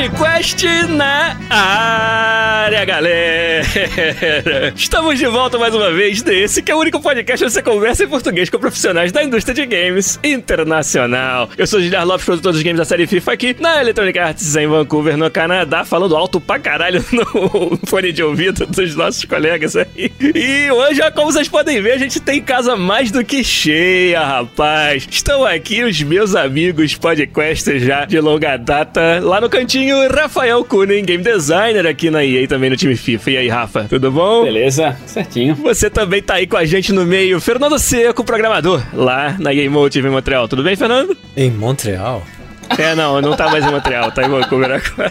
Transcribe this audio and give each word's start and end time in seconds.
Podcast 0.00 0.66
na 0.86 1.36
área, 1.50 2.86
galera! 2.86 3.62
Estamos 4.74 5.18
de 5.18 5.26
volta 5.26 5.58
mais 5.58 5.74
uma 5.74 5.92
vez 5.92 6.22
desse, 6.22 6.62
que 6.62 6.72
é 6.72 6.74
o 6.74 6.78
único 6.78 6.98
podcast 7.00 7.44
onde 7.44 7.52
você 7.52 7.62
conversa 7.62 8.04
em 8.04 8.08
português 8.08 8.48
com 8.48 8.58
profissionais 8.58 9.12
da 9.12 9.22
indústria 9.22 9.54
de 9.54 9.66
games 9.66 10.18
internacional. 10.24 11.50
Eu 11.58 11.66
sou 11.66 11.78
o 11.78 11.82
Giliar 11.82 12.06
Lopes, 12.06 12.24
produtor 12.24 12.52
dos 12.52 12.62
games 12.62 12.78
da 12.78 12.84
série 12.86 13.06
FIFA 13.06 13.32
aqui 13.32 13.54
na 13.60 13.82
Electronic 13.82 14.18
Arts 14.18 14.56
em 14.56 14.66
Vancouver, 14.66 15.18
no 15.18 15.30
Canadá, 15.30 15.84
falando 15.84 16.16
alto 16.16 16.40
pra 16.40 16.58
caralho 16.58 17.04
no 17.12 17.78
fone 17.84 18.10
de 18.10 18.22
ouvido 18.22 18.66
dos 18.66 18.96
nossos 18.96 19.26
colegas 19.26 19.76
aí. 19.76 20.10
E 20.34 20.70
hoje, 20.70 21.02
como 21.10 21.30
vocês 21.30 21.48
podem 21.48 21.82
ver, 21.82 21.92
a 21.92 21.98
gente 21.98 22.18
tem 22.20 22.40
casa 22.40 22.74
mais 22.74 23.10
do 23.10 23.22
que 23.22 23.44
cheia, 23.44 24.24
rapaz. 24.24 25.06
Estão 25.10 25.44
aqui 25.44 25.84
os 25.84 26.02
meus 26.02 26.34
amigos 26.34 26.94
podcasters 26.94 27.82
já 27.82 28.06
de 28.06 28.18
longa 28.18 28.56
data, 28.56 29.20
lá 29.22 29.42
no 29.42 29.50
cantinho 29.50 29.89
Rafael 30.08 30.64
Kunen, 30.64 31.04
game 31.04 31.22
designer 31.22 31.86
aqui 31.86 32.10
na 32.10 32.24
EA, 32.24 32.46
também 32.46 32.70
no 32.70 32.76
time 32.76 32.96
FIFA. 32.96 33.30
E 33.30 33.36
aí, 33.36 33.48
Rafa, 33.48 33.86
tudo 33.88 34.10
bom? 34.10 34.44
Beleza, 34.44 34.96
certinho. 35.06 35.54
Você 35.54 35.88
também 35.88 36.22
tá 36.22 36.34
aí 36.34 36.46
com 36.46 36.56
a 36.56 36.64
gente 36.64 36.92
no 36.92 37.04
meio, 37.04 37.40
Fernando 37.40 37.78
Seco, 37.78 38.24
programador, 38.24 38.82
lá 38.92 39.36
na 39.38 39.52
Game 39.52 39.68
Motive 39.68 40.08
em 40.08 40.10
Montreal. 40.10 40.48
Tudo 40.48 40.62
bem, 40.62 40.76
Fernando? 40.76 41.16
Em 41.36 41.50
Montreal? 41.50 42.24
É, 42.78 42.94
não, 42.94 43.20
não 43.20 43.36
tá 43.36 43.48
mais 43.48 43.64
em 43.64 43.70
Montreal, 43.70 44.12
tá 44.12 44.22
em 44.22 44.28
Vancouver 44.28 44.70
agora. 44.70 45.10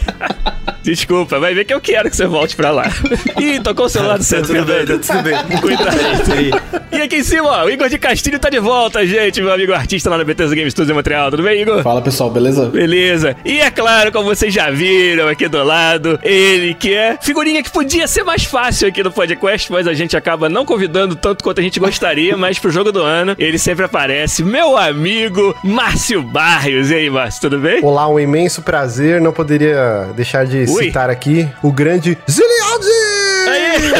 Desculpa, 0.82 1.38
vai 1.38 1.54
ver 1.54 1.64
que 1.64 1.74
eu 1.74 1.80
quero 1.80 2.10
que 2.10 2.16
você 2.16 2.26
volte 2.26 2.56
pra 2.56 2.70
lá. 2.70 2.84
Ih, 3.38 3.60
tocou 3.60 3.86
o 3.86 3.88
celular 3.88 4.18
do 4.18 4.24
centro. 4.24 4.54
Tudo 4.54 4.64
bem, 4.64 4.86
tá 4.86 4.98
tudo 4.98 5.22
bem. 5.22 5.60
Cuidado. 5.60 6.80
E 6.92 7.00
aqui 7.00 7.16
em 7.16 7.22
cima, 7.22 7.48
ó, 7.48 7.64
o 7.64 7.70
Igor 7.70 7.88
de 7.88 7.98
Castilho 7.98 8.38
tá 8.38 8.50
de 8.50 8.58
volta, 8.58 9.06
gente, 9.06 9.40
meu 9.40 9.52
amigo 9.52 9.72
artista 9.72 10.10
lá 10.10 10.18
na 10.18 10.24
Bethesda 10.24 10.54
Game 10.54 10.70
Studios 10.70 10.90
em 10.90 10.94
Montreal. 10.94 11.30
Tudo 11.30 11.42
bem, 11.42 11.62
Igor? 11.62 11.82
Fala, 11.82 12.02
pessoal, 12.02 12.30
beleza? 12.30 12.66
Beleza. 12.66 13.36
E 13.44 13.60
é 13.60 13.70
claro, 13.70 14.10
como 14.10 14.24
vocês 14.28 14.52
já 14.52 14.70
viram 14.70 15.28
aqui 15.28 15.48
do 15.48 15.62
lado, 15.62 16.18
ele 16.22 16.74
que 16.74 16.94
é 16.94 17.16
figurinha 17.20 17.62
que 17.62 17.70
podia 17.70 18.08
ser 18.08 18.24
mais 18.24 18.44
fácil 18.44 18.88
aqui 18.88 19.02
no 19.02 19.12
podcast, 19.12 19.70
mas 19.70 19.86
a 19.86 19.92
gente 19.94 20.16
acaba 20.16 20.48
não 20.48 20.64
convidando 20.64 21.14
tanto 21.14 21.44
quanto 21.44 21.60
a 21.60 21.62
gente 21.62 21.78
gostaria, 21.78 22.36
mas 22.36 22.58
pro 22.58 22.70
jogo 22.70 22.90
do 22.90 23.02
ano, 23.02 23.36
ele 23.38 23.58
sempre 23.58 23.84
aparece. 23.84 24.42
Meu 24.42 24.76
amigo 24.76 25.54
Márcio 25.62 26.22
Barrios. 26.22 26.90
E 26.90 26.94
aí, 26.94 27.10
Márcio, 27.10 27.42
tudo 27.42 27.58
bem? 27.58 27.84
Olá, 27.84 28.08
um 28.08 28.18
imenso 28.18 28.62
prazer. 28.62 29.20
Não 29.20 29.32
poderia 29.32 30.08
deixar 30.16 30.44
de 30.44 30.69
Ui. 30.72 30.84
citar 30.84 31.10
aqui 31.10 31.48
o 31.62 31.72
grande 31.72 32.16
Ziliade! 32.28 33.20
Ah, 33.52 33.90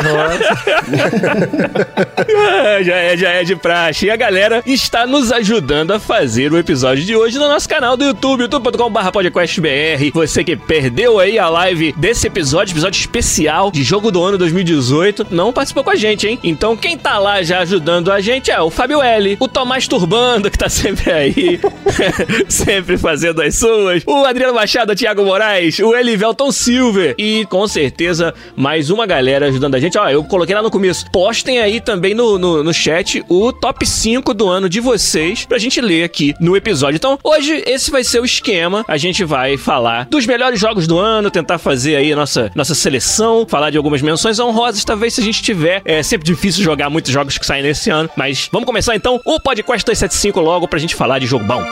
já 2.83 2.97
é, 2.97 3.17
já 3.17 3.31
é 3.31 3.45
de 3.45 3.57
praxe. 3.57 4.07
E 4.07 4.11
a 4.11 4.17
galera 4.17 4.63
está 4.67 5.07
nos 5.07 5.33
ajudando 5.33 5.93
a 5.93 5.99
fazer 5.99 6.53
o 6.53 6.59
episódio 6.59 7.05
de 7.05 7.17
hoje 7.17 7.39
no 7.39 7.49
nosso 7.49 7.69
canal 7.69 7.97
do 7.97 8.05
YouTube, 8.05 8.43
youtube.com.br 8.43 9.11
podcastbr. 9.13 10.11
Você 10.13 10.45
que 10.45 10.57
perdeu 10.57 11.19
aí 11.19 11.39
a 11.39 11.49
live 11.49 11.95
desse 11.97 12.27
episódio, 12.27 12.73
episódio 12.73 12.99
especial 12.99 13.71
de 13.71 13.83
jogo 13.83 14.11
do 14.11 14.23
ano 14.23 14.39
2018, 14.39 15.29
não 15.31 15.53
participou 15.53 15.85
com 15.85 15.91
a 15.91 15.97
gente, 15.97 16.27
hein? 16.27 16.39
Então 16.45 16.77
quem 16.77 16.97
tá 16.97 17.19
lá 17.19 17.43
já 17.43 17.61
ajudando 17.61 18.13
a 18.13 18.21
gente 18.21 18.51
é 18.51 18.61
o 18.61 18.71
Fábio 18.71 19.03
L, 19.03 19.37
o 19.41 19.49
Tomás 19.49 19.89
Turbando, 19.89 20.51
que 20.51 20.59
tá 20.59 20.69
sempre 20.69 21.11
aí, 21.11 21.61
sempre 22.49 22.97
fazendo 22.97 23.43
as 23.43 23.57
suas, 23.57 24.03
o 24.07 24.25
Adriano 24.25 24.55
Machado, 24.55 24.93
o 24.93 24.97
Thiago 24.97 25.25
Moraes, 25.25 25.79
o 25.79 25.95
Elivelton 25.95 26.53
Silver 26.61 27.15
e 27.17 27.47
com 27.47 27.67
certeza 27.67 28.35
mais 28.55 28.91
uma 28.91 29.07
galera 29.07 29.47
ajudando 29.47 29.77
a 29.77 29.81
gente. 29.81 29.97
Ó, 29.97 30.09
eu 30.11 30.23
coloquei 30.23 30.55
lá 30.55 30.63
no 30.63 30.71
começo. 30.71 31.11
Postem 31.11 31.59
aí 31.59 31.81
também 31.81 32.15
no, 32.15 32.39
no, 32.39 32.63
no 32.63 32.75
chat 32.75 33.25
o 33.29 33.51
top 33.51 33.87
5 33.87 34.35
do 34.35 34.47
ano 34.47 34.69
de 34.69 34.79
vocês 34.79 35.47
pra 35.47 35.59
gente 35.59 35.81
ler 35.81 36.05
aqui 36.05 36.35
no 36.39 36.55
episódio. 36.55 36.97
Então, 36.97 37.19
hoje 37.25 37.63
esse 37.67 37.91
vai 37.91 38.05
ser 38.05 38.21
o 38.21 38.25
esquema. 38.25 38.85
A 38.87 38.99
gente 38.99 39.25
vai 39.25 39.57
falar 39.57 40.07
dos 40.11 40.27
melhores 40.27 40.61
jogos 40.61 40.87
do 40.87 40.99
ano, 40.99 41.31
tentar 41.31 41.57
fazer 41.57 41.97
aí 41.97 42.13
a 42.13 42.17
nossa, 42.17 42.51
nossa 42.55 42.75
seleção, 42.75 43.47
falar 43.49 43.71
de 43.71 43.79
algumas 43.79 44.03
menções 44.03 44.39
honrosas, 44.39 44.85
talvez 44.85 45.15
se 45.15 45.23
a 45.23 45.25
gente 45.25 45.43
tiver. 45.43 45.81
É 45.85 46.03
sempre 46.03 46.27
difícil 46.27 46.63
jogar 46.63 46.91
muitos 46.91 47.11
jogos 47.11 47.39
que 47.39 47.47
saem 47.47 47.63
nesse 47.63 47.89
ano, 47.89 48.11
mas 48.15 48.51
vamos 48.53 48.67
começar 48.67 48.95
então 48.95 49.19
o 49.25 49.41
podcast 49.41 49.85
275 49.85 50.41
logo 50.41 50.69
pra 50.69 50.79
gente 50.79 50.95
falar 50.95 51.19
de 51.19 51.27
jogo 51.27 51.45
bom. 51.45 51.65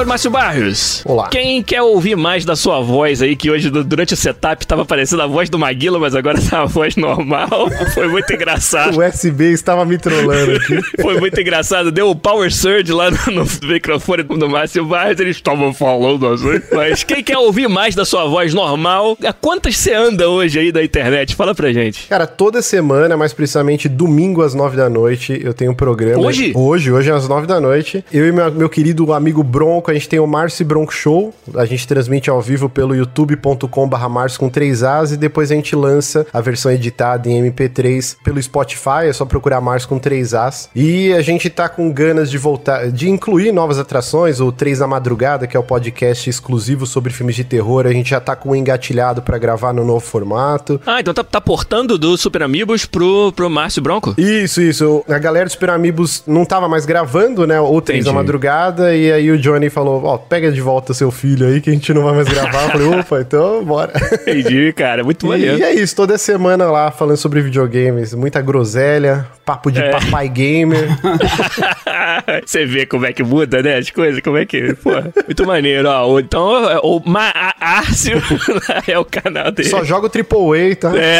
Senhor 0.00 0.08
Márcio 0.08 0.30
Barrios. 0.30 1.02
Olá. 1.04 1.28
Quem 1.28 1.62
quer 1.62 1.82
ouvir 1.82 2.16
mais 2.16 2.42
da 2.42 2.56
sua 2.56 2.80
voz 2.80 3.20
aí, 3.20 3.36
que 3.36 3.50
hoje 3.50 3.68
du- 3.68 3.84
durante 3.84 4.14
o 4.14 4.16
setup 4.16 4.66
tava 4.66 4.82
parecendo 4.82 5.20
a 5.20 5.26
voz 5.26 5.50
do 5.50 5.58
Maguila, 5.58 5.98
mas 5.98 6.14
agora 6.14 6.40
tá 6.40 6.62
a 6.62 6.64
voz 6.64 6.96
normal. 6.96 7.68
Foi 7.92 8.08
muito 8.08 8.32
engraçado. 8.32 8.96
O 9.00 9.06
USB 9.06 9.52
estava 9.52 9.84
me 9.84 9.98
trollando 9.98 10.52
aqui. 10.52 10.80
Foi 11.02 11.20
muito 11.20 11.38
engraçado. 11.38 11.92
Deu 11.92 12.08
o 12.08 12.16
power 12.16 12.50
surge 12.50 12.90
lá 12.92 13.10
no, 13.10 13.18
no 13.44 13.46
microfone 13.68 14.22
do 14.22 14.48
Márcio 14.48 14.86
Barrios. 14.86 15.20
Eles 15.20 15.36
estavam 15.36 15.72
falando 15.74 16.26
assim. 16.28 16.62
Mas 16.72 17.04
quem 17.04 17.22
quer 17.22 17.36
ouvir 17.36 17.68
mais 17.68 17.94
da 17.94 18.04
sua 18.06 18.24
voz 18.26 18.54
normal, 18.54 19.18
a 19.22 19.32
quantas 19.34 19.76
você 19.76 19.92
anda 19.92 20.28
hoje 20.30 20.58
aí 20.58 20.72
da 20.72 20.82
internet? 20.82 21.34
Fala 21.34 21.54
pra 21.54 21.72
gente. 21.74 22.06
Cara, 22.08 22.26
toda 22.26 22.62
semana, 22.62 23.16
mais 23.18 23.34
precisamente 23.34 23.86
domingo 23.88 24.40
às 24.42 24.54
nove 24.54 24.76
da 24.78 24.88
noite, 24.88 25.38
eu 25.44 25.52
tenho 25.52 25.72
um 25.72 25.74
programa. 25.74 26.22
Hoje? 26.22 26.52
Hoje, 26.54 26.90
hoje 26.90 27.10
às 27.12 27.28
nove 27.28 27.46
da 27.46 27.60
noite. 27.60 28.02
Eu 28.10 28.26
e 28.26 28.32
meu, 28.32 28.50
meu 28.50 28.68
querido 28.68 29.12
amigo 29.12 29.42
Bronco, 29.42 29.89
a 29.90 29.94
gente 29.94 30.08
tem 30.08 30.18
o 30.18 30.26
Márcio 30.26 30.64
Bronco 30.64 30.92
Show. 30.92 31.34
A 31.54 31.64
gente 31.64 31.86
transmite 31.86 32.30
ao 32.30 32.40
vivo 32.40 32.68
pelo 32.68 32.94
youtube.com/barra 32.94 34.10
com 34.38 34.48
três 34.48 34.82
As 34.82 35.12
e 35.12 35.16
depois 35.16 35.50
a 35.50 35.54
gente 35.54 35.74
lança 35.74 36.26
a 36.32 36.40
versão 36.40 36.70
editada 36.70 37.28
em 37.28 37.50
MP3 37.50 38.16
pelo 38.22 38.42
Spotify. 38.42 39.06
É 39.06 39.12
só 39.12 39.24
procurar 39.24 39.60
Márcio 39.60 39.88
com 39.88 39.98
três 39.98 40.34
As. 40.34 40.68
E 40.74 41.12
a 41.12 41.22
gente 41.22 41.48
tá 41.48 41.68
com 41.68 41.90
ganas 41.92 42.30
de 42.30 42.38
voltar, 42.38 42.90
de 42.90 43.08
incluir 43.08 43.52
novas 43.52 43.78
atrações. 43.78 44.40
O 44.40 44.52
Três 44.52 44.80
da 44.80 44.86
Madrugada, 44.86 45.46
que 45.46 45.56
é 45.56 45.60
o 45.60 45.62
podcast 45.62 46.28
exclusivo 46.28 46.86
sobre 46.86 47.12
filmes 47.12 47.34
de 47.34 47.44
terror. 47.44 47.86
A 47.86 47.92
gente 47.92 48.10
já 48.10 48.20
tá 48.20 48.36
com 48.36 48.50
um 48.50 48.54
engatilhado 48.54 49.22
pra 49.22 49.38
gravar 49.38 49.72
no 49.72 49.84
novo 49.84 50.00
formato. 50.00 50.80
Ah, 50.86 51.00
então 51.00 51.14
tá, 51.14 51.24
tá 51.24 51.40
portando 51.40 51.96
do 51.96 52.16
Super 52.16 52.42
Amigos 52.42 52.84
pro, 52.84 53.32
pro 53.32 53.48
Márcio 53.48 53.82
Bronco? 53.82 54.14
Isso, 54.18 54.60
isso. 54.60 55.04
A 55.08 55.18
galera 55.18 55.46
do 55.46 55.52
Super 55.52 55.70
Amigos 55.70 56.22
não 56.26 56.44
tava 56.44 56.68
mais 56.68 56.84
gravando, 56.84 57.46
né? 57.46 57.60
O 57.60 57.80
três 57.80 58.04
da 58.04 58.10
Entendi. 58.10 58.24
madrugada. 58.24 58.94
E 58.94 59.10
aí 59.10 59.30
o 59.30 59.38
Johnny 59.38 59.70
falou: 59.70 59.79
Ó, 59.88 60.18
pega 60.18 60.50
de 60.52 60.60
volta 60.60 60.92
seu 60.92 61.10
filho 61.10 61.46
aí 61.46 61.60
que 61.60 61.70
a 61.70 61.72
gente 61.72 61.92
não 61.94 62.02
vai 62.04 62.14
mais 62.14 62.28
gravar. 62.28 62.64
Eu 62.64 62.70
falei: 62.70 62.86
opa, 63.00 63.20
então 63.20 63.64
bora. 63.64 63.92
Entendi, 64.12 64.72
cara. 64.72 65.02
Muito 65.04 65.26
maneiro. 65.26 65.58
E 65.58 65.62
é 65.62 65.72
isso, 65.74 65.94
toda 65.96 66.18
semana 66.18 66.70
lá 66.70 66.90
falando 66.90 67.16
sobre 67.16 67.40
videogames. 67.40 68.14
Muita 68.14 68.40
groselha, 68.40 69.26
papo 69.44 69.70
de 69.70 69.80
É. 69.80 69.90
papai 69.90 70.28
gamer. 70.28 70.88
Você 72.44 72.66
vê 72.66 72.86
como 72.86 73.06
é 73.06 73.12
que 73.12 73.22
muda, 73.22 73.62
né? 73.62 73.76
As 73.76 73.90
coisas, 73.90 74.20
como 74.22 74.36
é 74.36 74.44
que. 74.46 74.74
Pô, 74.74 74.90
muito 75.26 75.46
maneiro, 75.46 75.88
ó. 75.88 76.18
Então, 76.18 76.70
é, 76.70 76.78
o 76.82 77.00
Márcio 77.04 78.20
é 78.86 78.98
o 78.98 79.04
canal 79.04 79.50
dele. 79.50 79.68
Só 79.68 79.84
joga 79.84 80.06
o 80.06 80.10
AAA, 80.10 80.76
tá? 80.76 80.92
É, 80.96 81.18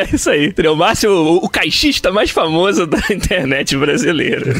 é 0.00 0.08
isso 0.14 0.30
aí. 0.30 0.52
O 0.70 0.76
Márcio, 0.76 1.10
o, 1.10 1.36
o 1.44 1.48
caixista 1.48 2.10
mais 2.10 2.30
famoso 2.30 2.86
da 2.86 2.98
internet 3.10 3.76
brasileira. 3.76 4.52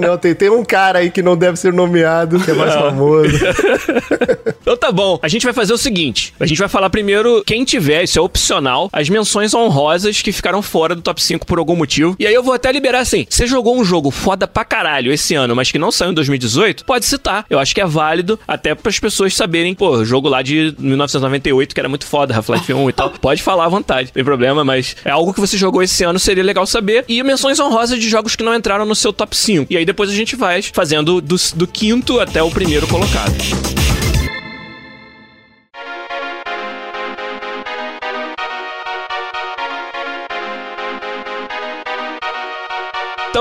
Não, 0.00 0.16
tem, 0.18 0.34
tem 0.34 0.50
um 0.50 0.64
cara 0.64 0.98
aí 1.00 1.10
que 1.10 1.22
não 1.22 1.36
deve 1.36 1.56
ser 1.58 1.72
nomeado, 1.72 2.35
que 2.44 2.50
é 2.50 2.54
mais 2.54 2.74
famoso. 2.74 3.36
Então 4.66 4.76
tá 4.76 4.90
bom. 4.90 5.16
A 5.22 5.28
gente 5.28 5.44
vai 5.44 5.52
fazer 5.52 5.72
o 5.72 5.78
seguinte: 5.78 6.34
a 6.40 6.44
gente 6.44 6.58
vai 6.58 6.68
falar 6.68 6.90
primeiro, 6.90 7.44
quem 7.46 7.64
tiver, 7.64 8.02
isso 8.02 8.18
é 8.18 8.22
opcional, 8.22 8.90
as 8.92 9.08
menções 9.08 9.54
honrosas 9.54 10.20
que 10.20 10.32
ficaram 10.32 10.60
fora 10.60 10.92
do 10.92 11.02
top 11.02 11.22
5 11.22 11.46
por 11.46 11.60
algum 11.60 11.76
motivo. 11.76 12.16
E 12.18 12.26
aí 12.26 12.34
eu 12.34 12.42
vou 12.42 12.52
até 12.52 12.72
liberar 12.72 12.98
assim: 12.98 13.24
você 13.30 13.46
jogou 13.46 13.78
um 13.78 13.84
jogo 13.84 14.10
foda 14.10 14.48
pra 14.48 14.64
caralho 14.64 15.12
esse 15.12 15.34
ano, 15.34 15.54
mas 15.54 15.70
que 15.70 15.78
não 15.78 15.92
saiu 15.92 16.10
em 16.10 16.14
2018, 16.14 16.84
pode 16.84 17.06
citar. 17.06 17.46
Eu 17.48 17.60
acho 17.60 17.72
que 17.72 17.80
é 17.80 17.86
válido 17.86 18.40
até 18.46 18.74
para 18.74 18.90
as 18.90 18.98
pessoas 18.98 19.34
saberem, 19.36 19.72
pô, 19.72 20.04
jogo 20.04 20.28
lá 20.28 20.42
de 20.42 20.74
1998 20.78 21.72
que 21.72 21.80
era 21.80 21.88
muito 21.88 22.04
foda, 22.04 22.34
Half-Life 22.34 22.72
1 22.72 22.90
e 22.90 22.92
tal. 22.92 23.10
Pode 23.10 23.42
falar 23.42 23.66
à 23.66 23.68
vontade, 23.68 24.08
não 24.08 24.14
tem 24.14 24.24
problema, 24.24 24.64
mas 24.64 24.96
é 25.04 25.10
algo 25.10 25.32
que 25.32 25.40
você 25.40 25.56
jogou 25.56 25.80
esse 25.80 26.02
ano, 26.02 26.18
seria 26.18 26.42
legal 26.42 26.66
saber. 26.66 27.04
E 27.08 27.22
menções 27.22 27.60
honrosas 27.60 28.00
de 28.00 28.08
jogos 28.08 28.34
que 28.34 28.42
não 28.42 28.54
entraram 28.54 28.84
no 28.84 28.96
seu 28.96 29.12
top 29.12 29.36
5. 29.36 29.66
E 29.70 29.76
aí 29.76 29.84
depois 29.84 30.10
a 30.10 30.14
gente 30.14 30.34
vai 30.34 30.60
fazendo 30.60 31.20
do, 31.20 31.36
do 31.54 31.66
quinto 31.66 32.18
até 32.28 32.42
o 32.42 32.50
primeiro 32.50 32.86
colocado. 32.88 33.85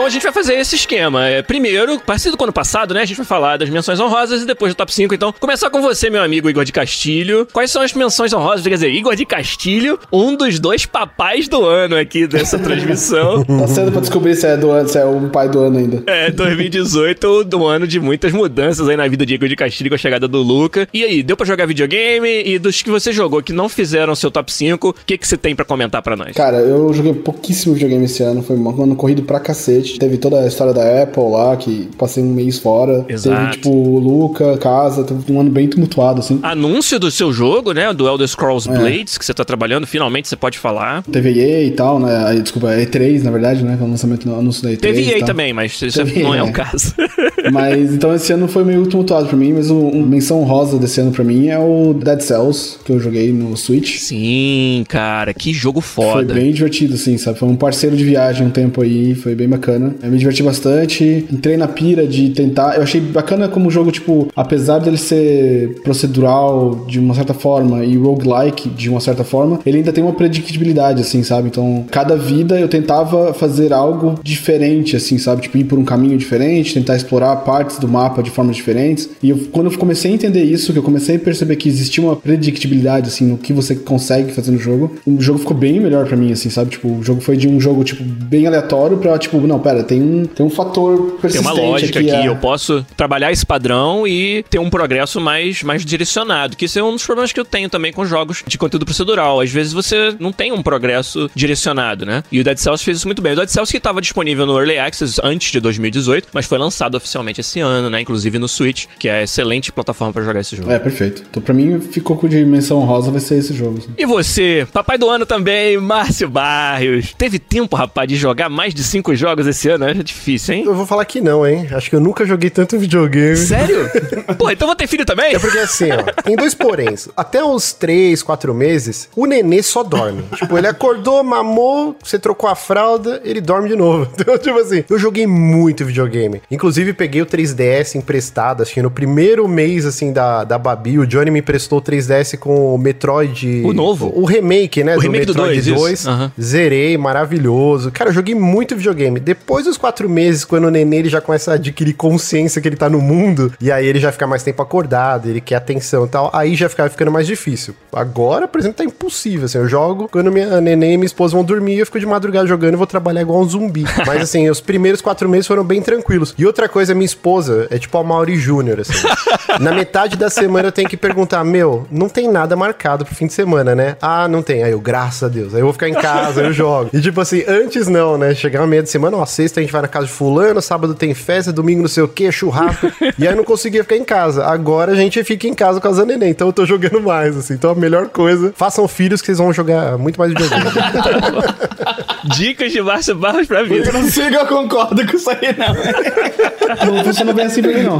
Então 0.06 0.12
a 0.12 0.14
gente 0.14 0.22
vai 0.22 0.32
fazer 0.32 0.54
esse 0.54 0.76
esquema. 0.76 1.28
É, 1.28 1.42
primeiro, 1.42 2.00
parecido 2.00 2.38
com 2.38 2.44
o 2.44 2.46
ano 2.46 2.54
passado, 2.54 2.94
né? 2.94 3.02
A 3.02 3.06
gente 3.06 3.18
vai 3.18 3.26
falar 3.26 3.58
das 3.58 3.72
menções 3.72 4.00
honrosas 4.00 4.44
e 4.44 4.46
depois 4.46 4.72
do 4.72 4.78
top 4.78 4.94
5. 4.94 5.16
Então, 5.16 5.34
começar 5.40 5.72
com 5.72 5.82
você, 5.82 6.12
meu 6.12 6.22
amigo 6.22 6.48
Igor 6.48 6.64
de 6.64 6.72
Castilho. 6.72 7.48
Quais 7.52 7.72
são 7.72 7.82
as 7.82 7.92
menções 7.92 8.32
honrosas? 8.32 8.62
Quer 8.62 8.76
dizer, 8.76 8.92
Igor 8.92 9.16
de 9.16 9.26
Castilho, 9.26 9.98
um 10.14 10.36
dos 10.36 10.60
dois 10.60 10.86
papais 10.86 11.48
do 11.48 11.66
ano 11.66 11.96
aqui 11.96 12.28
dessa 12.28 12.60
transmissão. 12.60 13.44
tá 13.50 13.68
cedo 13.68 13.92
pra 13.92 14.00
descobrir 14.00 14.36
se 14.36 14.46
é 14.46 14.56
do 14.56 14.70
ano, 14.70 14.88
se 14.88 15.00
é 15.00 15.06
o 15.06 15.28
pai 15.30 15.50
do 15.50 15.60
ano 15.60 15.80
ainda. 15.80 16.04
É, 16.06 16.30
2018, 16.30 17.44
do 17.44 17.66
ano 17.66 17.88
de 17.88 18.00
muitas 18.00 18.32
mudanças 18.32 18.88
aí 18.88 18.96
na 18.96 19.08
vida 19.08 19.26
de 19.26 19.34
Igor 19.34 19.50
de 19.50 19.56
Castilho 19.56 19.90
com 19.90 19.96
a 19.96 19.98
chegada 19.98 20.28
do 20.28 20.38
Luca. 20.44 20.88
E 20.94 21.04
aí, 21.04 21.24
deu 21.24 21.36
pra 21.36 21.48
jogar 21.48 21.66
videogame? 21.66 22.44
E 22.46 22.60
dos 22.60 22.80
que 22.84 22.92
você 22.92 23.12
jogou 23.12 23.42
que 23.42 23.52
não 23.52 23.68
fizeram 23.68 24.14
seu 24.14 24.30
top 24.30 24.54
5, 24.54 24.88
o 24.88 24.94
que, 25.04 25.18
que 25.18 25.28
você 25.28 25.36
tem 25.36 25.56
para 25.56 25.66
comentar 25.66 26.04
para 26.04 26.16
nós? 26.16 26.36
Cara, 26.36 26.58
eu 26.58 26.94
joguei 26.94 27.12
pouquíssimo 27.12 27.74
videogame 27.74 28.06
esse 28.06 28.22
ano, 28.22 28.44
foi 28.44 28.56
um 28.56 28.84
ano 28.84 28.96
corrido 28.96 29.24
pra 29.24 29.40
cacete. 29.40 29.95
Teve 30.00 30.18
toda 30.18 30.42
a 30.42 30.48
história 30.48 30.74
da 30.74 31.04
Apple 31.04 31.24
lá, 31.32 31.56
que 31.56 31.90
passei 31.98 32.24
um 32.24 32.34
mês 32.34 32.58
fora. 32.60 33.06
Exato. 33.08 33.38
Teve, 33.40 33.52
tipo, 33.54 34.00
Luca, 34.00 34.58
casa, 34.58 35.04
teve 35.04 35.32
um 35.32 35.40
ano 35.40 35.50
bem 35.50 35.68
tumultuado, 35.68 36.20
assim. 36.20 36.40
Anúncio 36.44 37.00
do 37.00 37.10
seu 37.12 37.32
jogo, 37.32 37.72
né? 37.74 37.94
Do 37.94 38.08
Elder 38.08 38.28
Scrolls 38.28 38.70
É. 38.70 38.74
Blades, 38.78 39.18
que 39.18 39.26
você 39.26 39.34
tá 39.34 39.44
trabalhando, 39.46 39.88
finalmente 39.88 40.28
você 40.28 40.36
pode 40.36 40.58
falar. 40.58 41.04
Teve 41.12 41.40
EA 41.40 41.64
e 41.64 41.72
tal, 41.72 42.00
né? 42.00 42.40
Desculpa, 42.42 42.68
E3, 42.70 43.24
na 43.24 43.32
verdade, 43.32 43.64
né? 43.64 43.78
É 43.80 43.84
o 43.84 43.88
lançamento 43.88 44.28
no 44.28 44.38
anúncio 44.38 44.64
da 44.64 44.72
E3. 44.72 44.80
Teve 44.80 45.12
EA 45.12 45.26
também, 45.26 45.54
mas 45.54 45.82
isso 45.82 45.98
Teve 45.98 46.22
não 46.24 46.34
é 46.34 46.38
EA, 46.38 46.46
o 46.46 46.48
é. 46.48 46.52
caso. 46.52 46.94
Mas 47.52 47.94
então 47.94 48.14
esse 48.16 48.34
ano 48.34 48.48
foi 48.48 48.64
meio 48.64 48.88
tumultuado 48.88 49.28
pra 49.28 49.38
mim, 49.38 49.54
mas 49.54 49.70
o 49.70 49.76
um, 49.76 50.04
menção 50.04 50.44
rosa 50.44 50.80
desse 50.80 51.00
ano 51.00 51.12
pra 51.12 51.24
mim 51.24 51.48
é 51.48 51.60
o 51.60 51.94
Dead 51.94 52.20
Cells, 52.22 52.78
que 52.84 52.92
eu 52.92 53.00
joguei 53.00 53.32
no 53.32 53.56
Switch. 53.56 53.98
Sim, 54.00 54.84
cara, 54.88 55.32
que 55.32 55.54
jogo 55.54 55.80
Foi 55.80 56.06
foda. 56.06 56.34
bem 56.34 56.52
divertido, 56.52 56.96
assim, 56.96 57.18
sabe? 57.20 57.38
Foi 57.38 57.48
um 57.48 57.56
parceiro 57.56 57.96
de 57.96 58.04
viagem 58.04 58.48
um 58.48 58.50
tempo 58.50 58.82
aí, 58.82 59.14
foi 59.14 59.36
bem 59.36 59.48
bacana. 59.48 59.85
Eu 60.02 60.12
me 60.12 60.18
diverti 60.18 60.44
bastante, 60.44 61.26
entrei 61.32 61.58
na 61.58 61.68
pira 61.68 62.08
de 62.08 62.30
tentar. 62.30 62.76
Eu 62.76 62.84
achei 62.84 63.02
bacana 63.02 63.48
como 63.48 63.68
o 63.68 63.72
jogo, 63.72 63.92
tipo, 63.92 64.28
apesar 64.36 64.80
dele 64.80 64.98
ser 64.98 65.76
procedural 65.84 66.86
de 66.88 67.00
uma 67.00 67.14
certa 67.14 67.34
forma 67.34 67.84
e 67.84 67.98
roguelike 67.98 68.70
de 68.70 68.90
uma 68.90 69.00
certa 69.00 69.24
forma, 69.24 69.60
ele 69.66 69.78
ainda 69.78 69.92
tem 69.92 70.04
uma 70.04 70.14
predictibilidade, 70.14 71.02
assim, 71.02 71.24
sabe? 71.24 71.48
Então, 71.48 71.86
cada 71.92 72.16
vida 72.16 72.60
eu 72.60 72.68
tentava 72.68 73.34
fazer 73.34 73.74
algo 73.74 74.16
diferente, 74.24 74.96
assim, 74.96 75.18
sabe? 75.18 75.44
Tipo, 75.44 75.58
ir 75.58 75.64
por 75.66 75.80
um 75.80 75.86
caminho 75.86 76.18
diferente, 76.18 76.74
tentar 76.74 76.96
explorar 76.96 77.36
partes 77.38 77.78
do 77.78 77.88
mapa 77.88 78.22
de 78.22 78.30
formas 78.30 78.56
diferentes. 78.56 79.10
E 79.22 79.30
eu, 79.30 79.40
quando 79.52 79.72
eu 79.72 79.78
comecei 79.78 80.12
a 80.12 80.14
entender 80.14 80.44
isso, 80.44 80.72
que 80.74 80.80
eu 80.80 80.84
comecei 80.84 81.16
a 81.16 81.20
perceber 81.20 81.56
que 81.56 81.70
existia 81.70 82.04
uma 82.04 82.16
predictibilidade, 82.16 83.10
assim, 83.10 83.26
no 83.26 83.38
que 83.38 83.54
você 83.54 83.76
consegue 83.76 84.32
fazer 84.32 84.52
no 84.52 84.58
jogo, 84.58 84.92
o 85.06 85.22
jogo 85.22 85.40
ficou 85.40 85.56
bem 85.56 85.80
melhor 85.80 86.06
pra 86.06 86.18
mim, 86.18 86.32
assim, 86.32 86.50
sabe? 86.50 86.72
Tipo, 86.72 86.90
o 86.90 87.04
jogo 87.04 87.22
foi 87.22 87.38
de 87.38 87.48
um 87.48 87.60
jogo, 87.60 87.84
tipo, 87.84 88.04
bem 88.04 88.48
aleatório 88.48 88.98
pra, 88.98 89.18
tipo, 89.18 89.40
não, 89.46 89.60
pera, 89.60 89.75
tem 89.84 90.02
um, 90.02 90.26
tem 90.26 90.46
um 90.46 90.50
fator 90.50 90.98
Tem 90.98 91.20
persistente 91.20 91.60
uma 91.60 91.68
lógica 91.68 92.00
aqui, 92.00 92.10
é. 92.10 92.28
eu 92.28 92.36
posso 92.38 92.86
trabalhar 92.96 93.32
esse 93.32 93.46
padrão 93.46 94.08
e 94.08 94.44
ter 94.50 94.60
um 94.60 94.70
progresso 94.70 95.20
mais, 95.20 95.64
mais 95.64 95.86
direcionado, 95.86 96.56
que 96.56 96.66
isso 96.66 96.80
é 96.80 96.84
um 96.84 96.92
dos 96.92 97.06
problemas 97.06 97.32
que 97.32 97.40
eu 97.40 97.46
tenho 97.46 97.70
também 97.70 97.92
com 97.92 98.06
jogos 98.06 98.44
de 98.46 98.58
conteúdo 98.58 98.86
procedural. 98.86 99.40
Às 99.40 99.52
vezes 99.52 99.74
você 99.74 100.16
não 100.20 100.32
tem 100.32 100.52
um 100.52 100.62
progresso 100.62 101.30
direcionado, 101.36 102.06
né? 102.06 102.24
E 102.32 102.40
o 102.40 102.44
Dead 102.44 102.58
Cells 102.58 102.84
fez 102.84 102.98
isso 102.98 103.08
muito 103.08 103.22
bem. 103.22 103.34
O 103.34 103.36
Dead 103.36 103.50
Cells 103.50 103.72
que 103.72 103.78
estava 103.78 104.02
disponível 104.02 104.46
no 104.46 104.58
Early 104.58 104.78
Access 104.78 105.20
antes 105.24 105.52
de 105.52 105.60
2018, 105.60 106.30
mas 106.34 106.46
foi 106.46 106.58
lançado 106.58 106.96
oficialmente 106.96 107.42
esse 107.42 107.60
ano, 107.60 107.90
né? 107.90 108.02
Inclusive 108.02 108.40
no 108.40 108.48
Switch, 108.48 108.86
que 109.00 109.08
é 109.08 109.20
a 109.20 109.24
excelente 109.24 109.72
plataforma 109.72 110.14
pra 110.14 110.24
jogar 110.24 110.40
esse 110.40 110.56
jogo. 110.56 110.72
É, 110.72 110.80
perfeito. 110.80 111.24
Então, 111.30 111.42
pra 111.42 111.54
mim, 111.54 111.80
ficou 111.80 112.16
com 112.16 112.28
dimensão 112.28 112.80
rosa, 112.80 113.12
vai 113.12 113.20
ser 113.20 113.38
esse 113.38 113.54
jogo. 113.54 113.80
assim. 113.80 113.90
E 113.98 114.06
você, 114.06 114.68
papai 114.72 114.98
do 114.98 115.10
ano 115.10 115.26
também, 115.26 115.78
Márcio 115.78 116.30
Barrios. 116.30 117.14
Teve 117.18 117.40
tempo, 117.40 117.76
rapaz, 117.76 118.08
de 118.08 118.16
jogar 118.16 118.50
mais 118.50 118.74
de 118.74 118.84
cinco 118.84 119.16
jogos 119.16 119.48
esse 119.48 119.65
ano? 119.70 119.86
É 119.86 119.94
difícil, 119.94 120.56
hein? 120.56 120.64
Eu 120.66 120.76
vou 120.76 120.86
falar 120.86 121.06
que 121.06 121.22
não, 121.22 121.46
hein? 121.46 121.68
Acho 121.72 121.90
que 121.90 121.96
eu 121.96 122.00
nunca 122.00 122.26
joguei 122.26 122.50
tanto 122.50 122.78
videogame. 122.78 123.36
Sério? 123.38 123.90
Pô, 124.38 124.50
então 124.50 124.68
vou 124.68 124.76
ter 124.76 124.88
filho 124.88 125.06
também? 125.06 125.36
É 125.36 125.40
porque 125.40 125.58
assim, 125.58 125.90
ó, 125.92 126.22
tem 126.22 126.36
dois 126.36 126.54
poréns. 126.54 127.08
Até 127.16 127.44
uns 127.44 127.74
3, 127.74 128.22
4 128.22 128.54
meses, 128.54 129.10
o 129.16 129.26
nenê 129.26 129.62
só 129.64 129.84
dorme. 129.84 130.24
Tipo, 130.36 130.58
ele 130.58 130.68
acordou, 130.68 131.24
mamou, 131.24 131.96
você 132.04 132.20
trocou 132.20 132.50
a 132.50 132.56
fralda, 132.56 133.22
ele 133.24 133.42
dorme 133.42 133.70
de 133.70 133.76
novo. 133.76 134.06
Então, 134.26 134.38
tipo 134.40 134.58
assim, 134.58 134.84
eu 134.90 134.98
joguei 134.98 135.28
muito 135.28 135.86
videogame. 135.86 136.42
Inclusive, 136.50 136.94
peguei 136.94 137.22
o 137.22 137.26
3DS 137.28 137.96
emprestado, 137.96 138.64
acho 138.64 138.74
que 138.74 138.82
no 138.82 138.90
primeiro 138.90 139.48
mês, 139.48 139.86
assim, 139.86 140.12
da, 140.12 140.44
da 140.44 140.58
Babi, 140.58 140.98
o 140.98 141.06
Johnny 141.06 141.30
me 141.30 141.40
emprestou 141.40 141.78
o 141.78 141.82
3DS 141.82 142.38
com 142.40 142.74
o 142.74 142.78
Metroid... 142.78 143.62
O 143.64 143.72
novo? 143.72 144.12
O 144.16 144.26
remake, 144.26 144.84
né? 144.84 144.96
O 144.98 145.00
remake 145.00 145.26
do 145.26 145.34
Metroid 145.36 145.62
dois, 145.62 145.68
isso. 145.68 145.76
2. 145.76 146.08
Aham. 146.08 146.32
Zerei, 146.42 146.98
maravilhoso. 146.98 147.92
Cara, 147.92 148.10
eu 148.10 148.14
joguei 148.14 148.34
muito 148.34 148.76
videogame. 148.76 149.20
Depois 149.20 149.55
dos 149.64 149.78
quatro 149.78 150.10
meses, 150.10 150.44
quando 150.44 150.66
o 150.66 150.72
nenê 150.72 150.98
ele 150.98 151.10
já 151.10 151.22
começa 151.22 151.52
a 151.52 151.54
adquirir 151.56 151.94
consciência 151.94 152.62
que 152.62 152.68
ele 152.68 152.76
tá 152.76 152.90
no 152.90 153.00
mundo, 153.00 153.54
e 153.62 153.72
aí 153.72 153.86
ele 153.86 154.00
já 154.00 154.12
fica 154.12 154.28
mais 154.28 154.44
tempo 154.44 154.62
acordado, 154.62 155.30
ele 155.30 155.40
quer 155.40 155.56
atenção 155.56 156.06
e 156.06 156.10
tal, 156.10 156.30
aí 156.34 156.56
já 156.56 156.68
fica 156.68 156.90
ficando 156.90 157.12
mais 157.12 157.28
difícil. 157.28 157.76
Agora, 157.94 158.48
por 158.48 158.60
exemplo, 158.60 158.78
tá 158.78 158.84
impossível, 158.84 159.46
assim, 159.46 159.58
eu 159.58 159.68
jogo, 159.68 160.10
quando 160.12 160.32
minha 160.32 160.60
neném 160.60 160.94
e 160.94 160.98
minha 160.98 161.06
esposa 161.06 161.34
vão 161.34 161.44
dormir, 161.44 161.78
eu 161.78 161.86
fico 161.86 162.00
de 162.00 162.06
madrugada 162.06 162.48
jogando 162.48 162.74
e 162.74 162.78
vou 162.78 162.88
trabalhar 162.88 163.22
igual 163.22 163.40
um 163.42 163.48
zumbi. 163.48 163.86
Mas 164.06 164.22
assim, 164.22 164.50
os 164.50 164.60
primeiros 164.60 165.02
quatro 165.02 165.30
meses 165.30 165.48
foram 165.48 165.64
bem 165.64 165.82
tranquilos. 165.82 166.34
E 166.38 166.46
outra 166.46 166.68
coisa, 166.68 166.94
minha 166.94 167.06
esposa 167.06 167.68
é 167.70 167.78
tipo 167.78 167.98
a 167.98 168.04
Mauri 168.04 168.36
Júnior, 168.36 168.82
assim. 168.82 168.94
Na 169.60 169.72
metade 169.72 170.18
da 170.18 170.30
semana 170.30 170.68
eu 170.68 170.72
tenho 170.72 170.90
que 170.90 170.98
perguntar, 170.98 171.44
meu, 171.44 171.88
não 171.90 172.10
tem 172.10 172.30
nada 172.30 172.56
marcado 172.56 173.06
pro 173.06 173.16
fim 173.16 173.28
de 173.28 173.34
semana, 173.34 173.74
né? 173.74 173.96
Ah, 174.02 174.28
não 174.28 174.42
tem. 174.42 174.64
Aí 174.64 174.72
eu, 174.72 174.80
graças 174.80 175.24
a 175.24 175.28
Deus. 175.28 175.54
Aí 175.54 175.62
eu 175.62 175.66
vou 175.66 175.74
ficar 175.74 175.88
em 175.88 175.94
casa, 175.94 176.42
eu 176.42 176.52
jogo. 176.52 176.90
E 176.94 177.00
tipo 177.00 177.22
assim, 177.22 177.44
antes 177.48 177.88
não, 177.88 178.18
né? 178.18 178.34
Chegava 178.34 178.68
meia 178.68 178.84
de 178.84 178.90
semana, 178.90 179.18
ó, 179.18 179.26
sexta 179.36 179.60
a 179.60 179.64
gente 179.64 179.72
vai 179.72 179.82
na 179.82 179.88
casa 179.88 180.08
de 180.08 180.12
fulano, 180.12 180.62
sábado 180.62 180.96
tem 180.96 181.14
festa, 181.14 181.52
domingo 181.52 181.82
não 181.82 181.90
sei 181.90 182.04
o 182.04 182.08
que, 182.08 182.32
churrasco. 182.32 182.88
e 183.20 183.28
aí 183.28 183.34
eu 183.34 183.36
não 183.36 183.44
conseguia 183.44 183.84
ficar 183.84 183.98
em 183.98 184.06
casa. 184.06 184.46
Agora 184.46 184.94
a 184.94 184.96
gente 184.96 185.22
fica 185.24 185.48
em 185.48 185.54
casa 185.54 185.82
com 185.82 185.88
a 185.88 186.06
neném, 186.06 186.32
então 186.32 186.48
eu 186.48 186.54
tô 186.54 186.66
jogando 186.66 187.02
mais, 187.02 187.36
assim. 187.36 187.54
Então 187.54 187.72
a 187.72 187.76
melhor 187.76 188.08
coisa, 188.10 188.54
façam 188.56 188.88
filhos 188.88 189.22
que 189.22 189.28
vocês 189.28 189.38
vão 189.38 189.52
jogar 189.52 189.98
muito 189.98 190.18
mais 190.18 190.32
videogame. 190.32 190.66
Dicas 192.36 192.72
de 192.72 192.82
Márcio 192.82 193.16
Barros 193.16 193.48
pra 193.48 193.64
vida. 193.64 193.90
Eu 193.90 193.94
não 193.94 194.10
sei 194.10 194.30
que 194.30 194.36
eu 194.36 194.46
concordo 194.46 195.06
com 195.06 195.16
isso 195.16 195.30
aí, 195.30 195.56
não. 195.58 196.94
não 196.94 197.04
funciona 197.04 197.34
bem 197.34 197.46
assim 197.46 197.62
pra 197.62 197.72
mim, 197.72 197.84
não. 197.84 198.00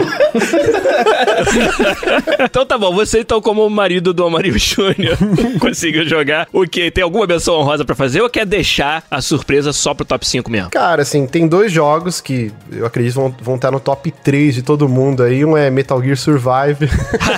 então 2.40 2.66
tá 2.66 2.78
bom, 2.78 2.94
você 2.94 3.20
então 3.20 3.42
como 3.42 3.70
marido 3.70 4.14
do 4.14 4.26
Amarillo 4.26 4.58
Júnior 4.58 5.18
conseguiu 5.60 6.08
jogar 6.08 6.48
o 6.52 6.66
quê? 6.68 6.90
Tem 6.90 7.04
alguma 7.04 7.28
menção 7.28 7.56
honrosa 7.56 7.84
pra 7.86 7.96
fazer 7.96 8.22
ou 8.22 8.30
quer 8.30 8.46
deixar 8.46 9.04
a 9.10 9.22
surpresa 9.22 9.74
só 9.74 9.94
pro 9.94 10.06
top 10.06 10.28
5 10.28 10.50
mesmo? 10.50 10.70
Cara, 10.72 11.02
assim, 11.02 11.28
tem 11.28 11.48
dois 11.48 11.72
jogos 11.72 12.22
que 12.22 12.52
eu 12.72 12.86
acredito 12.86 13.16
vão, 13.16 13.36
vão 13.42 13.56
estar 13.56 13.72
no 13.72 13.80
top 13.80 14.12
3 14.12 14.56
de 14.56 14.62
todo 14.62 14.88
mundo 14.88 15.24
aí. 15.24 15.44
Um 15.44 15.58
é 15.58 15.70
Metal 15.70 16.02
Gear 16.02 16.18
Survive 16.18 16.90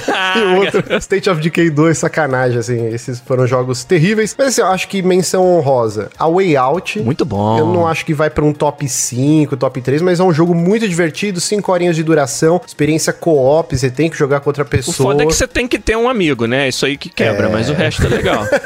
e 0.35 0.39
o 0.39 0.55
outro 0.57 0.97
State 0.97 1.29
of 1.29 1.41
Decay 1.41 1.69
2, 1.69 1.97
sacanagem, 1.97 2.57
assim. 2.57 2.87
Esses 2.87 3.19
foram 3.19 3.47
jogos 3.47 3.83
terríveis. 3.83 4.35
Mas 4.37 4.47
assim, 4.47 4.61
eu 4.61 4.67
acho 4.67 4.87
que 4.87 5.01
menção 5.01 5.45
honrosa. 5.45 6.09
A 6.17 6.27
Way 6.27 6.55
Out. 6.55 6.76
Muito 7.03 7.25
bom. 7.25 7.57
Eu 7.57 7.67
não 7.67 7.87
acho 7.87 8.05
que 8.05 8.13
vai 8.13 8.29
pra 8.29 8.43
um 8.43 8.53
top 8.53 8.87
5, 8.87 9.55
top 9.57 9.81
3, 9.81 10.01
mas 10.01 10.19
é 10.19 10.23
um 10.23 10.33
jogo 10.33 10.53
muito 10.53 10.87
divertido, 10.87 11.39
5 11.39 11.71
horinhas 11.71 11.95
de 11.95 12.03
duração, 12.03 12.61
experiência 12.65 13.11
co-op, 13.13 13.75
você 13.77 13.89
tem 13.89 14.09
que 14.09 14.17
jogar 14.17 14.39
com 14.39 14.49
outra 14.49 14.63
O 14.63 14.67
pessoa. 14.67 14.95
foda 14.95 15.23
é 15.23 15.25
que 15.25 15.33
você 15.33 15.47
tem 15.47 15.67
que 15.67 15.79
ter 15.79 15.95
um 15.95 16.09
amigo, 16.09 16.45
né? 16.45 16.67
Isso 16.67 16.85
aí 16.85 16.97
que 16.97 17.09
quebra, 17.09 17.49
mas 17.49 17.69
o 17.69 17.73
resto 17.73 18.05
é 18.05 18.09
legal. 18.09 18.45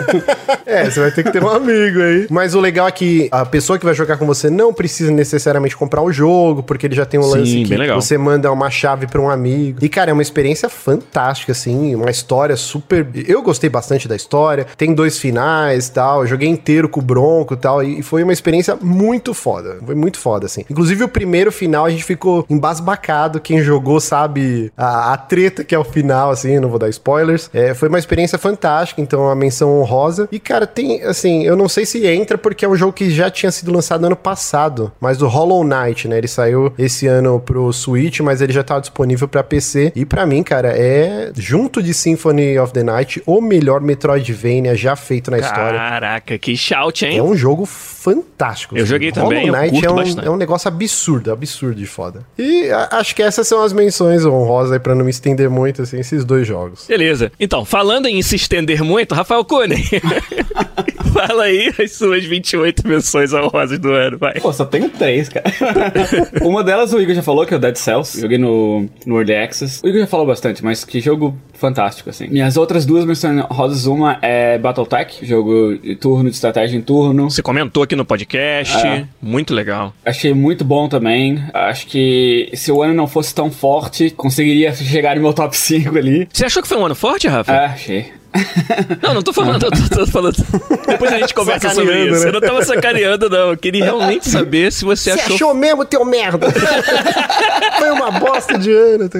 É, 0.65 0.89
você 0.89 1.01
vai 1.01 1.11
ter 1.11 1.23
que 1.23 1.31
ter 1.31 1.43
um 1.43 1.49
amigo 1.49 2.01
aí. 2.01 2.27
Mas 2.29 2.55
o 2.55 2.59
legal 2.61 2.87
é 2.87 2.91
que 2.91 3.27
a 3.31 3.45
pessoa 3.45 3.77
que 3.77 3.83
vai 3.83 3.93
jogar 3.93 4.15
com 4.17 4.25
você 4.25 4.49
não 4.49 4.73
precisa 4.73 5.11
necessariamente 5.11 5.75
comprar 5.75 6.01
o 6.01 6.13
jogo, 6.13 6.63
porque 6.63 6.85
ele 6.87 6.95
já 6.95 7.05
tem 7.05 7.19
um 7.19 7.23
Sim, 7.23 7.29
lance 7.37 7.51
que 7.63 7.69
bem 7.69 7.77
legal. 7.77 7.99
você 8.01 8.17
manda 8.17 8.49
uma 8.51 8.69
chave 8.69 9.05
pra 9.05 9.19
um 9.19 9.29
amigo. 9.29 9.79
E, 9.81 9.89
cara, 9.89 10.11
é 10.11 10.13
uma 10.13 10.21
experiência 10.21 10.69
fantástica, 10.69 11.51
assim, 11.51 11.93
uma 11.95 12.09
história 12.09 12.55
super... 12.55 13.05
Eu 13.27 13.41
gostei 13.41 13.69
bastante 13.69 14.07
da 14.07 14.15
história, 14.15 14.65
tem 14.77 14.93
dois 14.93 15.17
finais 15.17 15.87
e 15.87 15.91
tal, 15.91 16.21
eu 16.21 16.27
joguei 16.27 16.47
inteiro 16.47 16.87
com 16.87 16.99
o 17.01 17.03
Bronco 17.03 17.53
e 17.53 17.57
tal, 17.57 17.83
e 17.83 18.00
foi 18.01 18.23
uma 18.23 18.33
experiência 18.33 18.77
muito 18.81 19.33
foda. 19.33 19.77
Foi 19.85 19.95
muito 19.95 20.19
foda, 20.19 20.45
assim. 20.45 20.65
Inclusive, 20.69 21.03
o 21.03 21.09
primeiro 21.09 21.51
final 21.51 21.85
a 21.85 21.89
gente 21.89 22.03
ficou 22.03 22.45
embasbacado. 22.49 23.39
Quem 23.39 23.61
jogou 23.61 23.99
sabe 23.99 24.71
a, 24.77 25.13
a 25.13 25.17
treta 25.17 25.63
que 25.63 25.75
é 25.75 25.79
o 25.79 25.83
final, 25.83 26.31
assim, 26.31 26.59
não 26.59 26.69
vou 26.69 26.79
dar 26.79 26.89
spoilers. 26.89 27.49
É, 27.53 27.73
foi 27.73 27.89
uma 27.89 27.99
experiência 27.99 28.37
fantástica, 28.37 29.01
então 29.01 29.29
a 29.29 29.35
menção 29.35 29.79
honrosa. 29.79 30.27
E, 30.31 30.39
cara, 30.39 30.65
tem, 30.65 31.01
assim, 31.03 31.43
eu 31.43 31.55
não 31.55 31.69
sei 31.69 31.85
se 31.85 32.05
entra 32.05 32.37
porque 32.37 32.65
é 32.65 32.69
um 32.69 32.75
jogo 32.75 32.93
que 32.93 33.09
já 33.09 33.29
tinha 33.29 33.51
sido 33.51 33.71
lançado 33.71 34.01
no 34.01 34.07
ano 34.07 34.15
passado, 34.15 34.91
mas 34.99 35.21
o 35.21 35.27
Hollow 35.27 35.63
Knight, 35.63 36.07
né? 36.07 36.17
Ele 36.17 36.27
saiu 36.27 36.73
esse 36.77 37.07
ano 37.07 37.39
pro 37.39 37.71
Switch, 37.71 38.19
mas 38.19 38.41
ele 38.41 38.53
já 38.53 38.63
tá 38.63 38.79
disponível 38.79 39.27
para 39.27 39.43
PC. 39.43 39.91
E 39.95 40.05
para 40.05 40.25
mim, 40.25 40.43
cara, 40.43 40.69
é 40.75 41.31
junto 41.35 41.81
de 41.81 41.93
Symphony 41.93 42.57
of 42.57 42.73
the 42.73 42.83
Night 42.83 43.21
o 43.25 43.41
melhor 43.41 43.81
Metroidvania 43.81 44.75
já 44.75 44.95
feito 44.95 45.31
na 45.31 45.39
história. 45.39 45.77
Caraca, 45.77 46.37
que 46.37 46.55
shout, 46.55 47.05
hein? 47.05 47.17
É 47.17 47.23
um 47.23 47.35
jogo 47.35 47.65
fantástico. 47.91 48.77
Eu 48.77 48.85
joguei 48.85 49.11
também, 49.11 49.47
Hollow 49.47 49.61
Knight 49.61 49.71
curto 49.73 49.85
é 49.85 49.91
um, 49.91 49.95
bastante. 49.95 50.27
é 50.27 50.31
um 50.31 50.35
negócio 50.37 50.67
absurdo, 50.67 51.31
absurdo 51.31 51.75
de 51.75 51.85
foda. 51.85 52.25
E 52.37 52.69
a- 52.71 52.89
acho 52.93 53.15
que 53.15 53.21
essas 53.21 53.47
são 53.47 53.61
as 53.63 53.73
menções 53.73 54.25
honrosas 54.25 54.71
aí 54.71 54.79
pra 54.79 54.95
não 54.95 55.03
me 55.05 55.11
estender 55.11 55.49
muito, 55.49 55.81
assim, 55.81 55.99
esses 55.99 56.23
dois 56.25 56.47
jogos. 56.47 56.85
Beleza. 56.87 57.31
Então, 57.39 57.63
falando 57.65 58.07
em 58.07 58.21
se 58.21 58.35
estender 58.35 58.81
muito, 58.83 59.13
Rafael 59.13 59.43
Cunha. 59.45 59.75
Fala 61.03 61.43
aí 61.43 61.73
as 61.79 61.91
suas 61.93 62.23
28 62.25 62.87
menções 62.87 63.33
honrosas 63.33 63.79
do 63.79 63.91
ano, 63.91 64.17
vai. 64.17 64.39
Pô, 64.39 64.51
só 64.53 64.65
tenho 64.65 64.89
três, 64.89 65.29
cara. 65.29 65.45
Uma 66.41 66.63
delas 66.63 66.93
o 66.93 66.99
Igor 67.01 67.15
já 67.15 67.21
falou, 67.23 67.45
que 67.45 67.53
é 67.53 67.57
o 67.57 67.59
Dead 67.59 67.75
Cells. 67.75 68.19
Joguei 68.19 68.37
no, 68.37 68.87
no 69.05 69.17
Early 69.17 69.35
Access. 69.35 69.81
O 69.83 69.87
Igor 69.87 70.01
já 70.01 70.07
falou 70.07 70.25
bastante, 70.25 70.63
mas 70.63 70.83
que 70.85 70.99
jogo 70.99 71.37
fantástico, 71.53 72.09
assim. 72.09 72.27
Minhas 72.27 72.57
outras 72.57 72.85
duas 72.85 73.05
menções 73.05 73.39
rosas, 73.49 73.85
uma 73.85 74.17
é 74.21 74.57
Battletech, 74.57 75.25
jogo 75.25 75.77
de 75.77 75.95
turno, 75.95 76.29
de 76.29 76.35
estratégia 76.35 76.75
em 76.77 76.81
turno. 76.81 77.29
Você 77.29 77.41
comentou 77.41 77.83
aqui 77.83 77.95
no 77.95 78.03
podcast, 78.05 78.75
É. 78.85 79.05
muito 79.21 79.53
legal. 79.53 79.93
Achei 80.03 80.33
muito 80.33 80.65
bom 80.65 80.89
também. 80.89 81.41
Acho 81.53 81.85
que 81.87 82.49
se 82.53 82.71
o 82.71 82.81
ano 82.81 82.93
não 82.93 83.07
fosse 83.07 83.33
tão 83.33 83.51
forte, 83.51 84.09
conseguiria 84.09 84.73
chegar 84.73 85.15
no 85.15 85.21
meu 85.21 85.33
top 85.33 85.55
5 85.55 85.95
ali. 85.97 86.27
Você 86.31 86.45
achou 86.45 86.61
que 86.61 86.67
foi 86.67 86.77
um 86.77 86.85
ano 86.85 86.95
forte, 86.95 87.27
Rafa? 87.27 87.51
É, 87.53 87.65
achei. 87.65 88.20
Não, 89.01 89.13
não 89.15 89.21
tô 89.21 89.33
falando, 89.33 89.63
eu 89.65 89.71
tô, 89.71 89.95
tô 89.97 90.07
falando. 90.07 90.35
Depois 90.87 91.11
a 91.11 91.19
gente 91.19 91.33
conversa 91.33 91.69
sobre 91.71 92.05
isso. 92.05 92.21
né? 92.23 92.29
Eu 92.29 92.33
não 92.33 92.39
tava 92.41 92.63
sacaneando, 92.63 93.29
não. 93.29 93.49
Eu 93.51 93.57
queria 93.57 93.83
realmente 93.83 94.29
saber 94.29 94.71
se 94.71 94.85
você, 94.85 95.11
Você 95.11 95.19
achou. 95.19 95.35
achou 95.35 95.53
mesmo, 95.53 95.83
teu 95.85 96.05
merda? 96.05 96.47
Foi 97.77 97.89
uma 97.91 98.11
bosta 98.11 98.57
de 98.57 98.71
ano. 98.71 99.09
tá? 99.09 99.19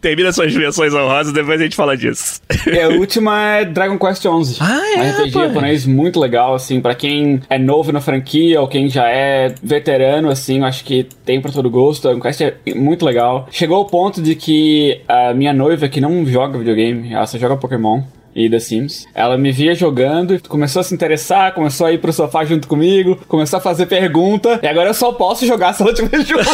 Termina 0.00 0.32
suas 0.32 0.54
menções 0.54 0.92
honrosas, 0.94 1.32
depois 1.32 1.60
a 1.60 1.64
gente 1.64 1.74
fala 1.76 1.96
disso. 1.96 2.40
E 2.66 2.78
a 2.78 2.88
última 2.88 3.56
é 3.58 3.64
Dragon 3.64 3.98
Quest 3.98 4.22
XI. 4.22 4.56
Ah, 4.60 4.80
é, 4.94 4.98
Um 4.98 5.10
RPG 5.10 5.30
rapaz. 5.30 5.32
japonês 5.48 5.86
muito 5.86 6.20
legal, 6.20 6.54
assim, 6.54 6.80
pra 6.80 6.94
quem 6.94 7.40
é 7.50 7.58
novo 7.58 7.90
na 7.92 8.00
franquia 8.00 8.60
ou 8.60 8.68
quem 8.68 8.88
já 8.88 9.08
é 9.08 9.52
veterano, 9.62 10.30
assim, 10.30 10.58
eu 10.60 10.64
acho 10.64 10.84
que 10.84 11.06
tem 11.24 11.40
pra 11.40 11.50
todo 11.50 11.68
gosto. 11.70 12.02
Dragon 12.02 12.20
Quest 12.20 12.40
é 12.40 12.54
muito 12.74 13.04
legal. 13.04 13.48
Chegou 13.50 13.76
ao 13.78 13.84
ponto 13.86 14.22
de 14.22 14.34
que 14.34 15.00
a 15.08 15.32
minha 15.34 15.52
noiva, 15.52 15.88
que 15.88 16.00
não 16.00 16.24
joga 16.26 16.58
videogame, 16.58 17.12
ela 17.12 17.26
só 17.26 17.36
joga 17.38 17.56
Pokémon. 17.56 17.95
E 18.36 18.50
The 18.50 18.60
Sims. 18.60 19.06
Ela 19.14 19.38
me 19.38 19.50
via 19.50 19.74
jogando, 19.74 20.38
começou 20.46 20.80
a 20.80 20.82
se 20.82 20.94
interessar, 20.94 21.54
começou 21.54 21.86
a 21.86 21.92
ir 21.92 21.98
pro 21.98 22.12
sofá 22.12 22.44
junto 22.44 22.68
comigo, 22.68 23.18
começou 23.26 23.56
a 23.56 23.62
fazer 23.62 23.86
pergunta, 23.86 24.60
e 24.62 24.66
agora 24.66 24.90
eu 24.90 24.94
só 24.94 25.10
posso 25.10 25.46
jogar 25.46 25.72
se 25.72 25.80
ela 25.80 25.92
estiver 25.92 26.20
junto. 26.22 26.44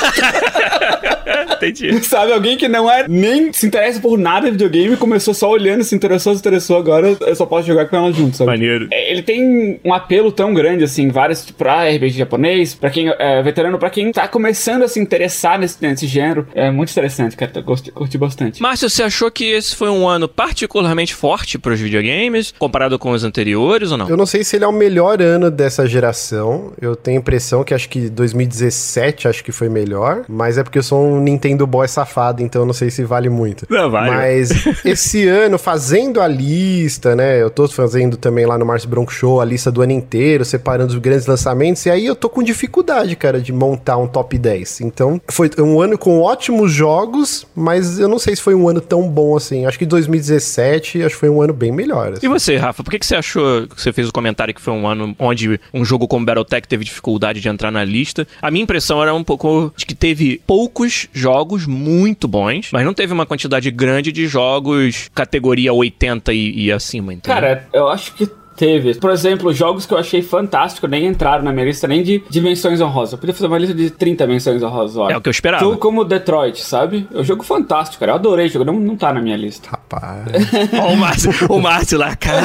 Entendi. 1.50 2.02
Sabe, 2.04 2.32
alguém 2.32 2.56
que 2.56 2.68
não 2.68 2.90
é 2.90 3.06
nem 3.08 3.52
se 3.52 3.66
interessa 3.66 4.00
por 4.00 4.18
nada 4.18 4.46
de 4.46 4.52
videogame, 4.52 4.96
começou 4.96 5.32
só 5.34 5.50
olhando, 5.50 5.82
se 5.84 5.94
interessou, 5.94 6.34
se 6.34 6.40
interessou, 6.40 6.76
agora 6.76 7.16
eu 7.20 7.36
só 7.36 7.46
posso 7.46 7.66
jogar 7.66 7.86
com 7.86 7.96
ela 7.96 8.12
junto, 8.12 8.36
sabe? 8.36 8.50
Maneiro. 8.50 8.88
É, 8.90 9.10
Ele 9.12 9.22
tem 9.22 9.80
um 9.84 9.92
apelo 9.94 10.30
tão 10.32 10.52
grande, 10.54 10.84
assim, 10.84 11.08
vários, 11.08 11.44
tipo, 11.44 11.58
pra 11.58 11.88
RPG 11.88 12.10
japonês, 12.18 12.74
pra 12.74 12.90
quem 12.90 13.12
é 13.18 13.42
veterano, 13.42 13.78
pra 13.78 13.90
quem 13.90 14.12
tá 14.12 14.26
começando 14.28 14.82
a 14.82 14.88
se 14.88 14.98
interessar 15.00 15.58
nesse, 15.58 15.76
nesse 15.80 16.06
gênero. 16.06 16.46
É 16.54 16.70
muito 16.70 16.90
interessante, 16.90 17.36
cara, 17.36 17.50
eu 17.54 17.62
gosti- 17.62 17.90
curti 17.92 18.18
bastante. 18.18 18.60
Márcio, 18.60 18.88
você 18.90 19.02
achou 19.02 19.30
que 19.30 19.44
esse 19.44 19.74
foi 19.76 19.88
um 19.90 20.06
ano 20.08 20.28
particularmente 20.28 21.14
forte 21.14 21.58
pros 21.58 21.80
videogames, 21.80 22.52
comparado 22.58 22.98
com 22.98 23.10
os 23.10 23.24
anteriores 23.24 23.90
ou 23.92 23.98
não? 23.98 24.08
Eu 24.08 24.16
não 24.16 24.26
sei 24.26 24.44
se 24.44 24.56
ele 24.56 24.64
é 24.64 24.68
o 24.68 24.72
melhor 24.72 25.20
ano 25.22 25.50
dessa 25.50 25.86
geração. 25.86 26.72
Eu 26.80 26.94
tenho 26.96 27.18
a 27.18 27.20
impressão 27.20 27.62
que 27.64 27.74
acho 27.74 27.88
que 27.88 28.08
2017 28.08 29.28
acho 29.28 29.44
que 29.44 29.52
foi 29.52 29.68
melhor. 29.68 30.24
Mas 30.28 30.58
é 30.58 30.62
porque 30.62 30.78
eu 30.78 30.82
sou 30.82 31.04
um 31.06 31.20
Nintendo 31.32 31.66
boy 31.66 31.88
safado, 31.88 32.42
então 32.42 32.62
eu 32.62 32.66
não 32.66 32.72
sei 32.72 32.90
se 32.90 33.04
vale 33.04 33.28
muito. 33.28 33.66
Não, 33.68 33.90
vale. 33.90 34.10
Mas 34.10 34.50
esse 34.84 35.26
ano, 35.26 35.58
fazendo 35.58 36.20
a 36.20 36.28
lista, 36.28 37.16
né? 37.16 37.42
Eu 37.42 37.50
tô 37.50 37.66
fazendo 37.68 38.16
também 38.16 38.46
lá 38.46 38.58
no 38.58 38.66
Márcio 38.66 38.88
Bronco 38.88 39.12
Show 39.12 39.40
a 39.40 39.44
lista 39.44 39.70
do 39.70 39.82
ano 39.82 39.92
inteiro, 39.92 40.44
separando 40.44 40.92
os 40.92 40.98
grandes 40.98 41.26
lançamentos. 41.26 41.84
E 41.86 41.90
aí 41.90 42.06
eu 42.06 42.14
tô 42.14 42.28
com 42.28 42.42
dificuldade, 42.42 43.16
cara, 43.16 43.40
de 43.40 43.52
montar 43.52 43.96
um 43.96 44.06
top 44.06 44.36
10. 44.38 44.82
Então 44.82 45.20
foi 45.28 45.50
um 45.58 45.80
ano 45.80 45.96
com 45.98 46.20
ótimos 46.20 46.72
jogos, 46.72 47.46
mas 47.54 47.98
eu 47.98 48.08
não 48.08 48.18
sei 48.18 48.36
se 48.36 48.42
foi 48.42 48.54
um 48.54 48.68
ano 48.68 48.80
tão 48.80 49.08
bom 49.08 49.36
assim. 49.36 49.66
Acho 49.66 49.78
que 49.78 49.86
2017 49.86 51.02
acho 51.02 51.14
que 51.14 51.20
foi 51.20 51.28
um 51.28 51.42
ano 51.42 51.52
bem 51.52 51.72
melhor. 51.72 52.12
assim. 52.12 52.26
E 52.26 52.28
você, 52.28 52.56
Rafa, 52.56 52.82
por 52.82 52.90
que, 52.90 52.98
que 52.98 53.06
você 53.06 53.16
achou 53.16 53.66
que 53.66 53.80
você 53.80 53.92
fez 53.92 54.08
o 54.08 54.12
comentário 54.12 54.54
que 54.54 54.60
foi 54.60 54.72
um 54.72 54.86
ano 54.86 55.14
onde 55.18 55.58
um 55.72 55.84
jogo 55.84 56.06
como 56.06 56.26
Battletech 56.26 56.68
teve 56.68 56.84
dificuldade 56.84 57.40
de 57.40 57.48
entrar 57.48 57.70
na 57.70 57.84
lista? 57.84 58.26
A 58.40 58.50
minha 58.50 58.62
impressão 58.62 59.02
era 59.02 59.14
um 59.14 59.24
pouco 59.24 59.72
de 59.76 59.86
que 59.86 59.94
teve 59.94 60.40
poucos 60.46 61.08
jogos 61.12 61.21
muito 61.66 62.26
bons, 62.28 62.70
mas 62.72 62.84
não 62.84 62.94
teve 62.94 63.12
uma 63.12 63.26
quantidade 63.26 63.70
grande 63.70 64.12
de 64.12 64.26
jogos 64.26 65.10
categoria 65.14 65.72
80 65.72 66.32
e, 66.32 66.66
e 66.66 66.72
acima, 66.72 67.12
entendeu? 67.12 67.34
Cara, 67.34 67.68
eu 67.72 67.88
acho 67.88 68.14
que 68.14 68.28
teve. 68.56 68.94
Por 68.94 69.10
exemplo, 69.10 69.52
jogos 69.52 69.86
que 69.86 69.94
eu 69.94 69.98
achei 69.98 70.22
fantástico 70.22 70.86
nem 70.86 71.06
entraram 71.06 71.44
na 71.44 71.52
minha 71.52 71.66
lista 71.66 71.88
nem 71.88 72.02
de 72.02 72.22
dimensões 72.28 72.80
honrosas. 72.80 73.12
Eu 73.12 73.18
podia 73.18 73.34
fazer 73.34 73.46
uma 73.46 73.58
lista 73.58 73.74
de 73.74 73.90
30 73.90 74.26
menções 74.26 74.62
honrosas, 74.62 74.96
olha. 74.96 75.14
É 75.14 75.16
o 75.16 75.20
que 75.20 75.28
eu 75.28 75.32
esperava. 75.32 75.64
Jogo 75.64 75.78
como 75.78 76.04
Detroit, 76.04 76.60
sabe? 76.60 77.06
É 77.12 77.18
um 77.18 77.24
jogo 77.24 77.42
fantástico, 77.42 77.98
cara. 78.00 78.12
Eu 78.12 78.16
adorei 78.16 78.46
o 78.46 78.48
jogo. 78.48 78.64
Não, 78.64 78.74
não 78.74 78.96
tá 78.96 79.12
na 79.12 79.20
minha 79.20 79.36
lista. 79.36 79.70
Rapaz. 79.92 80.24
Ó, 80.80 80.92
o 80.92 80.96
Márcio, 80.96 81.30
o 81.48 81.60
Márcio 81.60 81.98
lá, 81.98 82.16
cara. 82.16 82.42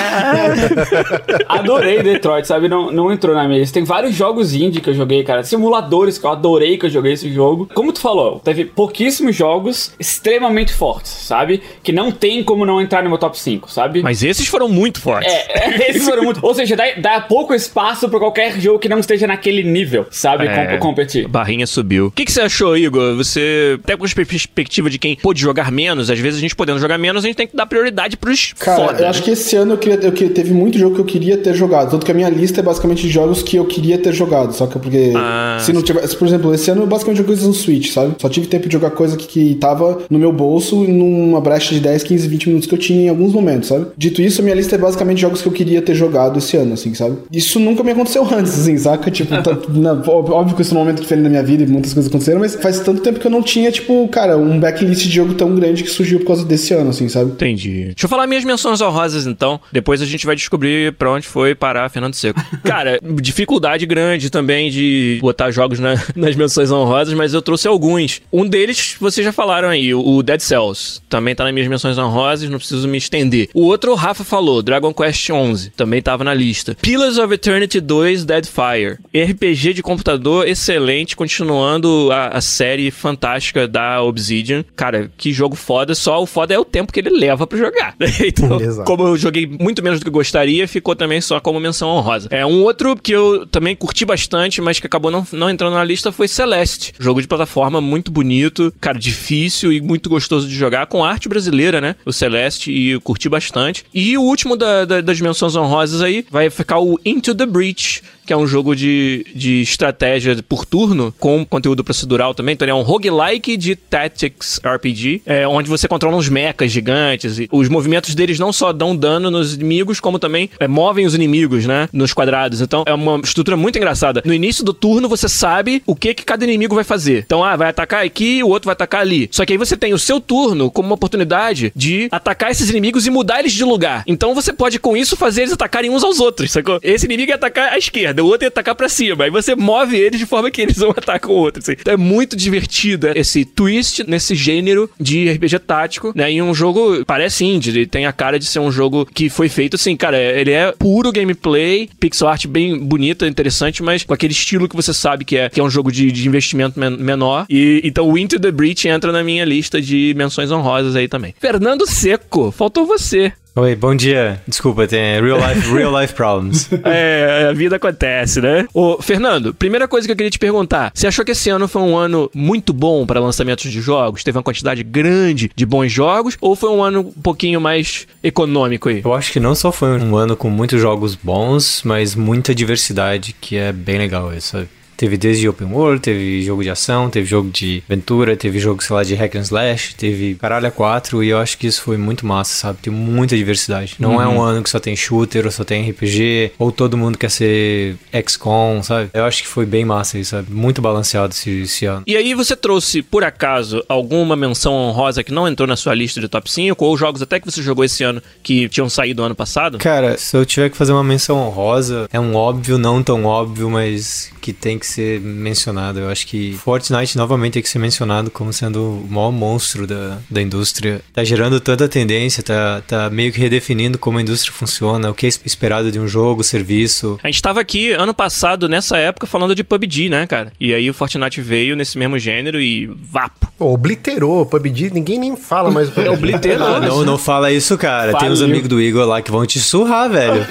Adorei 1.47 2.03
Detroit, 2.03 2.45
sabe? 2.45 2.67
Não, 2.67 2.91
não 2.91 3.11
entrou 3.11 3.33
na 3.33 3.47
minha 3.47 3.59
lista. 3.59 3.73
Tem 3.73 3.83
vários 3.83 4.13
jogos 4.13 4.53
indie 4.53 4.81
que 4.81 4.89
eu 4.89 4.93
joguei, 4.93 5.23
cara. 5.23 5.43
Simuladores 5.43 6.17
que 6.17 6.25
eu 6.25 6.31
adorei 6.31 6.77
que 6.77 6.85
eu 6.85 6.89
joguei 6.89 7.13
esse 7.13 7.31
jogo. 7.31 7.69
Como 7.73 7.93
tu 7.93 8.01
falou, 8.01 8.39
teve 8.39 8.65
pouquíssimos 8.65 9.35
jogos 9.35 9.93
extremamente 9.99 10.73
fortes, 10.73 11.11
sabe? 11.11 11.61
Que 11.81 11.91
não 11.91 12.11
tem 12.11 12.43
como 12.43 12.65
não 12.65 12.81
entrar 12.81 13.03
no 13.03 13.09
meu 13.09 13.17
top 13.17 13.39
5, 13.39 13.71
sabe? 13.71 14.01
Mas 14.01 14.23
esses 14.23 14.47
foram 14.47 14.67
muito 14.67 14.99
fortes. 14.99 15.31
É, 15.31 15.87
esses 15.89 16.05
foram 16.05 16.23
muito. 16.23 16.45
Ou 16.45 16.53
seja, 16.53 16.75
dá, 16.75 16.83
dá 16.97 17.21
pouco 17.21 17.53
espaço 17.53 18.09
pra 18.09 18.19
qualquer 18.19 18.59
jogo 18.59 18.79
que 18.79 18.89
não 18.89 18.99
esteja 18.99 19.25
naquele 19.25 19.63
nível, 19.63 20.05
sabe? 20.11 20.47
É, 20.47 20.77
Com, 20.77 20.87
competir. 20.87 21.27
Barrinha 21.27 21.67
subiu. 21.67 22.07
O 22.07 22.11
que, 22.11 22.25
que 22.25 22.31
você 22.31 22.41
achou, 22.41 22.75
Igor? 22.77 23.15
Você, 23.15 23.79
até 23.83 23.95
com 23.95 24.05
a 24.05 24.09
perspectiva 24.09 24.89
de 24.89 24.97
quem 24.97 25.15
pôde 25.15 25.41
jogar 25.41 25.71
menos, 25.71 26.09
às 26.09 26.19
vezes 26.19 26.37
a 26.37 26.41
gente 26.41 26.55
podendo 26.55 26.79
jogar 26.79 26.97
menos, 26.97 27.23
a 27.23 27.27
gente 27.27 27.36
tem 27.37 27.47
que 27.47 27.55
dar 27.55 27.65
prioridade 27.65 28.17
pros 28.17 28.53
Cara, 28.59 28.87
foda. 28.87 29.01
eu 29.03 29.07
acho 29.07 29.23
que 29.23 29.31
esse 29.31 29.55
ano 29.55 29.73
eu 29.73 29.77
queria, 29.77 29.99
eu 30.01 30.11
queria- 30.11 30.33
teve 30.33 30.53
muito 30.53 30.77
jogo 30.77 30.95
que 30.95 31.01
eu 31.01 31.05
queria 31.05 31.37
ter 31.37 31.53
jogado. 31.53 31.91
Tanto 31.91 32.05
que 32.05 32.11
a 32.11 32.15
minha 32.15 32.29
lista 32.29 32.59
é 32.59 32.63
basicamente 32.63 33.03
de 33.03 33.09
jogos 33.09 33.41
que 33.43 33.55
eu 33.57 33.65
queria 33.65 33.97
ter 33.97 34.11
jogado. 34.13 34.53
Só 34.53 34.65
que 34.67 34.77
porque. 34.79 35.13
Ah, 35.15 35.57
se 35.61 35.71
não 35.71 35.81
tivesse. 35.81 36.15
Por 36.15 36.27
exemplo, 36.27 36.53
esse 36.53 36.69
ano 36.71 36.81
eu 36.83 36.87
basicamente 36.87 37.17
joguei 37.17 37.27
coisas 37.35 37.47
no 37.47 37.53
Switch, 37.53 37.91
sabe? 37.91 38.15
Só 38.19 38.27
tive 38.27 38.47
tempo 38.47 38.67
de 38.67 38.73
jogar 38.73 38.89
coisa 38.91 39.15
que, 39.15 39.27
que 39.27 39.55
tava 39.55 39.99
no 40.09 40.17
meu 40.17 40.31
bolso 40.31 40.83
e 40.83 40.87
numa 40.87 41.39
brecha 41.39 41.73
de 41.73 41.79
10, 41.79 42.03
15, 42.03 42.27
20 42.27 42.47
minutos 42.47 42.67
que 42.67 42.73
eu 42.73 42.79
tinha 42.79 43.05
em 43.05 43.09
alguns 43.09 43.33
momentos, 43.33 43.69
sabe? 43.69 43.85
Dito 43.97 44.21
isso, 44.21 44.41
a 44.41 44.43
minha 44.43 44.55
lista 44.55 44.75
é 44.75 44.77
basicamente 44.77 45.21
jogos 45.21 45.41
que 45.41 45.47
eu 45.47 45.51
queria 45.51 45.81
ter 45.81 45.93
jogado 45.93 46.37
esse 46.39 46.57
ano, 46.57 46.73
assim, 46.73 46.93
sabe? 46.93 47.17
Isso 47.31 47.59
nunca 47.59 47.83
me 47.83 47.91
aconteceu 47.91 48.25
antes, 48.33 48.59
assim, 48.59 48.77
saca? 48.77 49.11
Tipo, 49.11 49.29
tá- 49.43 49.57
na- 49.69 50.01
óbvio 50.07 50.55
que 50.55 50.61
esse 50.61 50.71
é 50.73 50.75
um 50.75 50.79
momento 50.79 51.01
diferente 51.01 51.23
da 51.25 51.29
minha 51.29 51.43
vida 51.43 51.63
e 51.63 51.67
muitas 51.67 51.93
coisas 51.93 52.09
aconteceram, 52.09 52.39
mas 52.39 52.55
faz 52.55 52.79
tanto 52.79 53.01
tempo 53.01 53.19
que 53.19 53.27
eu 53.27 53.31
não 53.31 53.43
tinha, 53.43 53.71
tipo, 53.71 54.07
cara, 54.07 54.37
um 54.37 54.59
backlist 54.59 55.03
de 55.03 55.11
jogo 55.13 55.33
tão 55.33 55.53
grande 55.55 55.83
que 55.83 55.89
surgiu 55.89 56.19
por 56.19 56.27
causa 56.27 56.45
desse 56.45 56.73
ano, 56.73 56.89
assim, 56.89 57.07
sabe? 57.09 57.26
Entendi. 57.27 57.85
Deixa 57.85 58.05
eu 58.05 58.09
falar 58.09 58.27
minhas 58.27 58.43
menções 58.43 58.81
honrosas, 58.81 59.25
então. 59.27 59.59
Depois 59.71 60.01
a 60.01 60.05
gente 60.05 60.25
vai 60.25 60.35
descobrir 60.35 60.93
pra 60.93 61.11
onde 61.11 61.27
foi 61.27 61.53
parar 61.55 61.89
Fernando 61.89 62.13
Seco. 62.13 62.39
Cara, 62.63 62.99
dificuldade 63.21 63.85
grande 63.85 64.29
também 64.29 64.69
de 64.69 65.19
botar 65.21 65.51
jogos 65.51 65.79
na- 65.79 65.95
nas 66.15 66.35
menções 66.35 66.71
honrosas, 66.71 67.13
mas 67.13 67.33
eu 67.33 67.41
trouxe 67.41 67.67
alguns. 67.67 68.21
Um 68.31 68.45
deles, 68.47 68.95
vocês 68.99 69.23
já 69.25 69.31
falaram 69.31 69.69
aí, 69.69 69.93
o 69.93 70.21
Dead 70.23 70.39
Cells. 70.39 71.01
Também 71.09 71.35
tá 71.35 71.43
nas 71.43 71.53
minhas 71.53 71.67
menções 71.67 71.97
honrosas, 71.97 72.49
não 72.49 72.57
preciso 72.57 72.87
me 72.87 72.97
estender. 72.97 73.49
O 73.53 73.63
outro, 73.63 73.91
o 73.91 73.95
Rafa 73.95 74.23
falou, 74.23 74.61
Dragon 74.61 74.93
Quest 74.93 75.29
11. 75.29 75.71
Também 75.71 76.01
tava 76.01 76.23
na 76.23 76.33
lista. 76.33 76.75
Pillars 76.81 77.17
of 77.17 77.33
Eternity 77.33 77.79
2, 77.79 78.25
Deadfire. 78.25 78.97
RPG 79.15 79.73
de 79.73 79.83
computador 79.83 80.47
excelente, 80.47 81.15
continuando 81.15 82.09
a, 82.11 82.27
a 82.29 82.41
série 82.41 82.91
fantástica 82.91 83.67
da 83.67 84.01
Obsidian. 84.01 84.63
Cara, 84.75 85.11
que 85.17 85.31
jogo 85.33 85.55
foda, 85.55 85.93
só 85.95 86.21
o 86.21 86.25
foda 86.25 86.53
é 86.53 86.59
o 86.59 86.65
tempo 86.65 86.91
que 86.93 86.99
ele 86.99 87.09
leva 87.17 87.45
pra 87.47 87.57
jogar. 87.57 87.95
então, 88.25 88.59
Exato. 88.61 88.85
como 88.85 89.07
eu 89.07 89.17
joguei 89.17 89.45
muito 89.47 89.83
menos 89.83 89.99
do 89.99 90.05
que 90.05 90.11
gostaria, 90.11 90.67
ficou 90.67 90.95
também 90.95 91.19
só 91.21 91.39
como 91.39 91.59
menção 91.59 91.89
honrosa. 91.89 92.27
É 92.31 92.45
um 92.45 92.61
outro 92.63 92.95
que 92.95 93.11
eu 93.11 93.45
também 93.47 93.75
curti 93.75 94.05
bastante, 94.05 94.61
mas 94.61 94.79
que 94.79 94.87
acabou 94.87 95.11
não, 95.11 95.25
não 95.31 95.49
entrando 95.49 95.73
na 95.73 95.83
lista 95.83 96.11
foi 96.11 96.27
Celeste. 96.27 96.93
Jogo 96.99 97.21
de 97.21 97.27
plataforma 97.27 97.81
muito 97.81 98.11
bonito, 98.11 98.73
cara, 98.79 98.97
difícil 98.97 99.71
e 99.71 99.81
muito 99.81 100.09
gostoso 100.09 100.47
de 100.47 100.55
jogar, 100.55 100.85
com 100.87 101.03
arte 101.03 101.27
brasileira, 101.27 101.81
né? 101.81 101.95
O 102.05 102.13
Celeste, 102.13 102.71
e 102.71 102.91
eu 102.91 103.01
curti 103.01 103.27
bastante. 103.29 103.83
E 103.93 104.17
o 104.17 104.21
último 104.21 104.55
da- 104.55 104.85
da- 104.85 105.01
das 105.01 105.19
menções 105.19 105.55
honrosas 105.55 106.01
aí 106.01 106.25
vai 106.29 106.49
ficar 106.49 106.79
o 106.79 106.99
Into 107.05 107.33
the 107.33 107.45
Breach, 107.45 108.01
que 108.27 108.33
é 108.33 108.37
um 108.37 108.45
jogo 108.45 108.75
de, 108.75 109.25
de 109.33 109.61
estratégia 109.61 110.37
por 110.47 110.65
turno, 110.65 111.13
com 111.17 111.45
conteúdo 111.45 111.83
procedural 111.83 112.33
também. 112.33 112.53
Então 112.53 112.65
ele 112.65 112.73
é 112.73 112.75
um 112.75 112.81
roguelike 112.81 113.55
de 113.55 113.75
Tactics 113.75 114.59
RPG, 114.63 115.21
é, 115.25 115.47
onde 115.47 115.69
você 115.69 115.87
controla 115.87 116.17
uns 116.17 116.27
mechas 116.27 116.71
gigantes. 116.71 117.39
E 117.39 117.47
os 117.51 117.69
movimentos 117.69 118.13
deles 118.13 118.37
não 118.37 118.51
só 118.51 118.73
dão 118.73 118.95
dano 118.95 119.31
nos 119.31 119.53
inimigos, 119.53 119.99
como 119.99 120.19
também 120.19 120.49
é, 120.59 120.67
movem 120.67 121.05
os 121.05 121.15
inimigos, 121.15 121.65
né? 121.65 121.87
Nos 121.93 122.13
quadrados. 122.13 122.59
Então 122.61 122.83
é 122.85 122.93
uma 122.93 123.19
estrutura 123.23 123.55
muito 123.55 123.77
engraçada. 123.77 124.21
No 124.25 124.33
início 124.33 124.63
do 124.63 124.73
turno, 124.73 125.07
você 125.07 125.29
sabe 125.29 125.81
o 125.85 125.95
que, 125.95 126.13
que 126.13 126.25
cada 126.25 126.43
inimigo 126.43 126.75
vai 126.75 126.83
fazer. 126.83 127.23
Então, 127.25 127.43
ah, 127.43 127.55
vai 127.55 127.69
atacar 127.69 128.05
aqui, 128.05 128.43
o 128.43 128.49
outro 128.49 128.67
vai 128.67 128.73
atacar 128.73 129.01
ali. 129.01 129.29
Só 129.31 129.45
que 129.45 129.53
aí 129.53 129.57
você 129.57 129.77
tem 129.77 129.93
o 129.93 129.99
seu 129.99 130.19
turno 130.19 130.69
como 130.69 130.89
uma 130.89 130.95
oportunidade 130.95 131.71
de 131.75 132.09
atacar 132.11 132.51
esses 132.51 132.69
inimigos 132.69 133.07
e 133.07 133.09
mudar 133.09 133.39
eles 133.39 133.53
de 133.53 133.63
lugar. 133.63 134.03
Então 134.05 134.35
você 134.35 134.51
pode, 134.51 134.79
com 134.79 134.97
isso, 134.97 135.15
fazer 135.15 135.43
eles 135.43 135.53
atacarem 135.53 135.89
uns 135.89 136.03
aos 136.03 136.19
outros, 136.19 136.51
sacou? 136.51 136.79
Esse 136.83 137.05
inimigo 137.05 137.31
ia 137.31 137.35
atacar 137.35 137.71
à 137.71 137.77
esquerda, 137.77 138.16
o 138.21 138.27
outro 138.27 138.45
ia 138.45 138.49
atacar 138.49 138.75
pra 138.75 138.89
cima. 138.89 139.25
Aí 139.25 139.29
você 139.29 139.55
move 139.55 139.95
eles 139.95 140.19
de 140.19 140.25
forma 140.25 140.51
que 140.51 140.61
eles 140.61 140.77
não 140.77 140.91
atacam 140.97 141.31
o 141.31 141.35
outro. 141.35 141.61
Assim. 141.61 141.73
Então 141.79 141.93
é 141.93 141.97
muito 141.97 142.35
divertido 142.35 143.07
esse 143.15 143.45
twist 143.45 144.03
nesse 144.07 144.35
gênero 144.35 144.89
de 144.99 145.29
RPG 145.31 145.59
tático, 145.59 146.11
né? 146.15 146.31
Em 146.31 146.41
um 146.41 146.53
jogo, 146.53 147.03
parece 147.05 147.45
indie, 147.45 147.69
ele 147.69 147.85
tem 147.85 148.05
a 148.05 148.13
cara 148.13 148.39
de 148.39 148.45
ser 148.45 148.59
um 148.59 148.71
jogo 148.71 149.05
que 149.05 149.29
foi 149.29 149.49
feito 149.49 149.75
assim, 149.75 149.95
cara, 149.95 150.17
ele 150.17 150.51
é 150.51 150.71
puro 150.71 151.11
gameplay, 151.11 151.89
pixel 151.99 152.27
art 152.27 152.45
bem 152.47 152.77
bonita, 152.77 153.27
interessante, 153.27 153.81
mas 153.81 154.03
com 154.03 154.13
aquele 154.13 154.33
estilo 154.33 154.67
que 154.67 154.75
você 154.75 154.93
sabe 154.93 155.25
que 155.25 155.37
é, 155.37 155.49
que 155.49 155.59
é 155.59 155.63
um 155.63 155.69
jogo 155.69 155.91
de, 155.91 156.11
de 156.11 156.27
investimento 156.27 156.79
men 156.79 156.97
menor. 156.97 157.45
E 157.49 157.81
então 157.83 158.09
o 158.09 158.17
Into 158.17 158.39
the 158.39 158.51
Breach 158.51 158.87
entra 158.87 159.11
na 159.11 159.23
minha 159.23 159.45
lista 159.45 159.81
de 159.81 160.13
menções 160.15 160.51
honrosas 160.51 160.95
aí 160.95 161.07
também. 161.07 161.33
Fernando 161.39 161.87
Seco, 161.87 162.51
faltou 162.51 162.85
você. 162.85 163.33
Oi, 163.59 163.75
bom 163.75 163.95
dia. 163.95 164.39
Desculpa, 164.47 164.87
tem 164.87 165.19
real 165.19 165.39
life, 165.39 165.73
real 165.73 165.99
life 165.99 166.13
problems. 166.13 166.69
É, 166.85 167.47
a 167.49 167.53
vida 167.53 167.75
acontece, 167.77 168.39
né? 168.39 168.67
Ô, 168.71 169.01
Fernando, 169.01 169.51
primeira 169.51 169.87
coisa 169.87 170.07
que 170.07 170.11
eu 170.11 170.15
queria 170.15 170.29
te 170.29 170.37
perguntar: 170.37 170.91
você 170.93 171.07
achou 171.07 171.25
que 171.25 171.31
esse 171.31 171.49
ano 171.49 171.67
foi 171.67 171.81
um 171.81 171.97
ano 171.97 172.29
muito 172.35 172.71
bom 172.71 173.03
para 173.05 173.19
lançamentos 173.19 173.71
de 173.71 173.81
jogos? 173.81 174.23
Teve 174.23 174.37
uma 174.37 174.43
quantidade 174.43 174.83
grande 174.83 175.49
de 175.55 175.65
bons 175.65 175.91
jogos? 175.91 176.37
Ou 176.39 176.55
foi 176.55 176.69
um 176.69 176.83
ano 176.83 176.99
um 176.99 177.21
pouquinho 177.21 177.59
mais 177.59 178.07
econômico 178.23 178.89
aí? 178.89 179.01
Eu 179.03 179.13
acho 179.13 179.31
que 179.31 179.39
não 179.39 179.55
só 179.55 179.71
foi 179.71 179.99
um 179.99 180.15
ano 180.15 180.37
com 180.37 180.51
muitos 180.51 180.79
jogos 180.79 181.15
bons, 181.15 181.81
mas 181.83 182.13
muita 182.13 182.53
diversidade, 182.53 183.35
que 183.41 183.57
é 183.57 183.73
bem 183.73 183.97
legal 183.97 184.31
isso, 184.33 184.49
sabe? 184.49 184.69
Teve 184.97 185.15
desde 185.15 185.47
open 185.47 185.67
world, 185.67 186.01
teve 186.01 186.41
jogo 186.41 186.63
de 186.63 186.69
ação, 186.71 187.09
teve 187.09 187.27
jogo 187.27 187.51
de 187.51 187.83
aventura, 187.87 188.35
teve 188.35 188.59
jogo, 188.59 188.83
sei 188.83 188.95
lá, 188.95 189.03
de 189.03 189.13
hack 189.13 189.35
and 189.35 189.41
slash, 189.41 189.95
teve 189.95 190.35
caralho 190.35 190.71
4 190.71 191.23
e 191.23 191.29
eu 191.29 191.37
acho 191.37 191.57
que 191.57 191.67
isso 191.67 191.83
foi 191.83 191.97
muito 191.97 192.25
massa, 192.25 192.53
sabe? 192.53 192.79
Tem 192.81 192.91
muita 192.91 193.37
diversidade. 193.37 193.95
Não 193.99 194.15
uhum. 194.15 194.21
é 194.21 194.27
um 194.27 194.41
ano 194.41 194.63
que 194.63 194.69
só 194.69 194.79
tem 194.79 194.95
shooter 194.95 195.45
ou 195.45 195.51
só 195.51 195.63
tem 195.63 195.89
RPG, 195.89 196.53
ou 196.57 196.71
todo 196.71 196.97
mundo 196.97 197.17
quer 197.17 197.29
ser 197.29 197.95
XCOM, 198.11 198.81
sabe? 198.81 199.11
Eu 199.13 199.23
acho 199.23 199.43
que 199.43 199.47
foi 199.47 199.65
bem 199.65 199.85
massa 199.85 200.17
isso, 200.17 200.31
sabe? 200.31 200.51
Muito 200.51 200.81
balanceado 200.81 201.31
esse, 201.31 201.61
esse 201.61 201.85
ano. 201.85 202.03
E 202.07 202.17
aí 202.17 202.33
você 202.33 202.55
trouxe, 202.55 203.01
por 203.01 203.23
acaso, 203.23 203.83
alguma 203.87 204.35
menção 204.35 204.73
honrosa 204.73 205.23
que 205.23 205.31
não 205.31 205.47
entrou 205.47 205.67
na 205.67 205.75
sua 205.75 205.93
lista 205.93 206.19
de 206.19 206.27
top 206.27 206.51
5, 206.51 206.83
ou 206.83 206.97
jogos 206.97 207.21
até 207.21 207.39
que 207.39 207.49
você 207.49 207.61
jogou 207.61 207.85
esse 207.85 208.03
ano 208.03 208.21
que 208.41 208.67
tinham 208.69 208.89
saído 208.89 209.21
ano 209.23 209.35
passado? 209.35 209.77
Cara, 209.77 210.17
se 210.17 210.35
eu 210.35 210.45
tiver 210.45 210.69
que 210.69 210.77
fazer 210.77 210.91
uma 210.91 211.03
menção 211.03 211.37
honrosa, 211.37 212.07
é 212.11 212.19
um 212.19 212.35
óbvio, 212.35 212.77
não 212.77 213.03
tão 213.03 213.25
óbvio, 213.25 213.69
mas 213.69 214.31
que 214.41 214.53
tem 214.53 214.79
que 214.79 214.86
ser 214.87 215.19
mencionado. 215.19 215.99
Eu 215.99 216.09
acho 216.09 216.25
que 216.27 216.53
Fortnite 216.53 217.17
novamente 217.17 217.53
tem 217.53 217.63
que 217.63 217.69
ser 217.69 217.79
mencionado 217.79 218.31
como 218.31 218.51
sendo 218.53 219.01
o 219.01 219.07
maior 219.09 219.31
monstro 219.31 219.85
da, 219.85 220.17
da 220.29 220.41
indústria. 220.41 221.01
Tá 221.13 221.23
gerando 221.23 221.59
tanta 221.59 221.87
tendência, 221.87 222.43
tá, 222.43 222.81
tá 222.87 223.09
meio 223.09 223.31
que 223.31 223.39
redefinindo 223.39 223.97
como 223.97 224.17
a 224.17 224.21
indústria 224.21 224.53
funciona, 224.53 225.09
o 225.09 225.13
que 225.13 225.25
é 225.25 225.29
esperado 225.29 225.91
de 225.91 225.99
um 225.99 226.07
jogo, 226.07 226.43
serviço. 226.43 227.19
A 227.23 227.27
gente 227.27 227.41
tava 227.41 227.59
aqui 227.59 227.91
ano 227.91 228.13
passado, 228.13 228.67
nessa 228.69 228.97
época, 228.97 229.27
falando 229.27 229.53
de 229.53 229.63
PUBG, 229.63 230.09
né, 230.09 230.25
cara? 230.25 230.51
E 230.59 230.73
aí 230.73 230.89
o 230.89 230.93
Fortnite 230.93 231.41
veio 231.41 231.75
nesse 231.75 231.97
mesmo 231.97 232.17
gênero 232.17 232.59
e 232.59 232.87
vapo. 232.87 233.51
Pô, 233.57 233.73
obliterou. 233.73 234.45
PUBG, 234.45 234.91
ninguém 234.91 235.19
nem 235.19 235.35
fala 235.35 235.71
mais. 235.71 235.95
É, 235.97 236.09
obliterou. 236.09 236.75
Ah, 236.75 236.79
não, 236.79 237.03
não 237.03 237.17
fala 237.17 237.51
isso, 237.51 237.77
cara. 237.77 238.11
Faliu. 238.11 238.19
Tem 238.19 238.31
uns 238.31 238.41
amigos 238.41 238.69
do 238.69 238.81
Igor 238.81 239.05
lá 239.05 239.21
que 239.21 239.31
vão 239.31 239.45
te 239.45 239.59
surrar, 239.59 240.09
velho. 240.09 240.45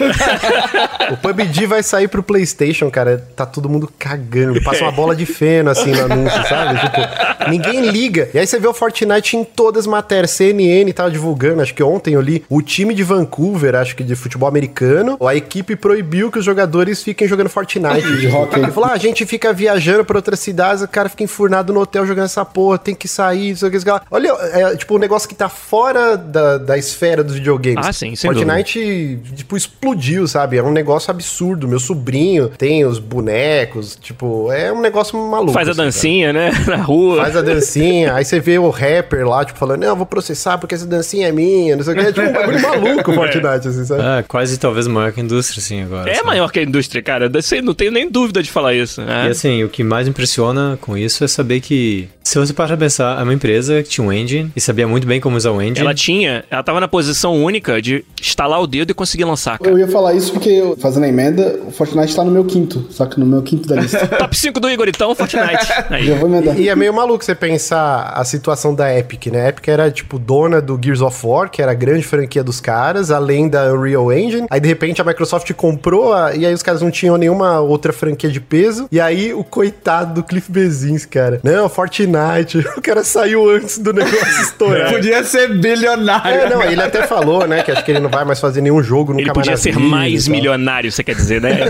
o 1.12 1.16
PUBG 1.16 1.66
vai 1.66 1.82
sair 1.82 2.08
pro 2.08 2.22
PlayStation, 2.22 2.90
cara. 2.90 3.18
Tá 3.34 3.46
todo 3.46 3.68
mundo 3.68 3.90
cagando 3.98 4.25
passa 4.62 4.82
uma 4.82 4.92
bola 4.92 5.14
de 5.14 5.26
feno 5.26 5.70
assim 5.70 5.92
no 5.92 6.04
anúncio, 6.04 6.48
sabe? 6.48 6.80
Tipo, 6.80 7.50
ninguém 7.50 7.90
liga. 7.90 8.28
E 8.34 8.38
aí 8.38 8.46
você 8.46 8.58
vê 8.58 8.66
o 8.66 8.74
Fortnite 8.74 9.36
em 9.36 9.44
todas 9.44 9.80
as 9.80 9.86
matérias. 9.86 10.30
CNN 10.30 10.92
tava 10.92 11.10
divulgando, 11.10 11.62
acho 11.62 11.74
que 11.74 11.82
ontem 11.82 12.14
eu 12.14 12.20
li, 12.20 12.44
o 12.48 12.60
time 12.62 12.94
de 12.94 13.02
Vancouver, 13.02 13.74
acho 13.74 13.94
que 13.96 14.04
de 14.04 14.14
futebol 14.14 14.48
americano, 14.48 15.16
a 15.26 15.34
equipe 15.34 15.76
proibiu 15.76 16.30
que 16.30 16.38
os 16.38 16.44
jogadores 16.44 17.02
fiquem 17.02 17.26
jogando 17.28 17.48
Fortnite. 17.48 18.16
de 18.18 18.26
rock. 18.26 18.58
Ele 18.58 18.70
falou: 18.70 18.90
ah, 18.90 18.92
a 18.92 18.98
gente 18.98 19.24
fica 19.26 19.52
viajando 19.52 20.04
pra 20.04 20.16
outras 20.16 20.40
cidades, 20.40 20.82
o 20.82 20.88
cara 20.88 21.08
fica 21.08 21.24
enfurnado 21.24 21.72
no 21.72 21.80
hotel 21.80 22.06
jogando 22.06 22.24
essa 22.26 22.44
porra, 22.44 22.78
tem 22.78 22.94
que 22.94 23.08
sair, 23.08 23.50
isso 23.50 23.66
aqui, 23.66 23.76
isso 23.76 23.90
aqui. 23.90 24.06
Olha, 24.10 24.28
é 24.52 24.76
tipo 24.76 24.94
um 24.94 24.98
negócio 24.98 25.28
que 25.28 25.34
tá 25.34 25.48
fora 25.48 26.16
da, 26.16 26.58
da 26.58 26.78
esfera 26.78 27.22
dos 27.22 27.34
videogames. 27.34 27.86
Ah, 27.86 27.92
sim, 27.92 28.14
sem 28.16 28.32
Fortnite, 28.32 28.80
dúvida. 28.80 29.36
tipo, 29.36 29.56
explodiu, 29.56 30.26
sabe? 30.26 30.56
É 30.56 30.62
um 30.62 30.72
negócio 30.72 31.10
absurdo. 31.10 31.68
Meu 31.68 31.80
sobrinho 31.80 32.48
tem 32.56 32.84
os 32.84 32.98
bonecos, 32.98 33.96
tipo, 34.00 34.15
é 34.52 34.72
um 34.72 34.80
negócio 34.80 35.18
maluco. 35.18 35.52
Faz 35.52 35.68
a 35.68 35.72
assim, 35.72 35.82
dancinha, 35.82 36.32
cara. 36.32 36.50
né? 36.50 36.64
Na 36.66 36.76
rua. 36.76 37.22
Faz 37.22 37.36
a 37.36 37.42
dancinha. 37.42 38.14
aí 38.14 38.24
você 38.24 38.40
vê 38.40 38.58
o 38.58 38.70
rapper 38.70 39.26
lá, 39.26 39.44
tipo, 39.44 39.58
falando, 39.58 39.80
não, 39.80 39.88
eu 39.88 39.96
vou 39.96 40.06
processar 40.06 40.58
porque 40.58 40.74
essa 40.74 40.86
dancinha 40.86 41.28
é 41.28 41.32
minha, 41.32 41.76
não 41.76 41.84
sei 41.84 41.94
o 41.94 41.96
que. 41.96 42.02
É 42.02 42.12
tipo 42.12 42.28
um 42.28 42.32
bagulho 42.32 42.60
maluco 42.62 43.10
o 43.10 43.14
é. 43.14 43.16
Fortnite, 43.16 43.68
assim, 43.68 43.84
sabe? 43.84 44.02
É, 44.02 44.22
quase 44.22 44.58
talvez 44.58 44.86
maior 44.86 45.12
que 45.12 45.20
a 45.20 45.22
indústria, 45.22 45.60
assim, 45.60 45.82
agora. 45.82 46.10
É 46.10 46.14
sabe? 46.14 46.26
maior 46.26 46.50
que 46.50 46.58
a 46.58 46.62
indústria, 46.62 47.02
cara. 47.02 47.30
Não 47.62 47.74
tenho 47.74 47.92
nem 47.92 48.10
dúvida 48.10 48.42
de 48.42 48.50
falar 48.50 48.74
isso. 48.74 49.00
Né? 49.02 49.26
E 49.26 49.30
assim, 49.30 49.64
o 49.64 49.68
que 49.68 49.82
mais 49.82 50.08
impressiona 50.08 50.78
com 50.80 50.96
isso 50.96 51.24
é 51.24 51.28
saber 51.28 51.60
que 51.60 52.08
se 52.26 52.40
você 52.40 52.52
parar 52.52 52.70
pra 52.70 52.78
pensar, 52.78 53.20
é 53.20 53.22
uma 53.22 53.32
empresa 53.32 53.80
que 53.84 53.88
tinha 53.88 54.04
um 54.04 54.12
engine 54.12 54.50
e 54.56 54.60
sabia 54.60 54.88
muito 54.88 55.06
bem 55.06 55.20
como 55.20 55.36
usar 55.36 55.52
o 55.52 55.62
engine. 55.62 55.78
Ela 55.78 55.94
tinha, 55.94 56.44
ela 56.50 56.60
tava 56.60 56.80
na 56.80 56.88
posição 56.88 57.40
única 57.40 57.80
de 57.80 58.04
instalar 58.20 58.60
o 58.60 58.66
dedo 58.66 58.90
e 58.90 58.94
conseguir 58.94 59.24
lançar. 59.24 59.60
Cara. 59.60 59.70
Eu 59.70 59.78
ia 59.78 59.86
falar 59.86 60.12
isso 60.12 60.32
porque, 60.32 60.74
fazendo 60.78 61.04
a 61.04 61.08
emenda, 61.08 61.60
o 61.66 61.70
Fortnite 61.70 62.16
tá 62.16 62.24
no 62.24 62.32
meu 62.32 62.44
quinto, 62.44 62.84
só 62.90 63.06
que 63.06 63.20
no 63.20 63.24
meu 63.24 63.42
quinto 63.42 63.68
da 63.68 63.76
lista. 63.76 64.05
Top 64.18 64.36
5 64.36 64.60
do 64.60 64.70
Igor, 64.70 64.88
então, 64.88 65.14
Fortnite. 65.14 65.66
Aí. 65.90 66.08
Eu 66.08 66.16
vou 66.16 66.28
emendar. 66.28 66.58
E 66.58 66.68
é 66.68 66.76
meio 66.76 66.92
maluco 66.92 67.24
você 67.24 67.34
pensar 67.34 68.12
a 68.14 68.24
situação 68.24 68.74
da 68.74 68.96
Epic, 68.96 69.26
né? 69.26 69.46
A 69.46 69.48
Epic 69.48 69.68
era, 69.68 69.90
tipo, 69.90 70.18
dona 70.18 70.60
do 70.60 70.78
Gears 70.82 71.00
of 71.00 71.26
War, 71.26 71.50
que 71.50 71.62
era 71.62 71.72
a 71.72 71.74
grande 71.74 72.04
franquia 72.04 72.42
dos 72.42 72.60
caras, 72.60 73.10
além 73.10 73.48
da 73.48 73.72
Unreal 73.72 74.12
Engine. 74.12 74.46
Aí, 74.50 74.60
de 74.60 74.68
repente, 74.68 75.00
a 75.00 75.04
Microsoft 75.04 75.52
comprou, 75.54 76.12
a... 76.12 76.34
e 76.34 76.46
aí 76.46 76.54
os 76.54 76.62
caras 76.62 76.82
não 76.82 76.90
tinham 76.90 77.16
nenhuma 77.16 77.60
outra 77.60 77.92
franquia 77.92 78.30
de 78.30 78.40
peso. 78.40 78.88
E 78.90 79.00
aí, 79.00 79.32
o 79.32 79.42
coitado 79.42 80.14
do 80.14 80.22
Cliff 80.22 80.50
Bezins, 80.50 81.04
cara. 81.04 81.40
Não, 81.42 81.68
Fortnite. 81.68 82.64
O 82.76 82.82
cara 82.82 83.02
saiu 83.02 83.48
antes 83.48 83.78
do 83.78 83.92
negócio 83.92 84.42
estourar. 84.42 84.90
Podia 84.92 85.24
ser 85.24 85.58
bilionário. 85.58 86.30
É, 86.30 86.50
não, 86.50 86.62
ele 86.62 86.80
até 86.80 87.06
falou, 87.06 87.46
né, 87.46 87.62
que 87.62 87.70
acho 87.70 87.84
que 87.84 87.90
ele 87.90 88.00
não 88.00 88.10
vai 88.10 88.24
mais 88.24 88.38
fazer 88.38 88.60
nenhum 88.60 88.82
jogo 88.82 89.12
nunca 89.12 89.22
ele 89.22 89.32
podia 89.32 89.52
mais 89.52 89.60
ser 89.60 89.78
mais 89.78 90.28
milionário, 90.28 90.90
você 90.90 91.02
quer 91.02 91.14
dizer, 91.14 91.40
né? 91.40 91.68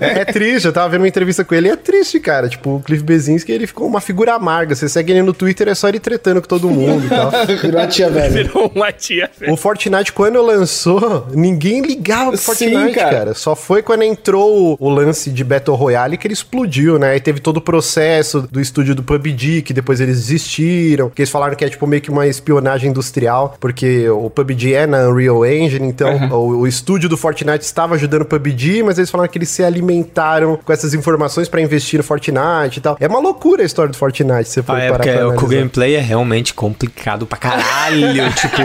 é, 0.00 0.20
é, 0.20 0.24
triste, 0.24 0.66
eu 0.66 0.72
tava 0.72 0.88
vendo 0.90 1.00
uma 1.02 1.08
entrevista 1.08 1.44
com 1.44 1.54
ele 1.56 1.68
é 1.68 1.76
triste, 1.76 2.20
cara. 2.20 2.48
Tipo, 2.48 2.76
o 2.76 2.80
Cliff 2.80 3.02
Bezinski, 3.02 3.52
ele 3.52 3.66
ficou 3.66 3.86
uma 3.86 4.00
figura 4.00 4.34
amarga. 4.34 4.74
Você 4.74 4.88
segue 4.88 5.12
ele 5.12 5.22
no 5.22 5.32
Twitter, 5.32 5.68
é 5.68 5.74
só 5.74 5.88
ele 5.88 6.00
tretando 6.00 6.40
com 6.40 6.48
todo 6.48 6.68
mundo 6.70 7.06
e 7.06 7.08
tal. 7.08 7.30
Virou 7.60 7.80
uma 7.80 7.86
tia 7.86 8.10
velha. 8.10 8.30
Virou 8.30 8.72
uma 8.74 8.92
tia 8.92 9.30
velha. 9.38 9.52
O 9.52 9.56
Fortnite, 9.56 10.12
quando 10.12 10.40
lançou, 10.42 11.26
ninguém 11.32 11.82
ligava 11.82 12.30
pro 12.30 12.40
Fortnite, 12.40 12.88
Sim, 12.88 12.92
cara. 12.92 13.10
cara. 13.10 13.34
Só 13.34 13.54
foi 13.54 13.82
quando 13.82 14.02
entrou 14.02 14.76
o 14.78 14.88
lance 14.88 15.30
de 15.30 15.44
Battle 15.44 15.76
Royale 15.76 16.16
que 16.16 16.26
ele 16.26 16.34
explodiu, 16.34 16.98
né? 16.98 17.16
E 17.16 17.20
teve 17.20 17.40
todo 17.40 17.58
o 17.58 17.60
processo 17.60 18.42
do 18.50 18.60
estúdio 18.60 18.94
do 18.94 19.02
PUBG, 19.02 19.62
que 19.62 19.72
depois 19.72 20.00
eles 20.00 20.16
desistiram, 20.16 21.10
que 21.10 21.22
eles 21.22 21.30
falaram 21.30 21.54
que 21.54 21.64
é 21.64 21.68
tipo 21.68 21.86
meio 21.86 22.02
que 22.02 22.10
uma 22.10 22.26
espionagem 22.26 22.90
industrial, 22.90 23.56
porque 23.60 24.08
o 24.08 24.30
PUBG 24.30 24.74
é 24.74 24.86
na 24.86 25.08
Unreal 25.08 25.44
Engine, 25.44 25.86
então 25.86 26.14
uhum. 26.14 26.32
o, 26.32 26.58
o, 26.60 26.66
estúdio 26.66 27.08
do 27.08 27.16
Fortnite 27.16 27.64
estava 27.64 27.94
ajudando 27.94 28.22
o 28.22 28.24
PUBG, 28.24 28.82
mas 28.82 28.98
eles 28.98 29.10
falaram 29.10 29.30
que 29.30 29.38
eles 29.38 29.48
se 29.48 29.62
alimentaram 29.62 30.58
com 30.62 30.72
essas 30.72 30.94
informações 30.94 31.45
para 31.48 31.60
investir 31.60 31.98
no 31.98 32.04
Fortnite 32.04 32.78
e 32.78 32.80
tal. 32.80 32.96
É 33.00 33.06
uma 33.06 33.20
loucura 33.20 33.62
a 33.62 33.66
história 33.66 33.90
do 33.90 33.96
Fortnite, 33.96 34.48
se 34.48 34.62
for 34.62 34.76
ah, 34.76 34.82
é 34.82 34.90
parar 34.90 35.04
porque 35.32 35.44
o 35.44 35.48
gameplay 35.48 35.94
é 35.94 36.00
realmente 36.00 36.54
complicado 36.54 37.26
pra 37.26 37.38
caralho, 37.38 38.32
tipo, 38.34 38.62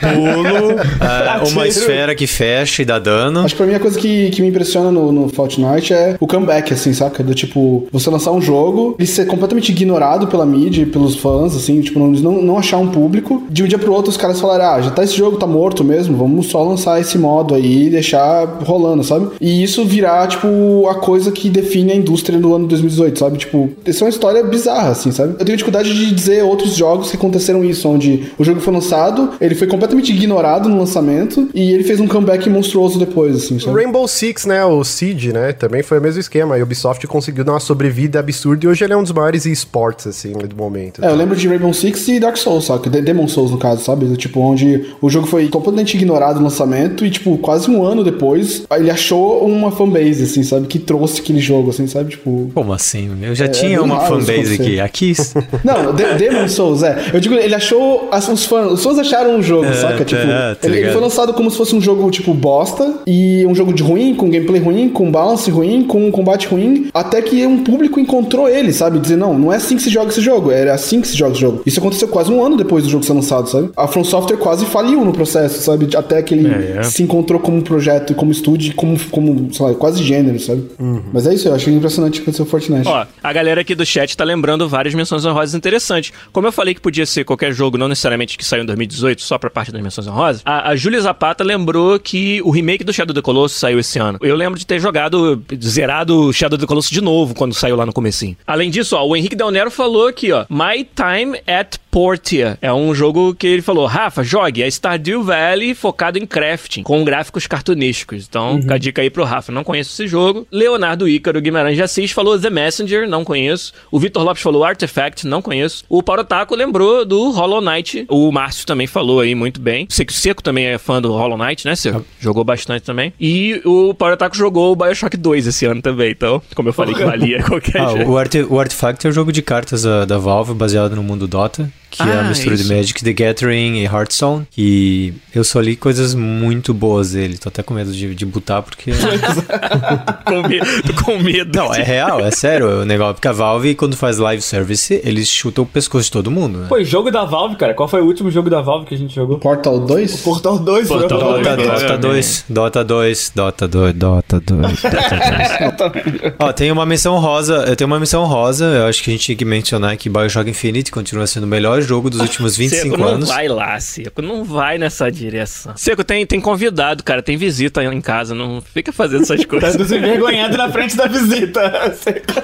pulo, 0.00 0.74
uh, 0.74 1.48
uma 1.50 1.66
esfera 1.66 2.14
que 2.14 2.26
fecha 2.26 2.82
e 2.82 2.84
dá 2.84 2.98
dano. 2.98 3.40
Acho 3.40 3.54
que 3.54 3.58
pra 3.58 3.66
mim 3.66 3.74
a 3.74 3.80
coisa 3.80 3.98
que, 3.98 4.30
que 4.30 4.42
me 4.42 4.48
impressiona 4.48 4.90
no, 4.90 5.12
no 5.12 5.28
Fortnite 5.28 5.92
é 5.92 6.16
o 6.20 6.26
comeback, 6.26 6.72
assim, 6.72 6.92
saca? 6.92 7.22
Do 7.22 7.34
tipo, 7.34 7.86
você 7.90 8.10
lançar 8.10 8.32
um 8.32 8.40
jogo 8.40 8.96
e 8.98 9.06
ser 9.06 9.26
completamente 9.26 9.70
ignorado 9.70 10.26
pela 10.26 10.46
mídia, 10.46 10.86
pelos 10.86 11.16
fãs, 11.16 11.56
assim, 11.56 11.80
tipo, 11.80 11.98
não, 11.98 12.08
não, 12.08 12.42
não 12.42 12.58
achar 12.58 12.78
um 12.78 12.88
público. 12.88 13.42
De 13.50 13.62
um 13.62 13.66
dia 13.66 13.78
pro 13.78 13.92
outro 13.92 14.10
os 14.10 14.16
caras 14.16 14.40
falaram, 14.40 14.64
ah, 14.66 14.80
já 14.80 14.90
tá 14.90 15.02
esse 15.02 15.16
jogo, 15.16 15.36
tá 15.36 15.46
morto 15.46 15.84
mesmo, 15.84 16.16
vamos 16.16 16.46
só 16.46 16.62
lançar 16.62 17.00
esse 17.00 17.18
modo 17.18 17.54
aí 17.54 17.86
e 17.86 17.90
deixar 17.90 18.46
rolando, 18.64 19.02
sabe? 19.02 19.30
E 19.40 19.62
isso 19.62 19.84
virar, 19.84 20.26
tipo, 20.28 20.88
a 20.88 20.94
coisa 20.96 21.30
que 21.32 21.48
define 21.48 21.92
indústria 22.04 22.38
no 22.38 22.54
ano 22.54 22.66
2018, 22.66 23.18
sabe? 23.18 23.38
Tipo, 23.38 23.70
isso 23.86 24.02
é 24.02 24.06
uma 24.06 24.10
história 24.10 24.42
bizarra, 24.44 24.90
assim, 24.90 25.10
sabe? 25.10 25.34
Eu 25.38 25.44
tenho 25.44 25.56
dificuldade 25.56 25.92
de 25.94 26.14
dizer 26.14 26.42
outros 26.44 26.74
jogos 26.74 27.10
que 27.10 27.16
aconteceram 27.16 27.64
isso, 27.64 27.88
onde 27.88 28.32
o 28.38 28.44
jogo 28.44 28.60
foi 28.60 28.72
lançado, 28.72 29.30
ele 29.40 29.54
foi 29.54 29.66
completamente 29.66 30.12
ignorado 30.12 30.68
no 30.68 30.78
lançamento 30.78 31.48
e 31.54 31.72
ele 31.72 31.84
fez 31.84 32.00
um 32.00 32.06
comeback 32.06 32.48
monstruoso 32.48 32.98
depois, 32.98 33.36
assim, 33.36 33.58
sabe? 33.58 33.76
Rainbow 33.76 34.06
Six, 34.06 34.46
né? 34.46 34.64
O 34.64 34.84
Siege, 34.84 35.32
né? 35.32 35.52
Também 35.52 35.82
foi 35.82 35.98
o 35.98 36.02
mesmo 36.02 36.20
esquema. 36.20 36.56
A 36.56 36.62
Ubisoft 36.62 37.06
conseguiu 37.06 37.44
dar 37.44 37.52
uma 37.52 37.60
sobrevida 37.60 38.18
absurda 38.20 38.66
e 38.66 38.68
hoje 38.68 38.84
ele 38.84 38.92
é 38.92 38.96
um 38.96 39.02
dos 39.02 39.12
maiores 39.12 39.46
esportes, 39.46 40.06
assim, 40.06 40.32
do 40.32 40.56
momento. 40.56 41.04
É, 41.04 41.08
eu 41.08 41.14
lembro 41.14 41.36
de 41.36 41.48
Rainbow 41.48 41.72
Six 41.72 42.08
e 42.08 42.20
Dark 42.20 42.36
Souls, 42.36 42.64
sabe? 42.64 42.88
Demon 42.88 43.28
Souls, 43.28 43.50
no 43.50 43.58
caso, 43.58 43.82
sabe? 43.82 44.14
Tipo, 44.16 44.40
onde 44.40 44.84
o 45.00 45.08
jogo 45.08 45.26
foi 45.26 45.48
completamente 45.48 45.96
ignorado 45.96 46.36
no 46.36 46.44
lançamento 46.44 47.04
e, 47.04 47.10
tipo, 47.10 47.36
quase 47.38 47.70
um 47.70 47.82
ano 47.82 48.04
depois, 48.04 48.64
ele 48.70 48.90
achou 48.90 49.44
uma 49.46 49.70
fanbase, 49.70 50.22
assim, 50.22 50.42
sabe? 50.42 50.66
Que 50.66 50.78
trouxe 50.78 51.20
aquele 51.20 51.38
jogo, 51.40 51.70
assim, 51.70 51.83
sabe? 51.86 52.10
Tipo. 52.10 52.50
Como 52.54 52.72
assim? 52.72 53.10
Eu 53.22 53.34
já 53.34 53.46
é, 53.46 53.48
tinha 53.48 53.76
é 53.76 53.80
uma 53.80 54.00
fanbase 54.00 54.54
aqui. 54.54 54.80
A 54.80 54.88
Kiss? 54.88 55.34
Não, 55.64 55.94
De 55.94 56.04
Demon 56.14 56.48
Souls, 56.48 56.82
é. 56.82 57.10
Eu 57.12 57.20
digo, 57.20 57.34
ele 57.34 57.54
achou. 57.54 58.10
Os, 58.12 58.44
fãs, 58.46 58.72
os 58.72 58.82
fãs 58.82 58.98
acharam 58.98 59.38
o 59.38 59.42
jogo, 59.42 59.66
é, 59.66 59.72
saca? 59.72 60.04
Tipo, 60.04 60.22
é, 60.22 60.54
tá 60.54 60.68
ele, 60.68 60.78
ele, 60.78 60.90
foi 60.90 61.00
lançado 61.00 61.32
como 61.34 61.50
se 61.50 61.56
fosse 61.56 61.74
um 61.74 61.80
jogo, 61.80 62.10
tipo, 62.10 62.32
bosta 62.32 63.00
e 63.06 63.44
um 63.46 63.54
jogo 63.54 63.72
de 63.72 63.82
ruim, 63.82 64.14
com 64.14 64.30
gameplay 64.30 64.60
ruim, 64.60 64.88
com 64.88 65.10
balance 65.10 65.50
ruim, 65.50 65.84
com 65.84 66.10
combate 66.10 66.46
ruim, 66.46 66.88
até 66.92 67.20
que 67.20 67.46
um 67.46 67.62
público 67.62 68.00
encontrou 68.00 68.48
ele, 68.48 68.72
sabe? 68.72 68.98
Dizer, 68.98 69.16
não, 69.16 69.38
não 69.38 69.52
é 69.52 69.56
assim 69.56 69.76
que 69.76 69.82
se 69.82 69.90
joga 69.90 70.10
esse 70.10 70.20
jogo, 70.20 70.50
era 70.50 70.74
assim 70.74 71.00
que 71.00 71.08
se 71.08 71.16
joga 71.16 71.32
esse 71.32 71.40
jogo. 71.40 71.62
Isso 71.66 71.80
aconteceu 71.80 72.08
quase 72.08 72.30
um 72.30 72.44
ano 72.44 72.56
depois 72.56 72.84
do 72.84 72.90
jogo 72.90 73.04
ser 73.04 73.12
lançado, 73.12 73.48
sabe? 73.48 73.70
A 73.76 73.86
From 73.86 74.04
Software 74.04 74.38
quase 74.38 74.64
faliu 74.66 75.04
no 75.04 75.12
processo, 75.12 75.60
sabe? 75.60 75.88
Até 75.96 76.22
que 76.22 76.34
ele 76.34 76.48
é, 76.48 76.78
é. 76.78 76.82
se 76.82 77.02
encontrou 77.02 77.40
como 77.40 77.62
projeto, 77.62 78.14
como 78.14 78.32
estúdio, 78.32 78.74
como, 78.74 78.98
como 79.10 79.52
sei 79.52 79.66
lá, 79.66 79.74
quase 79.74 80.02
gênero, 80.02 80.38
sabe? 80.40 80.64
Uhum. 80.78 81.02
Mas 81.12 81.26
é 81.26 81.34
isso, 81.34 81.48
eu 81.48 81.54
impressionante 81.76 82.14
que 82.18 82.22
aconteceu 82.22 82.46
Fortnite. 82.46 82.88
Ó, 82.88 83.06
a 83.22 83.32
galera 83.32 83.60
aqui 83.60 83.74
do 83.74 83.84
chat 83.84 84.16
tá 84.16 84.24
lembrando 84.24 84.68
várias 84.68 84.94
menções 84.94 85.24
honrosas 85.24 85.54
interessantes. 85.54 86.12
Como 86.32 86.46
eu 86.46 86.52
falei 86.52 86.74
que 86.74 86.80
podia 86.80 87.06
ser 87.06 87.24
qualquer 87.24 87.52
jogo, 87.52 87.78
não 87.78 87.88
necessariamente 87.88 88.36
que 88.36 88.44
saiu 88.44 88.62
em 88.62 88.66
2018, 88.66 89.22
só 89.22 89.38
pra 89.38 89.50
parte 89.50 89.72
das 89.72 89.82
menções 89.82 90.06
honrosas, 90.06 90.42
a, 90.44 90.70
a 90.70 90.76
Júlia 90.76 91.00
Zapata 91.00 91.44
lembrou 91.44 91.98
que 91.98 92.40
o 92.42 92.50
remake 92.50 92.84
do 92.84 92.92
Shadow 92.92 93.12
of 93.12 93.20
the 93.20 93.22
Colossus 93.22 93.58
saiu 93.58 93.78
esse 93.78 93.98
ano. 93.98 94.18
Eu 94.22 94.36
lembro 94.36 94.58
de 94.58 94.66
ter 94.66 94.80
jogado, 94.80 95.42
zerado 95.62 96.32
Shadow 96.32 96.56
of 96.56 96.64
the 96.64 96.68
Colossus 96.68 96.90
de 96.90 97.00
novo 97.00 97.34
quando 97.34 97.54
saiu 97.54 97.76
lá 97.76 97.86
no 97.86 97.92
comecinho. 97.92 98.36
Além 98.46 98.70
disso, 98.70 98.96
ó, 98.96 99.06
o 99.06 99.16
Henrique 99.16 99.36
Del 99.36 99.50
Nero 99.50 99.70
falou 99.70 100.08
aqui, 100.08 100.32
ó, 100.32 100.44
My 100.48 100.84
Time 100.84 101.38
at 101.46 101.78
Portia. 101.90 102.58
É 102.60 102.72
um 102.72 102.94
jogo 102.94 103.34
que 103.34 103.46
ele 103.46 103.62
falou, 103.62 103.86
Rafa, 103.86 104.24
jogue, 104.24 104.62
é 104.62 104.66
Stardew 104.68 105.22
Valley 105.22 105.74
focado 105.74 106.18
em 106.18 106.26
crafting, 106.26 106.82
com 106.82 107.04
gráficos 107.04 107.46
cartunísticos. 107.46 108.26
Então, 108.28 108.56
uhum. 108.56 108.66
a 108.68 108.78
dica 108.78 109.00
aí 109.00 109.08
pro 109.08 109.22
Rafa, 109.22 109.52
não 109.52 109.62
conheço 109.62 109.92
esse 109.92 110.08
jogo. 110.08 110.46
Leonardo 110.50 111.08
Ícaro 111.08 111.40
Guimarães 111.40 111.63
de 111.72 111.82
Assis 111.82 112.10
falou 112.10 112.38
The 112.38 112.50
Messenger, 112.50 113.08
não 113.08 113.24
conheço. 113.24 113.72
O 113.90 113.98
Vitor 113.98 114.22
Lopes 114.22 114.42
falou 114.42 114.64
Artifact, 114.64 115.26
não 115.26 115.40
conheço. 115.40 115.84
O 115.88 116.02
Parotaco 116.02 116.54
lembrou 116.54 117.04
do 117.04 117.30
Hollow 117.30 117.60
Knight. 117.60 118.04
O 118.08 118.30
Márcio 118.30 118.66
também 118.66 118.86
falou 118.86 119.20
aí 119.20 119.34
muito 119.34 119.60
bem. 119.60 119.86
Sei 119.88 120.04
que 120.04 120.12
o 120.12 120.16
Seco 120.16 120.42
também 120.42 120.66
é 120.66 120.78
fã 120.78 121.00
do 121.00 121.12
Hollow 121.12 121.38
Knight, 121.38 121.66
né, 121.66 121.74
Seco? 121.74 122.04
Jogou 122.20 122.44
bastante 122.44 122.82
também. 122.82 123.12
E 123.20 123.60
o 123.64 123.94
Parotaco 123.94 124.36
jogou 124.36 124.72
o 124.72 124.76
Bioshock 124.76 125.16
2 125.16 125.46
esse 125.46 125.64
ano 125.66 125.80
também, 125.80 126.10
então, 126.10 126.42
como 126.54 126.68
eu 126.68 126.72
falei 126.72 126.94
que 126.94 127.04
valia 127.04 127.42
qualquer 127.42 127.80
ah, 127.80 127.92
O, 128.06 128.16
Art 128.16 128.34
o 128.48 128.58
Artifact 128.58 129.06
é 129.06 129.08
o 129.08 129.10
um 129.10 129.14
jogo 129.14 129.32
de 129.32 129.42
cartas 129.42 129.84
uh, 129.84 130.06
da 130.06 130.18
Valve 130.18 130.54
baseado 130.54 130.96
no 130.96 131.02
mundo 131.02 131.26
Dota 131.26 131.70
que 131.94 132.02
ah, 132.02 132.08
é 132.08 132.16
a 132.16 132.20
ah, 132.20 132.24
mistura 132.24 132.54
isso. 132.56 132.64
de 132.64 132.74
Magic 132.74 133.04
the 133.04 133.12
Gathering 133.12 133.76
e 133.76 133.84
Hearthstone. 133.84 134.46
E 134.58 135.14
eu 135.34 135.44
só 135.44 135.60
li 135.60 135.76
coisas 135.76 136.14
muito 136.14 136.74
boas 136.74 137.12
dele. 137.12 137.38
Tô 137.38 137.48
até 137.48 137.62
com 137.62 137.72
medo 137.72 137.92
de, 137.92 138.14
de 138.14 138.26
botar, 138.26 138.62
porque. 138.62 138.90
com, 140.26 140.48
medo, 140.48 141.02
com 141.04 141.18
medo. 141.18 141.56
Não, 141.56 141.72
é 141.72 141.82
real, 141.82 142.20
é 142.20 142.30
sério. 142.32 142.82
O 142.82 142.84
negócio, 142.84 143.14
porque 143.14 143.28
a 143.28 143.32
Valve, 143.32 143.74
quando 143.76 143.96
faz 143.96 144.18
live 144.18 144.42
service, 144.42 145.00
eles 145.04 145.28
chutam 145.28 145.62
o 145.62 145.66
pescoço 145.66 146.06
de 146.06 146.10
todo 146.10 146.30
mundo, 146.30 146.58
né? 146.58 146.66
Pô, 146.68 146.82
jogo 146.82 147.10
da 147.10 147.24
Valve, 147.24 147.56
cara. 147.56 147.74
Qual 147.74 147.88
foi 147.88 148.00
o 148.00 148.06
último 148.06 148.30
jogo 148.30 148.50
da 148.50 148.60
Valve 148.60 148.86
que 148.86 148.94
a 148.94 148.98
gente 148.98 149.14
jogou? 149.14 149.38
Portal 149.38 149.78
2? 149.78 150.14
O 150.14 150.18
Portal 150.18 150.58
2, 150.58 150.88
Portal 150.88 151.18
Dota, 151.18 151.56
Dota 151.56 151.98
2, 151.98 152.44
Dota 152.48 152.84
2, 152.84 153.32
Dota 153.34 153.68
2, 153.68 153.94
Dota 153.94 154.40
2, 154.40 154.82
Dota 154.82 155.90
2. 155.90 156.34
Ó, 156.38 156.52
tem 156.52 156.72
uma 156.72 156.84
menção 156.84 157.18
rosa. 157.18 157.64
Eu 157.68 157.76
tenho 157.76 157.86
uma 157.86 158.00
menção 158.00 158.24
rosa. 158.24 158.64
Eu 158.64 158.86
acho 158.86 159.02
que 159.02 159.10
a 159.10 159.12
gente 159.12 159.24
tinha 159.24 159.36
que 159.36 159.44
mencionar 159.44 159.96
que 159.96 160.08
Bioshock 160.08 160.50
Infinite 160.50 160.90
continua 160.90 161.26
sendo 161.26 161.44
o 161.44 161.46
melhor 161.46 161.83
jogo 161.84 162.10
dos 162.10 162.20
últimos 162.20 162.56
25 162.56 162.96
Seco, 162.96 163.04
anos. 163.04 163.28
Não 163.28 163.34
vai 163.34 163.48
lá, 163.48 163.78
Seco. 163.80 164.22
Não 164.22 164.44
vai 164.44 164.78
nessa 164.78 165.10
direção. 165.10 165.76
Seco, 165.76 166.02
tem, 166.02 166.26
tem 166.26 166.40
convidado, 166.40 167.02
cara. 167.02 167.22
Tem 167.22 167.36
visita 167.36 167.82
em 167.84 168.00
casa. 168.00 168.34
Não 168.34 168.60
fica 168.60 168.92
fazendo 168.92 169.22
essas 169.22 169.44
coisas. 169.46 169.72
tá 169.72 169.78
desenvergonhado 169.78 170.56
na 170.56 170.70
frente 170.70 170.96
da 170.96 171.06
visita. 171.06 171.94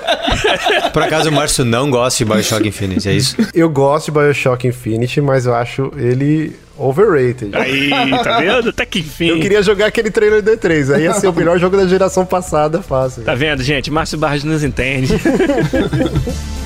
Por 0.92 1.02
acaso 1.02 1.28
o 1.28 1.32
Márcio 1.32 1.64
não 1.64 1.90
gosta 1.90 2.24
de 2.24 2.30
Bioshock 2.30 2.68
Infinite, 2.68 3.08
é 3.08 3.12
isso? 3.12 3.36
Eu 3.54 3.68
gosto 3.68 4.06
de 4.06 4.12
Bioshock 4.12 4.66
Infinite, 4.66 5.20
mas 5.20 5.46
eu 5.46 5.54
acho 5.54 5.92
ele 5.96 6.56
overrated. 6.80 7.54
Aí, 7.54 7.90
tá 8.24 8.40
vendo? 8.40 8.70
Até 8.70 8.86
que 8.86 9.00
enfim. 9.00 9.26
Eu 9.28 9.40
queria 9.40 9.62
jogar 9.62 9.86
aquele 9.86 10.10
trailer 10.10 10.42
D3, 10.42 10.94
aí 10.94 11.02
ia 11.02 11.12
ser 11.14 11.28
o 11.28 11.32
melhor 11.32 11.58
jogo 11.58 11.76
da 11.76 11.86
geração 11.86 12.24
passada, 12.24 12.82
fácil. 12.82 13.22
Tá 13.22 13.34
vendo, 13.34 13.62
gente? 13.62 13.90
Márcio 13.90 14.18
Barros 14.18 14.44
nos 14.44 14.64
entende. 14.64 15.12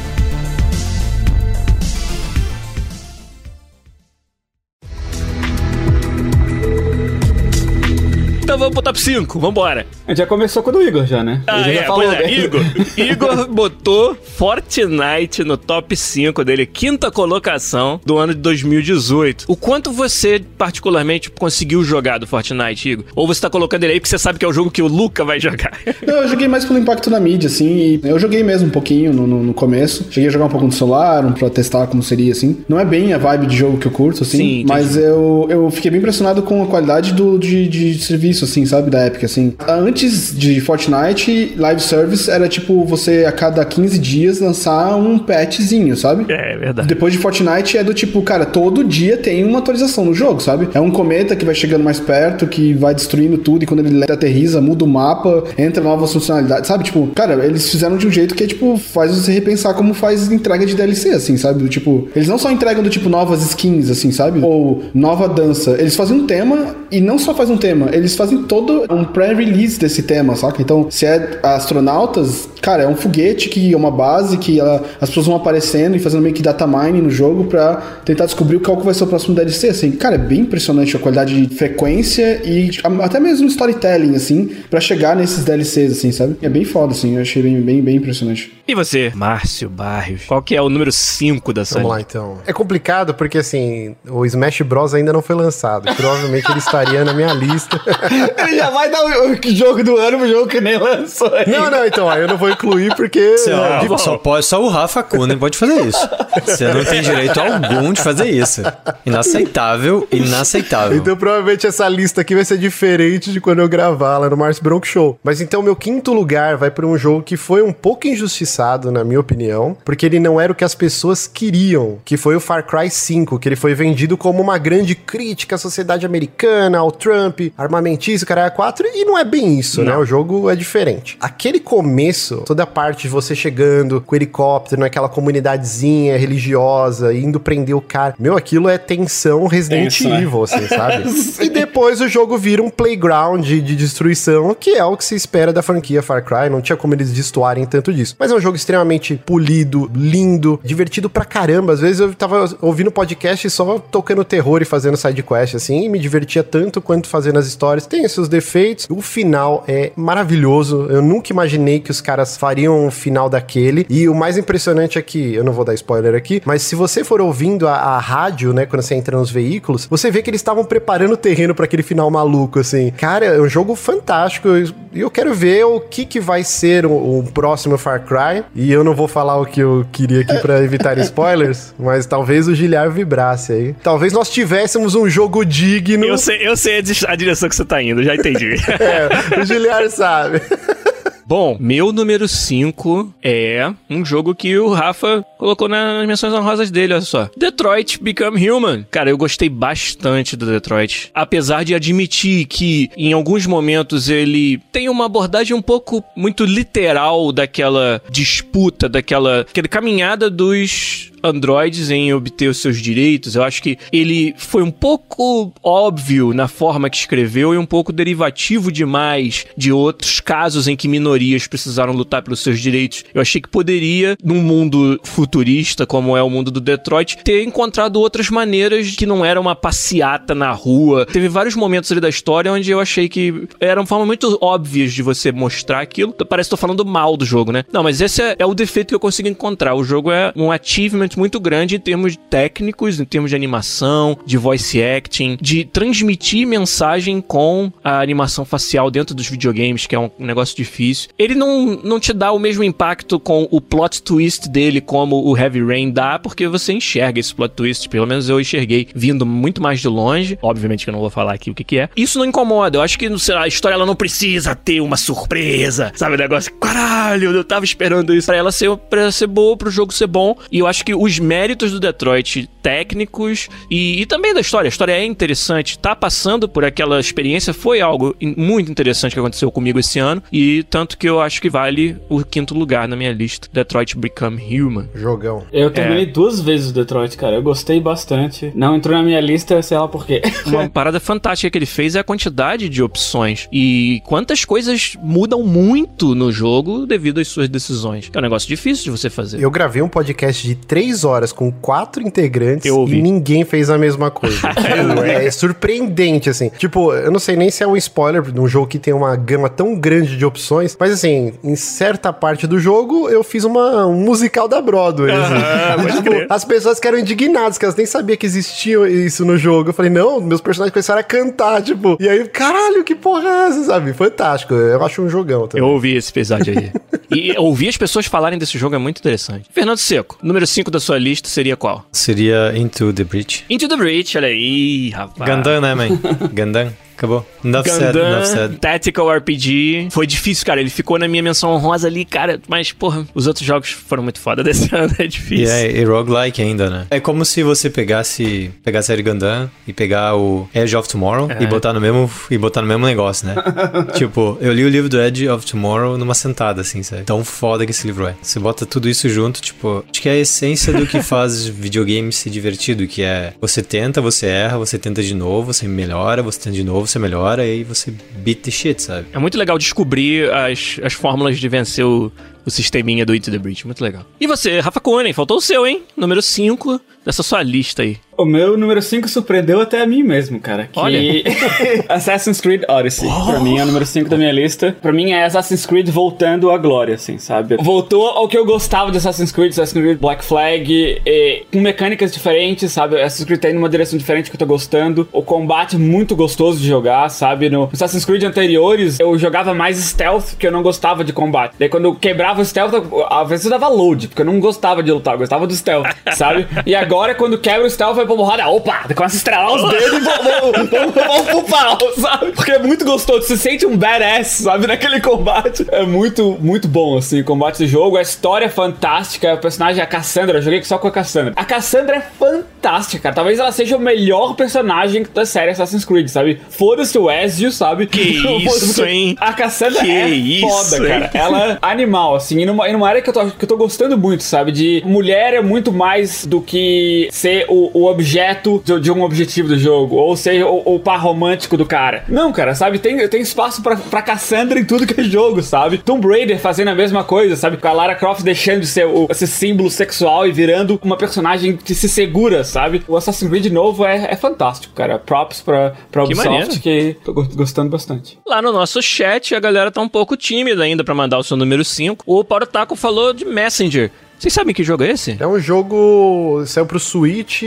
Então 8.54 8.66
vamos 8.66 8.74
pro 8.74 8.82
top 8.84 9.00
5, 9.00 9.40
vambora. 9.40 9.84
A 10.06 10.12
gente 10.12 10.18
já 10.18 10.26
começou 10.26 10.62
com 10.62 10.70
o 10.70 10.74
do 10.74 10.80
Igor 10.80 11.04
já, 11.06 11.24
né? 11.24 11.42
Ah, 11.44 11.62
Ele 11.62 11.70
é, 11.72 11.80
já 11.80 11.86
falou 11.86 12.12
é. 12.12 12.32
Igor, 12.32 12.60
Igor 12.96 13.48
botou 13.48 14.14
Fortnite 14.14 15.42
no 15.42 15.56
top 15.56 15.96
5 15.96 16.44
dele, 16.44 16.64
quinta 16.64 17.10
colocação 17.10 18.00
do 18.06 18.16
ano 18.16 18.32
de 18.32 18.40
2018. 18.40 19.46
O 19.48 19.56
quanto 19.56 19.90
você, 19.90 20.40
particularmente, 20.56 21.32
conseguiu 21.32 21.82
jogar 21.82 22.18
do 22.18 22.28
Fortnite, 22.28 22.90
Igor? 22.90 23.04
Ou 23.16 23.26
você 23.26 23.40
tá 23.40 23.50
colocando 23.50 23.82
ele 23.82 23.94
aí 23.94 23.98
porque 23.98 24.08
você 24.08 24.18
sabe 24.18 24.38
que 24.38 24.44
é 24.44 24.48
o 24.48 24.52
jogo 24.52 24.70
que 24.70 24.82
o 24.82 24.86
Luca 24.86 25.24
vai 25.24 25.40
jogar? 25.40 25.76
Não, 26.06 26.14
eu 26.22 26.28
joguei 26.28 26.46
mais 26.46 26.64
pelo 26.64 26.78
impacto 26.78 27.10
na 27.10 27.18
mídia, 27.18 27.48
assim, 27.48 27.98
eu 28.04 28.20
joguei 28.20 28.44
mesmo 28.44 28.68
um 28.68 28.70
pouquinho 28.70 29.12
no, 29.12 29.26
no, 29.26 29.42
no, 29.42 29.54
começo. 29.54 30.06
Cheguei 30.10 30.28
a 30.28 30.32
jogar 30.32 30.44
um 30.44 30.50
pouco 30.50 30.64
no 30.64 30.72
celular, 30.72 31.24
um, 31.24 31.32
pra 31.32 31.50
testar 31.50 31.88
como 31.88 32.04
seria, 32.04 32.30
assim. 32.30 32.58
Não 32.68 32.78
é 32.78 32.84
bem 32.84 33.12
a 33.12 33.18
vibe 33.18 33.48
de 33.48 33.56
jogo 33.56 33.78
que 33.78 33.86
eu 33.86 33.92
curto, 33.92 34.22
assim, 34.22 34.38
Sim, 34.38 34.64
mas 34.68 34.96
eu, 34.96 35.48
eu 35.50 35.68
fiquei 35.72 35.90
bem 35.90 35.98
impressionado 35.98 36.42
com 36.42 36.62
a 36.62 36.66
qualidade 36.66 37.12
do, 37.12 37.36
de, 37.36 37.66
de 37.66 37.98
serviço 37.98 38.43
assim, 38.44 38.64
sabe? 38.66 38.90
Da 38.90 39.06
Epic, 39.06 39.24
assim. 39.24 39.54
Antes 39.66 40.36
de 40.36 40.60
Fortnite, 40.60 41.54
live 41.56 41.80
service 41.80 42.30
era 42.30 42.48
tipo 42.48 42.84
você 42.84 43.24
a 43.26 43.32
cada 43.32 43.64
15 43.64 43.98
dias 43.98 44.40
lançar 44.40 44.96
um 44.96 45.18
patchzinho, 45.18 45.96
sabe? 45.96 46.26
É, 46.32 46.54
é 46.54 46.56
verdade. 46.56 46.88
Depois 46.88 47.12
de 47.12 47.18
Fortnite 47.18 47.78
é 47.78 47.84
do 47.84 47.94
tipo, 47.94 48.22
cara, 48.22 48.44
todo 48.44 48.84
dia 48.84 49.16
tem 49.16 49.44
uma 49.44 49.58
atualização 49.58 50.04
no 50.04 50.14
jogo, 50.14 50.40
sabe? 50.40 50.68
É 50.74 50.80
um 50.80 50.90
cometa 50.90 51.36
que 51.36 51.44
vai 51.44 51.54
chegando 51.54 51.82
mais 51.82 52.00
perto, 52.00 52.46
que 52.46 52.74
vai 52.74 52.94
destruindo 52.94 53.38
tudo 53.38 53.62
e 53.62 53.66
quando 53.66 53.80
ele 53.80 54.04
aterriza, 54.04 54.60
muda 54.60 54.84
o 54.84 54.88
mapa, 54.88 55.44
entra 55.58 55.82
novas 55.82 56.12
funcionalidades, 56.12 56.68
sabe? 56.68 56.84
Tipo, 56.84 57.08
cara, 57.14 57.44
eles 57.44 57.70
fizeram 57.70 57.96
de 57.96 58.06
um 58.06 58.10
jeito 58.10 58.34
que, 58.34 58.46
tipo, 58.46 58.76
faz 58.76 59.14
você 59.14 59.32
repensar 59.32 59.74
como 59.74 59.94
faz 59.94 60.30
entrega 60.30 60.66
de 60.66 60.74
DLC, 60.74 61.10
assim, 61.10 61.36
sabe? 61.36 61.62
Do 61.62 61.68
tipo, 61.68 62.08
eles 62.14 62.28
não 62.28 62.38
só 62.38 62.50
entregam 62.50 62.82
do 62.82 62.90
tipo 62.90 63.08
novas 63.08 63.42
skins, 63.42 63.90
assim, 63.90 64.12
sabe? 64.12 64.40
Ou 64.42 64.84
nova 64.94 65.28
dança. 65.28 65.76
Eles 65.78 65.96
fazem 65.96 66.16
um 66.16 66.26
tema 66.26 66.74
e 66.90 67.00
não 67.00 67.18
só 67.18 67.34
fazem 67.34 67.54
um 67.54 67.58
tema, 67.58 67.88
eles 67.92 68.14
fazem 68.14 68.33
todo 68.42 68.84
um 68.90 69.04
pré-release 69.04 69.78
desse 69.78 70.02
tema, 70.02 70.36
saca? 70.36 70.60
Então, 70.60 70.90
se 70.90 71.06
é 71.06 71.38
astronautas, 71.42 72.48
cara, 72.60 72.82
é 72.82 72.88
um 72.88 72.96
foguete 72.96 73.48
que 73.48 73.72
é 73.72 73.76
uma 73.76 73.90
base 73.90 74.36
que 74.38 74.58
ela, 74.58 74.82
as 75.00 75.08
pessoas 75.08 75.26
vão 75.26 75.36
aparecendo 75.36 75.96
e 75.96 75.98
fazendo 75.98 76.22
meio 76.22 76.34
que 76.34 76.42
data 76.42 76.66
mining 76.66 77.02
no 77.02 77.10
jogo 77.10 77.44
pra 77.44 77.76
tentar 78.04 78.26
descobrir 78.26 78.58
qual 78.60 78.76
que 78.76 78.84
vai 78.84 78.94
ser 78.94 79.04
o 79.04 79.06
próximo 79.06 79.34
DLC, 79.34 79.68
assim. 79.68 79.92
Cara, 79.92 80.16
é 80.16 80.18
bem 80.18 80.40
impressionante 80.40 80.96
a 80.96 80.98
qualidade 80.98 81.46
de 81.46 81.54
frequência 81.54 82.42
e 82.44 82.70
até 83.02 83.20
mesmo 83.20 83.46
storytelling, 83.46 84.14
assim, 84.14 84.46
pra 84.70 84.80
chegar 84.80 85.16
nesses 85.16 85.44
DLCs, 85.44 85.92
assim, 85.92 86.12
sabe? 86.12 86.36
É 86.42 86.48
bem 86.48 86.64
foda, 86.64 86.92
assim, 86.92 87.16
eu 87.16 87.22
achei 87.22 87.42
bem, 87.42 87.60
bem, 87.60 87.82
bem 87.82 87.96
impressionante. 87.96 88.52
E 88.66 88.74
você, 88.74 89.12
Márcio 89.14 89.68
Barrios, 89.68 90.24
qual 90.26 90.42
que 90.42 90.56
é 90.56 90.62
o 90.62 90.68
número 90.68 90.90
5 90.90 91.52
da 91.52 91.64
série? 91.64 91.82
Vamos 91.82 91.96
lá, 91.96 92.00
então. 92.00 92.38
É 92.46 92.52
complicado 92.52 93.12
porque, 93.14 93.38
assim, 93.38 93.94
o 94.08 94.24
Smash 94.24 94.62
Bros 94.62 94.94
ainda 94.94 95.12
não 95.12 95.20
foi 95.20 95.36
lançado. 95.36 95.94
Provavelmente 95.94 96.50
ele 96.50 96.58
estaria 96.58 97.04
na 97.04 97.12
minha 97.12 97.32
lista. 97.32 97.80
ele 98.38 98.56
já 98.56 98.70
vai 98.70 98.90
dar 98.90 99.04
o, 99.04 99.32
o 99.32 99.54
jogo 99.54 99.82
do 99.82 99.96
ano 99.96 100.18
pro 100.18 100.28
jogo 100.28 100.48
que 100.48 100.60
nem 100.60 100.78
lançou 100.78 101.32
ainda. 101.34 101.50
Não, 101.50 101.70
não, 101.70 101.86
então, 101.86 102.10
aí 102.10 102.22
eu 102.22 102.28
não 102.28 102.36
vou 102.36 102.50
incluir 102.50 102.94
porque... 102.94 103.36
Não, 103.46 103.88
não, 103.88 103.98
só, 103.98 104.16
pode, 104.16 104.46
só 104.46 104.62
o 104.62 104.68
Rafa 104.68 105.02
Kunen 105.02 105.38
pode 105.38 105.56
fazer 105.56 105.86
isso. 105.86 106.08
Você 106.44 106.72
não 106.72 106.84
tem 106.84 107.02
direito 107.02 107.40
algum 107.40 107.92
de 107.92 108.00
fazer 108.00 108.28
isso. 108.30 108.62
Inaceitável, 109.06 110.06
inaceitável. 110.10 110.96
Então 110.96 111.16
provavelmente 111.16 111.66
essa 111.66 111.88
lista 111.88 112.20
aqui 112.20 112.34
vai 112.34 112.44
ser 112.44 112.58
diferente 112.58 113.32
de 113.32 113.40
quando 113.40 113.60
eu 113.60 113.68
gravar 113.68 114.18
lá 114.18 114.28
no 114.28 114.36
Mars 114.36 114.58
Bronco 114.58 114.86
Show. 114.86 115.18
Mas 115.22 115.40
então 115.40 115.62
meu 115.62 115.76
quinto 115.76 116.12
lugar 116.12 116.56
vai 116.56 116.70
para 116.70 116.86
um 116.86 116.96
jogo 116.96 117.22
que 117.22 117.36
foi 117.36 117.62
um 117.62 117.72
pouco 117.72 118.06
injustiçado 118.06 118.34
injustiçado, 118.34 118.90
na 118.90 119.04
minha 119.04 119.20
opinião, 119.20 119.76
porque 119.84 120.06
ele 120.06 120.18
não 120.18 120.40
era 120.40 120.52
o 120.52 120.54
que 120.54 120.64
as 120.64 120.74
pessoas 120.74 121.26
queriam, 121.26 121.98
que 122.04 122.16
foi 122.16 122.36
o 122.36 122.40
Far 122.40 122.66
Cry 122.66 122.90
5, 122.90 123.38
que 123.38 123.48
ele 123.48 123.56
foi 123.56 123.74
vendido 123.74 124.16
como 124.16 124.42
uma 124.42 124.58
grande 124.58 124.94
crítica 124.94 125.56
à 125.56 125.58
sociedade 125.58 126.04
americana, 126.04 126.78
ao 126.78 126.90
Trump, 126.90 127.40
armamentista 127.56 128.13
isso, 128.14 128.26
cara, 128.26 128.46
é 128.46 128.50
4 128.50 128.86
e 128.86 129.04
não 129.04 129.18
é 129.18 129.24
bem 129.24 129.58
isso, 129.58 129.82
né? 129.82 129.96
O 129.96 130.04
jogo 130.04 130.50
é 130.50 130.56
diferente. 130.56 131.16
Aquele 131.20 131.60
começo, 131.60 132.42
toda 132.46 132.62
a 132.62 132.66
parte 132.66 133.02
de 133.02 133.08
você 133.08 133.34
chegando 133.34 134.00
com 134.00 134.14
o 134.14 134.16
helicóptero 134.16 134.80
naquela 134.80 135.08
comunidadezinha 135.08 136.16
religiosa, 136.16 137.12
indo 137.12 137.40
prender 137.40 137.76
o 137.76 137.80
cara. 137.80 138.14
Meu, 138.18 138.36
aquilo 138.36 138.68
é 138.68 138.78
tensão 138.78 139.46
Resident 139.46 139.98
Tenso, 139.98 140.08
né? 140.08 140.22
Evil, 140.22 140.42
assim, 140.42 140.68
sabe? 140.68 141.04
e 141.44 141.48
depois 141.48 142.00
o 142.00 142.08
jogo 142.08 142.38
vira 142.38 142.62
um 142.62 142.70
playground 142.70 143.44
de 143.44 143.76
destruição, 143.76 144.54
que 144.54 144.70
é 144.70 144.84
o 144.84 144.96
que 144.96 145.04
se 145.04 145.14
espera 145.14 145.52
da 145.52 145.62
franquia 145.62 146.02
Far 146.02 146.24
Cry. 146.24 146.48
Não 146.50 146.60
tinha 146.60 146.76
como 146.76 146.94
eles 146.94 147.12
destoarem 147.12 147.64
tanto 147.66 147.92
disso. 147.92 148.16
Mas 148.18 148.30
é 148.30 148.34
um 148.34 148.40
jogo 148.40 148.56
extremamente 148.56 149.20
polido, 149.24 149.90
lindo, 149.94 150.60
divertido 150.62 151.10
pra 151.10 151.24
caramba. 151.24 151.72
Às 151.72 151.80
vezes 151.80 152.00
eu 152.00 152.14
tava 152.14 152.56
ouvindo 152.60 152.90
podcast 152.90 153.48
só 153.50 153.78
tocando 153.78 154.24
terror 154.24 154.62
e 154.62 154.64
fazendo 154.64 154.96
side 154.96 155.22
quest, 155.22 155.54
assim, 155.54 155.84
e 155.84 155.88
me 155.88 155.98
divertia 155.98 156.42
tanto 156.42 156.80
quanto 156.80 157.08
fazendo 157.08 157.38
as 157.38 157.46
histórias. 157.46 157.86
Tem 157.86 158.03
seus 158.08 158.28
defeitos. 158.28 158.86
O 158.90 159.00
final 159.00 159.64
é 159.66 159.92
maravilhoso. 159.96 160.86
Eu 160.90 161.02
nunca 161.02 161.32
imaginei 161.32 161.80
que 161.80 161.90
os 161.90 162.00
caras 162.00 162.36
fariam 162.36 162.86
um 162.86 162.90
final 162.90 163.28
daquele. 163.28 163.86
E 163.88 164.08
o 164.08 164.14
mais 164.14 164.36
impressionante 164.36 164.98
é 164.98 165.02
que, 165.02 165.34
eu 165.34 165.44
não 165.44 165.52
vou 165.52 165.64
dar 165.64 165.74
spoiler 165.74 166.14
aqui, 166.14 166.42
mas 166.44 166.62
se 166.62 166.74
você 166.74 167.04
for 167.04 167.20
ouvindo 167.20 167.66
a, 167.68 167.74
a 167.74 167.98
rádio, 167.98 168.52
né, 168.52 168.66
quando 168.66 168.82
você 168.82 168.94
entra 168.94 169.16
nos 169.16 169.30
veículos, 169.30 169.86
você 169.86 170.10
vê 170.10 170.22
que 170.22 170.30
eles 170.30 170.40
estavam 170.40 170.64
preparando 170.64 171.12
o 171.12 171.16
terreno 171.16 171.54
pra 171.54 171.64
aquele 171.64 171.82
final 171.82 172.10
maluco, 172.10 172.58
assim. 172.58 172.90
Cara, 172.96 173.26
é 173.26 173.40
um 173.40 173.48
jogo 173.48 173.74
fantástico. 173.74 174.48
E 174.92 175.00
eu 175.00 175.10
quero 175.10 175.34
ver 175.34 175.64
o 175.64 175.80
que, 175.80 176.04
que 176.04 176.20
vai 176.20 176.44
ser 176.44 176.86
o, 176.86 177.18
o 177.18 177.24
próximo 177.32 177.76
Far 177.76 178.04
Cry. 178.04 178.44
E 178.54 178.72
eu 178.72 178.84
não 178.84 178.94
vou 178.94 179.08
falar 179.08 179.40
o 179.40 179.46
que 179.46 179.60
eu 179.60 179.84
queria 179.90 180.20
aqui 180.20 180.38
pra 180.38 180.62
evitar 180.62 180.96
spoilers, 180.98 181.74
mas 181.78 182.06
talvez 182.06 182.48
o 182.48 182.54
Giliar 182.54 182.90
vibrasse 182.90 183.52
aí. 183.52 183.74
Talvez 183.82 184.12
nós 184.12 184.30
tivéssemos 184.30 184.94
um 184.94 185.08
jogo 185.08 185.44
digno. 185.44 186.04
Eu 186.04 186.18
sei, 186.18 186.46
eu 186.46 186.56
sei 186.56 186.82
a 187.06 187.16
direção 187.16 187.48
que 187.48 187.56
você 187.56 187.64
tá 187.64 187.82
indo, 187.82 187.93
já 188.02 188.14
entendi. 188.14 188.54
É, 188.80 189.40
o 189.40 189.44
Giliar 189.44 189.88
sabe. 189.88 190.40
Bom, 191.26 191.56
meu 191.58 191.90
número 191.90 192.28
5 192.28 193.14
é 193.22 193.72
um 193.88 194.04
jogo 194.04 194.34
que 194.34 194.58
o 194.58 194.68
Rafa 194.68 195.24
colocou 195.38 195.68
nas 195.68 196.06
menções 196.06 196.34
honrosas 196.34 196.70
dele, 196.70 196.92
olha 196.92 197.02
só. 197.02 197.30
Detroit 197.34 197.98
Become 198.02 198.50
Human. 198.50 198.86
Cara, 198.90 199.08
eu 199.08 199.16
gostei 199.16 199.48
bastante 199.48 200.36
do 200.36 200.44
Detroit. 200.44 201.10
Apesar 201.14 201.64
de 201.64 201.74
admitir 201.74 202.44
que 202.44 202.90
em 202.94 203.14
alguns 203.14 203.46
momentos 203.46 204.10
ele 204.10 204.58
tem 204.70 204.90
uma 204.90 205.06
abordagem 205.06 205.56
um 205.56 205.62
pouco 205.62 206.04
muito 206.14 206.44
literal 206.44 207.32
daquela 207.32 208.02
disputa, 208.10 208.86
daquela, 208.86 209.40
aquela 209.40 209.68
caminhada 209.68 210.28
dos 210.28 211.10
androides 211.24 211.90
em 211.90 212.12
obter 212.12 212.48
os 212.48 212.58
seus 212.58 212.80
direitos. 212.80 213.34
Eu 213.34 213.42
acho 213.42 213.62
que 213.62 213.78
ele 213.90 214.34
foi 214.36 214.62
um 214.62 214.70
pouco 214.70 215.52
óbvio 215.62 216.34
na 216.34 216.46
forma 216.46 216.90
que 216.90 216.96
escreveu 216.96 217.54
e 217.54 217.58
um 217.58 217.66
pouco 217.66 217.92
derivativo 217.92 218.70
demais 218.70 219.46
de 219.56 219.72
outros 219.72 220.20
casos 220.20 220.68
em 220.68 220.76
que 220.76 220.86
minorias 220.86 221.46
precisaram 221.46 221.92
lutar 221.92 222.22
pelos 222.22 222.40
seus 222.40 222.60
direitos. 222.60 223.04
Eu 223.14 223.22
achei 223.22 223.40
que 223.40 223.48
poderia, 223.48 224.16
num 224.22 224.42
mundo 224.42 225.00
futurista 225.02 225.86
como 225.86 226.16
é 226.16 226.22
o 226.22 226.30
mundo 226.30 226.50
do 226.50 226.60
Detroit, 226.60 227.18
ter 227.24 227.42
encontrado 227.42 227.96
outras 227.96 228.28
maneiras 228.28 228.94
que 228.94 229.06
não 229.06 229.24
era 229.24 229.40
uma 229.40 229.56
passeata 229.56 230.34
na 230.34 230.52
rua. 230.52 231.06
Teve 231.06 231.28
vários 231.28 231.54
momentos 231.54 231.90
ali 231.90 232.00
da 232.00 232.08
história 232.08 232.52
onde 232.52 232.70
eu 232.70 232.80
achei 232.80 233.08
que 233.08 233.48
eram 233.58 233.86
formas 233.86 234.06
muito 234.06 234.38
óbvias 234.40 234.92
de 234.92 235.02
você 235.02 235.32
mostrar 235.32 235.80
aquilo. 235.80 236.12
Parece 236.12 236.48
que 236.48 236.56
tô 236.56 236.56
falando 236.56 236.84
mal 236.84 237.16
do 237.16 237.24
jogo, 237.24 237.50
né? 237.50 237.64
Não, 237.72 237.82
mas 237.82 238.00
esse 238.00 238.22
é, 238.22 238.36
é 238.38 238.46
o 238.46 238.54
defeito 238.54 238.88
que 238.88 238.94
eu 238.94 239.00
consigo 239.00 239.28
encontrar. 239.28 239.74
O 239.74 239.84
jogo 239.84 240.10
é 240.10 240.32
um 240.36 240.50
achievement 240.50 241.08
muito 241.16 241.40
grande 241.40 241.76
em 241.76 241.80
termos 241.80 242.16
técnicos, 242.28 243.00
em 243.00 243.04
termos 243.04 243.30
de 243.30 243.36
animação, 243.36 244.16
de 244.24 244.36
voice 244.36 244.82
acting, 244.82 245.36
de 245.40 245.64
transmitir 245.64 246.46
mensagem 246.46 247.20
com 247.20 247.72
a 247.82 248.00
animação 248.00 248.44
facial 248.44 248.90
dentro 248.90 249.14
dos 249.14 249.28
videogames, 249.28 249.86
que 249.86 249.94
é 249.94 249.98
um 249.98 250.10
negócio 250.18 250.56
difícil. 250.56 251.10
Ele 251.18 251.34
não, 251.34 251.80
não 251.82 252.00
te 252.00 252.12
dá 252.12 252.32
o 252.32 252.38
mesmo 252.38 252.64
impacto 252.64 253.18
com 253.18 253.48
o 253.50 253.60
plot 253.60 254.02
twist 254.02 254.48
dele 254.48 254.80
como 254.80 255.24
o 255.24 255.36
Heavy 255.36 255.62
Rain 255.62 255.90
dá, 255.90 256.18
porque 256.18 256.46
você 256.48 256.72
enxerga 256.72 257.20
esse 257.20 257.34
plot 257.34 257.54
twist. 257.54 257.88
Pelo 257.88 258.06
menos 258.06 258.28
eu 258.28 258.40
enxerguei 258.40 258.88
vindo 258.94 259.24
muito 259.26 259.62
mais 259.62 259.80
de 259.80 259.88
longe. 259.88 260.38
Obviamente 260.42 260.84
que 260.84 260.90
eu 260.90 260.92
não 260.92 261.00
vou 261.00 261.10
falar 261.10 261.34
aqui 261.34 261.50
o 261.50 261.54
que, 261.54 261.64
que 261.64 261.78
é. 261.78 261.88
Isso 261.96 262.18
não 262.18 262.26
incomoda. 262.26 262.78
Eu 262.78 262.82
acho 262.82 262.98
que 262.98 263.08
lá, 263.08 263.42
a 263.42 263.48
história 263.48 263.74
ela 263.74 263.86
não 263.86 263.94
precisa 263.94 264.54
ter 264.54 264.80
uma 264.80 264.96
surpresa. 264.96 265.92
Sabe, 265.94 266.14
o 266.14 266.18
negócio, 266.18 266.52
caralho, 266.54 267.30
eu 267.30 267.44
tava 267.44 267.64
esperando 267.64 268.14
isso. 268.14 268.26
Pra 268.26 268.36
ela 268.36 268.52
ser, 268.52 268.74
pra 268.76 269.02
ela 269.02 269.12
ser 269.12 269.26
boa, 269.26 269.56
pro 269.56 269.70
jogo 269.70 269.92
ser 269.92 270.06
bom. 270.06 270.36
E 270.50 270.58
eu 270.58 270.66
acho 270.66 270.84
que 270.84 270.94
os 271.04 271.18
méritos 271.18 271.70
do 271.70 271.78
Detroit 271.78 272.48
técnicos 272.62 273.50
e, 273.70 274.00
e 274.00 274.06
também 274.06 274.32
da 274.32 274.40
história. 274.40 274.68
A 274.68 274.70
história 274.70 274.92
é 274.92 275.04
interessante. 275.04 275.78
Tá 275.78 275.94
passando 275.94 276.48
por 276.48 276.64
aquela 276.64 276.98
experiência 276.98 277.52
foi 277.52 277.82
algo 277.82 278.16
muito 278.22 278.70
interessante 278.70 279.12
que 279.12 279.20
aconteceu 279.20 279.50
comigo 279.52 279.78
esse 279.78 279.98
ano. 279.98 280.22
E 280.32 280.62
tanto 280.64 280.96
que 280.96 281.06
eu 281.06 281.20
acho 281.20 281.42
que 281.42 281.50
vale 281.50 281.98
o 282.08 282.24
quinto 282.24 282.54
lugar 282.54 282.88
na 282.88 282.96
minha 282.96 283.12
lista. 283.12 283.48
Detroit 283.52 283.98
Become 283.98 284.40
Human. 284.42 284.88
Jogão. 284.94 285.44
Eu 285.52 285.70
terminei 285.70 286.06
duas 286.06 286.40
vezes 286.40 286.70
o 286.70 286.72
Detroit, 286.72 287.16
cara. 287.18 287.36
Eu 287.36 287.42
gostei 287.42 287.78
bastante. 287.80 288.50
Não 288.54 288.74
entrou 288.74 288.96
na 288.96 289.02
minha 289.02 289.20
lista, 289.20 289.60
sei 289.60 289.76
lá 289.76 289.86
por 289.86 290.06
quê. 290.06 290.22
Uma 290.46 290.68
parada 290.70 290.98
fantástica 290.98 291.50
que 291.50 291.58
ele 291.58 291.66
fez 291.66 291.96
é 291.96 291.98
a 291.98 292.04
quantidade 292.04 292.70
de 292.70 292.82
opções. 292.82 293.46
E 293.52 294.00
quantas 294.06 294.46
coisas 294.46 294.96
mudam 295.02 295.42
muito 295.42 296.14
no 296.14 296.32
jogo 296.32 296.86
devido 296.86 297.20
às 297.20 297.28
suas 297.28 297.48
decisões. 297.48 298.10
É 298.10 298.18
um 298.18 298.22
negócio 298.22 298.48
difícil 298.48 298.84
de 298.84 298.90
você 298.90 299.10
fazer. 299.10 299.42
Eu 299.42 299.50
gravei 299.50 299.82
um 299.82 299.88
podcast 299.88 300.46
de 300.46 300.54
três 300.54 300.93
horas 301.02 301.32
com 301.32 301.50
quatro 301.50 302.02
integrantes 302.06 302.66
e 302.70 303.00
ninguém 303.02 303.42
fez 303.44 303.70
a 303.70 303.78
mesma 303.78 304.10
coisa. 304.10 304.38
é, 305.02 305.24
é 305.24 305.30
surpreendente, 305.30 306.28
assim. 306.28 306.50
Tipo, 306.58 306.92
eu 306.92 307.10
não 307.10 307.18
sei 307.18 307.36
nem 307.36 307.50
se 307.50 307.62
é 307.62 307.66
um 307.66 307.76
spoiler 307.76 308.20
de 308.22 308.38
um 308.38 308.46
jogo 308.46 308.66
que 308.66 308.78
tem 308.78 308.92
uma 308.92 309.16
gama 309.16 309.48
tão 309.48 309.74
grande 309.74 310.16
de 310.18 310.24
opções, 310.26 310.76
mas 310.78 310.92
assim, 310.92 311.32
em 311.42 311.56
certa 311.56 312.12
parte 312.12 312.46
do 312.46 312.58
jogo 312.58 313.08
eu 313.08 313.24
fiz 313.24 313.44
uma, 313.44 313.86
um 313.86 313.94
musical 313.94 314.46
da 314.46 314.60
Broadway. 314.60 315.10
assim. 315.10 315.34
Ah, 315.34 315.76
pode 315.80 315.94
Tipo, 315.96 316.10
crer. 316.10 316.26
as 316.28 316.44
pessoas 316.44 316.78
que 316.78 316.86
eram 316.86 316.98
indignadas, 316.98 317.56
que 317.56 317.64
elas 317.64 317.76
nem 317.76 317.86
sabiam 317.86 318.16
que 318.18 318.26
existia 318.26 318.86
isso 318.88 319.24
no 319.24 319.38
jogo. 319.38 319.70
Eu 319.70 319.74
falei, 319.74 319.90
não, 319.90 320.20
meus 320.20 320.40
personagens 320.40 320.72
começaram 320.72 321.00
a 321.00 321.04
cantar, 321.04 321.62
tipo, 321.62 321.96
e 322.00 322.08
aí, 322.08 322.28
caralho, 322.28 322.84
que 322.84 322.94
porra 322.94 323.22
é 323.28 323.48
essa, 323.48 323.64
sabe? 323.64 323.92
Fantástico. 323.92 324.52
Eu 324.54 324.84
acho 324.84 325.00
um 325.02 325.08
jogão 325.08 325.46
também. 325.48 325.66
Eu 325.66 325.72
ouvi 325.72 325.96
esse 325.96 326.10
episódio 326.10 326.52
aí. 326.58 326.72
e 327.10 327.32
ouvir 327.38 327.68
as 327.68 327.76
pessoas 327.76 328.06
falarem 328.06 328.38
desse 328.38 328.58
jogo 328.58 328.74
é 328.74 328.78
muito 328.78 328.98
interessante. 328.98 329.48
Fernando 329.52 329.78
Seco, 329.78 330.18
número 330.22 330.46
5 330.46 330.70
da 330.74 330.80
sua 330.80 330.98
lista 330.98 331.28
seria 331.28 331.56
qual? 331.56 331.86
Seria 331.92 332.52
Into 332.56 332.92
the 332.92 333.04
Breach. 333.04 333.44
Into 333.48 333.68
the 333.68 333.76
Breach, 333.76 334.16
olha 334.16 334.28
aí, 334.28 334.90
rapaz. 334.90 335.30
Gundam, 335.30 335.60
né, 335.60 335.74
mãe? 335.74 335.90
Gundam. 336.34 336.72
Acabou. 336.96 337.26
Enough 337.44 337.64
said, 337.66 337.82
enough 337.82 337.92
Gundam, 337.94 338.24
said. 338.24 338.56
Tactical 338.58 339.10
RPG. 339.16 339.88
Foi 339.90 340.06
difícil, 340.06 340.44
cara. 340.46 340.60
Ele 340.60 340.70
ficou 340.70 340.98
na 340.98 341.08
minha 341.08 341.22
menção 341.22 341.50
honrosa 341.50 341.86
ali, 341.88 342.04
cara. 342.04 342.40
Mas, 342.48 342.72
porra, 342.72 343.06
os 343.14 343.26
outros 343.26 343.46
jogos 343.46 343.70
foram 343.70 344.02
muito 344.02 344.20
foda 344.20 344.42
desse 344.44 344.74
ano. 344.74 344.94
É 344.98 345.04
E 345.04 345.08
difícil. 345.08 345.54
é 345.54 345.70
e 345.70 345.84
roguelike 345.84 346.40
ainda, 346.40 346.70
né? 346.70 346.86
É 346.90 347.00
como 347.00 347.24
se 347.24 347.42
você 347.42 347.68
pegasse, 347.70 348.50
pegasse 348.62 348.90
a 348.90 348.94
série 348.94 349.02
Gundam 349.02 349.50
e 349.66 349.72
pegar 349.72 350.16
o 350.16 350.48
Edge 350.54 350.76
of 350.76 350.88
Tomorrow 350.88 351.30
É. 351.30 351.42
e 351.42 351.46
botar 351.46 351.72
no 351.72 351.80
mesmo 351.80 352.10
e 352.30 352.38
botar 352.38 352.62
no 352.62 352.68
mesmo 352.68 352.86
negócio, 352.86 353.26
né? 353.26 353.34
tipo, 353.94 354.38
eu 354.40 354.52
li 354.52 354.64
o 354.64 354.68
livro 354.68 354.88
do 354.88 355.00
Edge 355.00 355.28
of 355.28 355.44
Tomorrow 355.46 355.98
numa 355.98 356.14
sentada, 356.14 356.60
assim, 356.60 356.82
sabe? 356.82 357.02
Tão 357.02 357.24
foda 357.24 357.64
que 357.64 357.70
esse 357.72 357.86
livro 357.86 358.06
é. 358.06 358.14
Você 358.22 358.38
bota 358.38 358.64
tudo 358.66 358.88
isso 358.88 359.08
junto, 359.08 359.40
tipo, 359.40 359.84
acho 359.90 360.00
que 360.02 360.08
é 360.08 360.12
a 360.12 360.16
essência 360.18 360.72
do 360.72 360.86
que 360.86 361.02
faz 361.02 361.46
videogame 361.48 362.12
ser 362.12 362.30
divertido, 362.30 362.86
que 362.86 363.02
é 363.02 363.32
você 363.40 363.62
tenta, 363.62 364.00
você 364.00 364.26
erra, 364.26 364.58
você 364.58 364.78
tenta 364.78 365.02
de 365.02 365.14
novo, 365.14 365.52
você 365.52 365.66
melhora, 365.66 366.22
você 366.22 366.38
tenta 366.38 366.56
de 366.56 366.64
novo, 366.64 366.83
você 366.86 366.98
melhora, 366.98 367.44
e 367.46 367.50
aí 367.50 367.64
você 367.64 367.92
beat 368.16 368.40
the 368.40 368.50
shit, 368.50 368.82
sabe? 368.82 369.06
É 369.12 369.18
muito 369.18 369.38
legal 369.38 369.58
descobrir 369.58 370.32
as, 370.32 370.78
as 370.82 370.92
fórmulas 370.92 371.38
de 371.38 371.48
vencer 371.48 371.84
o, 371.84 372.10
o 372.44 372.50
sisteminha 372.50 373.04
do 373.04 373.14
Into 373.14 373.30
the 373.30 373.38
Breach. 373.38 373.66
Muito 373.66 373.82
legal. 373.82 374.06
E 374.20 374.26
você, 374.26 374.60
Rafa 374.60 374.80
Konen, 374.80 375.12
faltou 375.12 375.38
o 375.38 375.40
seu, 375.40 375.66
hein? 375.66 375.82
Número 375.96 376.20
5 376.20 376.80
dessa 377.04 377.22
sua 377.22 377.42
lista 377.42 377.82
aí. 377.82 377.98
O 378.16 378.24
meu 378.24 378.56
número 378.56 378.80
5 378.80 379.08
surpreendeu 379.08 379.60
até 379.60 379.82
a 379.82 379.86
mim 379.86 380.02
mesmo, 380.02 380.38
cara. 380.38 380.68
Que 380.72 380.78
Olha. 380.78 381.00
Assassin's 381.88 382.40
Creed 382.40 382.62
Odyssey. 382.68 383.08
Pra 383.26 383.40
mim 383.40 383.58
é 383.58 383.62
o 383.64 383.66
número 383.66 383.84
5 383.84 384.08
da 384.08 384.16
minha 384.16 384.30
lista. 384.30 384.76
Pra 384.80 384.92
mim 384.92 385.10
é 385.10 385.24
Assassin's 385.24 385.66
Creed 385.66 385.88
voltando 385.88 386.50
à 386.50 386.58
glória, 386.58 386.94
assim, 386.94 387.18
sabe? 387.18 387.56
Voltou 387.56 388.06
ao 388.06 388.28
que 388.28 388.38
eu 388.38 388.46
gostava 388.46 388.92
de 388.92 388.98
Assassin's 388.98 389.32
Creed, 389.32 389.50
Assassin's 389.50 389.82
Creed 389.82 389.98
Black 389.98 390.24
Flag, 390.24 391.02
e, 391.04 391.42
com 391.52 391.60
mecânicas 391.60 392.12
diferentes, 392.12 392.70
sabe? 392.70 393.00
Assassin's 393.00 393.26
Creed 393.26 393.40
tá 393.40 393.48
indo 393.48 393.56
numa 393.56 393.68
direção 393.68 393.98
diferente 393.98 394.30
que 394.30 394.36
eu 394.36 394.38
tô 394.38 394.46
gostando. 394.46 395.08
O 395.12 395.22
combate 395.22 395.76
muito 395.76 396.14
gostoso 396.14 396.60
de 396.60 396.68
jogar, 396.68 397.08
sabe? 397.08 397.50
No 397.50 397.68
Assassin's 397.72 398.04
Creed 398.04 398.22
anteriores, 398.22 399.00
eu 399.00 399.18
jogava 399.18 399.52
mais 399.52 399.76
stealth, 399.76 400.36
que 400.38 400.46
eu 400.46 400.52
não 400.52 400.62
gostava 400.62 401.02
de 401.02 401.12
combate. 401.12 401.56
Daí 401.58 401.68
quando 401.68 401.86
eu 401.86 401.96
quebrava 401.96 402.40
o 402.40 402.44
stealth, 402.44 402.74
às 403.10 403.28
vezes 403.28 403.44
eu 403.44 403.50
dava 403.50 403.66
load, 403.66 404.06
porque 404.06 404.22
eu 404.22 404.26
não 404.26 404.38
gostava 404.38 404.84
de 404.84 404.92
lutar, 404.92 405.14
eu 405.14 405.18
gostava 405.18 405.46
do 405.48 405.54
stealth, 405.54 405.88
sabe? 406.12 406.46
E 406.64 406.76
agora, 406.76 406.93
quando 407.16 407.38
quebra 407.38 407.66
o 407.66 407.70
stealth, 407.70 407.96
vai 407.96 408.06
pra 408.06 408.14
porrada, 408.14 408.48
opa, 408.48 408.86
começa 408.94 409.16
a 409.16 409.18
estrelar 409.18 409.52
os 409.52 409.70
dedos 409.70 409.98
e 409.98 410.00
vamos, 410.00 410.70
vamos, 410.70 410.94
vamos 410.94 411.26
pro 411.26 411.42
pau, 411.42 411.78
sabe? 411.98 412.32
Porque 412.32 412.52
é 412.52 412.58
muito 412.58 412.84
gostoso, 412.84 413.26
você 413.26 413.36
sente 413.36 413.66
um 413.66 413.76
badass, 413.76 414.28
sabe, 414.28 414.66
naquele 414.66 415.00
combate. 415.00 415.66
É 415.70 415.84
muito, 415.84 416.36
muito 416.40 416.68
bom, 416.68 416.96
assim, 416.98 417.20
o 417.20 417.24
combate 417.24 417.58
do 417.58 417.66
jogo, 417.66 417.96
a 417.96 418.02
história 418.02 418.46
é 418.46 418.48
fantástica, 418.48 419.34
o 419.34 419.38
personagem, 419.38 419.82
a 419.82 419.86
Cassandra, 419.86 420.38
eu 420.38 420.42
joguei 420.42 420.62
só 420.62 420.78
com 420.78 420.88
a 420.88 420.90
Cassandra. 420.90 421.32
A 421.36 421.44
Cassandra 421.44 421.96
é 421.96 422.00
fantástica, 422.00 423.02
cara. 423.02 423.14
Talvez 423.14 423.38
ela 423.38 423.52
seja 423.52 423.76
o 423.76 423.80
melhor 423.80 424.34
personagem 424.34 425.06
da 425.12 425.26
série 425.26 425.50
Assassin's 425.50 425.84
Creed, 425.84 426.08
sabe? 426.08 426.40
Foda-se 426.48 426.96
o 426.98 427.10
Ezio, 427.10 427.50
sabe? 427.50 427.86
Que 427.86 428.00
isso, 428.44 428.84
hein? 428.84 429.16
A 429.20 429.32
Cassandra 429.32 429.80
Que 429.80 429.90
é 429.90 430.08
isso, 430.08 430.46
foda, 430.48 430.76
hein? 430.76 431.00
cara. 431.00 431.10
Ela 431.14 431.52
é 431.52 431.58
animal, 431.62 432.14
assim, 432.16 432.40
e 432.40 432.46
numa, 432.46 432.68
e 432.68 432.72
numa 432.72 432.88
área 432.88 433.02
que 433.02 433.08
eu, 433.08 433.12
tô, 433.14 433.26
que 433.26 433.44
eu 433.44 433.48
tô 433.48 433.56
gostando 433.56 433.96
muito, 433.98 434.22
sabe? 434.22 434.52
De 434.52 434.82
mulher 434.84 435.34
é 435.34 435.42
muito 435.42 435.72
mais 435.72 436.26
do 436.26 436.40
que 436.40 436.83
ser 437.10 437.46
o, 437.48 437.70
o 437.72 437.86
objeto 437.86 438.62
de, 438.64 438.80
de 438.80 438.90
um 438.92 439.02
objetivo 439.02 439.48
do 439.48 439.58
jogo, 439.58 439.96
ou 439.96 440.16
ser 440.16 440.44
o, 440.44 440.62
o 440.64 440.78
par 440.80 441.00
romântico 441.00 441.56
do 441.56 441.66
cara. 441.66 442.04
Não, 442.08 442.32
cara, 442.32 442.54
sabe? 442.54 442.78
Tem, 442.78 443.06
tem 443.08 443.20
espaço 443.20 443.62
pra, 443.62 443.76
pra 443.76 444.02
Cassandra 444.02 444.58
em 444.58 444.64
tudo 444.64 444.86
que 444.86 445.00
é 445.00 445.04
jogo, 445.04 445.42
sabe? 445.42 445.78
Tomb 445.78 446.06
Raider 446.06 446.38
fazendo 446.38 446.68
a 446.68 446.74
mesma 446.74 447.04
coisa, 447.04 447.36
sabe? 447.36 447.56
Com 447.56 447.68
a 447.68 447.72
Lara 447.72 447.94
Croft 447.94 448.22
deixando 448.22 448.60
de 448.60 448.66
ser 448.66 448.86
o- 448.86 449.06
esse 449.10 449.26
símbolo 449.26 449.70
sexual 449.70 450.26
e 450.26 450.32
virando 450.32 450.78
uma 450.82 450.96
personagem 450.96 451.56
que 451.56 451.74
se 451.74 451.88
segura, 451.88 452.44
sabe? 452.44 452.82
O 452.88 452.96
Assassin's 452.96 453.30
Creed 453.30 453.46
novo 453.52 453.84
é, 453.84 454.08
é 454.10 454.16
fantástico, 454.16 454.74
cara. 454.74 454.98
Props 454.98 455.40
pra, 455.40 455.74
pra 455.90 456.02
Que 456.02 456.06
Ubisoft, 456.12 456.28
maneiro. 456.30 456.60
que 456.60 456.96
tô 457.04 457.12
go- 457.12 457.28
gostando 457.34 457.70
bastante. 457.70 458.18
Lá 458.26 458.40
no 458.42 458.52
nosso 458.52 458.80
chat, 458.82 459.34
a 459.34 459.40
galera 459.40 459.70
tá 459.70 459.80
um 459.80 459.88
pouco 459.88 460.16
tímida 460.16 460.62
ainda 460.62 460.84
pra 460.84 460.94
mandar 460.94 461.18
o 461.18 461.22
seu 461.24 461.36
número 461.36 461.64
5. 461.64 462.04
O 462.06 462.24
Paulo 462.24 462.46
Taco 462.46 462.76
falou 462.76 463.12
de 463.12 463.24
Messenger. 463.24 463.90
Vocês 464.18 464.32
sabem 464.32 464.54
que 464.54 464.64
jogo 464.64 464.82
é 464.84 464.90
esse? 464.90 465.16
É 465.20 465.26
um 465.26 465.38
jogo. 465.38 466.42
Saiu 466.46 466.64
pro 466.66 466.78
Switch. 466.80 467.42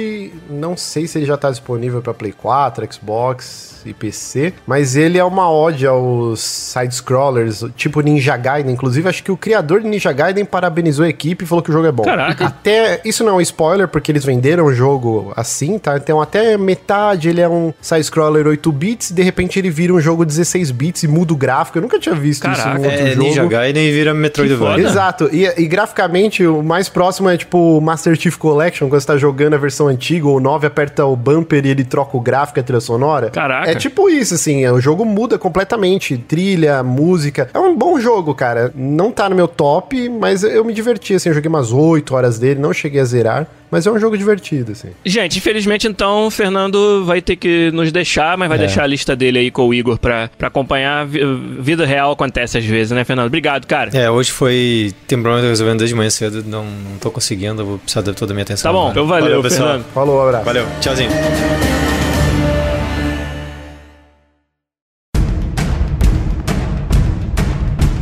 Não 0.49 0.77
sei 0.77 1.07
se 1.07 1.17
ele 1.17 1.25
já 1.25 1.37
tá 1.37 1.49
disponível 1.49 2.01
pra 2.01 2.13
Play 2.13 2.31
4, 2.31 2.87
Xbox 2.93 3.81
e 3.85 3.93
PC. 3.93 4.53
Mas 4.67 4.95
ele 4.95 5.17
é 5.17 5.23
uma 5.23 5.49
ode 5.49 5.87
aos 5.87 6.39
side-scrollers, 6.41 7.63
tipo 7.75 8.01
Ninja 8.01 8.35
Gaiden. 8.37 8.73
Inclusive, 8.73 9.07
acho 9.09 9.23
que 9.23 9.31
o 9.31 9.37
criador 9.37 9.81
de 9.81 9.87
Ninja 9.87 10.11
Gaiden 10.11 10.45
parabenizou 10.45 11.05
a 11.05 11.09
equipe 11.09 11.43
e 11.45 11.47
falou 11.47 11.63
que 11.63 11.69
o 11.69 11.73
jogo 11.73 11.87
é 11.87 11.91
bom. 11.91 12.03
Caraca. 12.03 12.45
Até. 12.45 13.01
Isso 13.05 13.23
não 13.23 13.33
é 13.33 13.35
um 13.35 13.41
spoiler, 13.41 13.87
porque 13.87 14.11
eles 14.11 14.23
venderam 14.25 14.65
o 14.65 14.73
jogo 14.73 15.31
assim, 15.35 15.79
tá? 15.79 15.97
Então, 15.97 16.21
até 16.21 16.57
metade 16.57 17.29
ele 17.29 17.41
é 17.41 17.49
um 17.49 17.73
side-scroller 17.81 18.45
8 18.45 18.71
bits. 18.71 19.11
De 19.11 19.23
repente, 19.23 19.57
ele 19.57 19.69
vira 19.69 19.93
um 19.93 20.01
jogo 20.01 20.25
16 20.25 20.69
bits 20.71 21.03
e 21.03 21.07
muda 21.07 21.33
o 21.33 21.37
gráfico. 21.37 21.77
Eu 21.77 21.81
nunca 21.81 21.99
tinha 21.99 22.13
visto 22.15 22.47
isso 22.47 22.61
Caraca. 22.61 22.79
em 22.79 22.85
outro 22.85 22.99
É 22.99 23.11
jogo. 23.11 23.23
Ninja 23.23 23.45
Gaiden 23.45 23.87
e 23.87 23.91
vira 23.91 24.13
Metroidvania. 24.13 24.85
Exato. 24.85 25.29
E, 25.31 25.45
e 25.57 25.67
graficamente, 25.67 26.43
o 26.59 26.63
mais 26.63 26.89
próximo 26.89 27.29
é 27.29 27.37
tipo 27.37 27.57
o 27.77 27.81
Master 27.81 28.15
Chief 28.19 28.35
Collection, 28.37 28.87
quando 28.89 28.99
você 29.01 29.07
tá 29.07 29.17
jogando 29.17 29.53
a 29.53 29.57
versão 29.57 29.87
antiga, 29.87 30.27
ou 30.27 30.39
9 30.39 30.67
aperta 30.67 31.05
o 31.05 31.15
bumper 31.15 31.65
e 31.65 31.69
ele 31.69 31.83
troca 31.83 32.15
o 32.17 32.19
gráfico 32.19 32.59
e 32.59 32.61
a 32.61 32.63
trilha 32.63 32.79
sonora. 32.79 33.29
Caraca. 33.29 33.69
É 33.71 33.75
tipo 33.75 34.09
isso, 34.09 34.33
assim, 34.33 34.63
é, 34.63 34.71
o 34.71 34.79
jogo 34.79 35.05
muda 35.05 35.37
completamente. 35.37 36.17
Trilha, 36.17 36.83
música. 36.83 37.49
É 37.53 37.59
um 37.59 37.75
bom 37.75 37.99
jogo, 37.99 38.33
cara. 38.35 38.71
Não 38.75 39.11
tá 39.11 39.29
no 39.29 39.35
meu 39.35 39.47
top, 39.47 40.09
mas 40.09 40.43
eu 40.43 40.63
me 40.63 40.73
diverti, 40.73 41.13
assim, 41.15 41.29
eu 41.29 41.35
joguei 41.35 41.49
umas 41.49 41.71
8 41.71 42.13
horas 42.15 42.37
dele, 42.39 42.59
não 42.59 42.73
cheguei 42.73 43.01
a 43.01 43.05
zerar. 43.05 43.47
Mas 43.69 43.85
é 43.85 43.91
um 43.91 43.99
jogo 43.99 44.17
divertido, 44.17 44.71
assim. 44.71 44.87
Gente, 45.05 45.39
infelizmente 45.39 45.85
então 45.89 46.27
o 46.27 46.31
Fernando 46.31 47.03
vai 47.03 47.21
ter 47.21 47.35
que 47.35 47.69
nos 47.73 47.91
deixar, 47.91 48.37
mas 48.37 48.47
vai 48.47 48.57
deixar 48.57 48.83
a 48.83 48.87
lista 48.87 49.13
dele 49.13 49.39
aí 49.39 49.51
com 49.51 49.67
o 49.67 49.73
Igor 49.73 49.97
pra, 49.97 50.29
pra 50.37 50.47
acompanhar. 50.47 51.05
Vi- 51.05 51.19
Vida 51.59 51.85
real 51.85 52.13
acontece 52.13 52.57
às 52.57 52.63
vezes, 52.63 52.91
né, 52.91 53.03
Fernando? 53.03 53.27
Obrigado, 53.27 53.65
cara. 53.67 53.89
É, 53.93 54.09
hoje 54.09 54.31
foi. 54.31 54.93
Tem 55.05 55.21
problema 55.21 55.45
resolvendo 55.49 55.79
desde 55.79 55.93
manhã 55.93 56.09
cedo, 56.09 56.43
não, 56.47 56.65
não 56.65 56.97
tô 56.99 57.11
conseguindo, 57.11 57.61
eu 57.61 57.65
vou 57.65 57.77
precisar 57.77 58.01
de 58.01 58.13
toda 58.13 58.31
a 58.31 58.35
minha 58.35 58.43
atenção. 58.43 58.71
Tá 58.71 58.73
bom, 58.73 58.89
agora. 58.89 58.91
então 58.91 59.07
valeu, 59.07 59.41
pessoal. 59.41 59.69
Fernando. 59.69 59.85
Falou, 59.93 60.21
abraço. 60.21 60.45
Valeu, 60.45 60.65
tchauzinho. 60.81 61.11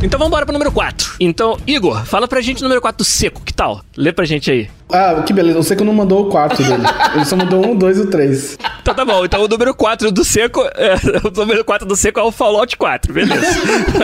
Então 0.02 0.18
vamos 0.18 0.28
embora 0.28 0.46
pro 0.46 0.52
número 0.52 0.70
4. 0.70 1.16
Então, 1.18 1.58
Igor, 1.66 2.04
fala 2.04 2.28
pra 2.28 2.40
gente 2.40 2.60
o 2.60 2.62
número 2.62 2.80
4 2.80 2.98
do 2.98 3.04
Seco, 3.04 3.42
que 3.42 3.52
tal? 3.52 3.80
Lê 3.96 4.12
pra 4.12 4.24
gente 4.24 4.50
aí. 4.50 4.70
Ah, 4.90 5.22
que 5.26 5.32
beleza. 5.32 5.58
O 5.58 5.62
Seco 5.62 5.84
não 5.84 5.92
mandou 5.92 6.26
o 6.26 6.30
quarto 6.30 6.62
dele. 6.62 6.82
Ele 7.14 7.24
só 7.24 7.36
mandou 7.36 7.64
um, 7.66 7.74
dois 7.76 7.98
e 7.98 8.02
o 8.02 8.06
três. 8.06 8.56
Então 8.80 8.94
tá 8.94 9.04
bom, 9.04 9.24
então 9.24 9.42
o 9.42 9.48
número 9.48 9.74
4 9.74 10.12
do 10.12 10.24
Seco, 10.24 10.62
é, 10.76 10.94
o 11.26 11.30
número 11.40 11.64
4 11.64 11.86
do 11.88 11.96
Seco 11.96 12.20
é 12.20 12.22
o 12.22 12.30
Fallout 12.30 12.76
4, 12.76 13.12
beleza. 13.12 13.44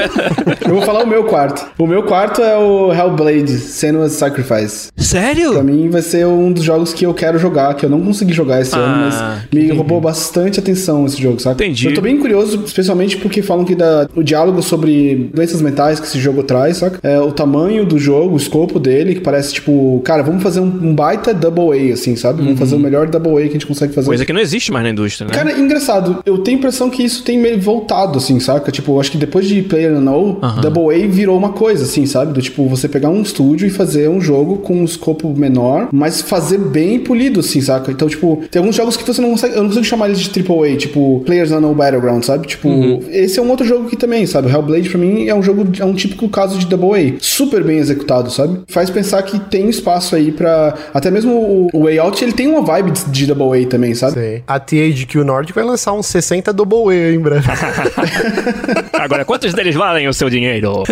Eu 0.67 0.75
vou 0.75 0.83
falar 0.83 1.05
o 1.05 1.07
meu 1.07 1.23
quarto. 1.25 1.65
O 1.79 1.87
meu 1.87 2.03
quarto 2.03 2.43
é 2.43 2.57
o 2.59 2.93
Hellblade, 2.93 3.59
Senua's 3.59 4.13
Sacrifice. 4.13 4.91
Pra 4.93 5.05
Sério? 5.05 5.63
mim 5.63 5.89
vai 5.89 6.03
ser 6.03 6.27
um 6.27 6.51
dos 6.53 6.65
jogos 6.65 6.93
que 6.93 7.05
eu 7.07 7.15
quero 7.15 7.39
jogar, 7.39 7.75
que 7.75 7.87
eu 7.87 7.91
não 7.91 8.01
consegui 8.01 8.33
jogar 8.33 8.61
esse 8.61 8.75
Ah, 8.75 8.79
ano, 8.79 9.05
mas 9.05 9.45
me 9.53 9.71
roubou 9.71 10.01
bastante 10.01 10.59
atenção 10.59 11.07
esse 11.07 11.21
jogo, 11.21 11.41
sabe? 11.41 11.63
Entendi. 11.65 11.87
Eu 11.89 11.95
tô 11.95 12.01
bem 12.01 12.19
curioso, 12.19 12.63
especialmente 12.65 13.17
porque 13.19 13.41
falam 13.43 13.65
que 13.65 13.75
da, 13.77 14.09
o 14.17 14.23
diálogo 14.23 14.63
sobre 14.63 15.31
doenças 15.33 15.63
mentais 15.63 16.01
que 16.01 16.07
esse 16.07 16.19
jogo 16.19 16.43
traz, 16.43 16.79
saca? 16.79 16.99
É, 17.03 17.21
o 17.21 17.31
tamanho 17.31 17.85
do 17.85 17.99
jogo, 17.99 18.35
o 18.35 18.37
escopo 18.37 18.81
dele, 18.81 19.15
que 19.15 19.21
parece 19.21 19.55
tipo, 19.55 20.01
cara, 20.05 20.23
vamos 20.23 20.43
fazer 20.43 20.61
um, 20.61 20.72
um 20.73 20.95
baita 20.95 21.33
double 21.35 21.91
A, 21.91 21.95
assim, 21.95 22.17
sabe? 22.17 22.43
Vamos 22.43 22.59
fazer 22.59 22.75
o 22.77 22.79
melhor 22.79 23.09
double 23.09 23.37
A 23.39 23.43
que 23.43 23.49
a 23.49 23.53
gente 23.53 23.67
consegue 23.67 23.93
fazer. 23.93 24.07
Coisa 24.07 24.25
que 24.25 24.33
não 24.33 24.41
existe 24.41 24.73
mais 24.73 24.85
na 24.85 24.91
indústria, 24.91 25.27
né? 25.27 25.35
Cara, 25.35 25.59
engraçado, 25.59 26.23
eu 26.25 26.39
tenho 26.39 26.57
a 26.57 26.59
impressão 26.59 26.91
que 26.91 27.03
isso 27.03 27.23
tem 27.23 27.39
meio 27.39 27.61
voltado, 27.61 28.19
assim, 28.19 28.39
saca? 28.41 28.71
Tipo, 28.71 28.93
eu 28.93 29.01
acho 29.01 29.11
que 29.11 29.19
depois 29.19 29.47
de 29.47 29.63
Player 29.63 29.93
No, 29.93 30.39
Double 30.61 30.95
A 30.95 31.07
virou 31.07 31.37
uma 31.37 31.51
coisa, 31.51 31.85
assim, 31.85 32.07
sabe? 32.07 32.33
Do 32.33 32.43
tipo, 32.43 32.69
você 32.69 32.89
pegar 32.89 33.09
um 33.09 33.23
estúdio 33.23 33.67
e 33.67 33.71
fazer 33.71 34.09
um 34.09 34.21
jogo 34.21 34.59
com 34.59 34.75
um 34.75 34.85
escopo 34.85 35.33
menor, 35.37 35.89
mas 35.93 36.21
fazer 36.21 36.59
bem 36.59 36.99
polido, 36.99 37.41
assim, 37.41 37.61
saca? 37.61 37.91
Então, 37.91 38.09
tipo, 38.09 38.43
tem 38.51 38.61
alguns 38.61 38.77
jogos 38.77 38.97
que 38.97 39.05
você 39.05 39.21
não 39.21 39.31
consegue. 39.31 39.55
Eu 39.55 39.63
não 39.63 39.69
consigo 39.69 39.85
chamar 39.85 40.07
eles 40.07 40.21
de 40.21 40.31
Triple 40.31 40.73
A, 40.73 40.77
tipo, 40.77 41.23
Players 41.25 41.51
No 41.51 41.75
Battleground, 41.75 42.23
sabe? 42.25 42.47
Tipo, 42.47 42.69
esse 43.11 43.39
é 43.39 43.43
um 43.43 43.51
outro 43.51 43.67
jogo 43.67 43.89
que 43.89 43.97
também, 43.97 44.27
sabe? 44.27 44.49
Hellblade, 44.51 44.89
pra 44.89 44.99
mim, 44.99 45.27
é 45.27 45.35
um 45.35 45.43
jogo, 45.43 45.67
é 45.79 45.85
um 45.85 45.95
típico 45.95 46.29
caso 46.29 46.59
de 46.59 46.67
Double 46.67 46.91
A. 46.99 47.15
Super 47.21 47.63
bem 47.65 47.79
executado, 47.79 48.31
sabe? 48.31 48.61
Faz 48.69 48.91
pensar 48.91 49.23
que 49.23 49.39
tem 49.39 49.69
espaço 49.69 50.15
aí 50.15 50.33
pra. 50.33 50.62
Até 50.95 51.11
mesmo 51.11 51.33
o, 51.33 51.69
o 51.73 51.85
Way 51.85 51.99
Out, 51.99 52.25
ele 52.25 52.33
tem 52.33 52.47
uma 52.49 52.63
vibe 52.63 52.91
de, 52.93 53.05
de 53.07 53.27
Double 53.27 53.63
A 53.63 53.67
também, 53.69 53.95
sabe? 53.95 54.13
Sei. 54.15 54.43
A 54.47 54.59
THQ 54.61 55.25
Nordic 55.25 55.55
vai 55.55 55.65
lançar 55.65 55.93
uns 55.93 56.07
60 56.07 56.53
Double 56.53 56.95
A 56.95 57.13
em 57.13 57.19
breve. 57.21 57.47
Agora, 58.99 59.25
quantos 59.25 59.53
deles 59.55 59.75
valem 59.75 60.09
o 60.09 60.13
seu 60.15 60.29
dinheiro? 60.31 60.83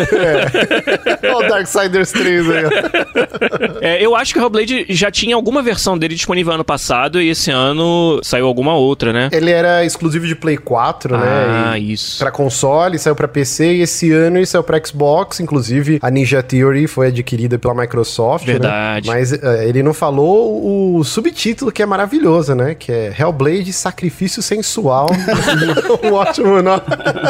Olha 1.34 1.46
o 1.46 1.48
Darksiders 1.48 2.12
3 2.12 2.50
aí. 2.50 2.64
ó. 2.66 2.70
É, 3.82 4.04
eu 4.04 4.14
acho 4.14 4.32
que 4.34 4.38
o 4.38 4.42
Hellblade 4.42 4.84
já 4.90 5.10
tinha 5.10 5.34
alguma 5.34 5.62
versão 5.62 5.96
dele 5.96 6.14
disponível 6.14 6.52
ano 6.52 6.64
passado 6.64 7.20
e 7.20 7.30
esse 7.30 7.50
ano 7.50 8.20
saiu 8.22 8.46
alguma 8.46 8.74
outra, 8.74 9.10
né? 9.12 9.28
Ele 9.32 9.50
era 9.50 9.84
exclusivo 9.84 10.26
de 10.26 10.34
Play 10.34 10.58
4, 10.58 11.16
né? 11.16 11.26
Ah, 11.72 11.78
isso. 11.78 12.18
Pra 12.18 12.30
console, 12.30 12.98
saiu 12.98 13.14
pra 13.16 13.26
PC 13.26 13.74
e 13.76 13.80
esse 13.82 14.12
ano 14.12 14.36
ele 14.38 14.44
saiu 14.46 14.62
pra 14.62 14.78
Xbox. 14.84 15.40
Inclusive, 15.40 15.98
a 16.02 16.10
Ninja 16.10 16.42
Theory 16.42 16.86
foi 16.86 17.06
adquirida 17.08 17.58
pela 17.58 17.74
Microsoft. 17.74 18.46
né? 18.46 18.52
Verdade. 18.52 19.08
Mas 19.08 19.32
eh, 19.32 19.59
ele 19.64 19.82
não 19.82 19.92
falou 19.94 20.96
o 20.98 21.04
subtítulo 21.04 21.70
que 21.72 21.82
é 21.82 21.86
maravilhoso, 21.86 22.54
né? 22.54 22.74
Que 22.74 22.90
é 22.92 23.14
Hellblade 23.18 23.72
Sacrifício 23.72 24.42
Sensual. 24.42 25.08
um 26.04 26.12
ótimo 26.12 26.60
nome. 26.62 26.82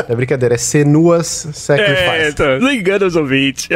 É 0.08 0.14
brincadeira, 0.14 0.54
é 0.54 0.58
Senua's 0.58 1.46
É, 1.46 1.52
Sacrifice. 1.52 2.30
então, 2.30 2.60
não 2.60 2.72
engana 2.72 3.06
os 3.06 3.16
ouvintes. 3.16 3.68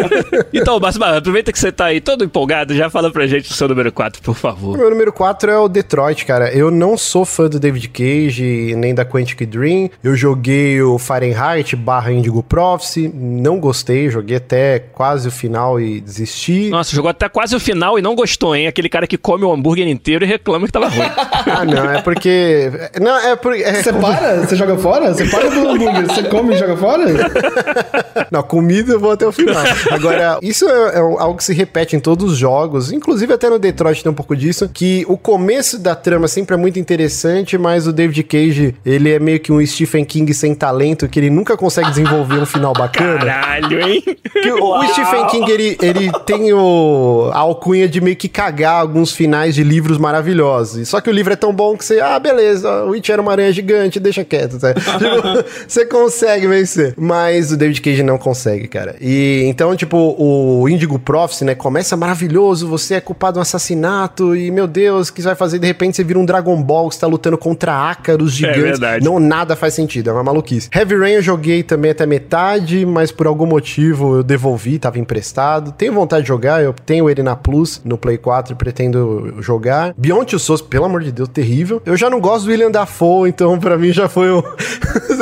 então, 0.52 0.78
Barra, 0.80 1.18
aproveita 1.18 1.52
que 1.52 1.58
você 1.58 1.70
tá 1.72 1.86
aí 1.86 2.00
todo 2.00 2.24
empolgado, 2.24 2.74
já 2.74 2.88
fala 2.90 3.10
pra 3.10 3.26
gente 3.26 3.50
o 3.50 3.54
seu 3.54 3.68
número 3.68 3.92
4, 3.92 4.22
por 4.22 4.30
O 4.32 4.34
favor. 4.34 4.76
meu 4.78 4.90
número 4.90 5.12
4 5.12 5.50
é 5.50 5.58
o 5.58 5.68
Detroit, 5.68 6.24
cara. 6.24 6.50
Eu 6.52 6.70
não 6.70 6.96
sou 6.96 7.24
fã 7.24 7.48
do 7.48 7.58
David 7.60 7.88
Cage 7.88 8.74
nem 8.76 8.94
da 8.94 9.04
Quantic 9.04 9.44
Dream. 9.46 9.90
Eu 10.02 10.16
joguei 10.16 10.80
o 10.82 10.98
Fahrenheit 10.98 11.74
barra 11.76 12.12
Indigo 12.12 12.42
Prophecy, 12.42 13.10
não 13.14 13.58
gostei, 13.60 14.10
joguei 14.10 14.36
até 14.36 14.78
quase 14.78 15.28
o 15.28 15.30
final 15.30 15.80
e 15.80 16.00
desisti. 16.00 16.68
Nossa, 16.70 16.94
jogou 16.94 17.10
até 17.10 17.28
quase 17.28 17.54
o 17.54 17.60
final 17.60 17.97
e 17.98 18.02
não 18.02 18.14
gostou, 18.14 18.54
hein? 18.54 18.66
Aquele 18.66 18.88
cara 18.88 19.06
que 19.06 19.16
come 19.16 19.44
o 19.44 19.52
hambúrguer 19.52 19.86
inteiro 19.88 20.24
e 20.24 20.28
reclama 20.28 20.66
que 20.66 20.72
tava 20.72 20.88
ruim. 20.88 21.08
Ah, 21.50 21.64
não, 21.64 21.90
é 21.90 22.02
porque. 22.02 22.70
Não, 23.00 23.16
é 23.18 23.34
porque. 23.34 23.62
é 23.62 23.82
Você 23.82 23.92
para? 23.92 24.40
Você 24.40 24.54
joga 24.54 24.76
fora? 24.76 25.14
Você 25.14 25.24
para 25.26 25.48
do 25.48 25.68
hambúrguer, 25.68 26.06
você 26.06 26.22
come 26.24 26.54
e 26.54 26.58
joga 26.58 26.76
fora? 26.76 27.04
Não, 28.30 28.42
comida 28.42 28.92
eu 28.92 29.00
vou 29.00 29.12
até 29.12 29.26
o 29.26 29.32
final. 29.32 29.62
Agora, 29.90 30.38
isso 30.42 30.68
é, 30.68 30.96
é 30.96 30.98
algo 30.98 31.36
que 31.36 31.44
se 31.44 31.54
repete 31.54 31.96
em 31.96 32.00
todos 32.00 32.32
os 32.32 32.38
jogos, 32.38 32.92
inclusive 32.92 33.32
até 33.32 33.48
no 33.48 33.58
Detroit 33.58 34.02
tem 34.02 34.12
um 34.12 34.14
pouco 34.14 34.36
disso, 34.36 34.68
que 34.68 35.04
o 35.08 35.16
começo 35.16 35.78
da 35.78 35.94
trama 35.94 36.28
sempre 36.28 36.54
é 36.54 36.58
muito 36.58 36.78
interessante, 36.78 37.56
mas 37.56 37.86
o 37.86 37.92
David 37.92 38.22
Cage, 38.24 38.74
ele 38.84 39.10
é 39.10 39.18
meio 39.18 39.40
que 39.40 39.52
um 39.52 39.64
Stephen 39.64 40.04
King 40.04 40.32
sem 40.34 40.54
talento, 40.54 41.08
que 41.08 41.18
ele 41.18 41.30
nunca 41.30 41.56
consegue 41.56 41.88
desenvolver 41.88 42.38
um 42.38 42.46
final 42.46 42.72
bacana. 42.72 43.18
Caralho, 43.18 43.80
hein? 43.80 44.02
Que 44.42 44.52
o, 44.52 44.78
o 44.78 44.88
Stephen 44.88 45.26
King, 45.28 45.50
ele, 45.50 45.78
ele 45.80 46.12
tem 46.26 46.52
o, 46.52 47.30
a 47.32 47.38
alcunha 47.38 47.87
de 47.88 48.00
meio 48.00 48.16
que 48.16 48.28
cagar 48.28 48.80
alguns 48.80 49.12
finais 49.12 49.54
de 49.54 49.62
livros 49.62 49.98
maravilhosos. 49.98 50.88
Só 50.88 51.00
que 51.00 51.10
o 51.10 51.12
livro 51.12 51.32
é 51.32 51.36
tão 51.36 51.52
bom 51.52 51.76
que 51.76 51.84
você, 51.84 52.00
ah, 52.00 52.18
beleza, 52.18 52.84
o 52.84 52.90
Witch 52.90 53.08
era 53.08 53.20
uma 53.20 53.32
aranha 53.32 53.52
gigante, 53.52 53.98
deixa 53.98 54.24
quieto, 54.24 54.58
sabe? 54.60 54.80
tipo, 54.80 55.44
você 55.66 55.86
consegue 55.86 56.46
vencer. 56.46 56.94
Mas 56.96 57.52
o 57.52 57.56
David 57.56 57.80
Cage 57.80 58.02
não 58.02 58.18
consegue, 58.18 58.68
cara. 58.68 58.96
E 59.00 59.42
então, 59.46 59.74
tipo, 59.76 60.14
o 60.18 60.68
Indigo 60.68 60.98
Prophecy, 60.98 61.44
né, 61.44 61.54
começa 61.54 61.96
maravilhoso, 61.96 62.68
você 62.68 62.94
é 62.94 63.00
culpado 63.00 63.34
de 63.34 63.38
um 63.38 63.42
assassinato 63.42 64.36
e, 64.36 64.50
meu 64.50 64.66
Deus, 64.66 65.08
o 65.08 65.12
que 65.12 65.22
você 65.22 65.28
vai 65.28 65.36
fazer? 65.36 65.58
De 65.58 65.66
repente 65.66 65.96
você 65.96 66.04
vira 66.04 66.18
um 66.18 66.24
Dragon 66.24 66.60
Ball, 66.62 66.90
você 66.90 67.00
tá 67.00 67.06
lutando 67.06 67.38
contra 67.38 67.90
ácaros 67.90 68.32
gigantes. 68.32 68.62
verdade. 68.62 69.04
Não, 69.04 69.18
nada 69.18 69.56
faz 69.56 69.74
sentido, 69.74 70.10
é 70.10 70.12
uma 70.12 70.24
maluquice. 70.24 70.68
Heavy 70.74 70.96
Rain 70.96 71.12
eu 71.14 71.22
joguei 71.22 71.62
também 71.62 71.90
até 71.90 72.06
metade, 72.06 72.84
mas 72.84 73.10
por 73.10 73.26
algum 73.26 73.46
motivo 73.46 74.16
eu 74.16 74.22
devolvi, 74.22 74.78
tava 74.78 74.98
emprestado. 74.98 75.72
Tenho 75.72 75.92
vontade 75.92 76.22
de 76.22 76.28
jogar, 76.28 76.62
eu 76.62 76.72
tenho 76.72 77.08
ele 77.08 77.22
na 77.22 77.36
Plus, 77.36 77.77
no 77.84 77.98
Play 77.98 78.18
4 78.18 78.52
e 78.52 78.56
pretendo 78.56 79.34
jogar. 79.40 79.94
Beyond 79.96 80.26
Two 80.26 80.38
Souls, 80.38 80.62
pelo 80.62 80.84
amor 80.84 81.02
de 81.02 81.12
Deus, 81.12 81.28
terrível. 81.28 81.82
Eu 81.84 81.96
já 81.96 82.08
não 82.10 82.20
gosto 82.20 82.44
do 82.44 82.50
William 82.50 82.70
Dafoe, 82.70 83.28
então 83.28 83.58
pra 83.58 83.76
mim 83.76 83.92
já 83.92 84.08
foi 84.08 84.30
um... 84.30 84.42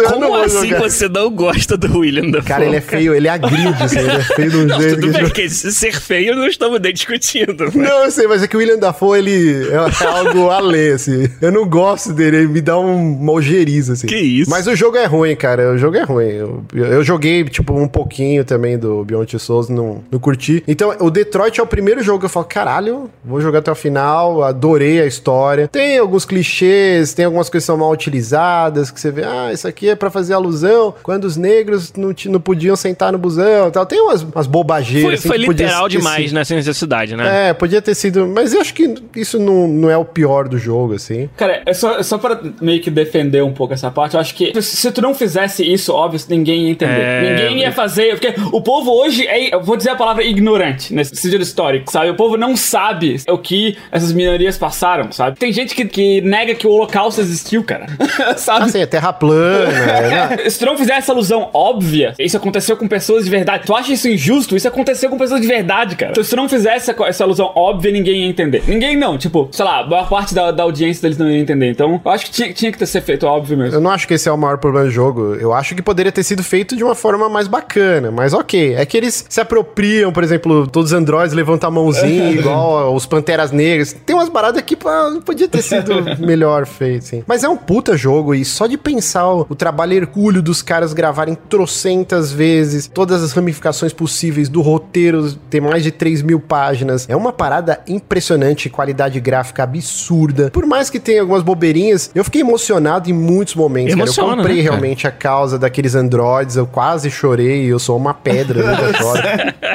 Como 0.08 0.34
assim 0.34 0.68
jogar. 0.68 0.82
você 0.82 1.08
não 1.08 1.30
gosta 1.30 1.76
do 1.76 1.98
William 1.98 2.30
Dafoe? 2.30 2.48
Cara, 2.48 2.64
ele 2.64 2.76
é 2.76 2.80
feio, 2.80 3.14
ele 3.14 3.28
agride, 3.28 3.82
assim, 3.82 3.98
ele 3.98 4.10
é 4.10 4.22
feio 4.22 4.50
de 4.50 4.56
um 4.56 4.66
Não, 4.66 4.80
jeito 4.80 5.00
tudo 5.00 5.12
bem, 5.12 5.30
que 5.30 5.48
ser 5.48 5.92
feio 5.92 6.36
não 6.36 6.46
estamos 6.46 6.80
nem 6.80 6.92
discutindo. 6.92 7.70
Não, 7.74 8.04
eu 8.04 8.10
sei, 8.10 8.26
mas 8.26 8.42
é 8.42 8.46
que 8.46 8.56
o 8.56 8.58
William 8.58 8.78
Dafoe, 8.78 9.18
ele 9.18 9.68
é, 9.68 9.74
é 9.74 10.06
algo 10.06 10.50
além, 10.50 10.90
assim. 10.90 11.28
Eu 11.40 11.50
não 11.50 11.66
gosto 11.68 12.12
dele, 12.12 12.38
ele 12.38 12.48
me 12.48 12.60
dá 12.60 12.78
um, 12.78 13.14
uma 13.14 13.32
ojeriza, 13.32 13.94
assim. 13.94 14.06
Que 14.06 14.16
isso? 14.16 14.50
Mas 14.50 14.66
o 14.66 14.74
jogo 14.74 14.96
é 14.96 15.06
ruim, 15.06 15.34
cara, 15.36 15.72
o 15.72 15.78
jogo 15.78 15.96
é 15.96 16.02
ruim. 16.02 16.26
Eu, 16.26 16.64
eu 16.74 17.04
joguei, 17.04 17.44
tipo, 17.44 17.72
um 17.74 17.88
pouquinho 17.88 18.44
também 18.44 18.78
do 18.78 19.04
Beyond 19.04 19.30
Two 19.30 19.40
Souls, 19.40 19.68
não, 19.68 20.02
não 20.10 20.18
curti. 20.18 20.62
Então, 20.66 20.94
o 21.00 21.10
Detroit 21.10 21.58
é 21.58 21.62
o 21.62 21.66
primeiro 21.66 22.02
jogo 22.02 22.20
que 22.20 22.26
eu 22.26 22.30
falo, 22.30 22.45
caralho, 22.46 23.10
vou 23.24 23.40
jogar 23.40 23.58
até 23.60 23.70
o 23.70 23.74
final, 23.74 24.42
adorei 24.42 25.00
a 25.00 25.06
história. 25.06 25.68
Tem 25.68 25.98
alguns 25.98 26.24
clichês, 26.24 27.12
tem 27.14 27.24
algumas 27.24 27.48
coisas 27.48 27.64
que 27.64 27.66
são 27.66 27.76
mal 27.76 27.90
utilizadas, 27.90 28.90
que 28.90 29.00
você 29.00 29.10
vê, 29.10 29.24
ah, 29.24 29.50
isso 29.52 29.66
aqui 29.68 29.88
é 29.88 29.94
pra 29.94 30.10
fazer 30.10 30.34
alusão, 30.34 30.94
quando 31.02 31.24
os 31.24 31.36
negros 31.36 31.92
não, 31.96 32.12
ti- 32.12 32.28
não 32.28 32.40
podiam 32.40 32.74
sentar 32.76 33.12
no 33.12 33.18
busão 33.18 33.68
e 33.68 33.70
tal. 33.70 33.84
Tem 33.86 34.00
umas, 34.00 34.22
umas 34.22 34.46
bobageiras, 34.46 35.02
Foi, 35.04 35.14
assim, 35.14 35.28
foi 35.28 35.36
literal 35.38 35.88
ter 35.88 35.96
demais 35.98 36.24
sido- 36.26 36.34
nessa 36.34 36.54
necessidade, 36.54 37.16
né? 37.16 37.48
é, 37.50 37.52
podia 37.52 37.80
ter 37.82 37.94
sido. 37.94 38.26
Mas 38.26 38.52
eu 38.54 38.60
acho 38.60 38.74
que 38.74 38.94
isso 39.14 39.38
não, 39.38 39.68
não 39.68 39.90
é 39.90 39.96
o 39.96 40.04
pior 40.04 40.48
do 40.48 40.58
jogo, 40.58 40.94
assim. 40.94 41.28
Cara, 41.36 41.62
é 41.66 41.72
só, 41.74 41.98
é 41.98 42.02
só 42.02 42.18
pra 42.18 42.40
meio 42.60 42.80
que 42.80 42.90
defender 42.90 43.42
um 43.42 43.52
pouco 43.52 43.74
essa 43.74 43.90
parte, 43.90 44.14
eu 44.14 44.20
acho 44.20 44.34
que 44.34 44.52
se 44.62 44.76
se 44.76 44.90
tu 44.92 45.00
não 45.02 45.14
fizesse 45.14 45.62
isso, 45.64 45.92
óbvio, 45.92 46.20
ninguém 46.28 46.64
ia 46.66 46.70
entender. 46.70 46.92
É, 47.00 47.22
ninguém 47.36 47.60
ia 47.60 47.72
fazer, 47.72 48.18
porque 48.18 48.34
o 48.52 48.60
povo 48.60 48.90
hoje 48.92 49.26
é, 49.26 49.54
eu 49.54 49.62
vou 49.62 49.76
dizer 49.76 49.90
a 49.90 49.96
palavra 49.96 50.22
ignorante 50.24 50.94
nesse 50.94 51.14
sentido 51.16 51.42
histórico, 51.42 51.90
sabe? 51.92 52.10
O 52.10 52.14
povo 52.14 52.25
não 52.36 52.56
sabe 52.56 53.20
o 53.28 53.38
que 53.38 53.76
essas 53.92 54.12
minorias 54.12 54.56
passaram, 54.56 55.12
sabe? 55.12 55.38
Tem 55.38 55.52
gente 55.52 55.74
que, 55.74 55.84
que 55.84 56.20
nega 56.22 56.54
que 56.54 56.66
o 56.66 56.70
holocausto 56.70 57.20
existiu, 57.20 57.62
cara. 57.62 57.86
sabe? 58.36 58.64
Assim, 58.64 58.80
é 58.80 58.86
terra 58.86 59.12
plana, 59.12 59.70
né? 59.70 60.36
Se 60.48 60.58
tu 60.58 60.66
não 60.66 60.76
fizer 60.76 60.94
essa 60.94 61.12
alusão 61.12 61.50
óbvia, 61.52 62.14
isso 62.18 62.36
aconteceu 62.36 62.76
com 62.76 62.88
pessoas 62.88 63.24
de 63.24 63.30
verdade. 63.30 63.64
Tu 63.66 63.74
acha 63.74 63.92
isso 63.92 64.08
injusto? 64.08 64.56
Isso 64.56 64.66
aconteceu 64.66 65.10
com 65.10 65.18
pessoas 65.18 65.40
de 65.40 65.46
verdade, 65.46 65.96
cara. 65.96 66.12
Então, 66.12 66.24
se 66.24 66.30
tu 66.30 66.36
não 66.36 66.48
fizer 66.48 66.74
essa, 66.76 66.94
essa 67.04 67.24
alusão 67.24 67.52
óbvia, 67.54 67.92
ninguém 67.92 68.22
ia 68.22 68.28
entender. 68.28 68.62
Ninguém 68.66 68.96
não, 68.96 69.18
tipo, 69.18 69.48
sei 69.52 69.64
lá, 69.64 69.82
boa 69.82 70.04
parte 70.04 70.34
da, 70.34 70.50
da 70.50 70.62
audiência 70.62 71.02
deles 71.02 71.18
não 71.18 71.30
ia 71.30 71.38
entender. 71.38 71.70
Então, 71.70 72.00
eu 72.04 72.10
acho 72.10 72.26
que 72.26 72.30
tinha, 72.30 72.52
tinha 72.52 72.72
que 72.72 72.78
ter 72.78 72.86
ser 72.86 73.02
feito 73.02 73.26
óbvio 73.26 73.56
mesmo. 73.56 73.74
Eu 73.76 73.80
não 73.80 73.90
acho 73.90 74.06
que 74.08 74.14
esse 74.14 74.28
é 74.28 74.32
o 74.32 74.38
maior 74.38 74.58
problema 74.58 74.86
do 74.86 74.90
jogo. 74.90 75.34
Eu 75.34 75.52
acho 75.52 75.74
que 75.74 75.82
poderia 75.82 76.12
ter 76.12 76.22
sido 76.22 76.42
feito 76.42 76.76
de 76.76 76.82
uma 76.82 76.94
forma 76.94 77.28
mais 77.28 77.48
bacana. 77.48 78.10
Mas 78.10 78.32
ok. 78.32 78.74
É 78.74 78.86
que 78.86 78.96
eles 78.96 79.26
se 79.28 79.40
apropriam, 79.40 80.12
por 80.12 80.24
exemplo, 80.24 80.66
todos 80.66 80.92
os 80.92 80.98
androides 80.98 81.34
levantam 81.34 81.68
a 81.68 81.70
mãozinha, 81.70 82.15
igual 82.16 82.94
os 82.94 83.06
Panteras 83.06 83.52
Negras. 83.52 83.94
Tem 84.04 84.14
umas 84.14 84.28
paradas 84.28 84.62
que 84.62 84.76
pá, 84.76 85.12
podia 85.24 85.48
ter 85.48 85.62
sido 85.62 85.94
melhor 86.24 86.66
feito, 86.66 87.04
sim. 87.04 87.24
Mas 87.26 87.44
é 87.44 87.48
um 87.48 87.56
puta 87.56 87.96
jogo 87.96 88.34
e 88.34 88.44
só 88.44 88.66
de 88.66 88.76
pensar 88.76 89.28
o, 89.28 89.46
o 89.48 89.54
trabalho 89.54 89.94
hercúleo 89.94 90.42
dos 90.42 90.62
caras 90.62 90.92
gravarem 90.92 91.36
trocentas 91.48 92.32
vezes, 92.32 92.86
todas 92.86 93.22
as 93.22 93.32
ramificações 93.32 93.92
possíveis 93.92 94.48
do 94.48 94.60
roteiro, 94.60 95.32
ter 95.50 95.60
mais 95.60 95.82
de 95.82 95.90
3 95.90 96.22
mil 96.22 96.40
páginas. 96.40 97.06
É 97.08 97.16
uma 97.16 97.32
parada 97.32 97.80
impressionante, 97.86 98.68
qualidade 98.68 99.18
gráfica 99.20 99.62
absurda. 99.62 100.50
Por 100.50 100.66
mais 100.66 100.90
que 100.90 100.98
tenha 101.00 101.20
algumas 101.20 101.42
bobeirinhas, 101.42 102.10
eu 102.14 102.24
fiquei 102.24 102.40
emocionado 102.40 103.10
em 103.10 103.12
muitos 103.12 103.54
momentos, 103.54 103.94
cara. 103.94 104.02
Eu 104.02 104.06
Emociona, 104.06 104.36
comprei 104.36 104.56
né, 104.56 104.62
realmente 104.62 105.06
a 105.06 105.10
causa 105.10 105.58
daqueles 105.58 105.94
androides, 105.94 106.56
eu 106.56 106.66
quase 106.66 107.10
chorei, 107.10 107.66
eu 107.66 107.78
sou 107.78 107.96
uma 107.96 108.14
pedra, 108.14 108.62
né, 108.62 108.92
choro. 108.98 109.22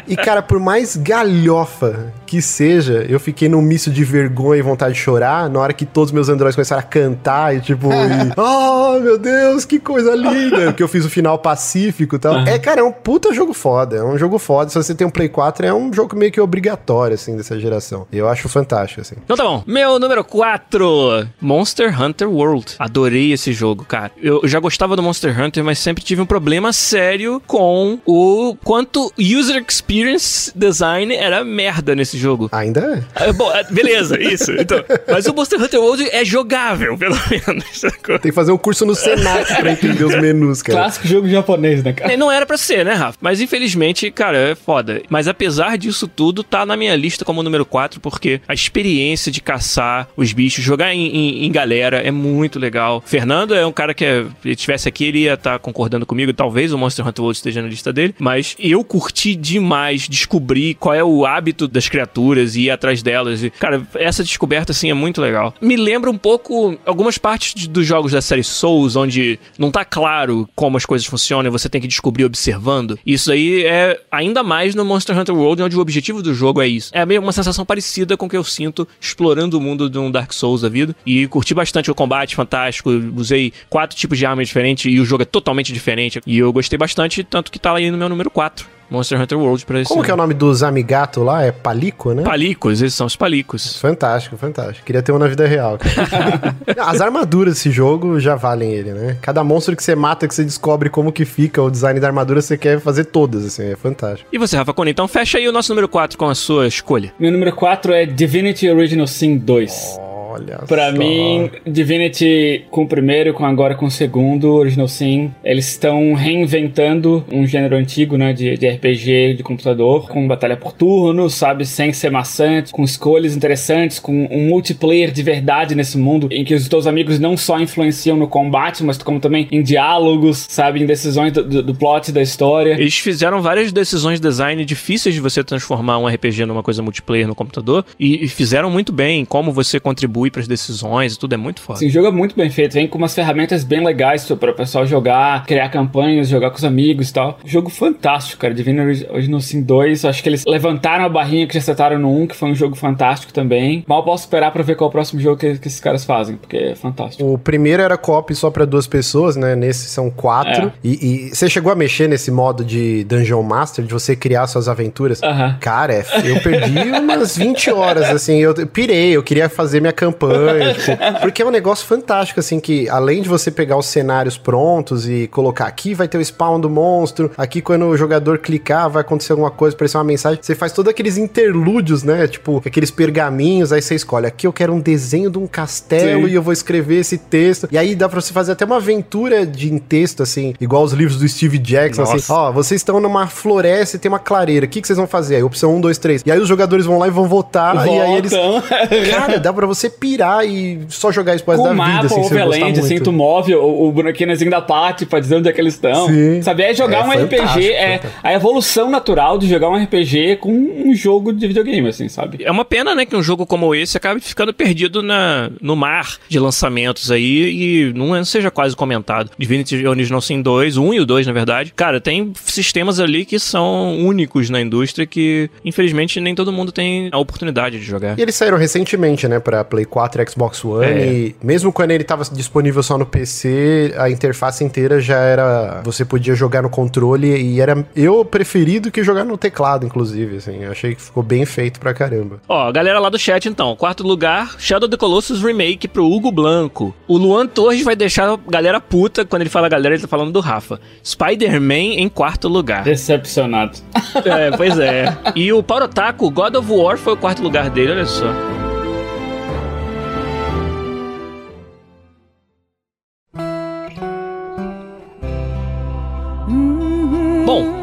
E, 0.08 0.16
cara, 0.16 0.42
por 0.42 0.60
mais 0.60 0.96
galhofa 0.96 2.14
que 2.32 2.42
seja, 2.42 3.06
eu 3.10 3.20
fiquei 3.20 3.50
num 3.50 3.62
misto 3.62 3.92
de 3.92 4.06
vergonha 4.06 4.60
e 4.60 4.62
vontade 4.62 4.94
de 4.94 5.02
chorar 5.02 5.50
na 5.50 5.60
hora 5.60 5.74
que 5.74 5.86
todos 5.86 6.14
meus 6.14 6.30
androides 6.30 6.56
começaram 6.56 6.80
a 6.80 6.84
cantar 6.84 7.54
e 7.54 7.60
tipo, 7.60 7.90
e, 7.92 8.40
oh 8.40 8.98
meu 9.02 9.18
Deus, 9.18 9.66
que 9.66 9.78
coisa 9.78 10.16
linda, 10.16 10.72
que 10.72 10.82
eu 10.82 10.88
fiz 10.88 11.04
o 11.04 11.10
final 11.10 11.38
pacífico 11.38 12.16
e 12.16 12.20
tal. 12.20 12.40
É, 12.48 12.58
cara, 12.58 12.80
é 12.80 12.84
um 12.86 12.92
puta 12.94 13.34
jogo 13.34 13.52
foda, 13.54 13.98
é 13.98 14.04
um 14.06 14.18
jogo 14.18 14.40
foda. 14.40 14.70
Se 14.70 14.82
você 14.82 14.96
tem 14.96 15.06
um 15.06 15.10
Play 15.10 15.28
4, 15.28 15.66
é 15.66 15.74
um 15.74 15.92
jogo 15.92 16.16
meio 16.16 16.32
que 16.32 16.40
obrigatório, 16.40 17.16
assim, 17.16 17.36
dessa 17.36 17.60
geração. 17.60 18.08
E 18.10 18.18
eu 18.18 18.30
acho 18.30 18.48
fantástico, 18.48 19.02
assim. 19.02 19.16
Então 19.22 19.36
tá 19.36 19.44
bom. 19.44 19.62
Meu 19.68 20.00
número 20.00 20.24
4, 20.24 21.28
Monster 21.42 22.02
Hunter 22.02 22.30
World. 22.30 22.76
Adorei 22.80 23.34
esse 23.34 23.52
jogo, 23.52 23.84
cara. 23.84 24.10
Eu 24.16 24.48
já 24.48 24.62
gostava 24.62 24.96
do 24.96 25.04
Monster 25.04 25.38
Hunter, 25.38 25.66
mas 25.66 25.80
sempre 25.80 26.02
tive 26.02 26.22
um 26.22 26.26
problema 26.26 26.72
sério 26.72 27.42
com 27.46 28.00
o 28.06 28.56
quanto 28.64 29.12
user 29.20 29.62
experience 29.68 30.50
design 30.56 31.14
era 31.14 31.44
merda 31.44 31.94
nesse 31.94 32.21
jogo. 32.22 32.50
Ainda 32.52 32.80
é. 32.82 33.04
Ah, 33.16 33.34
Bom, 33.34 33.50
ah, 33.50 33.64
beleza, 33.70 34.20
isso. 34.22 34.52
Então, 34.54 34.84
mas 35.08 35.26
o 35.26 35.34
Monster 35.34 35.62
Hunter 35.62 35.80
World 35.82 36.08
é 36.12 36.24
jogável, 36.24 36.98
pelo 36.98 37.16
menos. 37.30 37.82
Tem 37.82 38.20
que 38.20 38.32
fazer 38.32 38.52
um 38.52 38.58
curso 38.58 38.86
no 38.86 38.96
Senac 38.96 39.56
pra 39.56 39.72
entender 39.72 40.04
os 40.04 40.16
menus, 40.20 40.62
cara. 40.62 40.80
Clássico 40.80 41.08
jogo 41.08 41.28
japonês, 41.30 41.84
né, 41.84 41.94
cara? 41.94 42.14
É, 42.14 42.18
Não 42.18 42.32
era 42.32 42.46
pra 42.46 42.58
ser, 42.58 42.86
né, 42.86 42.94
Rafa? 42.94 43.18
Mas 43.22 43.42
infelizmente, 43.42 44.10
cara, 44.12 44.38
é 44.38 44.56
foda. 44.56 45.02
Mas 45.10 45.28
apesar 45.28 45.78
disso 45.78 46.08
tudo, 46.08 46.44
tá 46.44 46.66
na 46.66 46.78
minha 46.78 46.96
lista 46.96 47.26
como 47.26 47.42
número 47.44 47.66
4, 47.66 48.00
porque 48.00 48.42
a 48.48 48.54
experiência 48.54 49.32
de 49.32 49.42
caçar 49.42 50.08
os 50.16 50.32
bichos, 50.34 50.64
jogar 50.64 50.94
em, 50.94 51.08
em- 51.08 51.46
em 51.46 51.52
galera 51.52 51.98
é 51.98 52.12
muito 52.12 52.60
legal. 52.60 53.02
Fernando 53.06 53.56
é 53.56 53.66
um 53.66 53.72
cara 53.72 53.94
que, 53.94 54.06
é, 54.06 54.24
se 54.24 54.30
ele 54.46 54.54
estivesse 54.54 54.88
aqui, 54.88 55.06
ele 55.06 55.20
ia 55.20 55.34
estar 55.34 55.58
concordando 55.60 56.06
comigo. 56.06 56.34
Talvez 56.34 56.72
o 56.74 56.78
Monster 56.78 57.08
Hunter 57.08 57.24
World 57.24 57.38
esteja 57.38 57.62
na 57.62 57.68
lista 57.68 57.92
dele. 57.94 58.14
Mas 58.20 58.56
eu 58.60 58.84
curti 58.84 59.36
demais 59.36 60.08
descobrir 60.08 60.76
qual 60.76 60.94
é 60.94 61.04
o 61.04 61.26
hábito 61.26 61.68
das 61.68 61.88
criaturas 61.88 62.11
e 62.56 62.62
ir 62.62 62.72
atrás 62.72 63.02
delas. 63.02 63.44
E, 63.44 63.50
cara, 63.50 63.82
essa 63.96 64.24
descoberta, 64.24 64.72
assim, 64.72 64.90
é 64.90 64.94
muito 64.94 65.22
legal. 65.22 65.54
Me 65.62 65.76
lembra 65.76 66.10
um 66.10 66.18
pouco 66.18 66.78
algumas 66.86 67.18
partes 67.18 67.68
dos 67.68 67.86
jogos 67.86 68.12
da 68.12 68.22
série 68.22 68.44
Souls, 68.44 68.96
onde 68.96 69.40
não 69.58 69.72
tá 69.72 69.86
claro 69.86 70.48
como 70.56 70.78
as 70.78 70.86
coisas 70.86 71.08
funcionam 71.08 71.48
e 71.48 71.52
você 71.52 71.70
tem 71.70 71.82
que 71.82 71.88
descobrir 71.88 72.26
observando. 72.26 72.98
Isso 73.06 73.32
aí 73.32 73.66
é 73.66 74.00
ainda 74.12 74.44
mais 74.44 74.76
no 74.76 74.86
Monster 74.86 75.18
Hunter 75.18 75.36
World, 75.36 75.64
onde 75.64 75.78
o 75.78 75.80
objetivo 75.80 76.22
do 76.22 76.34
jogo 76.34 76.62
é 76.62 76.68
isso. 76.68 76.92
É 76.94 77.06
meio 77.06 77.22
uma 77.22 77.32
sensação 77.32 77.66
parecida 77.66 78.18
com 78.18 78.26
o 78.26 78.30
que 78.30 78.38
eu 78.38 78.44
sinto 78.44 78.88
explorando 79.00 79.58
o 79.58 79.62
mundo 79.62 79.90
de 79.90 79.98
um 79.98 80.12
Dark 80.12 80.32
Souls 80.34 80.62
da 80.62 80.70
vida. 80.70 80.96
E 81.06 81.28
curti 81.28 81.54
bastante 81.54 81.90
o 81.90 81.96
combate, 81.96 82.36
fantástico. 82.36 82.90
Usei 83.16 83.54
quatro 83.70 83.96
tipos 83.96 84.18
de 84.18 84.26
armas 84.26 84.48
diferentes 84.48 84.92
e 84.92 85.00
o 85.00 85.06
jogo 85.06 85.24
é 85.24 85.26
totalmente 85.26 85.74
diferente. 85.74 86.22
E 86.26 86.38
eu 86.38 86.52
gostei 86.52 86.78
bastante, 86.78 87.24
tanto 87.24 87.52
que 87.52 87.60
tá 87.60 87.76
aí 87.76 87.90
no 87.90 87.98
meu 87.98 88.10
número 88.10 88.30
4. 88.30 88.81
Monster 88.92 89.20
Hunter 89.20 89.40
World 89.40 89.66
pra 89.66 89.80
esse 89.80 89.88
Como 89.88 90.04
que 90.04 90.12
é 90.12 90.14
o 90.14 90.18
nome 90.18 90.34
dos 90.34 90.62
amigato 90.62 91.24
lá? 91.24 91.44
É 91.44 91.52
Palico, 91.52 92.14
né? 92.14 92.24
Palicos, 92.24 92.82
esses 92.82 92.94
são 92.94 93.08
os 93.08 93.16
palicos. 93.16 93.78
Fantástico, 93.78 94.36
fantástico. 94.36 94.86
Queria 94.86 95.02
ter 95.02 95.14
um 95.14 95.18
na 95.18 95.28
vida 95.28 95.48
real. 95.48 95.78
cara. 95.78 96.56
As 96.78 97.00
armaduras 97.00 97.54
desse 97.54 97.72
jogo 97.72 98.20
já 98.20 98.36
valem 98.36 98.74
ele, 98.74 98.92
né? 98.92 99.18
Cada 99.22 99.44
monstro 99.46 99.76
que 99.78 99.84
você 99.84 99.96
mata, 99.96 100.28
que 100.28 100.36
você 100.36 100.44
descobre 100.44 100.90
como 100.90 101.12
que 101.12 101.24
fica 101.24 101.62
o 101.62 101.72
design 101.72 102.00
da 102.02 102.08
armadura, 102.08 102.42
você 102.42 102.58
quer 102.58 102.82
fazer 102.82 103.06
todas, 103.06 103.46
assim, 103.46 103.72
é 103.72 103.76
fantástico. 103.78 104.28
E 104.32 104.38
você, 104.38 104.58
Rafa 104.58 104.74
Cone, 104.74 104.92
então 104.92 105.08
fecha 105.08 105.38
aí 105.38 105.48
o 105.48 105.54
nosso 105.54 105.72
número 105.72 105.88
4 105.88 106.18
com 106.18 106.28
a 106.28 106.36
sua 106.36 106.68
escolha. 106.68 107.14
Meu 107.18 107.32
número 107.32 107.56
4 107.56 107.94
é 107.94 108.06
Divinity 108.06 108.70
Original 108.70 109.08
Sin 109.08 109.38
2. 109.38 110.00
Olha 110.32 110.60
Pra 110.68 110.92
só. 110.92 110.98
mim, 110.98 111.50
Divinity 111.66 112.66
com 112.70 112.84
o 112.84 112.88
primeiro, 112.88 113.34
com 113.34 113.46
agora 113.46 113.76
com 113.76 113.86
o 113.86 113.92
segundo, 113.92 114.54
Original 114.54 114.88
Sin, 114.88 115.32
eles 115.44 115.68
estão 115.70 116.14
reinventando 116.14 117.24
um 117.32 117.46
gênero 117.46 117.76
antigo, 117.76 118.18
né, 118.18 118.34
de, 118.34 118.58
de 118.58 118.68
RPG 118.70 119.36
de 119.36 119.44
computador, 119.44 120.08
com 120.08 120.28
batalha 120.28 120.56
por 120.56 120.72
turno, 120.74 121.30
sabe, 121.30 121.66
sem 121.66 121.92
ser 121.94 122.10
maçante, 122.12 122.72
com 122.72 122.84
escolhas 122.84 123.36
interessantes, 123.36 124.00
com 124.00 124.28
um 124.32 124.48
multiplayer 124.48 125.12
de 125.12 125.24
verdade 125.24 125.76
nesse 125.76 125.98
mundo, 125.98 126.28
em 126.32 126.44
que 126.44 126.54
os 126.54 126.68
teus 126.68 126.88
amigos 126.88 127.20
não 127.20 127.36
só 127.36 127.60
influenciam 127.60 128.16
no 128.18 128.28
combate, 128.28 128.84
mas 128.84 128.98
como 128.98 129.20
também 129.20 129.48
em 129.52 129.62
diálogos, 129.62 130.46
sabe, 130.50 130.82
em 130.82 130.86
decisões 130.86 131.32
do, 131.34 131.44
do, 131.44 131.64
do 131.64 131.76
plot 131.76 132.12
da 132.12 132.22
história. 132.22 132.74
Eles 132.74 132.98
fizeram 132.98 133.42
várias 133.42 133.72
decisões 133.72 134.20
de 134.20 134.28
design 134.28 134.64
difíceis 134.64 135.16
de 135.16 135.22
você 135.22 135.44
transformar 135.44 135.98
um 135.98 136.08
RPG 136.08 136.46
numa 136.46 136.64
coisa 136.64 136.82
multiplayer 136.82 137.28
no 137.28 137.36
computador 137.36 137.86
e, 138.00 138.24
e 138.24 138.28
fizeram 138.28 138.70
muito 138.70 138.92
bem 138.92 139.26
como 139.26 139.52
você 139.52 139.80
contribui 139.80 140.21
contribui 140.22 140.32
pras 140.32 140.48
decisões 140.48 141.16
e 141.16 141.20
tudo, 141.20 141.34
é 141.34 141.38
muito 141.38 141.62
foda. 141.62 141.80
Sim, 141.80 141.88
o 141.88 141.90
jogo 141.90 142.08
é 142.08 142.12
muito 142.12 142.36
bem 142.36 142.50
feito, 142.50 142.74
vem 142.74 142.88
com 142.88 142.98
umas 142.98 143.16
ferramentas 143.16 143.64
bem 143.64 143.84
legais 143.84 144.26
para 144.26 144.52
o 144.52 144.54
pessoal 144.54 144.86
jogar, 144.86 145.46
criar 145.46 145.70
campanhas, 145.70 146.28
jogar 146.28 146.52
com 146.52 146.58
os 146.58 146.64
amigos 146.64 147.10
e 147.10 147.14
tal. 147.14 147.40
Jogo 147.46 147.70
fantástico, 147.70 148.42
cara. 148.42 148.54
Divino 148.54 148.84
Original 148.84 149.40
Sin 149.40 149.62
2, 149.62 150.06
acho 150.06 150.22
que 150.22 150.30
eles 150.30 150.44
levantaram 150.46 151.06
a 151.06 151.10
barrinha 151.10 151.48
que 151.48 151.54
já 151.54 151.62
setaram 151.62 151.98
no 151.98 152.16
1, 152.22 152.28
que 152.28 152.36
foi 152.36 152.50
um 152.50 152.56
jogo 152.56 152.76
fantástico 152.76 153.34
também. 153.34 153.84
Mal 153.88 154.04
posso 154.04 154.24
esperar 154.26 154.52
para 154.52 154.64
ver 154.64 154.76
qual 154.76 154.88
é 154.88 154.90
o 154.90 154.92
próximo 154.92 155.20
jogo 155.20 155.38
que, 155.38 155.58
que 155.58 155.68
esses 155.68 155.80
caras 155.80 156.04
fazem, 156.06 156.36
porque 156.36 156.58
é 156.58 156.76
fantástico. 156.76 157.24
O 157.34 157.38
primeiro 157.38 157.82
era 157.82 157.98
co-op 157.98 158.34
só 158.36 158.50
para 158.52 158.66
duas 158.66 158.88
pessoas, 158.88 159.36
né? 159.36 159.56
Nesse 159.56 159.90
são 159.90 160.10
quatro. 160.10 160.68
É. 160.68 160.72
E, 160.84 161.30
e 161.30 161.36
você 161.36 161.50
chegou 161.50 161.72
a 161.72 161.76
mexer 161.76 162.08
nesse 162.08 162.30
modo 162.32 162.64
de 162.64 163.04
Dungeon 163.06 163.42
Master, 163.44 163.86
de 163.86 163.94
você 163.94 164.16
criar 164.16 164.48
suas 164.48 164.68
aventuras? 164.68 165.22
Aham. 165.24 165.58
Cara, 165.60 165.94
é- 165.94 166.06
eu 166.24 166.40
perdi 166.42 166.92
umas 166.92 167.38
20 167.38 167.72
horas, 167.72 168.10
assim, 168.10 168.38
eu 168.38 168.54
pirei, 168.68 169.16
eu 169.16 169.24
queria 169.24 169.50
fazer 169.50 169.80
minha 169.80 169.94
campanha, 169.94 170.11
tipo, 170.74 171.22
porque 171.22 171.42
é 171.42 171.46
um 171.46 171.52
negócio 171.52 171.86
fantástico, 171.86 172.40
assim, 172.40 172.60
que 172.60 172.90
além 172.90 173.22
de 173.22 173.30
você 173.30 173.52
pegar 173.52 173.78
os 173.78 173.86
cenários 173.86 174.38
prontos 174.38 175.08
e 175.08 175.28
colocar 175.28 175.66
aqui 175.66 175.94
vai 175.94 176.08
ter 176.08 176.18
o 176.18 176.22
spawn 176.22 176.60
do 176.60 176.70
monstro, 176.70 177.32
aqui 177.38 177.62
quando 177.62 177.86
o 177.86 177.98
jogador 177.98 178.40
clicar 178.40 178.90
vai 178.90 179.02
acontecer 179.02 179.34
alguma 179.34 179.52
coisa, 179.52 179.76
aparecer 179.76 179.98
uma 179.98 180.04
mensagem, 180.04 180.40
você 180.42 180.56
faz 180.56 180.72
todos 180.72 180.90
aqueles 180.90 181.18
interlúdios, 181.18 182.04
né, 182.04 182.28
tipo, 182.28 182.62
aqueles 182.66 182.92
pergaminhos, 182.92 183.72
aí 183.72 183.82
você 183.82 183.96
escolhe, 183.96 184.26
aqui 184.26 184.48
eu 184.48 184.54
quero 184.54 184.74
um 184.74 184.80
desenho 184.80 185.30
de 185.30 185.38
um 185.38 185.48
castelo 185.48 186.26
Sim. 186.26 186.32
e 186.32 186.36
eu 186.36 186.42
vou 186.42 186.54
escrever 186.54 187.00
esse 187.00 187.18
texto, 187.18 187.68
e 187.72 187.78
aí 187.78 187.96
dá 187.96 188.08
pra 188.08 188.20
você 188.20 188.34
fazer 188.34 188.54
até 188.54 188.66
uma 188.66 188.78
aventura 188.78 189.46
de 189.46 189.72
em 189.72 189.78
texto, 189.78 190.24
assim, 190.24 190.54
igual 190.60 190.84
os 190.84 190.94
livros 190.94 191.18
do 191.18 191.28
Steve 191.28 191.58
Jackson, 191.58 192.04
assim, 192.04 192.14
Nossa. 192.14 192.34
ó, 192.34 192.52
vocês 192.52 192.82
estão 192.82 193.00
numa 193.00 193.28
floresta 193.28 193.96
e 193.96 194.00
tem 194.00 194.10
uma 194.10 194.20
clareira, 194.20 194.66
o 194.66 194.70
que, 194.70 194.82
que 194.82 194.88
vocês 194.88 194.98
vão 194.98 195.08
fazer? 195.08 195.38
Aí, 195.38 195.44
opção 195.44 195.76
1, 195.76 195.82
2, 195.82 195.98
3. 195.98 196.24
E 196.26 196.32
aí 196.32 196.40
os 196.40 196.48
jogadores 196.48 196.86
vão 196.86 196.98
lá 196.98 197.08
e 197.08 197.12
vão 197.12 197.28
votar, 197.28 197.88
e 197.88 198.00
aí 198.00 198.18
eles... 198.18 198.32
Cara, 199.12 199.40
dá 199.40 199.54
pra 199.54 199.66
você 199.66 199.90
pirar 200.02 200.44
e 200.44 200.80
só 200.90 201.12
jogar 201.12 201.36
isso 201.36 201.46
da 201.46 201.54
o 201.54 201.58
vida, 201.58 201.74
mapa, 201.76 202.06
assim, 202.08 202.20
overland, 202.20 202.80
assim, 202.80 203.00
tu 203.00 203.12
move 203.12 203.54
o, 203.54 203.88
o 203.88 203.92
bonequinhozinho 203.92 204.50
da 204.50 204.60
Paty 204.60 205.06
pra 205.06 205.20
dizer 205.20 205.36
onde 205.36 205.48
é 205.48 205.54
que 205.54 205.62
eles 205.62 205.76
estão. 205.76 206.08
Sim. 206.08 206.42
Sabe? 206.42 206.64
É 206.64 206.74
jogar 206.74 207.06
É 207.06 207.08
um 207.08 207.12
RPG, 207.12 207.72
é 207.72 207.98
fantástico. 208.00 208.20
a 208.24 208.34
evolução 208.34 208.90
natural 208.90 209.38
de 209.38 209.48
jogar 209.48 209.70
um 209.70 209.76
RPG 209.84 210.38
com 210.38 210.52
um 210.52 210.96
jogo 210.96 211.32
de 211.32 211.48
videogame, 211.48 211.88
assim, 211.88 212.10
sabe? 212.10 212.44
É 212.44 212.50
uma 212.52 212.66
pena, 212.66 212.96
né, 212.96 213.06
que 213.06 213.16
um 213.16 213.22
jogo 213.22 213.46
como 213.46 213.76
esse 213.76 213.96
acabe 213.96 214.20
ficando 214.22 214.52
perdido 214.54 215.04
na, 215.04 215.52
no 215.62 215.76
mar 215.76 216.18
de 216.28 216.40
lançamentos 216.40 217.12
aí 217.12 217.90
e 217.90 217.94
não 217.94 218.16
é- 218.16 218.24
seja 218.24 218.50
quase 218.50 218.76
comentado. 218.76 219.30
Divinity 219.38 219.86
Original 219.86 220.20
Sin 220.22 220.42
2, 220.42 220.78
o 220.78 220.84
1 220.84 220.94
e 220.96 221.00
o 221.02 221.06
2, 221.06 221.28
na 221.28 221.34
verdade. 221.34 221.72
Cara, 221.76 222.02
tem 222.02 222.34
sistemas 222.44 223.00
ali 223.00 223.24
que 223.24 223.38
são 223.38 223.98
únicos 224.00 224.50
na 224.50 224.60
indústria 224.60 225.06
que, 225.06 225.48
infelizmente, 225.64 226.20
nem 226.20 226.34
todo 226.34 226.52
mundo 226.52 226.72
tem 226.72 227.10
a 227.12 227.20
oportunidade 227.20 227.78
de 227.78 227.86
jogar. 227.86 228.18
E 228.18 228.22
eles 228.24 228.34
saíram 228.34 228.58
recentemente, 228.58 229.28
né, 229.28 229.40
pra 229.40 229.64
Play 229.64 229.86
4 229.92 230.22
e 230.24 230.30
Xbox 230.30 230.64
One, 230.66 230.86
É. 230.86 231.08
e 231.14 231.36
mesmo 231.44 231.72
quando 231.72 231.92
ele 231.92 232.04
tava 232.04 232.24
disponível 232.32 232.82
só 232.82 232.98
no 232.98 233.06
PC, 233.06 233.94
a 233.98 234.10
interface 234.10 234.64
inteira 234.64 235.00
já 235.00 235.18
era... 235.20 235.82
Você 235.84 236.04
podia 236.06 236.34
jogar 236.34 236.62
no 236.64 236.70
controle 236.70 237.28
e 237.28 237.60
era 237.62 237.86
eu 237.96 238.24
preferido 238.26 238.90
que 238.90 239.04
jogar 239.04 239.24
no 239.26 239.38
teclado, 239.38 239.86
inclusive, 239.86 240.38
assim. 240.38 240.64
Eu 240.64 240.72
achei 240.72 240.96
que 240.96 241.02
ficou 241.02 241.22
bem 241.22 241.46
feito 241.46 241.80
pra 241.80 241.94
caramba. 241.94 242.40
Ó, 242.48 242.72
galera 242.72 243.00
lá 243.00 243.10
do 243.10 243.20
chat 243.20 243.48
então. 243.50 243.76
Quarto 243.76 244.02
lugar, 244.04 244.56
Shadow 244.58 244.88
of 244.88 244.92
the 244.92 244.98
Colossus 244.98 245.44
Remake 245.44 245.88
pro 245.88 246.06
Hugo 246.10 246.32
Blanco. 246.32 246.96
O 247.08 247.18
Luan 247.18 247.46
Torres 247.46 247.84
vai 247.84 247.96
deixar 247.96 248.30
a 248.30 248.40
galera 248.50 248.80
puta 248.80 249.26
quando 249.26 249.42
ele 249.42 249.50
fala 249.50 249.68
galera, 249.68 249.94
ele 249.96 250.02
tá 250.02 250.08
falando 250.08 250.32
do 250.32 250.40
Rafa. 250.40 250.80
Spider-Man 251.04 252.00
em 252.00 252.08
quarto 252.10 252.48
lugar. 252.48 252.84
Decepcionado. 252.84 253.78
É, 254.26 254.56
pois 254.56 254.80
é. 254.80 255.06
E 255.36 255.52
o 255.52 255.62
Paulo 255.62 255.88
Taco, 255.88 256.30
God 256.30 256.56
of 256.56 256.72
War 256.72 256.98
foi 256.98 257.14
o 257.14 257.18
quarto 257.18 257.42
lugar 257.42 257.70
dele, 257.70 257.92
olha 257.92 258.06
só. 258.06 258.61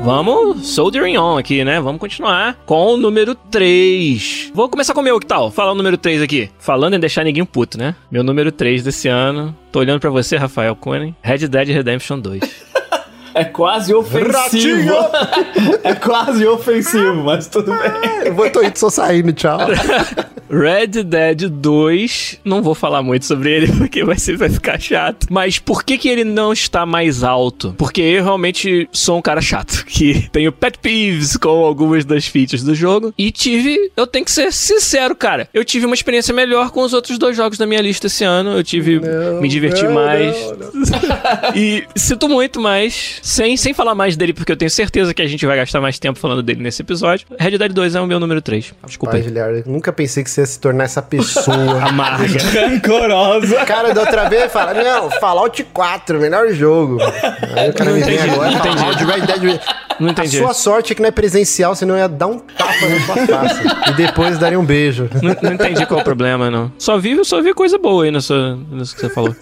Vamos 0.09 0.69
soldering 0.69 1.19
on 1.19 1.37
aqui, 1.37 1.63
né? 1.63 1.79
Vamos 1.83 2.01
continuar 2.01 2.57
com 2.65 2.95
o 2.95 2.97
número 2.97 3.35
3. 3.35 4.53
Vou 4.55 4.67
começar 4.67 4.95
com 4.95 5.03
o 5.03 5.05
meu, 5.05 5.21
que 5.21 5.27
tal? 5.27 5.51
Falar 5.51 5.73
o 5.73 5.75
número 5.75 5.99
3 5.99 6.23
aqui. 6.23 6.49
Falando 6.59 6.95
em 6.95 6.99
deixar 6.99 7.25
ninguém 7.25 7.45
puto, 7.45 7.77
né? 7.77 7.95
Meu 8.11 8.25
número 8.25 8.51
3 8.51 8.83
desse 8.83 9.07
ano. 9.07 9.55
Tô 9.71 9.81
olhando 9.81 10.01
pra 10.01 10.09
você, 10.09 10.39
Rafael 10.39 10.75
Cunha. 10.75 11.15
Red 11.21 11.47
Dead 11.47 11.69
Redemption 11.69 12.21
2. 12.21 12.41
É 13.35 13.45
quase 13.45 13.93
ofensivo. 13.93 14.95
é 15.85 15.95
quase 15.95 16.47
ofensivo, 16.47 17.23
mas 17.25 17.47
tudo 17.47 17.71
bem. 17.71 18.25
Eu 18.25 18.35
vou, 18.35 18.49
tô 18.49 18.63
indo, 18.63 18.79
só 18.79 18.89
saindo, 18.89 19.35
tchau. 19.35 19.59
Red 20.51 21.05
Dead 21.05 21.49
2, 21.49 22.41
não 22.45 22.63
vou 22.63 22.75
falar 22.75 23.03
muito 23.03 23.27
sobre 23.27 23.53
ele 23.53 23.73
porque 23.77 24.05
vai, 24.05 24.19
ser, 24.19 24.37
vai 24.37 24.49
ficar 24.49 24.81
chato. 24.81 25.27
Mas 25.31 25.59
por 25.59 25.85
que 25.85 25.99
que 25.99 26.09
ele 26.09 26.25
não 26.25 26.53
está 26.53 26.87
mais 26.87 27.23
alto? 27.23 27.75
Porque 27.77 28.01
eu 28.01 28.25
realmente 28.25 28.89
sou 28.93 29.19
um 29.19 29.23
cara 29.23 29.41
chato, 29.41 29.85
que 29.87 30.29
tenho 30.31 30.51
pet 30.53 30.79
peeves 30.79 31.37
com 31.37 31.49
algumas 31.49 32.05
das 32.05 32.27
features 32.27 32.63
do 32.63 32.75
jogo 32.75 33.13
e 33.19 33.31
tive, 33.31 33.91
eu 33.97 34.07
tenho 34.07 34.25
que 34.25 34.31
ser 34.31 34.53
sincero, 34.53 35.15
cara, 35.15 35.49
eu 35.53 35.65
tive 35.65 35.87
uma 35.87 35.95
experiência 35.95 36.33
melhor 36.33 36.71
com 36.71 36.83
os 36.83 36.93
outros 36.93 37.19
dois 37.19 37.37
jogos 37.37 37.59
da 37.59 37.67
minha 37.67 37.81
lista 37.81 38.07
esse 38.07 38.25
ano, 38.25 38.53
eu 38.53 38.65
tive, 38.65 39.01
me 39.41 39.49
diverti 39.49 39.85
não, 39.85 39.93
mais 39.93 40.37
não, 40.51 40.71
e 41.55 41.85
sinto 41.95 42.29
muito 42.29 42.61
mais, 42.61 43.19
sem, 43.23 43.57
sem 43.57 43.75
falar 43.75 43.95
mais 43.95 44.17
dele 44.17 44.33
porque 44.33 44.53
eu 44.53 44.57
tenho 44.57 44.71
certeza 44.71 45.13
que 45.13 45.23
a 45.23 45.27
gente 45.27 45.45
vai 45.45 45.57
gastar 45.57 45.81
mais 45.81 45.99
tempo 45.99 46.19
falando 46.19 46.43
dele 46.43 46.63
nesse 46.63 46.83
episódio. 46.83 47.27
Red 47.39 47.59
Dead 47.59 47.73
2 47.73 47.95
é 47.95 48.01
o 48.01 48.07
meu 48.07 48.21
número 48.21 48.41
3. 48.41 48.75
Desculpa 48.87 49.13
Pai, 49.13 49.21
aí. 49.27 49.59
Eu 49.59 49.65
nunca 49.67 49.93
pensei 49.93 50.23
que 50.23 50.31
você 50.39 50.41
ia 50.41 50.47
se 50.47 50.61
tornar 50.61 50.85
essa 50.85 51.03
pessoa. 51.03 51.83
Amarga. 51.83 52.39
Rancorosa. 52.43 53.65
cara 53.65 53.93
da 53.93 54.03
outra 54.03 54.29
vez 54.29 54.53
fala, 54.53 54.75
não, 54.75 55.11
Fallout 55.11 55.63
4, 55.65 56.21
melhor 56.21 56.49
jogo. 56.53 56.99
Aí 57.57 57.71
o 57.71 57.75
cara 57.75 57.91
me 57.91 58.03
vem 58.03 58.19
agora 58.19 58.53
e 58.53 58.55
não 58.55 58.77
fala 58.77 58.95
de 58.95 59.05
Red 59.05 59.21
Dead. 59.27 59.61
Não 59.99 60.11
entendi. 60.11 60.37
A 60.37 60.41
sua 60.41 60.55
sorte 60.55 60.93
é 60.93 60.95
que 60.95 61.03
não 61.03 61.09
é 61.09 61.13
presencial, 61.13 61.75
senão 61.75 61.97
ia 61.97 62.09
dar 62.09 62.29
um 62.29 62.39
tapa 62.39 62.87
na 62.87 63.01
sua 63.05 63.27
face. 63.27 63.61
e 63.91 63.93
depois 63.95 64.39
daria 64.39 64.59
um 64.59 64.65
beijo. 64.65 65.11
Não, 65.23 65.37
não 65.43 65.53
entendi 65.55 65.85
qual 65.87 65.99
é 65.99 66.03
o 66.03 66.05
problema, 66.05 66.51
não. 66.51 66.71
Só 66.79 66.99
vi, 66.99 67.25
só 67.25 67.43
vi 67.43 67.53
coisa 67.53 67.79
boa 67.79 68.05
aí 68.05 68.11
nessa, 68.11 68.57
nisso 68.71 68.95
que 68.95 69.01
você 69.01 69.09
falou. 69.09 69.35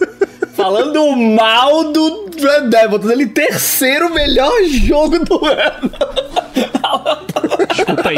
Falando 0.55 1.15
mal 1.15 1.91
do 1.91 2.31
Red 2.35 2.69
Dead, 2.69 2.89
botando 2.89 3.11
ele 3.11 3.27
terceiro 3.27 4.11
melhor 4.11 4.63
jogo 4.63 5.19
do 5.19 5.45
ano. 5.45 5.91
Desculpa 7.77 8.09
aí. 8.09 8.17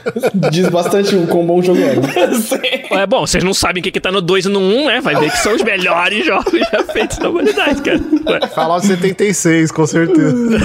Diz 0.50 0.68
bastante 0.68 1.14
o 1.14 1.26
quão 1.26 1.44
bom 1.44 1.58
o 1.58 1.62
jogo 1.62 1.80
é. 1.80 3.00
É 3.02 3.06
bom, 3.06 3.26
vocês 3.26 3.42
não 3.42 3.54
sabem 3.54 3.80
o 3.80 3.84
que, 3.84 3.90
que 3.90 4.00
tá 4.00 4.10
no 4.10 4.20
2 4.20 4.46
e 4.46 4.48
no 4.48 4.58
1, 4.58 4.62
um, 4.62 4.86
né? 4.86 5.00
Vai 5.00 5.14
ver 5.14 5.30
que 5.30 5.38
são 5.38 5.54
os 5.54 5.62
melhores 5.62 6.26
jogos 6.26 6.52
já 6.52 6.82
feitos 6.92 7.18
na 7.18 7.28
humanidade, 7.28 7.80
cara. 7.82 8.00
Ué, 8.26 8.40
Fallout 8.52 8.86
76, 8.86 9.70
com 9.70 9.86
certeza. 9.86 10.58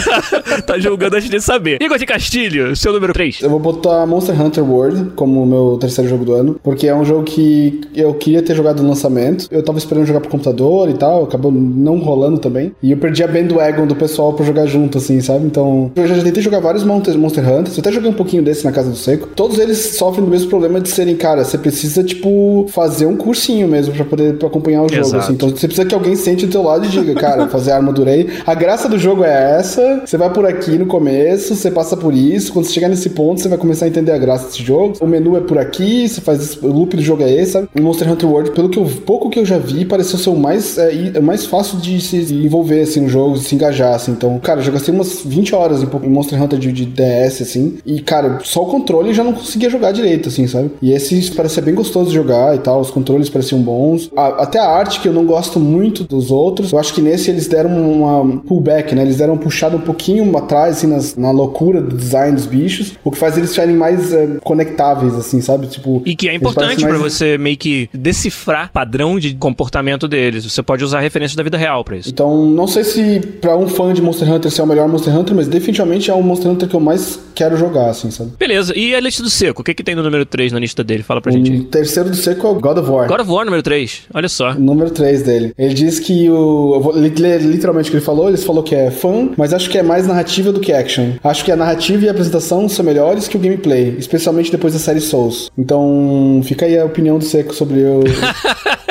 tá 0.66 0.78
julgando 0.80 1.16
antes 1.16 1.30
de 1.30 1.40
saber. 1.40 1.82
Igor 1.82 1.98
de 1.98 2.06
Castilho, 2.06 2.76
seu 2.76 2.92
número 2.92 3.14
3. 3.14 3.42
Eu 3.42 3.50
vou 3.50 3.60
botar 3.60 4.06
Monster 4.06 4.40
Hunter 4.40 4.64
World 4.64 5.12
como 5.16 5.46
meu 5.46 5.78
terceiro 5.80 6.10
jogo 6.10 6.26
do 6.26 6.34
ano, 6.34 6.60
porque 6.64 6.88
é 6.88 6.96
um 6.96 7.06
jogo 7.06 7.24
que 7.24 7.82
eu 7.96 8.14
queria 8.16 8.42
ter 8.42 8.56
jogado 8.56 8.82
no 8.82 8.90
lançamento. 8.90 9.48
Eu 9.52 9.64
tava 9.64 9.78
esperando 9.78 10.06
jogar 10.06 10.20
pro 10.20 10.30
computador 10.30 10.90
e 10.90 10.94
tal, 10.94 11.24
acabou 11.24 11.52
não 11.52 11.98
rolando 12.00 12.40
também. 12.40 12.74
E 12.82 12.92
eu 12.92 12.98
perdi 12.98 13.24
a 13.24 13.28
bandwagon 13.28 13.86
do 13.86 13.96
pessoal 13.96 14.34
pra 14.34 14.46
jogar 14.46 14.66
junto, 14.66 14.98
assim, 14.98 15.22
sabe? 15.22 15.46
Então, 15.46 15.92
eu 15.96 16.08
já 16.08 16.22
tentei 16.22 16.42
jogar 16.42 16.60
vários 16.60 16.84
Monster, 16.84 17.18
Monster 17.18 17.48
Hunters, 17.48 17.78
eu 17.78 17.82
até 17.82 17.92
joguei 17.92 18.10
um 18.10 18.14
pouquinho 18.14 18.35
desse 18.44 18.66
na 18.66 18.72
casa 18.72 18.90
do 18.90 18.96
Seco. 18.96 19.28
Todos 19.36 19.60
eles 19.60 19.98
sofrem 19.98 20.26
do 20.26 20.32
mesmo 20.32 20.50
problema 20.50 20.80
de 20.80 20.90
serem, 20.90 21.16
cara, 21.16 21.44
você 21.44 21.58
precisa, 21.58 22.04
tipo, 22.04 22.66
fazer 22.70 23.06
um 23.06 23.16
cursinho 23.16 23.68
mesmo 23.68 23.94
pra 23.94 24.06
poder 24.06 24.38
pra 24.38 24.48
acompanhar 24.48 24.84
o 24.84 24.90
jogo, 24.90 25.18
assim. 25.18 25.34
Então, 25.34 25.50
você 25.50 25.68
precisa 25.68 25.88
que 25.88 25.96
alguém 25.96 26.16
sente 26.16 26.46
do 26.46 26.52
teu 26.52 26.64
lado 26.64 26.86
e 26.86 26.90
diga, 26.90 27.14
cara, 27.16 27.48
fazer 27.48 27.72
a 27.72 27.78
armadura 27.78 28.12
aí. 28.12 28.30
A 28.46 28.54
graça 28.54 28.88
do 28.88 28.98
jogo 28.98 29.24
é 29.24 29.58
essa, 29.58 30.04
você 30.06 30.18
vai 30.18 30.32
por 30.32 30.46
aqui 30.46 30.78
no 30.78 30.86
começo, 30.86 31.56
você 31.56 31.72
passa 31.72 31.96
por 31.98 32.14
isso, 32.14 32.52
quando 32.52 32.66
você 32.66 32.74
chegar 32.74 32.90
nesse 32.90 33.10
ponto, 33.10 33.42
você 33.42 33.50
vai 33.50 33.58
começar 33.58 33.86
a 33.86 33.88
entender 33.88 34.12
a 34.12 34.18
graça 34.18 34.48
desse 34.48 34.64
jogo. 34.64 34.96
O 35.00 35.08
menu 35.08 35.36
é 35.38 35.42
por 35.42 35.58
aqui, 35.58 36.08
você 36.08 36.22
faz 36.22 36.42
isso, 36.42 36.66
o 36.66 36.72
loop 36.72 36.96
do 36.96 37.02
jogo 37.02 37.24
é 37.24 37.32
esse, 37.32 37.54
sabe? 37.54 37.70
O 37.78 37.82
Monster 37.82 38.12
Hunter 38.12 38.30
World, 38.30 38.52
pelo 38.52 38.70
que 38.70 38.78
eu, 38.78 38.86
pouco 39.06 39.30
que 39.30 39.40
eu 39.40 39.46
já 39.46 39.58
vi, 39.58 39.86
pareceu 39.86 40.18
ser 40.18 40.30
o 40.30 40.36
mais, 40.36 40.78
é, 40.78 41.12
é 41.16 41.20
mais 41.20 41.46
fácil 41.46 41.78
de 41.80 42.00
se 42.02 42.18
envolver, 42.34 42.82
assim, 42.82 43.02
no 43.02 43.10
jogo, 43.10 43.38
de 43.38 43.44
se 43.44 43.56
engajar, 43.56 43.96
assim. 43.96 44.12
Então, 44.12 44.38
cara, 44.40 44.60
eu 44.60 44.64
já 44.64 44.72
gastei 44.72 44.94
umas 44.94 45.22
20 45.24 45.56
horas 45.56 45.84
em, 45.84 45.88
em 46.04 46.10
Monster 46.10 46.42
Hunter 46.42 46.60
de, 46.60 46.72
de 46.72 46.86
DS, 46.86 47.42
assim, 47.42 47.78
e, 47.86 48.02
cara, 48.02 48.25
só 48.44 48.64
o 48.64 48.66
controle 48.68 49.14
já 49.14 49.24
não 49.24 49.34
conseguia 49.34 49.70
jogar 49.70 49.92
direito, 49.92 50.30
assim, 50.30 50.48
sabe? 50.48 50.72
E 50.82 50.92
esse 50.92 51.32
parece 51.32 51.56
ser 51.56 51.62
bem 51.62 51.74
gostoso 51.76 52.10
de 52.10 52.16
jogar 52.16 52.56
e 52.56 52.60
tal, 52.60 52.80
os 52.82 52.90
controles 52.92 53.30
pareciam 53.30 53.62
bons. 53.62 54.10
A- 54.16 54.44
até 54.44 54.60
a 54.60 54.68
arte, 54.68 55.00
que 55.00 55.08
eu 55.08 55.14
não 55.14 55.26
gosto 55.26 55.60
muito 55.60 56.04
dos 56.04 56.32
outros, 56.32 56.72
eu 56.72 56.80
acho 56.80 56.94
que 56.94 57.02
nesse 57.02 57.30
eles 57.30 57.48
deram 57.48 57.70
uma 57.92 58.38
pullback, 58.42 58.94
né? 58.96 59.02
Eles 59.02 59.18
deram 59.18 59.34
uma 59.34 59.40
puxada 59.42 59.76
um 59.76 59.82
pouquinho 59.82 60.36
atrás, 60.38 60.78
assim, 60.78 60.88
nas- 60.88 61.16
na 61.16 61.32
loucura 61.32 61.82
do 61.82 61.96
design 61.96 62.36
dos 62.36 62.46
bichos, 62.46 62.94
o 63.04 63.12
que 63.12 63.18
faz 63.18 63.38
eles 63.38 63.52
ficarem 63.52 63.76
mais 63.76 64.14
é, 64.14 64.28
conectáveis, 64.44 65.14
assim, 65.16 65.42
sabe? 65.42 65.68
Tipo. 65.68 66.02
E 66.06 66.16
que 66.16 66.28
é 66.30 66.36
importante 66.36 66.84
mais- 66.84 67.00
você 67.00 67.38
meio 67.38 67.58
que 67.58 67.90
decifrar 67.94 68.72
padrão 68.72 69.20
de 69.20 69.34
comportamento 69.36 70.08
deles. 70.08 70.44
Você 70.46 70.62
pode 70.64 70.84
usar 70.84 71.00
referências 71.00 71.36
da 71.36 71.44
vida 71.44 71.58
real 71.58 71.84
pra 71.84 71.98
isso. 71.98 72.10
Então, 72.10 72.46
não 72.46 72.68
sei 72.68 72.84
se 72.84 73.20
pra 73.42 73.56
um 73.58 73.68
fã 73.68 73.94
de 73.94 74.02
Monster 74.02 74.32
Hunter 74.32 74.52
se 74.52 74.62
é 74.62 74.64
o 74.64 74.68
melhor 74.68 74.88
Monster 74.88 75.16
Hunter, 75.18 75.36
mas 75.36 75.48
definitivamente 75.48 76.10
é 76.10 76.14
o 76.14 76.22
Monster 76.22 76.52
Hunter 76.52 76.68
que 76.70 76.76
eu 76.76 76.80
mais 76.80 77.20
quero 77.34 77.58
jogar, 77.58 77.90
assim, 77.90 78.05
sabe? 78.12 78.32
Beleza, 78.38 78.74
e 78.78 78.96
a 78.96 79.00
lista 79.00 79.22
do 79.24 79.30
Seco? 79.30 79.62
O 79.62 79.64
que, 79.64 79.74
que 79.74 79.84
tem 79.84 79.96
no 79.96 80.04
número 80.04 80.26
3 80.26 80.52
na 80.52 80.60
lista 80.60 80.84
dele? 80.84 81.04
Fala 81.04 81.22
pra 81.22 81.32
gente. 81.32 81.52
O 81.52 81.64
terceiro 81.66 82.10
do 82.10 82.16
seco 82.16 82.48
é 82.48 82.50
o 82.50 82.56
God 82.56 82.78
of 82.78 82.90
War. 82.90 83.08
God 83.08 83.22
of 83.22 83.32
War 83.32 83.46
número 83.46 83.64
3, 83.64 84.04
olha 84.14 84.30
só. 84.30 84.54
Número 84.54 84.90
3 84.90 85.24
dele. 85.24 85.54
Ele 85.58 85.74
diz 85.74 86.00
que 86.00 86.30
o. 86.30 86.76
Eu 86.76 86.82
vou 86.82 86.94
ler 86.94 87.42
literalmente 87.42 87.90
o 87.90 87.92
que 87.92 87.98
ele 87.98 88.06
falou. 88.06 88.28
Ele 88.28 88.38
falou 88.38 88.64
que 88.64 88.76
é 88.76 88.92
fã, 88.92 89.30
mas 89.38 89.54
acho 89.54 89.70
que 89.70 89.78
é 89.78 89.84
mais 89.84 90.08
narrativa 90.08 90.52
do 90.52 90.60
que 90.60 90.72
action. 90.72 91.12
Acho 91.24 91.44
que 91.44 91.52
a 91.52 91.56
narrativa 91.56 92.06
e 92.06 92.08
a 92.08 92.12
apresentação 92.12 92.68
são 92.70 92.86
melhores 92.86 93.28
que 93.28 93.38
o 93.38 93.40
gameplay, 93.40 93.96
especialmente 93.98 94.52
depois 94.52 94.74
da 94.74 94.80
série 94.80 95.02
Souls. 95.02 95.52
Então, 95.58 96.42
fica 96.44 96.66
aí 96.66 96.78
a 96.78 96.86
opinião 96.86 97.18
do 97.18 97.26
Seco 97.26 97.54
sobre 97.54 97.80
o. 97.80 98.04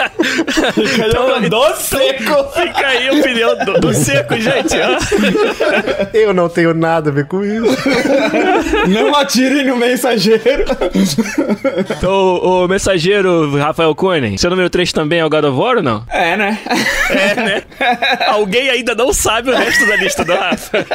Então, 1.06 1.48
do 1.48 1.74
seco! 1.76 2.44
Fica 2.52 2.86
aí 2.86 3.08
a 3.08 3.12
opinião 3.12 3.56
do, 3.64 3.80
do 3.80 3.94
Seco, 3.94 4.34
gente. 4.38 4.74
ó. 4.76 6.06
Eu 6.12 6.32
não 6.34 6.48
tenho 6.48 6.74
nada 6.74 7.10
a 7.10 7.12
ver 7.12 7.26
com 7.26 7.42
isso. 7.44 7.76
Não 8.88 9.14
atirem 9.14 9.66
no 9.66 9.76
mensageiro! 9.76 10.64
Então, 11.96 12.10
o, 12.12 12.64
o 12.64 12.68
mensageiro 12.68 13.56
Rafael 13.56 13.94
Cunha, 13.94 14.36
seu 14.38 14.50
número 14.50 14.70
3 14.70 14.92
também 14.92 15.20
é 15.20 15.24
o 15.24 15.30
God 15.30 15.44
of 15.44 15.58
War 15.58 15.76
ou 15.76 15.82
não? 15.82 16.04
É, 16.10 16.36
né? 16.36 16.58
É, 17.10 17.34
né? 17.34 17.62
Alguém 18.28 18.68
ainda 18.70 18.94
não 18.94 19.12
sabe 19.12 19.50
o 19.50 19.54
resto 19.56 19.86
da 19.86 19.96
lista 19.96 20.24
do 20.24 20.32
Rafa. 20.34 20.86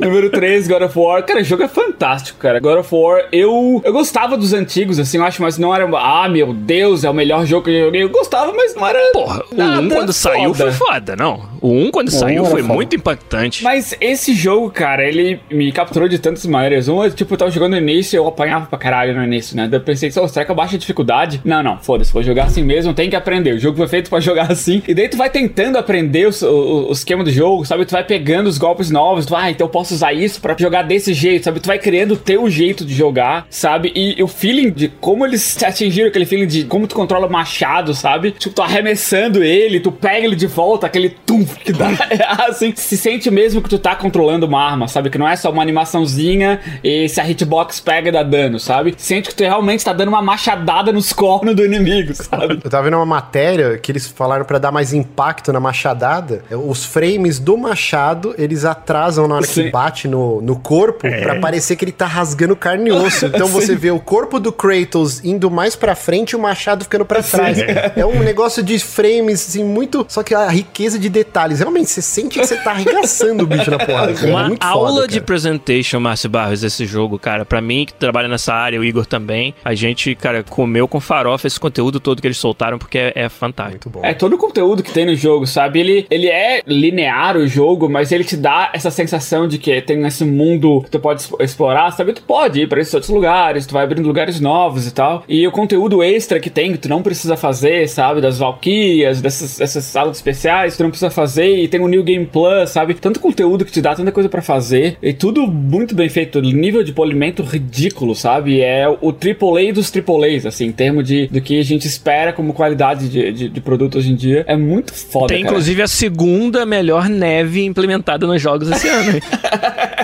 Número 0.00 0.30
3, 0.30 0.68
God 0.68 0.82
of 0.82 0.98
War. 0.98 1.22
Cara, 1.24 1.40
o 1.40 1.44
jogo 1.44 1.62
é 1.62 1.68
fantástico, 1.68 2.38
cara. 2.38 2.60
God 2.60 2.78
of 2.80 2.94
War, 2.94 3.24
eu, 3.32 3.80
eu 3.84 3.92
gostava 3.92 4.36
dos 4.36 4.52
antigos, 4.52 4.98
assim, 4.98 5.18
eu 5.18 5.24
acho, 5.24 5.40
mas 5.42 5.58
não 5.58 5.74
era. 5.74 5.84
Ah, 5.98 6.28
meu 6.28 6.52
Deus, 6.52 7.04
é 7.04 7.10
o 7.10 7.14
melhor 7.14 7.46
jogo 7.46 7.64
que 7.64 7.70
eu 7.70 7.86
joguei. 7.86 8.02
Eu 8.02 8.08
gostava, 8.08 8.33
mas 8.56 8.74
não 8.74 8.86
era. 8.86 8.98
Porra, 9.12 9.42
o 9.50 9.54
nada 9.56 9.80
1 9.80 9.88
quando 9.88 10.12
saiu 10.12 10.54
foda. 10.54 10.72
foi 10.72 10.86
foda, 10.86 11.16
não. 11.16 11.42
O 11.60 11.70
1 11.72 11.90
quando 11.90 12.10
saiu 12.10 12.42
era 12.42 12.50
foi 12.50 12.62
foda. 12.62 12.74
muito 12.74 12.96
impactante. 12.96 13.62
Mas 13.62 13.94
esse 14.00 14.34
jogo, 14.34 14.70
cara, 14.70 15.06
ele 15.06 15.40
me 15.50 15.70
capturou 15.72 16.08
de 16.08 16.18
tantas 16.18 16.44
maneiras. 16.46 16.88
Um, 16.88 17.02
eu, 17.04 17.10
tipo, 17.10 17.32
eu 17.34 17.38
tava 17.38 17.50
jogando 17.50 17.72
no 17.72 17.78
início, 17.78 18.16
eu 18.16 18.26
apanhava 18.26 18.66
pra 18.66 18.78
caralho 18.78 19.14
no 19.14 19.24
início, 19.24 19.56
né? 19.56 19.66
Daí 19.68 19.78
eu 19.80 19.84
pensei, 19.84 20.10
"Oh, 20.20 20.28
será 20.28 20.44
que 20.44 20.50
eu 20.50 20.54
baixo 20.54 20.74
a 20.74 20.78
dificuldade? 20.78 21.40
Não, 21.44 21.62
não, 21.62 21.78
foda-se, 21.78 22.12
vou 22.12 22.22
jogar 22.22 22.44
assim 22.44 22.62
mesmo, 22.62 22.92
tem 22.94 23.08
que 23.10 23.16
aprender. 23.16 23.52
O 23.54 23.58
jogo 23.58 23.76
foi 23.76 23.88
feito 23.88 24.10
pra 24.10 24.20
jogar 24.20 24.50
assim. 24.50 24.82
E 24.86 24.94
daí 24.94 25.08
tu 25.08 25.16
vai 25.16 25.30
tentando 25.30 25.78
aprender 25.78 26.26
os- 26.26 26.42
o, 26.42 26.88
o 26.88 26.92
esquema 26.92 27.22
do 27.24 27.30
jogo, 27.30 27.64
sabe? 27.64 27.84
Tu 27.86 27.92
vai 27.92 28.04
pegando 28.04 28.46
os 28.48 28.58
golpes 28.58 28.90
novos, 28.90 29.26
tu 29.26 29.30
vai, 29.30 29.44
ah, 29.44 29.50
então 29.50 29.66
eu 29.66 29.70
posso 29.70 29.94
usar 29.94 30.12
isso 30.12 30.40
pra 30.40 30.54
jogar 30.58 30.82
desse 30.82 31.12
jeito, 31.14 31.44
sabe? 31.44 31.60
Tu 31.60 31.66
vai 31.66 31.78
criando 31.78 32.12
o 32.14 32.16
teu 32.16 32.48
jeito 32.50 32.84
de 32.84 32.94
jogar, 32.94 33.46
sabe? 33.50 33.92
E, 33.94 34.22
o 34.22 34.26
feeling 34.26 34.70
de 34.70 34.88
como 34.88 35.24
eles 35.26 35.62
atingiram 35.62 36.08
aquele 36.08 36.24
feeling 36.26 36.46
de 36.46 36.64
como 36.64 36.86
tu 36.86 36.94
controla 36.94 37.26
o 37.26 37.30
machado, 37.32 37.94
sabe? 37.94 38.23
Tipo, 38.32 38.54
tu 38.54 38.62
arremessando 38.62 39.42
ele, 39.42 39.80
tu 39.80 39.92
pega 39.92 40.26
ele 40.26 40.36
de 40.36 40.46
volta, 40.46 40.86
aquele 40.86 41.10
tum 41.10 41.44
que 41.44 41.72
dá. 41.72 41.88
assim, 42.48 42.72
se 42.74 42.96
sente 42.96 43.30
mesmo 43.30 43.62
que 43.62 43.68
tu 43.68 43.78
tá 43.78 43.94
controlando 43.94 44.46
uma 44.46 44.62
arma, 44.62 44.88
sabe? 44.88 45.10
Que 45.10 45.18
não 45.18 45.28
é 45.28 45.36
só 45.36 45.50
uma 45.50 45.62
animaçãozinha 45.62 46.60
e 46.82 47.08
se 47.08 47.20
a 47.20 47.28
hitbox 47.28 47.80
pega 47.80 48.10
dá 48.12 48.22
dano, 48.22 48.58
sabe? 48.58 48.94
Sente 48.96 49.28
que 49.28 49.34
tu 49.34 49.42
realmente 49.42 49.84
tá 49.84 49.92
dando 49.92 50.08
uma 50.08 50.22
machadada 50.22 50.92
nos 50.92 51.12
cornos 51.12 51.54
do 51.54 51.64
inimigo, 51.64 52.14
sabe? 52.14 52.60
Eu 52.62 52.70
tava 52.70 52.84
vendo 52.84 52.96
uma 52.96 53.06
matéria 53.06 53.78
que 53.78 53.90
eles 53.90 54.06
falaram 54.06 54.44
pra 54.44 54.58
dar 54.58 54.72
mais 54.72 54.92
impacto 54.92 55.52
na 55.52 55.60
machadada. 55.60 56.42
Os 56.50 56.84
frames 56.84 57.38
do 57.38 57.56
machado, 57.56 58.34
eles 58.38 58.64
atrasam 58.64 59.28
na 59.28 59.36
hora 59.36 59.46
que 59.46 59.52
Sim. 59.52 59.70
bate 59.70 60.08
no, 60.08 60.40
no 60.40 60.56
corpo 60.56 61.08
pra 61.22 61.38
parecer 61.40 61.76
que 61.76 61.84
ele 61.84 61.92
tá 61.92 62.06
rasgando 62.06 62.56
carne 62.56 62.90
e 62.90 62.92
osso. 62.92 63.26
Então 63.26 63.46
você 63.48 63.74
vê 63.74 63.90
o 63.90 64.00
corpo 64.00 64.38
do 64.38 64.52
Kratos 64.52 65.24
indo 65.24 65.50
mais 65.50 65.76
pra 65.76 65.94
frente 65.94 66.30
e 66.32 66.36
o 66.36 66.38
machado 66.38 66.84
ficando 66.84 67.04
pra 67.04 67.22
trás. 67.22 67.58
É 67.96 68.04
um 68.04 68.13
negócio 68.22 68.62
de 68.62 68.78
frames, 68.78 69.48
assim, 69.48 69.64
muito... 69.64 70.04
Só 70.08 70.22
que 70.22 70.34
a 70.34 70.48
riqueza 70.48 70.98
de 70.98 71.08
detalhes. 71.08 71.58
Realmente, 71.58 71.90
você 71.90 72.02
sente 72.02 72.38
que 72.38 72.46
você 72.46 72.56
tá 72.56 72.70
arregaçando 72.72 73.44
o 73.44 73.46
bicho 73.46 73.70
na 73.70 73.78
porrada. 73.78 74.12
cara. 74.14 74.26
É 74.28 74.30
Uma 74.30 74.44
muito 74.48 74.64
aula 74.64 74.90
foda, 74.90 75.08
de 75.08 75.14
cara. 75.14 75.24
presentation, 75.26 76.00
Márcio 76.00 76.28
Barros, 76.30 76.62
esse 76.62 76.86
jogo, 76.86 77.18
cara. 77.18 77.44
Pra 77.44 77.60
mim, 77.60 77.84
que 77.86 77.94
trabalha 77.94 78.28
nessa 78.28 78.52
área, 78.54 78.78
o 78.80 78.84
Igor 78.84 79.06
também, 79.06 79.54
a 79.64 79.74
gente, 79.74 80.14
cara, 80.14 80.42
comeu 80.42 80.86
com 80.86 81.00
farofa 81.00 81.46
esse 81.46 81.58
conteúdo 81.58 81.98
todo 82.00 82.20
que 82.20 82.26
eles 82.26 82.38
soltaram, 82.38 82.78
porque 82.78 82.98
é, 82.98 83.12
é 83.14 83.28
fantástico. 83.28 83.88
Muito 83.88 83.90
bom. 83.90 84.04
É 84.04 84.14
todo 84.14 84.34
o 84.34 84.38
conteúdo 84.38 84.82
que 84.82 84.92
tem 84.92 85.06
no 85.06 85.14
jogo, 85.16 85.46
sabe? 85.46 85.80
Ele, 85.80 86.06
ele 86.10 86.28
é 86.28 86.60
linear 86.66 87.36
o 87.36 87.46
jogo, 87.46 87.88
mas 87.88 88.12
ele 88.12 88.24
te 88.24 88.36
dá 88.36 88.70
essa 88.72 88.90
sensação 88.90 89.48
de 89.48 89.58
que 89.58 89.80
tem 89.82 90.04
esse 90.06 90.24
mundo 90.24 90.82
que 90.84 90.90
tu 90.90 91.00
pode 91.00 91.24
explorar, 91.40 91.90
sabe? 91.92 92.12
Tu 92.12 92.22
pode 92.22 92.60
ir 92.60 92.68
pra 92.68 92.80
esses 92.80 92.92
outros 92.94 93.10
lugares, 93.10 93.66
tu 93.66 93.74
vai 93.74 93.84
abrindo 93.84 94.06
lugares 94.06 94.40
novos 94.40 94.86
e 94.86 94.90
tal. 94.92 95.24
E 95.28 95.46
o 95.46 95.52
conteúdo 95.52 96.02
extra 96.02 96.38
que 96.40 96.50
tem, 96.50 96.72
que 96.72 96.78
tu 96.78 96.88
não 96.88 97.02
precisa 97.02 97.36
fazer, 97.36 97.88
sabe? 97.88 98.03
Das 98.20 98.38
Valkyrias, 98.38 99.20
dessas, 99.20 99.58
dessas 99.58 99.84
salas 99.84 100.16
especiais, 100.16 100.76
tu 100.76 100.82
não 100.82 100.90
precisa 100.90 101.10
fazer. 101.10 101.56
E 101.56 101.68
tem 101.68 101.80
o 101.80 101.88
New 101.88 102.02
Game 102.02 102.26
Plus, 102.26 102.70
sabe? 102.70 102.94
Tanto 102.94 103.20
conteúdo 103.20 103.64
que 103.64 103.72
te 103.72 103.80
dá, 103.80 103.94
tanta 103.94 104.12
coisa 104.12 104.28
pra 104.28 104.42
fazer. 104.42 104.96
E 105.02 105.12
tudo 105.12 105.46
muito 105.46 105.94
bem 105.94 106.08
feito. 106.08 106.40
Nível 106.40 106.82
de 106.82 106.92
polimento 106.92 107.42
ridículo, 107.42 108.14
sabe? 108.14 108.60
É 108.60 108.88
o 108.88 109.08
AAA 109.10 109.72
dos 109.72 109.92
AAAs, 109.94 110.46
assim, 110.46 110.66
em 110.66 110.72
termos 110.72 111.06
de, 111.06 111.26
do 111.28 111.40
que 111.40 111.58
a 111.58 111.64
gente 111.64 111.86
espera 111.86 112.32
como 112.32 112.52
qualidade 112.52 113.08
de, 113.08 113.32
de, 113.32 113.48
de 113.48 113.60
produto 113.60 113.98
hoje 113.98 114.12
em 114.12 114.16
dia. 114.16 114.44
É 114.46 114.56
muito 114.56 114.92
foda, 114.92 115.28
Tem, 115.28 115.42
cara. 115.42 115.52
inclusive, 115.52 115.82
a 115.82 115.88
segunda 115.88 116.66
melhor 116.66 117.08
neve 117.08 117.64
implementada 117.64 118.26
nos 118.26 118.40
jogos 118.40 118.70
esse 118.70 118.88
ano. 118.88 119.12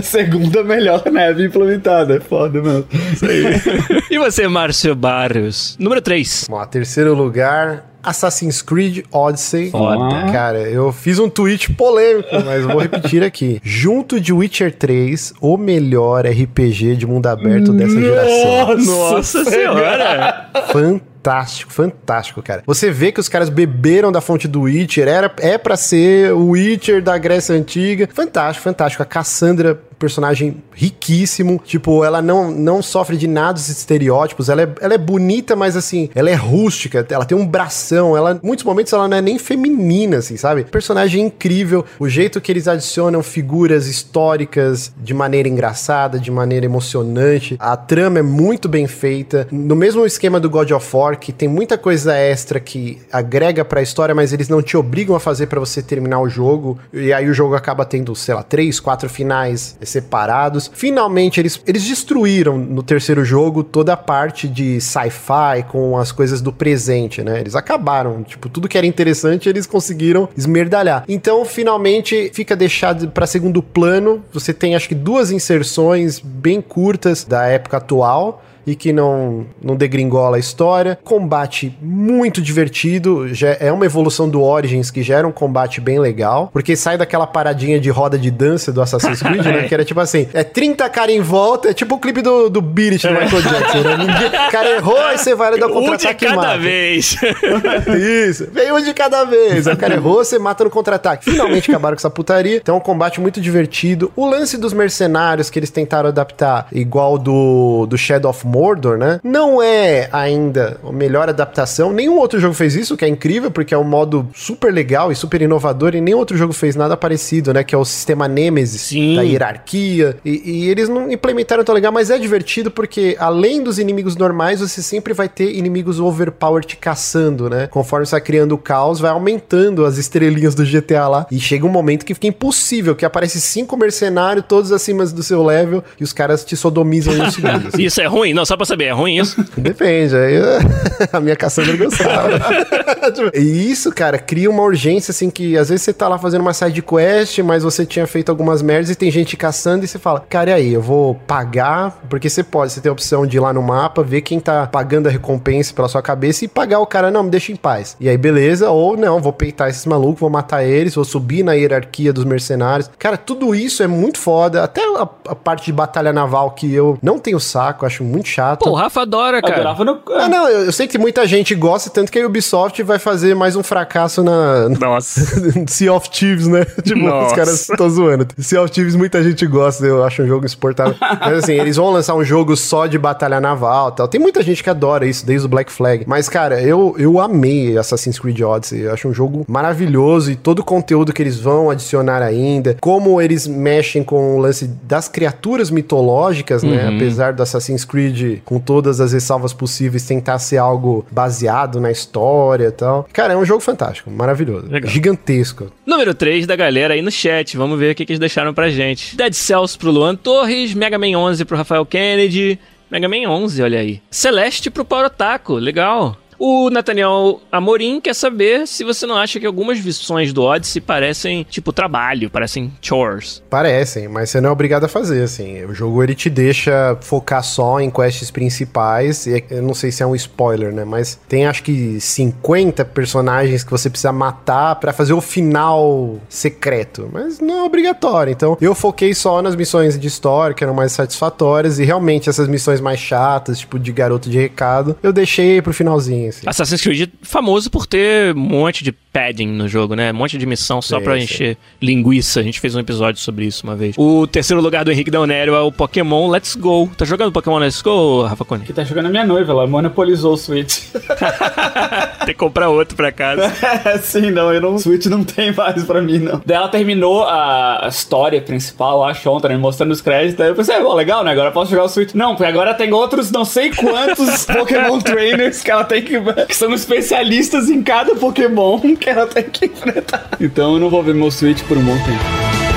a 0.00 0.02
segunda 0.04 0.64
melhor 0.64 1.02
neve 1.10 1.46
implementada. 1.46 2.16
É 2.16 2.20
foda 2.20 2.60
mesmo. 2.60 2.86
e 4.10 4.18
você, 4.18 4.48
Márcio 4.48 4.94
Barros? 4.94 5.76
Número 5.78 6.00
3. 6.00 6.46
Vamos 6.48 6.60
lá, 6.60 6.66
terceiro 6.66 7.14
lugar, 7.14 7.90
Assassin's 8.02 8.62
Creed 8.62 9.04
Odyssey. 9.12 9.70
Foda. 9.70 10.32
Cara, 10.32 10.58
eu 10.58 10.92
fiz 10.92 11.18
um 11.18 11.28
tweet 11.28 11.72
polêmico, 11.72 12.28
mas 12.44 12.64
vou 12.64 12.78
repetir 12.78 13.22
aqui. 13.22 13.60
Junto 13.64 14.20
de 14.20 14.32
Witcher 14.32 14.74
3, 14.74 15.34
o 15.40 15.56
melhor 15.56 16.26
RPG 16.26 16.96
de 16.96 17.06
mundo 17.06 17.26
aberto 17.26 17.72
dessa 17.72 18.00
geração. 18.00 18.78
Nossa 18.78 19.44
senhora! 19.44 20.50
Fantástico, 20.72 21.70
fantástico, 21.70 22.42
cara. 22.42 22.62
Você 22.66 22.90
vê 22.90 23.12
que 23.12 23.20
os 23.20 23.28
caras 23.28 23.50
beberam 23.50 24.10
da 24.10 24.22
fonte 24.22 24.48
do 24.48 24.62
Witcher, 24.62 25.06
era, 25.06 25.30
é 25.38 25.58
pra 25.58 25.76
ser 25.76 26.32
o 26.32 26.50
Witcher 26.50 27.02
da 27.02 27.18
Grécia 27.18 27.54
Antiga. 27.54 28.08
Fantástico, 28.12 28.64
fantástico. 28.64 29.02
A 29.02 29.06
Cassandra, 29.06 29.78
personagem 30.00 30.56
riquíssimo. 30.72 31.60
Tipo, 31.64 32.02
ela 32.02 32.20
não, 32.22 32.50
não 32.50 32.82
sofre 32.82 33.16
de 33.16 33.28
nada 33.28 33.52
dos 33.52 33.68
estereótipos. 33.68 34.48
Ela 34.48 34.62
é, 34.62 34.68
ela 34.80 34.94
é 34.94 34.98
bonita, 34.98 35.54
mas 35.54 35.76
assim, 35.76 36.08
ela 36.14 36.30
é 36.30 36.34
rústica. 36.34 37.06
Ela 37.08 37.26
tem 37.26 37.36
um 37.36 37.46
bração. 37.46 38.16
Ela, 38.16 38.40
em 38.42 38.46
muitos 38.46 38.64
momentos, 38.64 38.92
ela 38.92 39.06
não 39.06 39.16
é 39.16 39.20
nem 39.20 39.38
feminina, 39.38 40.16
assim, 40.16 40.36
sabe? 40.36 40.64
Personagem 40.64 41.26
incrível. 41.26 41.84
O 41.98 42.08
jeito 42.08 42.40
que 42.40 42.50
eles 42.50 42.66
adicionam 42.66 43.22
figuras 43.22 43.86
históricas 43.86 44.92
de 44.96 45.12
maneira 45.12 45.48
engraçada, 45.48 46.18
de 46.18 46.30
maneira 46.30 46.64
emocionante. 46.64 47.56
A 47.60 47.76
trama 47.76 48.18
é 48.18 48.22
muito 48.22 48.68
bem 48.68 48.86
feita. 48.86 49.46
No 49.52 49.76
mesmo 49.76 50.06
esquema 50.06 50.40
do 50.40 50.48
God 50.48 50.70
of 50.70 50.96
War, 50.96 51.18
que 51.18 51.32
tem 51.32 51.48
muita 51.48 51.76
coisa 51.76 52.14
extra 52.14 52.58
que 52.58 52.98
agrega 53.12 53.64
pra 53.64 53.82
história, 53.82 54.14
mas 54.14 54.32
eles 54.32 54.48
não 54.48 54.62
te 54.62 54.78
obrigam 54.78 55.14
a 55.14 55.20
fazer 55.20 55.46
pra 55.46 55.60
você 55.60 55.82
terminar 55.82 56.20
o 56.20 56.28
jogo. 56.28 56.78
E 56.90 57.12
aí 57.12 57.28
o 57.28 57.34
jogo 57.34 57.54
acaba 57.54 57.84
tendo, 57.84 58.16
sei 58.16 58.34
lá, 58.34 58.42
três, 58.42 58.80
quatro 58.80 59.08
finais 59.10 59.76
separados. 59.90 60.70
Finalmente, 60.72 61.40
eles, 61.40 61.60
eles 61.66 61.86
destruíram 61.86 62.56
no 62.58 62.82
terceiro 62.82 63.24
jogo 63.24 63.62
toda 63.62 63.92
a 63.92 63.96
parte 63.96 64.48
de 64.48 64.80
sci-fi 64.80 65.64
com 65.68 65.98
as 65.98 66.12
coisas 66.12 66.40
do 66.40 66.52
presente, 66.52 67.22
né? 67.22 67.40
Eles 67.40 67.54
acabaram, 67.54 68.22
tipo, 68.22 68.48
tudo 68.48 68.68
que 68.68 68.78
era 68.78 68.86
interessante 68.86 69.48
eles 69.48 69.66
conseguiram 69.66 70.28
esmerdalhar. 70.36 71.04
Então, 71.08 71.44
finalmente, 71.44 72.30
fica 72.32 72.56
deixado 72.56 73.08
pra 73.10 73.26
segundo 73.26 73.62
plano. 73.62 74.24
Você 74.32 74.52
tem, 74.52 74.74
acho 74.74 74.88
que, 74.88 74.94
duas 74.94 75.30
inserções 75.30 76.20
bem 76.20 76.60
curtas 76.60 77.24
da 77.24 77.46
época 77.46 77.76
atual 77.76 78.42
e 78.66 78.74
que 78.74 78.92
não, 78.92 79.46
não 79.62 79.76
degringola 79.76 80.36
a 80.36 80.40
história. 80.40 80.98
Combate 81.04 81.76
muito 81.80 82.40
divertido, 82.42 83.32
já 83.34 83.56
é 83.60 83.72
uma 83.72 83.84
evolução 83.86 84.28
do 84.28 84.42
Origins 84.42 84.90
que 84.90 85.02
já 85.02 85.16
era 85.16 85.26
um 85.26 85.32
combate 85.32 85.80
bem 85.80 85.98
legal, 85.98 86.50
porque 86.52 86.76
sai 86.76 86.96
daquela 86.98 87.26
paradinha 87.26 87.78
de 87.80 87.90
roda 87.90 88.18
de 88.18 88.30
dança 88.30 88.72
do 88.72 88.80
Assassin's 88.82 89.22
Creed, 89.22 89.44
né? 89.44 89.60
Que 89.70 89.74
era 89.74 89.84
tipo 89.84 90.00
assim, 90.00 90.26
é 90.32 90.42
30 90.42 90.88
cara 90.88 91.12
em 91.12 91.20
volta, 91.20 91.70
é 91.70 91.74
tipo 91.74 91.94
o 91.94 91.98
clipe 91.98 92.22
do, 92.22 92.48
do 92.48 92.60
Beat 92.60 93.02
do 93.02 93.10
Michael 93.10 93.42
Jackson, 93.42 93.78
né? 93.82 93.96
Ninguém, 93.98 94.26
o 94.48 94.50
cara 94.50 94.70
errou, 94.70 94.98
aí 94.98 95.18
você 95.18 95.34
vai 95.34 95.58
dar 95.58 95.66
Um 95.66 95.68
de 95.68 95.74
contra-ataque 95.74 96.24
cada 96.26 96.36
mata. 96.36 96.58
vez. 96.58 97.16
Isso, 98.28 98.48
vem 98.52 98.72
um 98.72 98.80
de 98.80 98.92
cada 98.94 99.24
vez. 99.24 99.66
Aí 99.66 99.74
O 99.74 99.76
cara 99.76 99.94
errou, 99.94 100.24
você 100.24 100.38
mata 100.38 100.64
no 100.64 100.70
contra-ataque. 100.70 101.24
Finalmente 101.30 101.70
acabaram 101.70 101.94
com 101.94 102.00
essa 102.00 102.10
putaria. 102.10 102.56
Então 102.56 102.74
é 102.74 102.78
um 102.78 102.82
combate 102.82 103.20
muito 103.20 103.40
divertido. 103.40 104.12
O 104.16 104.26
lance 104.28 104.56
dos 104.58 104.72
mercenários 104.72 105.50
que 105.50 105.58
eles 105.58 105.70
tentaram 105.70 106.08
adaptar, 106.08 106.66
igual 106.72 107.18
do, 107.18 107.86
do 107.86 107.96
Shadow 107.96 108.30
of 108.30 108.46
Mordor, 108.50 108.98
né? 108.98 109.20
Não 109.22 109.62
é 109.62 110.08
ainda 110.12 110.78
a 110.86 110.92
melhor 110.92 111.28
adaptação. 111.28 111.92
Nenhum 111.92 112.18
outro 112.18 112.40
jogo 112.40 112.54
fez 112.54 112.74
isso, 112.74 112.96
que 112.96 113.04
é 113.04 113.08
incrível, 113.08 113.50
porque 113.50 113.72
é 113.72 113.78
um 113.78 113.84
modo 113.84 114.28
super 114.34 114.72
legal 114.72 115.12
e 115.12 115.14
super 115.14 115.40
inovador, 115.40 115.94
e 115.94 116.00
nenhum 116.00 116.18
outro 116.18 116.36
jogo 116.36 116.52
fez 116.52 116.74
nada 116.74 116.96
parecido, 116.96 117.54
né? 117.54 117.62
Que 117.62 117.74
é 117.74 117.78
o 117.78 117.84
sistema 117.84 118.26
Nemesis 118.26 118.82
Sim. 118.82 119.16
da 119.16 119.22
hierarquia. 119.22 120.16
E, 120.24 120.42
e 120.44 120.68
eles 120.68 120.88
não 120.88 121.10
implementaram 121.10 121.62
tão 121.62 121.74
legal, 121.74 121.92
mas 121.92 122.10
é 122.10 122.18
divertido 122.18 122.70
porque, 122.70 123.16
além 123.18 123.62
dos 123.62 123.78
inimigos 123.78 124.16
normais, 124.16 124.60
você 124.60 124.82
sempre 124.82 125.14
vai 125.14 125.28
ter 125.28 125.54
inimigos 125.54 126.00
overpowered 126.00 126.66
te 126.66 126.76
caçando, 126.76 127.48
né? 127.48 127.68
Conforme 127.68 128.06
você 128.06 128.12
vai 128.12 128.20
criando 128.20 128.52
o 128.52 128.58
caos, 128.58 129.00
vai 129.00 129.10
aumentando 129.10 129.84
as 129.84 129.96
estrelinhas 129.96 130.54
do 130.54 130.64
GTA 130.64 131.08
lá. 131.08 131.26
E 131.30 131.38
chega 131.38 131.66
um 131.66 131.70
momento 131.70 132.04
que 132.04 132.14
fica 132.14 132.26
impossível, 132.26 132.94
que 132.94 133.04
aparece 133.04 133.40
cinco 133.40 133.76
mercenários, 133.76 134.44
todos 134.48 134.72
acima 134.72 135.04
do 135.06 135.22
seu 135.22 135.44
level, 135.44 135.82
e 135.98 136.04
os 136.04 136.12
caras 136.12 136.44
te 136.44 136.56
sodomizam 136.56 137.14
em 137.14 137.22
um 137.22 137.30
segundo. 137.30 137.68
assim. 137.68 137.82
Isso 137.82 138.00
é 138.00 138.06
ruim? 138.06 138.34
Não, 138.40 138.46
só 138.46 138.56
pra 138.56 138.64
saber, 138.64 138.84
é 138.86 138.92
ruim 138.92 139.18
isso? 139.18 139.44
Depende, 139.54 140.16
aí 140.16 140.36
a 141.12 141.20
minha 141.20 141.36
Cassandra 141.36 141.76
gostava. 141.76 142.40
Tipo, 143.12 143.36
e 143.36 143.70
isso, 143.70 143.92
cara, 143.92 144.18
cria 144.18 144.48
uma 144.48 144.62
urgência, 144.62 145.10
assim, 145.10 145.28
que 145.30 145.56
às 145.58 145.68
vezes 145.68 145.82
você 145.82 145.92
tá 145.92 146.08
lá 146.08 146.18
fazendo 146.18 146.40
uma 146.42 146.54
side 146.54 146.80
quest, 146.80 147.38
mas 147.40 147.62
você 147.62 147.84
tinha 147.84 148.06
feito 148.06 148.30
algumas 148.30 148.62
merdas 148.62 148.90
e 148.90 148.94
tem 148.94 149.10
gente 149.10 149.36
caçando 149.36 149.84
e 149.84 149.88
você 149.88 149.98
fala, 149.98 150.20
cara, 150.20 150.50
e 150.50 150.52
aí, 150.54 150.72
eu 150.72 150.80
vou 150.80 151.14
pagar, 151.14 151.98
porque 152.08 152.30
você 152.30 152.42
pode, 152.42 152.72
você 152.72 152.80
tem 152.80 152.88
a 152.88 152.92
opção 152.92 153.26
de 153.26 153.36
ir 153.36 153.40
lá 153.40 153.52
no 153.52 153.62
mapa, 153.62 154.02
ver 154.02 154.20
quem 154.22 154.38
tá 154.38 154.66
pagando 154.66 155.08
a 155.08 155.10
recompensa 155.10 155.74
pela 155.74 155.88
sua 155.88 156.00
cabeça 156.00 156.44
e 156.44 156.48
pagar 156.48 156.78
o 156.78 156.86
cara, 156.86 157.10
não, 157.10 157.24
me 157.24 157.30
deixa 157.30 157.52
em 157.52 157.56
paz. 157.56 157.96
E 158.00 158.08
aí, 158.08 158.16
beleza, 158.16 158.70
ou 158.70 158.96
não, 158.96 159.20
vou 159.20 159.32
peitar 159.32 159.68
esses 159.68 159.84
malucos, 159.84 160.20
vou 160.20 160.30
matar 160.30 160.64
eles, 160.64 160.94
vou 160.94 161.04
subir 161.04 161.42
na 161.42 161.52
hierarquia 161.52 162.12
dos 162.12 162.24
mercenários. 162.24 162.90
Cara, 162.98 163.16
tudo 163.16 163.54
isso 163.54 163.82
é 163.82 163.86
muito 163.86 164.18
foda, 164.18 164.64
até 164.64 164.82
a, 164.82 165.02
a 165.28 165.34
parte 165.34 165.66
de 165.66 165.72
batalha 165.72 166.12
naval 166.12 166.52
que 166.52 166.72
eu 166.72 166.98
não 167.02 167.18
tenho 167.18 167.40
saco, 167.40 167.84
acho 167.84 168.04
muito 168.04 168.28
chato. 168.30 168.64
Pô, 168.64 168.70
o 168.70 168.74
Rafa 168.74 169.02
adora, 169.02 169.42
cara. 169.42 169.54
adorava 169.54 169.84
no. 169.84 170.00
Ah, 170.14 170.28
não, 170.28 170.48
eu, 170.48 170.66
eu 170.66 170.72
sei 170.72 170.86
que 170.86 170.98
muita 170.98 171.26
gente 171.26 171.54
gosta, 171.54 171.90
tanto 171.90 172.10
que 172.10 172.18
a 172.18 172.26
Ubisoft 172.26 172.82
vai 172.82 172.98
fazer 172.98 173.34
mais 173.34 173.56
um 173.56 173.62
fracasso 173.62 174.22
na, 174.22 174.68
Nossa. 174.68 175.20
Sea 175.68 175.92
of 175.92 176.10
Thieves, 176.10 176.46
né? 176.46 176.64
Tipo, 176.82 177.00
Nossa. 177.00 177.26
os 177.26 177.32
caras 177.32 177.68
estão 177.68 177.88
zoando. 177.90 178.26
Sea 178.38 178.62
of 178.62 178.72
Thieves 178.72 178.94
muita 178.94 179.22
gente 179.22 179.46
gosta, 179.46 179.84
eu 179.84 180.04
acho 180.04 180.22
um 180.22 180.26
jogo 180.26 180.44
insuportável. 180.44 180.94
Mas 181.00 181.44
assim, 181.44 181.52
eles 181.52 181.76
vão 181.76 181.90
lançar 181.90 182.14
um 182.14 182.24
jogo 182.24 182.56
só 182.56 182.86
de 182.86 182.98
batalha 182.98 183.40
naval 183.40 183.90
e 183.90 183.96
tal. 183.96 184.08
Tem 184.08 184.20
muita 184.20 184.42
gente 184.42 184.62
que 184.62 184.70
adora 184.70 185.06
isso, 185.06 185.24
desde 185.26 185.46
o 185.46 185.48
Black 185.48 185.70
Flag. 185.72 186.04
Mas, 186.06 186.28
cara, 186.28 186.60
eu, 186.60 186.94
eu 186.98 187.20
amei 187.20 187.76
Assassin's 187.76 188.18
Creed 188.18 188.40
Odyssey. 188.40 188.80
Eu 188.82 188.92
acho 188.92 189.08
um 189.08 189.14
jogo 189.14 189.44
maravilhoso 189.48 190.30
e 190.30 190.36
todo 190.36 190.60
o 190.60 190.64
conteúdo 190.64 191.12
que 191.12 191.22
eles 191.22 191.38
vão 191.38 191.70
adicionar 191.70 192.22
ainda. 192.22 192.76
Como 192.80 193.20
eles 193.20 193.46
mexem 193.46 194.02
com 194.02 194.36
o 194.36 194.38
lance 194.38 194.66
das 194.84 195.08
criaturas 195.08 195.70
mitológicas, 195.70 196.62
né? 196.62 196.88
Apesar 196.94 197.32
do 197.32 197.42
Assassin's 197.42 197.84
Creed, 197.84 198.19
com 198.44 198.58
todas 198.58 199.00
as 199.00 199.12
ressalvas 199.12 199.52
possíveis, 199.52 200.06
tentar 200.06 200.38
ser 200.38 200.58
algo 200.58 201.04
baseado 201.10 201.80
na 201.80 201.90
história 201.90 202.66
e 202.66 202.70
tal. 202.72 203.08
Cara, 203.12 203.34
é 203.34 203.36
um 203.36 203.44
jogo 203.44 203.60
fantástico, 203.60 204.10
maravilhoso. 204.10 204.68
Legal. 204.68 204.90
Gigantesco. 204.90 205.72
Número 205.86 206.14
3 206.14 206.46
da 206.46 206.56
galera 206.56 206.94
aí 206.94 207.02
no 207.02 207.10
chat. 207.10 207.56
Vamos 207.56 207.78
ver 207.78 207.92
o 207.92 207.94
que, 207.94 208.04
que 208.04 208.12
eles 208.12 208.20
deixaram 208.20 208.54
pra 208.54 208.70
gente. 208.70 209.16
Dead 209.16 209.32
Cells 209.32 209.76
pro 209.76 209.90
Luan 209.90 210.14
Torres, 210.16 210.74
Mega 210.74 210.98
Man 210.98 211.16
11 211.16 211.44
pro 211.44 211.56
Rafael 211.56 211.84
Kennedy. 211.86 212.58
Mega 212.90 213.08
Man 213.08 213.28
11, 213.28 213.62
olha 213.62 213.78
aí. 213.78 214.00
Celeste 214.10 214.70
pro 214.70 214.84
Paulo 214.84 215.08
Taco, 215.08 215.54
legal. 215.54 216.16
O 216.42 216.70
Nathaniel 216.70 217.38
Amorim 217.52 218.00
quer 218.00 218.14
saber 218.14 218.66
se 218.66 218.82
você 218.82 219.04
não 219.04 219.14
acha 219.14 219.38
que 219.38 219.44
algumas 219.44 219.78
visões 219.78 220.32
do 220.32 220.42
Odyssey 220.42 220.80
parecem, 220.80 221.44
tipo, 221.44 221.70
trabalho, 221.70 222.30
parecem 222.30 222.72
chores. 222.80 223.42
Parecem, 223.50 224.08
mas 224.08 224.30
você 224.30 224.40
não 224.40 224.48
é 224.48 224.52
obrigado 224.52 224.84
a 224.84 224.88
fazer, 224.88 225.22
assim. 225.22 225.62
O 225.66 225.74
jogo 225.74 226.02
ele 226.02 226.14
te 226.14 226.30
deixa 226.30 226.96
focar 227.02 227.44
só 227.44 227.78
em 227.78 227.90
quests 227.90 228.30
principais. 228.30 229.26
E 229.26 229.44
eu 229.50 229.62
não 229.62 229.74
sei 229.74 229.92
se 229.92 230.02
é 230.02 230.06
um 230.06 230.14
spoiler, 230.14 230.72
né? 230.72 230.82
Mas 230.82 231.20
tem 231.28 231.46
acho 231.46 231.62
que 231.62 232.00
50 232.00 232.86
personagens 232.86 233.62
que 233.62 233.70
você 233.70 233.90
precisa 233.90 234.10
matar 234.10 234.76
pra 234.76 234.94
fazer 234.94 235.12
o 235.12 235.20
final 235.20 236.18
secreto. 236.26 237.10
Mas 237.12 237.38
não 237.38 237.58
é 237.58 237.62
obrigatório. 237.64 238.30
Então 238.30 238.56
eu 238.62 238.74
foquei 238.74 239.12
só 239.12 239.42
nas 239.42 239.54
missões 239.54 239.98
de 239.98 240.08
história, 240.08 240.54
que 240.54 240.64
eram 240.64 240.72
mais 240.72 240.92
satisfatórias. 240.92 241.78
E 241.78 241.84
realmente 241.84 242.30
essas 242.30 242.48
missões 242.48 242.80
mais 242.80 242.98
chatas, 242.98 243.58
tipo 243.58 243.78
de 243.78 243.92
garoto 243.92 244.30
de 244.30 244.38
recado, 244.38 244.96
eu 245.02 245.12
deixei 245.12 245.60
pro 245.60 245.74
finalzinho, 245.74 246.29
assim. 246.30 246.48
Assassin's 246.48 246.80
Creed 246.80 247.08
é 247.08 247.08
famoso 247.22 247.70
por 247.70 247.86
ter 247.86 248.34
um 248.34 248.40
monte 248.40 248.82
de 248.82 248.92
padding 249.12 249.48
no 249.48 249.66
jogo, 249.68 249.94
né? 249.94 250.10
Um 250.12 250.14
monte 250.14 250.38
de 250.38 250.46
missão 250.46 250.80
só 250.80 250.98
Sim, 250.98 251.04
pra 251.04 251.16
sim. 251.16 251.24
encher 251.24 251.56
linguiça. 251.80 252.40
A 252.40 252.42
gente 252.42 252.60
fez 252.60 252.74
um 252.74 252.80
episódio 252.80 253.20
sobre 253.20 253.44
isso 253.46 253.64
uma 253.64 253.74
vez. 253.76 253.94
O 253.98 254.26
terceiro 254.26 254.62
lugar 254.62 254.84
do 254.84 254.92
Henrique 254.92 255.10
Daunero 255.10 255.54
é 255.54 255.60
o 255.60 255.72
Pokémon 255.72 256.28
Let's 256.28 256.54
Go. 256.54 256.88
Tá 256.96 257.04
jogando 257.04 257.32
Pokémon 257.32 257.58
Let's 257.58 257.82
Go, 257.82 258.22
Rafa 258.22 258.44
Cone? 258.44 258.64
Que 258.64 258.72
tá 258.72 258.84
jogando 258.84 259.06
a 259.06 259.08
minha 259.10 259.24
noiva, 259.24 259.52
ela 259.52 259.66
monopolizou 259.66 260.34
o 260.34 260.36
Switch. 260.36 260.80
Tem 262.20 262.34
que 262.34 262.34
comprar 262.34 262.68
outro 262.68 262.96
pra 262.96 263.10
casa. 263.10 263.52
É, 263.84 263.98
sim, 263.98 264.30
não, 264.30 264.52
eu 264.52 264.60
não, 264.60 264.74
o 264.74 264.78
Switch 264.78 265.06
não 265.06 265.24
tem 265.24 265.52
mais 265.52 265.84
pra 265.84 266.00
mim, 266.02 266.18
não. 266.18 266.40
Daí 266.44 266.56
ela 266.56 266.68
terminou 266.68 267.24
a 267.24 267.86
história 267.88 268.40
principal, 268.40 269.02
acho, 269.04 269.28
ontem, 269.30 269.48
né, 269.48 269.56
mostrando 269.56 269.90
os 269.90 270.00
créditos. 270.00 270.40
Aí 270.40 270.48
eu 270.50 270.54
pensei, 270.54 270.80
ó, 270.80 270.94
legal, 270.94 271.24
né? 271.24 271.32
Agora 271.32 271.48
eu 271.48 271.52
posso 271.52 271.70
jogar 271.70 271.84
o 271.84 271.88
Switch. 271.88 272.14
Não, 272.14 272.36
porque 272.36 272.50
agora 272.50 272.74
tem 272.74 272.92
outros 272.92 273.30
não 273.30 273.44
sei 273.44 273.70
quantos 273.70 274.44
Pokémon 274.46 274.98
Trainers 275.00 275.62
que 275.62 275.70
ela 275.70 275.84
tem 275.84 276.02
que. 276.02 276.20
que 276.46 276.56
são 276.56 276.72
especialistas 276.72 277.68
em 277.68 277.82
cada 277.82 278.14
Pokémon 278.14 278.78
que 279.00 279.10
ela 279.10 279.26
tem 279.26 279.44
que 279.44 279.66
enfrentar. 279.66 280.28
Então 280.38 280.74
eu 280.74 280.80
não 280.80 280.90
vou 280.90 281.02
ver 281.02 281.14
meu 281.14 281.30
Switch 281.30 281.62
por 281.64 281.76
um 281.76 281.82
bom 281.82 281.96
tempo. 282.04 282.69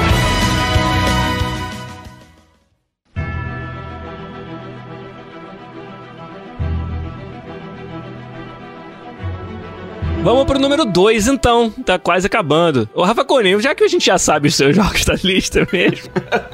Vamos 10.23 10.45
pro 10.45 10.57
número 10.57 10.85
2, 10.85 11.27
então. 11.27 11.69
Tá 11.85 11.99
quase 11.99 12.27
acabando. 12.27 12.87
Ô, 12.93 13.03
Rafa 13.03 13.25
Cone, 13.25 13.59
já 13.61 13.75
que 13.75 13.83
a 13.83 13.87
gente 13.89 14.05
já 14.05 14.17
sabe 14.17 14.47
os 14.47 14.55
seus 14.55 14.73
jogos 14.75 15.03
da 15.03 15.15
lista 15.21 15.67
mesmo, 15.71 16.09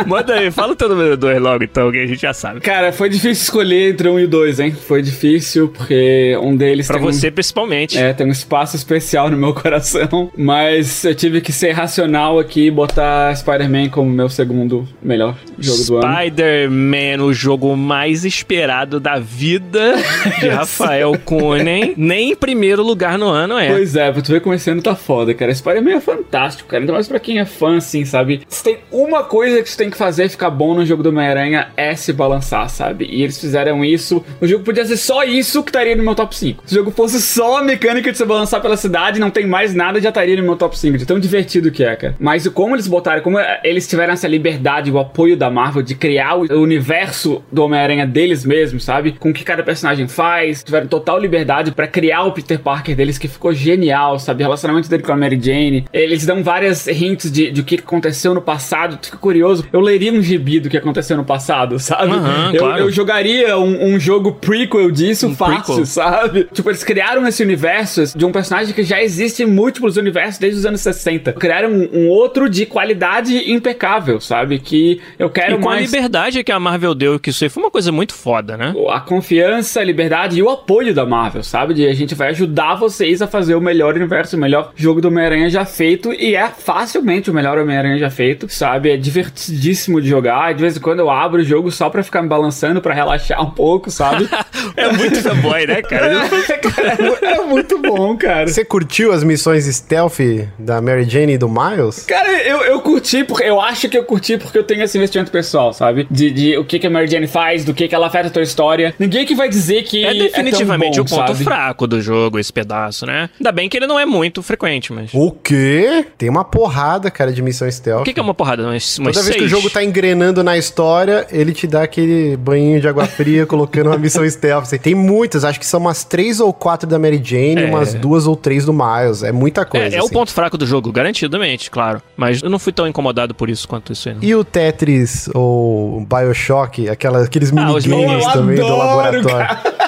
manda 0.08 0.34
aí, 0.34 0.50
fala 0.50 0.74
o 0.74 0.76
teu 0.76 0.90
número 0.90 1.16
2 1.16 1.40
logo, 1.40 1.64
então, 1.64 1.92
que 1.92 2.00
a 2.00 2.08
gente 2.08 2.20
já 2.22 2.34
sabe. 2.34 2.62
Cara, 2.62 2.92
foi 2.92 3.10
difícil 3.10 3.44
escolher 3.44 3.92
entre 3.92 4.10
um 4.10 4.20
e 4.20 4.26
dois, 4.26 4.60
hein? 4.60 4.72
Foi 4.72 5.04
difícil, 5.04 5.68
porque 5.70 6.36
um 6.42 6.56
deles 6.58 6.88
Pra 6.88 6.98
tem 6.98 7.08
um- 7.08 7.12
você, 7.12 7.30
principalmente. 7.30 7.96
É, 7.98 8.12
tem 8.12 8.26
um 8.26 8.32
espaço 8.32 8.76
especial 8.76 9.30
no 9.30 9.38
meu 9.38 9.54
coração, 9.60 10.32
mas 10.36 11.04
eu 11.06 11.14
tive 11.14 11.40
que 11.40 11.54
ser 11.54 11.72
racional 11.72 12.40
aqui 12.40 12.66
e 12.68 12.72
botar 12.72 13.36
Spider-Man 13.36 13.90
como 13.90 14.10
meu 14.10 14.30
segundo 14.30 14.88
melhor 15.02 15.36
jogo 15.60 15.84
do 15.84 15.98
ano. 15.98 16.08
Spider-Man, 16.16 17.24
o 17.24 17.32
jogo 17.34 17.76
mais 17.78 18.26
esperado 18.26 19.00
da 19.00 19.20
vida 19.20 19.94
de 20.40 20.48
Rafael 20.50 21.14
Kunen. 21.24 21.94
Nem 21.96 22.32
em 22.32 22.36
primeiro 22.36 22.82
lugar 22.82 23.18
no 23.18 23.28
ano 23.28 23.59
é. 23.60 23.70
Pois 23.72 23.96
é, 23.96 24.12
pra 24.12 24.22
tu 24.22 24.32
ver 24.32 24.42
como 24.42 24.56
esse 24.56 24.70
ano 24.70 24.82
tá 24.82 24.96
foda, 24.96 25.34
cara. 25.34 25.54
Spider-Man 25.54 25.96
é 25.96 26.02
fantástico, 26.02 26.70
cara. 26.70 26.84
Ainda 26.84 26.94
mais 26.94 27.08
pra 27.08 27.20
quem 27.20 27.40
é 27.40 27.46
fã, 27.46 27.78
assim, 27.78 28.06
sabe? 28.06 28.42
Se 28.48 28.64
tem 28.64 28.80
uma 28.92 29.24
coisa 29.24 29.62
que 29.62 29.70
tu 29.70 29.78
tem 29.78 29.90
que 29.90 29.98
fazer 29.98 30.30
ficar 30.30 30.50
bom 30.50 30.74
no 30.74 30.86
jogo 30.86 31.04
do 31.04 31.10
Homem-Aranha 31.10 31.70
é 31.76 31.96
se 31.96 32.14
balançar, 32.14 32.70
sabe? 32.70 33.06
E 33.10 33.24
eles 33.24 33.40
fizeram 33.40 33.84
isso. 33.84 34.24
O 34.42 34.48
jogo 34.48 34.64
podia 34.64 34.86
ser 34.86 34.98
só 34.98 35.24
isso 35.24 35.64
que 35.64 35.70
estaria 35.70 35.96
no 35.96 36.04
meu 36.04 36.16
top 36.16 36.36
5. 36.36 36.64
Se 36.66 36.74
o 36.74 36.78
jogo 36.78 36.92
fosse 36.92 37.22
só 37.22 37.60
a 37.60 37.64
mecânica 37.64 38.12
de 38.12 38.18
se 38.18 38.26
balançar 38.26 38.62
pela 38.62 38.78
cidade, 38.78 39.20
não 39.20 39.30
tem 39.30 39.46
mais 39.46 39.74
nada, 39.74 40.00
já 40.00 40.10
estaria 40.10 40.36
no 40.36 40.44
meu 40.44 40.56
top 40.56 40.78
5. 40.78 40.98
De 40.98 41.06
tão 41.06 41.20
divertido 41.20 41.72
que 41.72 41.84
é, 41.84 41.96
cara. 41.96 42.16
Mas 42.20 42.48
como 42.48 42.76
eles 42.76 42.88
botaram, 42.88 43.22
como 43.22 43.38
eles 43.64 43.88
tiveram 43.88 44.14
essa 44.14 44.28
liberdade, 44.28 44.92
o 44.92 45.00
apoio 45.00 45.36
da 45.36 45.50
Marvel 45.50 45.82
de 45.82 45.96
criar 45.96 46.36
o 46.36 46.62
universo 46.62 47.44
do 47.52 47.64
Homem-Aranha 47.64 48.06
deles 48.06 48.46
mesmos, 48.46 48.84
sabe? 48.84 49.14
Com 49.14 49.30
o 49.30 49.34
que 49.34 49.44
cada 49.44 49.64
personagem 49.64 50.08
faz, 50.08 50.64
tiveram 50.64 50.88
total 50.88 51.20
liberdade 51.20 51.72
pra 51.72 51.88
criar 51.88 52.24
o 52.24 52.32
Peter 52.32 52.60
Parker 52.60 52.96
deles, 52.96 53.18
que 53.18 53.28
ficou 53.28 53.49
genial, 53.54 54.20
sabe? 54.20 54.44
O 54.44 54.46
relacionamento 54.46 54.90
dele 54.90 55.04
com 55.04 55.12
a 55.12 55.18
Mary 55.18 55.40
Jane. 55.42 55.86
Eles 55.94 56.26
dão 56.26 56.44
várias 56.44 56.88
hints 56.88 57.32
de, 57.32 57.52
de 57.52 57.62
o 57.62 57.64
que 57.64 57.76
aconteceu 57.76 58.34
no 58.34 58.42
passado. 58.42 58.98
Tu 58.98 59.08
fica 59.08 59.18
curioso. 59.18 59.66
Eu 59.72 59.80
leria 59.80 60.12
um 60.12 60.22
gibi 60.22 60.60
do 60.60 60.70
que 60.70 60.78
aconteceu 60.78 61.18
no 61.18 61.26
passado, 61.26 61.80
sabe? 61.80 62.14
Aham, 62.14 62.52
eu, 62.54 62.60
claro. 62.60 62.80
eu 62.82 62.92
jogaria 62.92 63.58
um, 63.58 63.94
um 63.94 64.00
jogo 64.00 64.34
prequel 64.34 64.92
disso 64.92 65.28
Um 65.28 65.36
fácil, 65.36 65.64
prequel. 65.64 65.86
sabe? 65.86 66.48
Tipo, 66.54 66.70
eles 66.70 66.84
criaram 66.84 67.28
esse 67.28 67.44
universo 67.44 68.18
de 68.18 68.26
um 68.26 68.32
personagem 68.32 68.74
que 68.74 68.84
já 68.84 69.02
existe 69.02 69.44
em 69.44 69.46
múltiplos 69.46 69.98
universos 69.98 70.40
desde 70.40 70.60
os 70.60 70.66
anos 70.66 70.82
60. 70.82 71.34
Criaram 71.34 71.70
um, 71.70 71.90
um 71.94 72.08
outro 72.10 72.50
de 72.50 72.66
qualidade 72.66 73.52
impecável, 73.52 74.20
sabe? 74.20 74.60
Que 74.60 75.02
eu 75.18 75.30
quero 75.30 75.56
E 75.56 75.60
com 75.60 75.70
a 75.70 75.74
mais 75.74 75.92
liberdade 75.92 76.44
que 76.44 76.52
a 76.52 76.60
Marvel 76.60 76.94
deu, 76.96 77.20
que 77.20 77.30
isso 77.30 77.44
aí 77.44 77.50
foi 77.50 77.64
uma 77.64 77.72
coisa 77.72 77.92
muito 77.92 78.14
foda, 78.14 78.58
né? 78.58 78.74
a 78.90 79.00
confiança, 79.00 79.80
a 79.80 79.84
liberdade 79.84 80.40
e 80.40 80.44
o 80.44 80.50
apoio 80.50 80.94
da 80.94 81.06
Marvel, 81.06 81.44
sabe? 81.44 81.74
De 81.74 81.88
a 81.88 81.94
gente 81.94 82.16
vai 82.16 82.30
ajudar 82.30 82.76
vocês 82.76 83.22
a 83.22 83.28
fazer 83.28 83.39
o 83.48 83.62
melhor 83.62 83.96
universo, 83.96 84.36
o 84.36 84.40
melhor 84.40 84.72
jogo 84.76 85.00
do 85.02 85.08
Homem-Aranha 85.08 85.50
já 85.50 85.64
feito. 85.66 86.12
E 86.14 86.36
é 86.36 86.48
facilmente 86.50 87.30
o 87.30 87.34
melhor 87.34 87.58
Homem-Aranha 87.58 87.98
já 87.98 88.10
feito, 88.10 88.48
sabe? 88.50 88.90
É 88.92 88.98
divertidíssimo 88.98 90.02
de 90.02 90.10
jogar. 90.10 90.54
De 90.54 90.62
vez 90.62 90.76
em 90.78 90.80
quando 90.80 91.00
eu 91.00 91.10
abro 91.10 91.42
o 91.42 91.46
jogo 91.46 91.72
só 91.72 91.90
pra 91.90 92.04
ficar 92.04 92.22
me 92.22 92.28
balançando, 92.28 92.82
pra 92.82 92.94
relaxar 92.94 93.42
um 93.42 93.52
pouco, 93.52 93.90
sabe? 93.92 94.28
É 94.76 94.92
muito 94.92 95.22
fanboy, 95.22 95.66
né, 95.68 95.82
cara? 95.84 96.08
É 96.08 97.02
mu- 97.02 97.18
é 97.22 97.46
muito 97.46 97.78
bom, 97.80 98.18
cara. 98.18 98.48
Você 98.48 98.64
curtiu 98.66 99.12
as 99.12 99.24
missões 99.24 99.66
stealth 99.66 100.20
da 100.58 100.82
Mary 100.82 101.04
Jane 101.06 101.34
e 101.34 101.38
do 101.38 101.48
Miles? 101.50 102.06
Cara, 102.06 102.30
eu, 102.44 102.62
eu 102.64 102.82
curti, 102.82 103.24
porque 103.24 103.44
eu 103.44 103.60
acho 103.62 103.88
que 103.88 103.98
eu 103.98 104.04
curti 104.04 104.38
porque 104.38 104.58
eu 104.58 104.64
tenho 104.64 104.84
esse 104.84 104.98
investimento 104.98 105.32
pessoal, 105.32 105.74
sabe? 105.74 106.08
De, 106.10 106.30
de 106.32 106.58
o 106.58 106.66
que, 106.66 106.78
que 106.80 106.88
a 106.88 106.90
Mary 106.90 107.08
Jane 107.08 107.28
faz, 107.28 107.64
do 107.64 107.74
que, 107.74 107.88
que 107.88 107.96
ela 107.96 108.08
afeta 108.08 108.28
a 108.28 108.32
tua 108.32 108.42
história. 108.42 108.94
Ninguém 109.00 109.26
que 109.26 109.36
vai 109.36 109.48
dizer 109.50 109.84
que. 109.84 110.04
É 110.06 110.14
definitivamente 110.14 111.00
é 111.00 111.04
tão 111.04 111.06
bom, 111.06 111.16
o 111.16 111.18
ponto 111.20 111.32
sabe? 111.34 111.44
fraco 111.44 111.88
do 111.88 112.02
jogo, 112.02 112.38
esse 112.40 112.52
pedaço, 112.52 113.06
né? 113.06 113.29
Ainda 113.40 113.52
bem 113.52 113.68
que 113.70 113.78
ele 113.78 113.88
não 113.88 114.00
é 114.00 114.06
muito 114.06 114.42
frequente, 114.42 114.92
mas. 114.94 115.12
O 115.14 115.32
quê? 115.32 116.06
Tem 116.18 116.30
uma 116.30 116.44
porrada, 116.46 117.10
cara, 117.12 117.32
de 117.32 117.42
missão 117.42 117.70
stealth. 117.72 118.02
O 118.02 118.04
que, 118.06 118.14
que 118.14 118.20
é 118.20 118.24
uma 118.24 118.34
porrada? 118.34 118.64
Umas, 118.64 118.98
umas 118.98 119.14
Toda 119.14 119.26
vez 119.26 119.36
que 119.38 119.44
o 119.44 119.48
jogo 119.48 119.70
tá 119.70 119.84
engrenando 119.84 120.44
na 120.44 120.58
história, 120.58 121.28
ele 121.32 121.54
te 121.54 121.68
dá 121.68 121.84
aquele 121.84 122.36
banhinho 122.38 122.80
de 122.82 122.88
água 122.88 123.06
fria 123.06 123.46
colocando 123.48 123.88
uma 123.88 123.98
missão 123.98 124.28
stealth. 124.30 124.64
Assim, 124.64 124.78
Tem 124.78 124.96
muitas, 124.96 125.44
acho 125.46 125.60
que 125.60 125.66
são 125.66 125.80
umas 125.80 126.04
três 126.04 126.40
ou 126.40 126.52
quatro 126.54 126.88
da 126.88 126.98
Mary 127.00 127.22
Jane, 127.24 127.64
É. 127.64 127.66
umas 127.66 127.94
duas 127.94 128.28
ou 128.28 128.36
três 128.36 128.66
do 128.66 128.74
Miles. 128.74 129.24
É 129.24 129.32
muita 129.32 129.66
coisa. 129.66 129.96
É, 129.96 130.00
é 130.00 130.02
o 130.02 130.06
assim. 130.06 130.14
ponto 130.14 130.32
fraco 130.32 130.58
do 130.58 130.66
jogo, 130.66 130.92
garantidamente, 130.92 131.70
claro. 131.72 132.02
Mas 132.18 132.42
eu 132.44 132.50
não 132.50 132.60
fui 132.60 132.74
tão 132.74 132.88
incomodado 132.88 133.34
por 133.34 133.50
isso 133.50 133.68
quanto 133.68 133.94
isso 133.94 134.10
aí. 134.10 134.16
não. 134.16 134.24
E 134.24 134.36
o 134.36 134.44
Tetris 134.44 135.30
ou 135.34 136.06
Bioshock, 136.06 136.90
aquela, 136.90 137.24
aqueles 137.24 137.52
Ah, 137.52 137.66
minigames 137.74 138.26
Eu 138.26 138.32
também 138.32 138.56
do 138.56 138.66
adoro, 138.66 138.78
laboratório. 138.80 139.58
Eu 139.66 139.79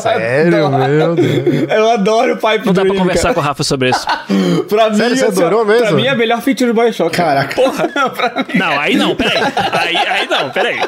Sério, 0.00 0.66
adoro. 0.66 0.88
meu 0.88 1.14
Deus. 1.14 1.70
Eu 1.70 1.90
adoro 1.90 2.34
o 2.34 2.36
Pipe 2.36 2.66
Não 2.66 2.72
dá 2.72 2.84
pra 2.84 2.94
conversar 2.94 3.34
com 3.34 3.40
o 3.40 3.42
Rafa 3.42 3.62
sobre 3.62 3.90
isso. 3.90 4.06
Pra 4.68 4.92
Sério, 4.94 5.10
mim, 5.10 5.16
você 5.16 5.24
assim, 5.26 5.40
adorou 5.42 5.64
Pra 5.64 5.74
mesmo? 5.80 5.96
mim 5.96 6.06
é 6.06 6.10
a 6.10 6.14
melhor 6.14 6.40
feature 6.42 6.72
do 6.72 6.80
Bioshock. 6.80 7.16
Caraca. 7.16 7.56
Não, 8.54 8.78
aí 8.78 8.96
não, 8.96 9.14
peraí. 9.16 9.36
Aí, 9.72 9.96
aí 9.96 10.28
não, 10.28 10.50
peraí. 10.50 10.78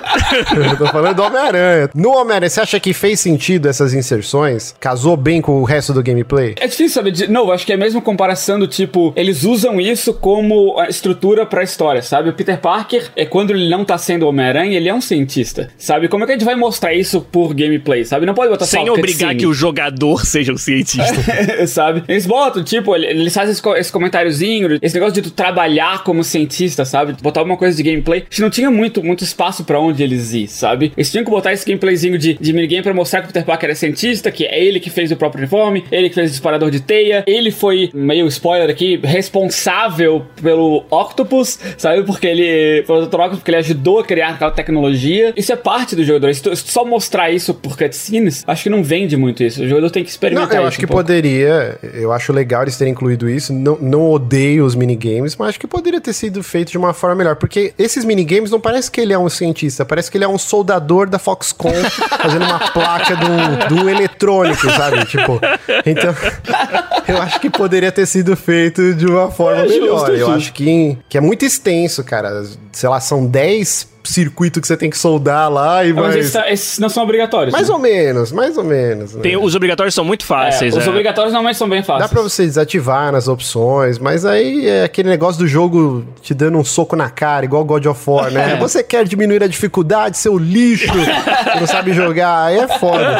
Eu 0.71 0.77
tô 0.77 0.87
falando 0.87 1.17
do 1.17 1.23
Homem-Aranha. 1.23 1.91
No 1.95 2.11
Homem-Aranha, 2.17 2.49
você 2.51 2.61
acha 2.61 2.79
que 2.81 2.93
fez 2.93 3.21
sentido 3.21 3.69
essas 3.69 3.95
inserções? 3.95 4.75
Casou 4.79 5.17
bem 5.17 5.41
com 5.41 5.61
o 5.61 5.65
resto 5.65 5.93
do 5.93 6.03
gameplay? 6.03 6.55
É 6.59 6.67
difícil 6.67 6.91
saber. 6.91 7.11
De 7.13 7.29
novo, 7.29 7.53
acho 7.53 7.67
que 7.67 7.73
é 7.73 7.77
mesmo 7.77 8.01
comparação 8.01 8.59
do 8.59 8.67
tipo, 8.67 9.13
eles 9.17 9.43
usam 9.45 9.81
isso 9.81 10.15
como 10.15 10.79
a 10.79 10.89
estrutura 10.89 11.45
pra 11.47 11.63
história, 11.63 12.03
sabe? 12.03 12.29
O 12.29 12.33
Peter 12.33 12.59
Parker, 12.59 13.11
é 13.17 13.25
quando 13.25 13.51
ele 13.51 13.69
não 13.69 13.85
tá 13.85 13.99
sendo 13.99 14.27
Homem-Aranha, 14.27 14.77
ele 14.77 14.89
é 14.89 14.95
um 14.95 15.01
cientista, 15.01 15.71
sabe? 15.77 16.09
Como 16.09 16.25
é 16.25 16.27
que 16.27 16.33
a 16.33 16.37
gente 16.37 16.45
vai 16.45 16.55
mostrar 16.55 16.95
isso 16.95 17.21
por 17.21 17.55
gameplay, 17.55 18.05
sabe? 18.05 18.27
Não 18.27 18.35
pode 18.35 18.51
botar 18.51 18.65
Sem 18.65 18.81
só 18.87 18.93
obrigar 19.03 19.35
que 19.35 19.47
o 19.47 19.53
jogador 19.53 20.25
seja 20.27 20.53
um 20.53 20.59
cientista. 20.59 21.23
sabe? 21.67 22.03
Eles 22.09 22.27
botam, 22.27 22.63
tipo, 22.63 22.95
eles 22.95 23.35
fazem 23.35 23.53
esse, 23.53 23.63
esse 23.79 23.93
comentáriozinho, 23.93 24.79
esse 24.81 24.95
negócio 24.95 25.15
de 25.15 25.23
tu 25.23 25.31
trabalhar 25.31 26.03
como 26.05 26.23
cientista, 26.25 26.85
sabe? 26.85 27.15
Botar 27.21 27.41
alguma 27.41 27.57
coisa 27.57 27.77
de 27.77 27.83
gameplay. 27.83 28.21
A 28.21 28.25
gente 28.25 28.43
não 28.43 28.51
tinha 28.51 28.71
muito, 28.71 29.03
muito 29.03 29.25
espaço 29.25 29.65
pra 29.65 29.81
onde 29.81 30.03
eles 30.03 30.33
ir, 30.33 30.49
sabe? 30.49 30.93
Eles 30.97 31.11
tinham 31.11 31.25
que 31.25 31.31
botar 31.31 31.53
esse 31.53 31.67
gameplayzinho 31.67 32.19
de, 32.19 32.35
de 32.35 32.53
minigame 32.53 32.83
pra 32.83 32.95
mostrar 32.95 33.21
que 33.21 33.27
o 33.27 33.29
Peter 33.29 33.45
Parker 33.45 33.71
é 33.71 33.75
cientista, 33.75 34.31
que 34.31 34.45
é 34.45 34.63
ele 34.63 34.81
que 34.81 34.91
fez 34.91 35.11
o 35.11 35.17
próprio 35.17 35.41
uniforme, 35.41 35.85
ele 35.91 36.09
que 36.09 36.15
fez 36.15 36.31
o 36.31 36.33
disparador 36.33 36.71
de 36.71 36.81
teia, 36.81 37.25
ele 37.27 37.51
foi, 37.51 37.91
meio 37.95 38.27
spoiler 38.29 38.69
aqui, 38.69 39.01
responsável 39.03 40.27
pelo 40.41 40.85
Octopus, 40.91 41.59
sabe? 41.77 42.03
Porque 42.05 42.27
ele, 42.27 42.83
pelo 42.83 43.07
Dr. 43.07 43.15
Octopus, 43.15 43.39
porque 43.39 43.51
ele 43.51 43.59
ajudou 43.59 43.99
a 44.01 44.05
criar 44.05 44.31
aquela 44.31 44.51
tecnologia. 44.51 45.33
Isso 45.37 45.53
é 45.53 45.57
parte 45.57 45.95
do 45.97 46.05
jogador. 46.05 46.33
Se 46.35 46.43
tu, 46.43 46.55
se 46.55 46.65
tu 46.65 46.71
só 46.71 46.85
mostrar 46.85 47.31
isso 47.31 47.55
por 47.55 47.77
cutscenes, 47.77 48.45
acho 48.47 48.65
que 48.65 48.71
não 48.71 48.82
vende 48.83 49.17
muito 49.17 49.43
isso. 49.43 49.63
O 49.63 49.69
jogador 49.69 49.91
tem 49.91 50.03
que 50.03 50.09
Não, 50.09 50.13
experimentar 50.13 50.53
eu 50.55 50.59
isso 50.61 50.69
acho 50.69 50.77
um 50.79 50.81
que 50.81 50.87
pouco. 50.87 51.03
poderia. 51.03 51.79
Eu 51.95 52.13
acho 52.13 52.33
legal 52.33 52.63
eles 52.63 52.77
terem 52.77 52.93
incluído 52.93 53.29
isso. 53.29 53.53
Não, 53.53 53.77
não 53.81 54.11
odeio 54.11 54.65
os 54.65 54.75
minigames, 54.75 55.37
mas 55.37 55.51
acho 55.51 55.61
que 55.61 55.67
poderia 55.67 56.01
ter 56.01 56.13
sido 56.13 56.43
feito 56.43 56.71
de 56.71 56.79
uma 56.79 56.93
forma 56.93 57.17
melhor. 57.17 57.37
Porque 57.37 57.73
esses 57.79 58.05
minigames 58.05 58.51
não 58.51 58.61
parece 58.61 58.91
que 58.91 59.01
ele 59.01 59.13
é 59.13 59.19
um 59.19 59.29
cientista, 59.29 59.85
parece 59.85 60.11
que 60.11 60.17
ele 60.17 60.25
é 60.25 60.29
um 60.29 60.39
soldador 60.39 61.09
da 61.09 61.19
Foxconn 61.19 61.73
fazendo 62.23 62.45
uma 62.45 62.59
placa 62.71 63.17
de 63.17 63.25
um, 63.25 63.69
de 63.69 63.75
um 63.85 63.89
eletrônico, 63.89 64.69
sabe? 64.71 65.05
Tipo, 65.07 65.41
então 65.87 66.15
eu 67.09 67.21
acho 67.23 67.41
que 67.41 67.51
poderia 67.51 67.93
ter 67.93 68.07
sido 68.07 68.37
feito 68.37 68.95
de 68.95 69.07
uma 69.07 69.31
forma 69.31 69.63
É 69.63 69.69
justo, 69.69 69.81
melhor. 69.81 70.09
é 70.09 70.13
eu 70.13 70.19
justo. 70.19 70.33
acho 70.33 70.53
que, 70.53 70.99
que 71.09 71.19
é 71.19 71.21
muito 71.21 71.45
extenso, 71.45 72.03
cara. 72.05 72.45
Sei 72.73 72.89
lá, 72.89 73.01
são 73.01 73.27
10 73.27 73.93
circuitos 74.05 74.61
que 74.61 74.67
você 74.67 74.77
tem 74.77 74.91
que 74.91 74.99
soldar 74.99 75.51
lá 75.51 75.85
e 75.85 75.91
Ah, 75.91 75.95
Mas 75.95 76.07
vai. 76.07 76.19
esses, 76.19 76.35
esses 76.49 76.79
não 76.79 76.89
são 76.89 77.03
obrigatórios. 77.03 77.53
Mais 77.53 77.69
né? 77.69 77.75
ou 77.75 77.81
menos, 77.81 78.33
mais 78.33 78.57
ou 78.59 78.65
menos. 78.65 79.15
né? 79.15 79.23
Tem- 79.23 79.37
os 79.37 79.55
obrigatórios 79.55 79.95
são 79.95 80.05
muito 80.05 80.25
É, 80.25 80.27
fáceis. 80.27 80.77
os 80.77 80.87
é. 80.87 80.89
obrigatórios 80.89 81.33
normalmente 81.33 81.57
são 81.59 81.69
bem 81.69 81.83
fáceis. 81.83 82.09
Dá 82.11 82.15
pra 82.15 82.23
você 82.23 82.45
desativar 82.45 83.13
nas 83.13 83.29
opções, 83.29 83.99
mas 83.99 84.25
aí 84.25 84.69
é 84.69 84.85
aquele 84.85 85.09
negócio 85.09 85.39
do 85.39 85.47
jogo 85.47 86.05
te 86.21 86.35
dando 86.35 86.59
um 86.59 86.65
soco 86.65 86.97
na 86.97 87.11
cara, 87.11 87.45
igual 87.45 87.65
God 87.65 87.87
of 87.87 88.01
War, 88.11 88.31
né? 88.31 88.57
Você 88.63 88.83
quer 88.83 89.05
diminuir 89.05 89.43
a 89.43 89.47
dificuldade, 89.47 90.17
seu 90.19 90.37
lixo, 90.39 90.87
que 91.53 91.61
não 91.61 91.67
sabe 91.67 91.93
jogar, 91.93 92.45
aí 92.47 92.59
é 92.59 92.69
foda. 92.79 93.19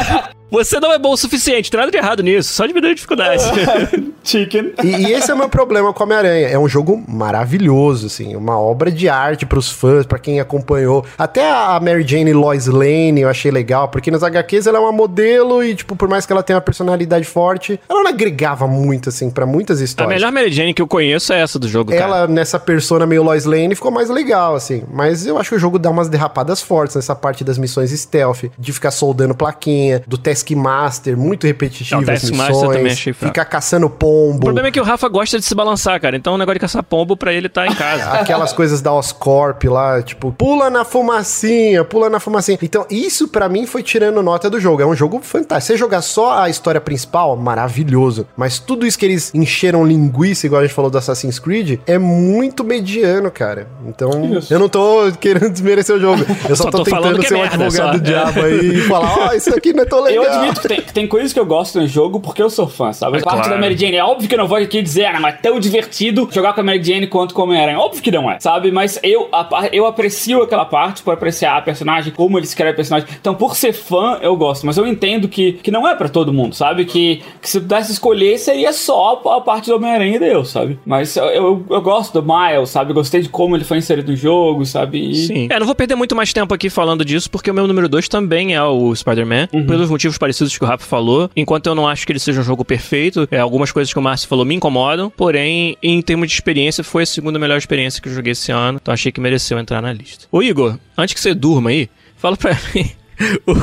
Você 0.53 0.79
não 0.79 0.93
é 0.93 0.99
bom 0.99 1.13
o 1.13 1.17
suficiente, 1.17 1.71
tem 1.71 1.79
nada 1.79 1.91
de 1.91 1.97
errado 1.97 2.21
nisso, 2.21 2.53
só 2.53 2.67
diminuir 2.67 2.91
a 2.91 2.93
dificuldade. 2.93 3.43
Chicken. 4.23 4.73
E, 4.83 4.87
e 4.87 5.11
esse 5.11 5.31
é 5.31 5.33
o 5.33 5.37
meu 5.37 5.49
problema 5.49 5.91
com 5.91 6.03
Homem-Aranha. 6.03 6.47
É 6.47 6.59
um 6.59 6.69
jogo 6.69 7.03
maravilhoso, 7.07 8.05
assim, 8.05 8.35
uma 8.35 8.59
obra 8.59 8.91
de 8.91 9.09
arte 9.09 9.47
pros 9.47 9.71
fãs, 9.71 10.05
pra 10.05 10.19
quem 10.19 10.39
acompanhou. 10.39 11.03
Até 11.17 11.51
a 11.51 11.79
Mary 11.79 12.05
Jane 12.07 12.33
Lois 12.33 12.67
Lane 12.67 13.21
eu 13.21 13.29
achei 13.29 13.49
legal, 13.49 13.87
porque 13.87 14.11
nas 14.11 14.21
HQs 14.21 14.67
ela 14.67 14.77
é 14.77 14.81
uma 14.81 14.91
modelo 14.91 15.63
e, 15.63 15.73
tipo, 15.73 15.95
por 15.95 16.07
mais 16.07 16.23
que 16.23 16.31
ela 16.31 16.43
tenha 16.43 16.57
uma 16.57 16.61
personalidade 16.61 17.25
forte, 17.25 17.79
ela 17.89 18.03
não 18.03 18.09
agregava 18.11 18.67
muito, 18.67 19.09
assim, 19.09 19.31
pra 19.31 19.47
muitas 19.47 19.81
a 19.81 19.83
histórias. 19.83 20.13
melhor 20.13 20.31
Mary 20.31 20.51
Jane 20.51 20.75
que 20.75 20.83
eu 20.83 20.87
conheço 20.87 21.33
é 21.33 21.41
essa 21.41 21.57
do 21.57 21.67
jogo, 21.67 21.91
cara. 21.91 22.03
ela 22.03 22.27
nessa 22.27 22.59
persona 22.59 23.07
meio 23.07 23.23
Lois 23.23 23.45
Lane 23.45 23.73
ficou 23.73 23.89
mais 23.89 24.07
legal, 24.07 24.53
assim. 24.53 24.83
Mas 24.93 25.25
eu 25.25 25.39
acho 25.39 25.49
que 25.49 25.55
o 25.55 25.59
jogo 25.59 25.79
dá 25.79 25.89
umas 25.89 26.09
derrapadas 26.09 26.61
fortes 26.61 26.95
nessa 26.95 27.15
parte 27.15 27.43
das 27.43 27.57
missões 27.57 27.89
stealth, 27.89 28.43
de 28.55 28.71
ficar 28.71 28.91
soldando 28.91 29.33
plaquinha, 29.33 30.03
do 30.07 30.17
Taskmaster, 30.43 31.17
muito 31.17 31.47
repetitivo 31.47 32.01
Não, 32.01 32.13
as 32.13 32.21
Taskmaster 32.21 32.55
missões, 32.55 32.77
também 32.77 32.91
achei 32.91 33.13
fraco. 33.13 33.33
ficar 33.33 33.45
caçando 33.45 33.89
pombo. 33.89 34.37
O 34.37 34.39
problema 34.41 34.67
é 34.67 34.71
que 34.71 34.79
o 34.79 34.83
Rafa 34.83 35.07
gosta 35.07 35.39
de 35.39 35.45
se 35.45 35.55
balançar, 35.55 35.99
cara. 35.99 36.15
Então 36.15 36.33
o 36.35 36.37
negócio 36.37 36.55
de 36.55 36.59
caçar 36.59 36.83
pombo 36.83 37.15
pra 37.17 37.33
ele 37.33 37.49
tá 37.49 37.65
em 37.67 37.73
casa. 37.73 38.11
Aquelas 38.19 38.53
coisas 38.53 38.81
da 38.81 38.91
Oscorp 38.93 39.63
lá, 39.65 40.01
tipo, 40.01 40.31
pula 40.33 40.69
na 40.69 40.83
fumacinha, 40.85 41.83
pula 41.83 42.09
na 42.09 42.19
fumacinha. 42.19 42.57
Então, 42.61 42.85
isso 42.89 43.27
pra 43.27 43.47
mim 43.49 43.65
foi 43.65 43.81
tirando 43.83 44.21
nota 44.21 44.49
do 44.49 44.59
jogo. 44.59 44.81
É 44.81 44.85
um 44.85 44.95
jogo 44.95 45.19
fantástico. 45.21 45.73
Você 45.73 45.77
jogar 45.77 46.01
só 46.01 46.39
a 46.39 46.49
história 46.49 46.81
principal, 46.81 47.35
maravilhoso. 47.35 48.27
Mas 48.35 48.59
tudo 48.59 48.85
isso 48.85 48.97
que 48.97 49.05
eles 49.05 49.31
encheram 49.33 49.85
linguiça, 49.85 50.45
igual 50.45 50.61
a 50.61 50.65
gente 50.65 50.75
falou 50.75 50.89
do 50.91 50.97
Assassin's 50.97 51.39
Creed, 51.39 51.79
é 51.87 51.97
muito 51.97 52.63
mediano, 52.63 53.31
cara. 53.31 53.67
Então, 53.87 54.11
eu 54.49 54.59
não 54.59 54.67
tô 54.69 55.11
querendo 55.19 55.49
desmerecer 55.49 55.95
o 55.95 55.99
jogo. 55.99 56.23
Eu 56.49 56.55
só, 56.55 56.63
Só 56.63 56.71
tô, 56.71 56.83
tô 56.83 56.89
falando 56.89 57.17
tentando 57.17 57.19
que 57.19 57.25
é 57.25 57.29
ser 57.29 57.35
um 57.35 57.39
merda, 57.39 57.65
advogado 57.65 57.91
só. 57.93 57.97
do 57.97 58.01
diabo 58.01 58.41
aí 58.41 58.77
e 58.77 58.81
falar, 58.81 59.17
ó, 59.19 59.33
isso 59.33 59.53
aqui 59.55 59.73
não 59.73 59.83
é 59.83 59.85
tão 59.85 60.01
legal. 60.01 60.23
Eu 60.25 60.31
admito 60.35 60.61
que 60.61 60.67
tem, 60.67 60.81
que 60.81 60.93
tem 60.93 61.07
coisas 61.07 61.33
que 61.33 61.39
eu 61.39 61.45
gosto 61.45 61.79
no 61.79 61.87
jogo 61.87 62.19
porque 62.19 62.41
eu 62.41 62.49
sou 62.49 62.67
fã, 62.67 62.91
sabe? 62.93 63.17
A 63.17 63.19
É 63.19 63.23
parte 63.23 63.37
claro. 63.43 63.51
da 63.55 63.57
Mary 63.61 63.77
Jane, 63.77 63.95
é 63.97 64.03
óbvio 64.03 64.27
que 64.27 64.35
eu 64.35 64.39
não 64.39 64.47
vou 64.47 64.57
aqui 64.57 64.81
dizer, 64.81 65.05
ah, 65.05 65.19
mas 65.19 65.35
é 65.35 65.37
tão 65.37 65.59
divertido 65.59 66.27
jogar 66.31 66.53
com 66.53 66.61
a 66.61 66.63
Mary 66.63 66.83
Jane 66.83 67.07
quanto 67.07 67.33
com 67.33 67.41
o 67.41 67.45
Homem-Aranha. 67.45 67.79
Óbvio 67.79 68.01
que 68.01 68.11
não 68.11 68.29
é, 68.29 68.39
sabe? 68.39 68.71
Mas 68.71 68.99
eu, 69.03 69.27
a 69.31 69.69
eu 69.71 69.85
aprecio 69.85 70.41
aquela 70.41 70.65
parte 70.65 71.01
por 71.03 71.13
apreciar 71.13 71.57
a 71.57 71.61
personagem, 71.61 72.11
como 72.13 72.37
eles 72.37 72.49
escrevem 72.49 72.73
a 72.73 72.75
personagem. 72.75 73.07
Então, 73.19 73.35
por 73.35 73.55
ser 73.55 73.73
fã, 73.73 74.17
eu 74.21 74.35
gosto. 74.35 74.65
Mas 74.65 74.77
eu 74.77 74.85
entendo 74.87 75.27
que, 75.27 75.53
que 75.53 75.71
não 75.71 75.87
é 75.87 75.95
pra 75.95 76.09
todo 76.09 76.33
mundo, 76.33 76.55
sabe? 76.55 76.85
Que, 76.85 77.21
que 77.41 77.49
se 77.49 77.59
pudesse 77.59 77.91
escolher, 77.91 78.37
seria 78.37 78.71
só 78.73 79.21
a 79.25 79.41
parte 79.41 79.69
do 79.69 79.75
Homem-Aranha 79.75 80.15
e 80.15 80.19
Deus, 80.19 80.49
sabe? 80.49 80.77
Mas 80.85 81.15
eu, 81.15 81.25
eu, 81.25 81.65
eu 81.69 81.81
gosto 81.81 82.21
do 82.21 82.23
Miles, 82.33 82.69
sabe? 82.69 82.93
Gostei 82.93 83.21
de 83.21 83.29
como 83.29 83.55
ele 83.55 83.63
foi 83.63 83.77
inserido 83.77 84.11
no 84.11 84.15
jogo, 84.17 84.65
sabe? 84.65 85.11
E- 85.11 85.15
Sim. 85.27 85.47
É, 85.49 85.59
não 85.59 85.65
vou 85.65 85.75
perder 85.75 85.95
muito 85.95 86.15
mais 86.15 86.31
tempo 86.33 86.53
aqui 86.53 86.69
falando 86.69 87.03
disso, 87.05 87.29
porque 87.29 87.49
o 87.51 87.53
meu 87.53 87.67
número 87.67 87.87
2 87.89 88.07
também 88.07 88.53
é 88.55 88.63
o 88.63 88.93
Spider-Man, 88.95 89.47
pelos 89.47 89.89
motivos 89.89 90.12
parecidos 90.17 90.57
que 90.57 90.63
o 90.63 90.67
Rafa 90.67 90.85
falou. 90.85 91.29
Enquanto 91.35 91.67
eu 91.67 91.75
não 91.75 91.87
acho 91.87 92.05
que 92.05 92.11
ele 92.11 92.19
seja 92.19 92.41
um 92.41 92.43
jogo 92.43 92.63
perfeito, 92.65 93.27
é, 93.31 93.39
algumas 93.39 93.71
coisas 93.71 93.91
que 93.93 93.99
o 93.99 94.01
Márcio 94.01 94.27
falou 94.27 94.45
me 94.45 94.55
incomodam, 94.55 95.09
porém, 95.09 95.77
em 95.81 96.01
termos 96.01 96.27
de 96.29 96.33
experiência, 96.33 96.83
foi 96.83 97.03
a 97.03 97.05
segunda 97.05 97.37
melhor 97.39 97.57
experiência 97.57 98.01
que 98.01 98.09
eu 98.09 98.13
joguei 98.13 98.31
esse 98.33 98.51
ano, 98.51 98.79
então 98.81 98.93
achei 98.93 99.11
que 99.11 99.19
mereceu 99.21 99.57
entrar 99.59 99.81
na 99.81 99.91
lista. 99.93 100.25
Ô 100.31 100.41
Igor, 100.41 100.77
antes 100.97 101.13
que 101.13 101.19
você 101.21 101.33
durma 101.33 101.69
aí, 101.69 101.89
fala 102.17 102.35
pra 102.37 102.57
mim 102.73 102.89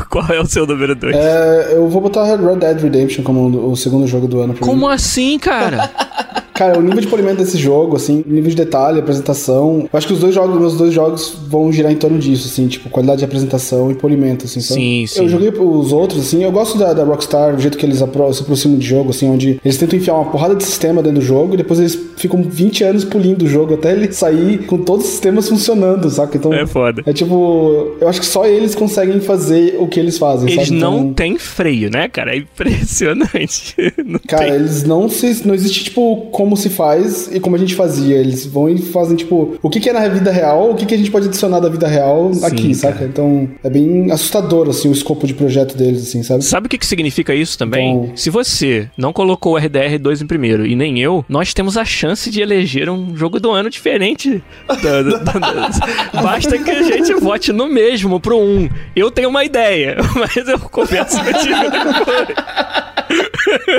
qual 0.09 0.27
é 0.29 0.41
o 0.41 0.47
seu 0.47 0.67
número 0.67 0.95
2. 0.95 1.15
É, 1.15 1.73
eu 1.75 1.89
vou 1.89 2.01
botar 2.01 2.25
Red 2.25 2.39
Dead 2.57 2.81
Redemption 2.81 3.23
como 3.25 3.71
o 3.71 3.77
segundo 3.77 4.07
jogo 4.07 4.27
do 4.29 4.41
ano 4.41 4.55
pra 4.55 4.65
Como 4.67 4.87
mim. 4.87 4.93
assim, 4.95 5.39
cara? 5.39 5.91
Cara, 6.61 6.79
o 6.79 6.83
nível 6.83 7.01
de 7.01 7.07
polimento 7.07 7.39
desse 7.39 7.57
jogo, 7.57 7.97
assim, 7.97 8.23
nível 8.27 8.51
de 8.51 8.57
detalhe, 8.57 8.99
apresentação. 9.01 9.89
Eu 9.91 9.97
acho 9.97 10.07
que 10.07 10.13
os 10.13 10.19
dois 10.21 10.35
jogos, 10.35 10.61
meus 10.61 10.77
dois 10.77 10.93
jogos 10.93 11.35
vão 11.49 11.73
girar 11.73 11.91
em 11.91 11.97
torno 11.97 12.19
disso, 12.19 12.47
assim, 12.49 12.69
tipo, 12.69 12.91
qualidade 12.91 13.21
de 13.21 13.25
apresentação 13.25 13.91
e 13.91 13.95
polimento, 13.95 14.45
assim. 14.45 14.61
sabe? 14.61 14.79
Sim, 14.79 15.07
sim. 15.07 15.23
Eu 15.23 15.29
joguei 15.31 15.49
os 15.49 15.91
outros, 15.91 16.21
assim, 16.21 16.45
eu 16.45 16.53
gosto 16.53 16.77
da, 16.77 16.93
da 16.93 17.03
Rockstar, 17.03 17.57
do 17.57 17.63
jeito 17.63 17.79
que 17.79 17.87
eles 17.87 17.97
se 17.97 18.05
aproximam 18.05 18.77
de 18.79 18.87
jogo, 18.87 19.09
assim, 19.09 19.27
onde 19.31 19.59
eles 19.65 19.79
tentam 19.79 19.99
enfiar 19.99 20.15
uma 20.17 20.27
porrada 20.31 20.55
de 20.55 20.63
sistema 20.63 21.03
dentro 21.03 21.21
do 21.21 21.25
jogo 21.25 21.55
e 21.55 21.57
depois 21.57 21.81
eles 21.81 21.99
ficam 22.19 22.43
20 22.43 22.85
anos 22.85 23.05
polindo 23.07 23.47
o 23.47 23.49
jogo 23.49 23.73
até 23.73 23.93
ele 23.93 24.13
sair 24.13 24.67
com 24.67 24.77
todos 24.77 25.07
os 25.07 25.13
sistemas 25.13 25.49
funcionando, 25.49 26.11
saca? 26.11 26.37
Então. 26.37 26.53
É 26.53 26.67
foda. 26.67 27.03
É 27.07 27.13
tipo, 27.15 27.97
eu 27.99 28.07
acho 28.07 28.21
que 28.21 28.27
só 28.27 28.45
eles 28.45 28.75
conseguem 28.75 29.19
fazer 29.21 29.77
o 29.81 29.89
que 29.89 29.99
eles 29.99 30.19
fazem, 30.19 30.51
Eles 30.53 30.69
sabe? 30.69 30.79
não 30.79 30.99
Então- 30.99 31.15
têm 31.15 31.39
freio, 31.39 31.91
né, 31.91 32.07
cara? 32.07 32.35
É 32.35 32.39
impressionante. 32.39 33.77
Cara, 34.29 34.45
tem. 34.47 34.55
eles 34.57 34.85
não 34.85 35.09
se. 35.09 35.47
Não 35.47 35.55
existe, 35.55 35.85
tipo, 35.85 36.27
como 36.31 36.50
como 36.51 36.57
se 36.57 36.69
faz 36.69 37.31
e 37.33 37.39
como 37.39 37.55
a 37.55 37.59
gente 37.61 37.77
fazia. 37.77 38.17
Eles 38.17 38.45
vão 38.45 38.69
e 38.69 38.77
fazem, 38.77 39.17
tipo, 39.17 39.57
o 39.63 39.71
que, 39.71 39.79
que 39.79 39.89
é 39.89 39.93
na 39.93 40.09
vida 40.09 40.33
real, 40.33 40.73
o 40.73 40.75
que, 40.75 40.85
que 40.85 40.95
a 40.95 40.99
gente 40.99 41.09
pode 41.11 41.29
adicionar 41.29 41.61
da 41.61 41.69
vida 41.69 41.87
real 41.87 42.35
Sim, 42.35 42.45
aqui, 42.45 42.63
cara. 42.63 42.95
saca? 42.95 43.05
Então 43.05 43.49
é 43.63 43.71
bem 43.71 44.11
assustador, 44.11 44.69
assim, 44.69 44.89
o 44.89 44.93
escopo 44.93 45.29
de 45.29 45.35
projeto 45.35 45.77
deles, 45.77 46.03
assim, 46.09 46.25
sabe? 46.25 46.43
Sabe 46.45 46.67
o 46.67 46.69
que, 46.69 46.77
que 46.77 46.87
significa 46.87 47.33
isso 47.33 47.57
também? 47.57 47.95
Então- 47.95 48.17
Se 48.17 48.31
você 48.31 48.89
não 48.99 49.13
colocou 49.13 49.55
o 49.55 49.61
RDR2 49.61 50.23
em 50.23 50.27
primeiro 50.27 50.67
e 50.67 50.75
nem 50.75 50.99
eu, 50.99 51.25
nós 51.29 51.55
temos 51.55 51.77
a 51.77 51.85
chance 51.85 52.29
de 52.29 52.41
eleger 52.43 52.91
um 52.91 53.17
jogo 53.17 53.39
do 53.39 53.53
ano 53.53 53.71
diferente. 53.71 54.43
Basta 56.21 56.59
que 56.59 56.71
a 56.71 56.83
gente 56.83 57.15
vote 57.15 57.53
no 57.53 57.69
mesmo 57.69 58.19
pro 58.19 58.37
um. 58.39 58.69
Eu 58.97 59.09
tenho 59.13 59.29
uma 59.29 59.45
ideia, 59.45 59.99
mas 60.19 60.37
eu 60.49 60.59
converso 60.59 61.19
contigo 61.23 61.71
depois. 61.71 62.90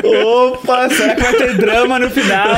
Opa, 0.03 0.89
será 0.89 1.15
que 1.15 1.21
vai 1.21 1.33
ter 1.33 1.57
drama 1.57 1.99
no 1.99 2.09
final? 2.09 2.57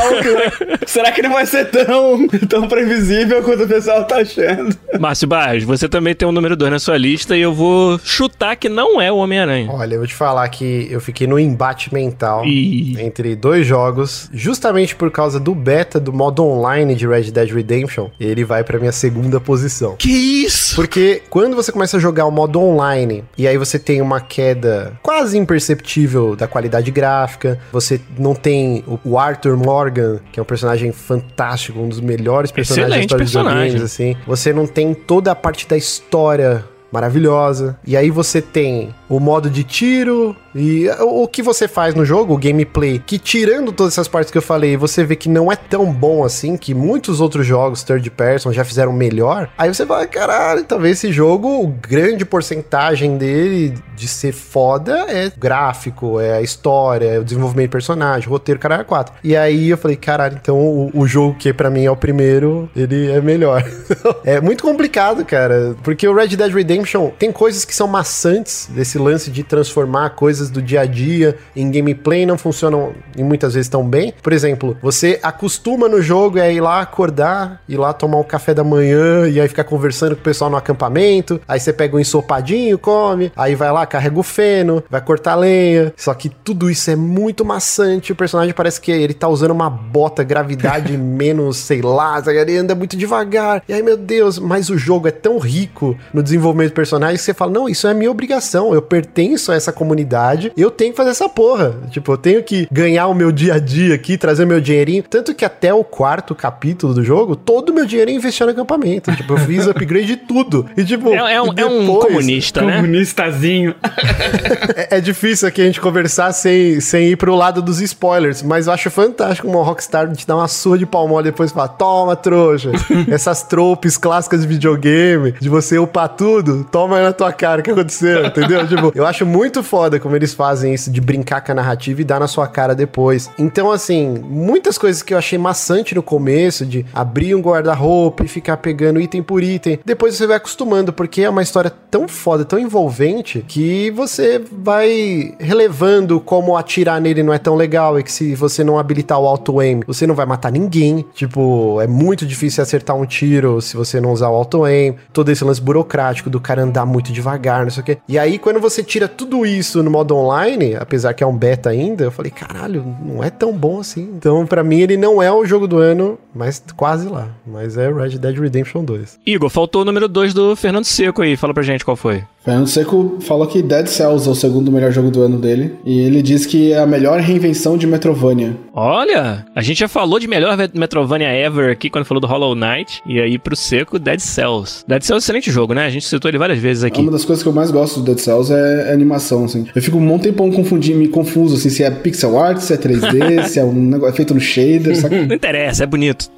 será 0.85 1.11
que 1.11 1.21
não 1.21 1.31
vai 1.33 1.45
ser 1.45 1.65
tão, 1.69 2.27
tão 2.49 2.67
previsível 2.67 3.43
quanto 3.43 3.63
o 3.63 3.67
pessoal 3.67 4.05
tá 4.05 4.17
achando? 4.17 4.75
Márcio 4.99 5.27
Barros, 5.27 5.63
você 5.63 5.89
também 5.89 6.15
tem 6.15 6.27
um 6.27 6.31
número 6.31 6.55
2 6.55 6.71
na 6.71 6.79
sua 6.79 6.97
lista 6.97 7.35
e 7.35 7.41
eu 7.41 7.53
vou 7.53 7.99
chutar 7.99 8.55
que 8.55 8.69
não 8.69 9.01
é 9.01 9.11
o 9.11 9.17
Homem-Aranha. 9.17 9.69
Olha, 9.71 9.95
eu 9.95 9.99
vou 9.99 10.07
te 10.07 10.13
falar 10.13 10.47
que 10.49 10.87
eu 10.89 11.01
fiquei 11.01 11.27
no 11.27 11.39
embate 11.39 11.93
mental 11.93 12.45
Ih. 12.45 12.99
entre 12.99 13.35
dois 13.35 13.65
jogos, 13.65 14.29
justamente 14.33 14.95
por 14.95 15.11
causa 15.11 15.39
do 15.39 15.53
beta 15.53 15.99
do 15.99 16.13
modo 16.13 16.45
online 16.45 16.95
de 16.95 17.07
Red 17.07 17.31
Dead 17.31 17.49
Redemption. 17.51 18.09
Ele 18.19 18.43
vai 18.43 18.63
pra 18.63 18.79
minha 18.79 18.91
segunda 18.91 19.39
posição. 19.39 19.95
Que 19.97 20.09
isso? 20.43 20.75
Porque 20.75 21.21
quando 21.29 21.55
você 21.55 21.71
começa 21.71 21.97
a 21.97 21.99
jogar 21.99 22.25
o 22.25 22.31
modo 22.31 22.59
online 22.59 23.23
e 23.37 23.47
aí 23.47 23.57
você 23.57 23.77
tem 23.77 24.01
uma 24.01 24.21
queda 24.21 24.93
quase 25.01 25.37
imperceptível 25.37 26.35
da 26.43 26.47
qualidade 26.47 26.91
gráfica, 26.91 27.57
você 27.71 27.99
não 28.17 28.35
tem 28.35 28.83
o- 29.05 29.17
Arthur 29.17 29.55
Morgan, 29.57 30.19
que 30.31 30.39
é 30.39 30.43
um 30.43 30.45
personagem 30.45 30.91
fantástico, 30.91 31.79
um 31.79 31.87
dos 31.87 32.01
melhores 32.01 32.51
personagens 32.51 32.89
Excelente 33.05 33.09
da 33.17 33.23
história 33.23 33.23
dos 33.25 33.33
personagem. 33.33 33.63
videogames, 33.71 33.91
assim. 33.91 34.15
Você 34.27 34.51
não 34.53 34.67
tem 34.67 34.93
toda 34.93 35.31
a 35.31 35.35
parte 35.35 35.67
da 35.67 35.77
história 35.77 36.65
maravilhosa. 36.93 37.75
E 37.85 37.97
aí 37.97 38.11
você 38.11 38.41
tem 38.41 38.93
o 39.09 39.19
modo 39.19 39.49
de 39.49 39.63
tiro 39.63 40.35
e 40.53 40.87
o 40.99 41.23
o 41.23 41.27
que 41.27 41.41
você 41.41 41.69
faz 41.69 41.95
no 41.95 42.03
jogo, 42.03 42.33
o 42.33 42.37
gameplay, 42.37 42.99
que 42.99 43.17
tirando 43.17 43.71
todas 43.71 43.93
essas 43.93 44.09
partes 44.09 44.29
que 44.29 44.37
eu 44.37 44.41
falei, 44.41 44.75
você 44.75 45.05
vê 45.05 45.15
que 45.15 45.29
não 45.29 45.49
é 45.49 45.55
tão 45.55 45.91
bom 45.91 46.23
assim, 46.23 46.57
que 46.57 46.73
muitos 46.73 47.21
outros 47.21 47.47
jogos 47.47 47.81
third 47.81 48.09
person 48.11 48.51
já 48.51 48.65
fizeram 48.65 48.91
melhor. 48.91 49.49
Aí 49.57 49.73
você 49.73 49.85
vai, 49.85 50.05
caralho, 50.05 50.63
talvez 50.65 50.97
esse 50.97 51.13
jogo, 51.13 51.73
grande 51.81 52.25
porcentagem 52.25 53.17
dele 53.17 53.73
de 53.95 54.07
ser 54.07 54.33
foda 54.33 55.05
é 55.07 55.31
gráfico, 55.37 56.19
é 56.19 56.33
a 56.33 56.41
história, 56.41 57.05
é 57.05 57.19
o 57.19 57.23
desenvolvimento 57.23 57.67
de 57.67 57.71
personagem, 57.71 58.27
roteiro, 58.27 58.59
caralho, 58.59 58.85
4. 58.85 59.15
E 59.23 59.35
aí 59.35 59.69
eu 59.69 59.77
falei, 59.77 59.95
caralho, 59.95 60.37
então 60.41 60.57
o, 60.57 60.91
o 60.93 61.07
jogo 61.07 61.35
que 61.37 61.53
pra 61.53 61.69
mim 61.69 61.85
é 61.85 61.91
o 61.91 61.95
primeiro, 61.95 62.69
ele 62.75 63.09
é 63.09 63.21
melhor. 63.21 63.63
é 64.25 64.41
muito 64.41 64.63
complicado, 64.63 65.23
cara, 65.23 65.75
porque 65.83 66.07
o 66.07 66.13
Red 66.13 66.35
Dead 66.35 66.51
Redemption 66.83 67.09
tem 67.17 67.31
coisas 67.31 67.65
que 67.65 67.73
são 67.73 67.87
maçantes 67.87 68.67
desse 68.69 68.97
lance 68.97 69.31
de 69.31 69.43
transformar 69.43 70.11
coisas 70.11 70.49
do 70.49 70.61
dia 70.61 70.81
a 70.81 70.85
dia 70.85 71.37
em 71.55 71.71
gameplay 71.71 72.25
não 72.25 72.37
funcionam 72.37 72.93
e 73.17 73.23
muitas 73.23 73.53
vezes 73.53 73.69
tão 73.69 73.87
bem. 73.87 74.13
Por 74.21 74.33
exemplo, 74.33 74.77
você 74.81 75.19
acostuma 75.23 75.87
no 75.87 76.01
jogo 76.01 76.37
é 76.37 76.53
ir 76.53 76.61
lá 76.61 76.81
acordar, 76.81 77.61
ir 77.67 77.77
lá 77.77 77.93
tomar 77.93 78.17
um 78.17 78.23
café 78.23 78.53
da 78.53 78.63
manhã 78.63 79.27
e 79.27 79.39
aí 79.39 79.47
ficar 79.47 79.63
conversando 79.63 80.15
com 80.15 80.21
o 80.21 80.23
pessoal 80.23 80.49
no 80.49 80.57
acampamento. 80.57 81.39
Aí 81.47 81.59
você 81.59 81.71
pega 81.71 81.95
um 81.95 81.99
ensopadinho, 81.99 82.77
come, 82.77 83.31
aí 83.35 83.55
vai 83.55 83.71
lá, 83.71 83.85
carrega 83.85 84.19
o 84.19 84.23
feno, 84.23 84.83
vai 84.89 85.01
cortar 85.01 85.35
lenha. 85.35 85.93
Só 85.95 86.13
que 86.13 86.29
tudo 86.29 86.69
isso 86.69 86.89
é 86.91 86.95
muito 86.95 87.45
maçante. 87.45 88.11
O 88.11 88.15
personagem 88.15 88.53
parece 88.53 88.81
que 88.81 88.91
ele 88.91 89.13
tá 89.13 89.27
usando 89.27 89.51
uma 89.51 89.69
bota 89.69 90.23
gravidade 90.23 90.95
menos, 90.97 91.57
sei 91.57 91.81
lá, 91.81 92.21
ele 92.27 92.57
anda 92.57 92.75
muito 92.75 92.97
devagar. 92.97 93.63
E 93.67 93.73
aí, 93.73 93.81
meu 93.81 93.97
Deus, 93.97 94.39
mas 94.39 94.69
o 94.69 94.77
jogo 94.77 95.07
é 95.07 95.11
tão 95.11 95.37
rico 95.37 95.95
no 96.13 96.21
desenvolvimento 96.23 96.72
do 96.73 96.75
personagem 96.75 97.15
que 97.17 97.21
você 97.23 97.33
fala: 97.33 97.51
não, 97.51 97.69
isso 97.69 97.87
é 97.87 97.93
minha 97.93 98.09
obrigação. 98.11 98.73
Eu 98.73 98.81
pertenço 98.81 99.51
a 99.51 99.55
essa 99.55 99.71
comunidade. 99.71 100.51
Eu 100.57 100.69
tenho 100.71 100.91
que 100.91 100.97
fazer 100.97 101.11
essa 101.11 101.29
porra. 101.29 101.75
Tipo, 101.91 102.13
eu 102.13 102.17
tenho 102.17 102.43
que 102.43 102.67
ganhar 102.71 103.07
o 103.07 103.13
meu 103.13 103.31
dia 103.31 103.55
a 103.55 103.59
dia 103.59 103.95
aqui, 103.95 104.17
trazer 104.17 104.43
o 104.43 104.47
meu 104.47 104.59
dinheirinho. 104.59 105.03
Tanto 105.09 105.33
que 105.33 105.45
até 105.45 105.73
o 105.73 105.83
quarto 105.83 106.33
capítulo 106.35 106.93
do 106.93 107.03
jogo, 107.03 107.35
todo 107.35 107.69
o 107.69 107.73
meu 107.73 107.85
dinheiro 107.85 108.11
é 108.11 108.13
investido 108.13 108.47
no 108.47 108.51
acampamento. 108.51 109.15
Tipo, 109.15 109.33
eu 109.33 109.37
fiz 109.37 109.67
upgrade 109.67 110.05
de 110.05 110.17
tudo. 110.17 110.65
E 110.75 110.83
tipo, 110.83 111.09
É, 111.13 111.35
é 111.35 111.41
um, 111.41 111.53
é 111.55 111.65
um 111.65 111.79
depois- 111.85 112.05
comunista, 112.05 112.61
né? 112.61 112.75
Comunistazinho. 112.77 113.75
é, 114.75 114.97
é 114.97 115.01
difícil 115.01 115.47
aqui 115.47 115.61
a 115.61 115.65
gente 115.65 115.79
conversar 115.81 116.31
sem, 116.33 116.79
sem 116.79 117.09
ir 117.09 117.15
pro 117.17 117.35
lado 117.35 117.61
dos 117.61 117.81
spoilers, 117.81 118.41
mas 118.41 118.67
eu 118.67 118.73
acho 118.73 118.89
fantástico 118.89 119.47
uma 119.47 119.63
Rockstar 119.63 120.11
te 120.13 120.25
dar 120.27 120.35
uma 120.35 120.47
surra 120.47 120.77
de 120.77 120.85
pau 120.85 121.07
mole 121.07 121.27
e 121.27 121.31
depois 121.31 121.51
falar, 121.51 121.69
toma, 121.69 122.15
trouxa. 122.15 122.71
Essas 123.09 123.43
tropes 123.43 123.97
clássicas 123.97 124.41
de 124.41 124.47
videogame, 124.47 125.33
de 125.39 125.49
você 125.49 125.77
upar 125.77 126.09
tudo, 126.09 126.52
toma 126.61 126.97
aí 126.97 127.03
na 127.03 127.13
tua 127.13 127.31
cara 127.31 127.61
o 127.61 127.63
que 127.63 127.71
aconteceu, 127.71 128.25
entendeu? 128.25 128.65
tipo, 128.67 128.91
eu 128.93 129.05
acho 129.05 129.25
muito 129.25 129.63
foda 129.63 129.99
como 129.99 130.15
eles 130.15 130.33
fazem 130.33 130.73
isso 130.73 130.91
de 130.91 131.01
brincar 131.01 131.41
com 131.41 131.51
a 131.51 131.55
narrativa 131.55 132.01
e 132.01 132.03
dar 132.03 132.19
na 132.19 132.27
sua 132.27 132.47
cara 132.47 132.75
depois. 132.75 133.29
Então, 133.39 133.71
assim, 133.71 134.19
muitas 134.19 134.77
coisas 134.77 135.01
que 135.01 135.13
eu 135.13 135.17
achei 135.17 135.39
maçante 135.39 135.95
no 135.95 136.03
começo, 136.03 136.65
de 136.65 136.85
abrir 136.93 137.33
um 137.33 137.41
guarda-roupa 137.41 138.23
e 138.25 138.27
ficar 138.27 138.57
pegando 138.57 138.99
item 138.99 139.23
por 139.23 139.41
item, 139.41 139.79
depois 139.85 140.15
você 140.15 140.27
vai 140.27 140.37
acostumando, 140.37 140.91
porque 140.91 141.21
é 141.21 141.29
uma 141.29 141.41
história 141.41 141.71
tão 141.89 142.07
foda, 142.07 142.45
tão 142.45 142.59
envolvente, 142.59 143.43
que 143.47 143.91
você 143.91 144.41
vai 144.51 145.35
relevando 145.39 146.19
como 146.19 146.57
atirar 146.57 146.99
nele 146.99 147.23
não 147.23 147.33
é 147.33 147.37
tão 147.37 147.55
legal, 147.55 147.99
e 147.99 148.03
que 148.03 148.11
se 148.11 148.35
você 148.35 148.63
não 148.63 148.77
habilitar 148.77 149.19
o 149.19 149.27
auto-aim, 149.27 149.81
você 149.85 150.05
não 150.05 150.15
vai 150.15 150.25
matar 150.25 150.51
ninguém. 150.51 151.05
Tipo, 151.13 151.79
é 151.81 151.87
muito 151.87 152.25
difícil 152.25 152.61
acertar 152.61 152.95
um 152.95 153.05
tiro 153.05 153.61
se 153.61 153.75
você 153.75 154.01
não 154.01 154.11
usar 154.11 154.29
o 154.29 154.35
auto-aim. 154.35 154.95
Todo 155.11 155.29
esse 155.29 155.43
lance 155.43 155.61
burocrático 155.61 156.29
do 156.29 156.39
cara 156.43 156.61
andar 156.61 156.85
muito 156.85 157.11
devagar, 157.11 157.63
não 157.63 157.71
sei 157.71 157.81
o 157.81 157.85
quê. 157.85 157.97
E 158.07 158.19
aí, 158.19 158.37
quando 158.37 158.59
você 158.59 158.83
tira 158.83 159.07
tudo 159.07 159.45
isso 159.45 159.81
no 159.81 159.89
modo 159.89 160.15
online, 160.15 160.75
apesar 160.75 161.13
que 161.13 161.23
é 161.23 161.27
um 161.27 161.35
beta 161.35 161.69
ainda, 161.69 162.03
eu 162.03 162.11
falei, 162.11 162.31
caralho, 162.31 162.85
não 163.01 163.23
é 163.23 163.29
tão 163.29 163.53
bom 163.53 163.79
assim. 163.79 164.11
Então, 164.15 164.45
pra 164.45 164.63
mim, 164.63 164.81
ele 164.81 164.97
não 164.97 165.21
é 165.21 165.31
o 165.31 165.45
jogo 165.45 165.67
do 165.67 165.77
ano, 165.77 166.19
mas 166.33 166.63
quase 166.75 167.07
lá. 167.07 167.29
Mas 167.45 167.77
é 167.77 167.91
Red 167.91 168.17
Dead 168.19 168.37
Redemption 168.37 168.83
2. 168.83 169.19
Igor, 169.25 169.49
faltou 169.49 169.81
o 169.81 169.85
número 169.85 170.07
2 170.07 170.33
do 170.33 170.55
Fernando 170.55 170.85
Seco 170.85 171.21
aí. 171.21 171.35
Fala 171.35 171.53
pra 171.53 171.63
gente 171.63 171.85
qual 171.85 171.95
foi. 171.97 172.23
Fernando 172.43 172.67
Seco 172.67 173.17
falou 173.21 173.47
que 173.47 173.61
Dead 173.61 173.87
Cells 173.87 174.27
é 174.27 174.31
o 174.31 174.35
segundo 174.35 174.71
melhor 174.71 174.91
jogo 174.91 175.09
do 175.09 175.21
ano 175.21 175.37
dele. 175.37 175.75
E 175.85 175.99
ele 176.01 176.21
diz 176.21 176.45
que 176.45 176.73
é 176.73 176.79
a 176.79 176.85
melhor 176.85 177.19
reinvenção 177.19 177.77
de 177.77 177.87
Metrovania. 177.87 178.57
Olha, 178.73 179.45
a 179.55 179.61
gente 179.61 179.79
já 179.79 179.87
falou 179.87 180.19
de 180.19 180.27
melhor 180.27 180.57
Met- 180.57 180.77
Metrovania 180.77 181.29
ever 181.29 181.71
aqui 181.71 181.89
quando 181.89 182.03
falou 182.05 182.19
do 182.19 182.27
Hollow 182.27 182.53
Knight. 182.53 183.01
E 183.05 183.19
aí 183.19 183.37
pro 183.37 183.55
Seco, 183.55 183.97
Dead 183.97 184.19
Cells. 184.19 184.83
Dead 184.87 185.01
Cells 185.01 185.11
é 185.11 185.15
um 185.15 185.17
excelente 185.19 185.51
jogo, 185.51 185.73
né? 185.73 185.85
A 185.85 185.89
gente 185.89 186.05
citou 186.05 186.29
ele 186.29 186.37
várias 186.37 186.59
vezes 186.59 186.83
aqui. 186.83 186.99
Uma 186.99 187.11
das 187.11 187.23
coisas 187.23 187.41
que 187.41 187.47
eu 187.47 187.53
mais 187.53 187.71
gosto 187.71 188.01
do 188.01 188.05
Dead 188.05 188.19
Cells 188.19 188.51
é, 188.51 188.89
é 188.89 188.93
animação, 188.93 189.45
assim. 189.45 189.65
Eu 189.73 189.81
fico 189.81 189.97
um 189.97 190.01
monte 190.01 190.23
tempão 190.23 190.51
confundindo, 190.51 190.97
me 190.99 191.07
confuso, 191.07 191.55
assim, 191.55 191.69
se 191.69 191.81
é 191.83 191.89
pixel 191.91 192.37
art, 192.37 192.57
se 192.59 192.73
é 192.73 192.77
3D, 192.77 193.43
se 193.47 193.59
é 193.59 193.63
um 193.63 193.71
negócio 193.73 194.13
é 194.13 194.15
feito 194.17 194.33
no 194.33 194.39
shader, 194.41 194.95
sabe? 194.99 195.25
Não 195.25 195.35
interessa, 195.35 195.83
é 195.83 195.87
bonito. 195.87 196.29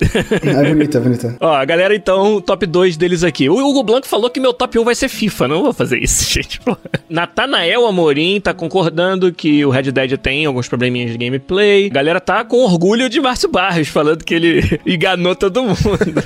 É 0.43 0.69
bonita, 0.69 0.97
é 0.97 1.01
bonita. 1.01 1.35
Ó, 1.41 1.65
galera, 1.65 1.95
então, 1.95 2.39
top 2.41 2.65
2 2.65 2.95
deles 2.97 3.23
aqui. 3.23 3.49
O 3.49 3.57
Hugo 3.57 3.81
Blanco 3.83 4.07
falou 4.07 4.29
que 4.29 4.39
meu 4.39 4.53
top 4.53 4.77
1 4.77 4.83
vai 4.83 4.93
ser 4.95 5.09
FIFA. 5.09 5.47
Não 5.47 5.63
vou 5.63 5.73
fazer 5.73 5.94
isso, 5.95 6.25
gente. 6.31 6.59
Natanael 7.09 7.85
Amorim 7.85 8.39
tá 8.39 8.53
concordando 8.53 9.31
que 9.33 9.65
o 9.65 9.69
Red 9.69 9.91
Dead 9.91 10.17
tem 10.17 10.45
alguns 10.45 10.67
probleminhas 10.67 11.11
de 11.11 11.17
gameplay. 11.17 11.87
A 11.87 11.93
galera 11.93 12.19
tá 12.19 12.43
com 12.43 12.57
orgulho 12.57 13.09
de 13.09 13.19
Márcio 13.19 13.49
Barros, 13.49 13.87
falando 13.87 14.23
que 14.23 14.33
ele 14.33 14.79
enganou 14.85 15.35
todo 15.35 15.63
mundo. 15.63 15.75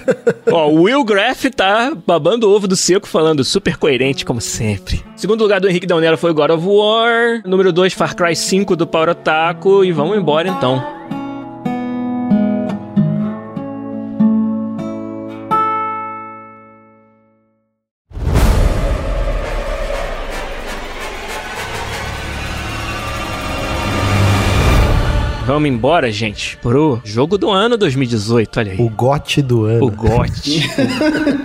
Ó, 0.51 0.69
o 0.69 0.83
Will 0.83 1.03
Graff 1.03 1.49
tá 1.49 1.93
babando 2.05 2.49
o 2.49 2.55
ovo 2.55 2.67
do 2.67 2.75
seco, 2.75 3.07
falando 3.07 3.43
super 3.43 3.77
coerente, 3.77 4.25
como 4.25 4.41
sempre. 4.41 5.03
Segundo 5.15 5.41
lugar 5.41 5.59
do 5.59 5.69
Henrique 5.69 5.87
Daunera 5.87 6.17
foi 6.17 6.33
God 6.33 6.51
of 6.51 6.65
War. 6.65 7.41
Número 7.45 7.71
2, 7.71 7.93
Far 7.93 8.15
Cry 8.15 8.35
5 8.35 8.75
do 8.75 8.87
Power 8.87 9.09
Otaku. 9.09 9.83
E 9.83 9.91
vamos 9.91 10.17
embora, 10.17 10.47
então. 10.47 11.18
Vamos 25.49 25.67
embora, 25.67 26.11
gente, 26.11 26.57
pro 26.57 27.01
jogo 27.03 27.35
do 27.35 27.49
ano 27.49 27.75
2018, 27.75 28.59
olha 28.59 28.71
aí. 28.73 28.77
O 28.79 28.87
gote 28.87 29.41
do 29.41 29.65
ano. 29.65 29.83
O 29.83 29.89
GOT. 29.89 30.61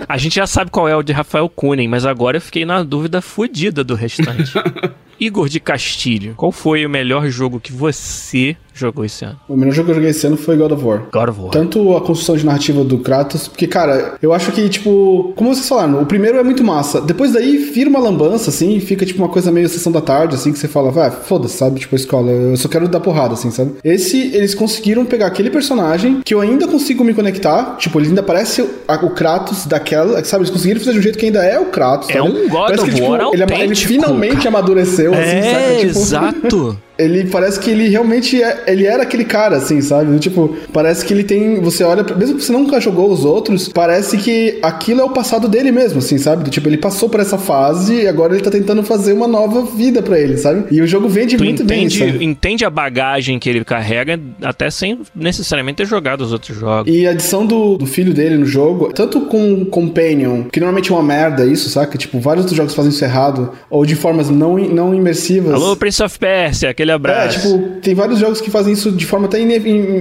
A 0.07 0.15
gente 0.15 0.35
já 0.35 0.45
sabe 0.45 0.69
qual 0.69 0.87
é 0.87 0.95
o 0.95 1.01
de 1.01 1.11
Rafael 1.11 1.49
Kunen, 1.49 1.87
mas 1.87 2.05
agora 2.05 2.37
eu 2.37 2.41
fiquei 2.41 2.65
na 2.65 2.83
dúvida 2.83 3.19
fodida 3.19 3.83
do 3.83 3.95
restante. 3.95 4.53
Igor 5.19 5.47
de 5.49 5.59
Castilho, 5.59 6.33
qual 6.35 6.51
foi 6.51 6.85
o 6.85 6.89
melhor 6.89 7.27
jogo 7.27 7.59
que 7.59 7.71
você 7.71 8.55
jogou 8.73 9.05
esse 9.05 9.23
ano? 9.23 9.39
O 9.47 9.55
melhor 9.55 9.73
jogo 9.73 9.85
que 9.85 9.91
eu 9.91 9.95
joguei 9.95 10.09
esse 10.09 10.27
ano 10.27 10.35
foi 10.35 10.57
God 10.57 10.71
of 10.73 10.83
War. 10.83 11.03
God 11.11 11.29
of 11.29 11.39
War. 11.39 11.51
Tanto 11.51 11.95
a 11.95 12.01
construção 12.01 12.35
de 12.35 12.45
narrativa 12.45 12.83
do 12.83 12.97
Kratos, 12.97 13.47
porque, 13.47 13.67
cara, 13.67 14.15
eu 14.21 14.33
acho 14.33 14.51
que, 14.51 14.67
tipo, 14.67 15.31
como 15.35 15.55
vocês 15.55 15.67
falaram, 15.69 16.01
o 16.01 16.05
primeiro 16.05 16.37
é 16.37 16.43
muito 16.43 16.61
massa. 16.63 16.99
Depois 16.99 17.31
daí 17.31 17.55
vira 17.57 17.89
uma 17.89 17.99
lambança, 17.99 18.49
assim, 18.49 18.77
fica 18.81 19.05
tipo 19.05 19.19
uma 19.19 19.29
coisa 19.29 19.49
meio 19.51 19.69
sessão 19.69 19.91
da 19.91 20.01
tarde, 20.01 20.35
assim, 20.35 20.51
que 20.51 20.59
você 20.59 20.67
fala, 20.67 20.91
vai, 20.91 21.09
foda-se, 21.09 21.55
sabe? 21.57 21.79
Tipo, 21.79 21.95
a 21.95 21.97
escola, 21.97 22.29
eu 22.31 22.57
só 22.57 22.67
quero 22.67 22.87
dar 22.89 22.99
porrada, 22.99 23.33
assim, 23.33 23.49
sabe? 23.49 23.75
Esse, 23.83 24.17
eles 24.35 24.53
conseguiram 24.53 25.05
pegar 25.05 25.27
aquele 25.27 25.49
personagem 25.49 26.19
que 26.25 26.33
eu 26.33 26.41
ainda 26.41 26.67
consigo 26.67 27.03
me 27.03 27.13
conectar, 27.13 27.77
tipo, 27.77 27.97
ele 27.99 28.09
ainda 28.09 28.23
parece 28.23 28.61
o, 28.61 29.09
Kratos 29.15 29.65
daquela, 29.65 30.21
sabe? 30.25 30.43
Eles 30.43 30.49
conseguiram 30.51 30.79
fazer 30.81 30.91
de 30.93 30.99
um 30.99 31.01
jeito 31.01 31.17
que 31.17 31.25
ainda 31.27 31.43
é 31.45 31.57
o 31.57 31.67
Kratos, 31.67 32.09
É 32.09 32.13
sabe? 32.13 32.27
um 32.29 32.49
God 32.49 32.65
Parece 32.67 32.81
of 32.83 32.89
que, 32.89 32.95
tipo, 32.97 33.07
War 33.09 33.21
ele, 33.21 33.29
ele 33.31 33.43
autêntico, 33.43 33.87
finalmente 33.87 34.47
amadureceu, 34.47 35.04
assim, 35.13 35.21
é, 35.21 35.53
sabe? 35.53 35.75
Tipo, 35.75 35.99
exato. 35.99 36.79
Ele 36.97 37.25
parece 37.25 37.59
que 37.59 37.69
ele 37.69 37.87
realmente 37.89 38.41
é, 38.41 38.63
ele 38.67 38.85
era 38.85 39.03
aquele 39.03 39.25
cara, 39.25 39.57
assim, 39.57 39.81
sabe? 39.81 40.17
Tipo, 40.19 40.55
parece 40.71 41.05
que 41.05 41.13
ele 41.13 41.23
tem. 41.23 41.59
Você 41.61 41.83
olha, 41.83 42.03
mesmo 42.15 42.37
que 42.37 42.43
você 42.43 42.51
nunca 42.51 42.79
jogou 42.79 43.11
os 43.11 43.25
outros, 43.25 43.69
parece 43.69 44.17
que 44.17 44.59
aquilo 44.61 45.01
é 45.01 45.03
o 45.03 45.09
passado 45.09 45.47
dele 45.47 45.71
mesmo, 45.71 45.99
assim, 45.99 46.17
sabe? 46.17 46.49
Tipo, 46.49 46.69
ele 46.69 46.77
passou 46.77 47.09
por 47.09 47.19
essa 47.19 47.37
fase 47.37 48.01
e 48.01 48.07
agora 48.07 48.33
ele 48.33 48.43
tá 48.43 48.51
tentando 48.51 48.83
fazer 48.83 49.13
uma 49.13 49.27
nova 49.27 49.63
vida 49.63 50.01
pra 50.01 50.19
ele, 50.19 50.37
sabe? 50.37 50.65
E 50.71 50.81
o 50.81 50.87
jogo 50.87 51.07
vende 51.07 51.37
Tu 51.37 51.43
muito 51.43 51.63
entende, 51.63 51.99
bem, 51.99 52.11
sabe? 52.11 52.25
entende 52.25 52.65
a 52.65 52.69
bagagem 52.69 53.39
que 53.39 53.49
ele 53.49 53.63
carrega, 53.63 54.19
até 54.41 54.69
sem 54.69 54.99
necessariamente 55.15 55.77
ter 55.77 55.85
jogado 55.85 56.21
os 56.21 56.31
outros 56.31 56.57
jogos. 56.57 56.91
E 56.93 57.07
a 57.07 57.11
adição 57.11 57.45
do, 57.45 57.77
do 57.77 57.85
filho 57.85 58.13
dele 58.13 58.37
no 58.37 58.45
jogo, 58.45 58.91
tanto 58.93 59.21
com 59.21 59.53
o 59.53 59.65
Companion, 59.65 60.43
que 60.51 60.59
normalmente 60.59 60.91
é 60.91 60.95
uma 60.95 61.03
merda 61.03 61.45
isso, 61.45 61.69
saca? 61.69 61.97
Tipo, 61.97 62.19
vários 62.19 62.43
outros 62.45 62.57
jogos 62.57 62.73
fazem 62.73 62.91
isso 62.91 63.03
errado, 63.03 63.51
ou 63.69 63.85
de 63.85 63.95
formas 63.95 64.29
não, 64.29 64.57
não 64.57 64.93
imersivas. 64.93 65.53
Alô, 65.53 65.75
Prince 65.75 66.01
of 66.03 66.17
Persia, 66.17 66.69
aquele 66.69 66.84
É, 66.91 66.95
abraço. 66.95 67.39
tipo, 67.39 67.59
tem 67.81 67.93
vários 67.93 68.19
jogos 68.19 68.41
que 68.41 68.49
fazem 68.49 68.73
isso 68.73 68.91
de 68.91 69.05
forma 69.05 69.27
até 69.27 69.39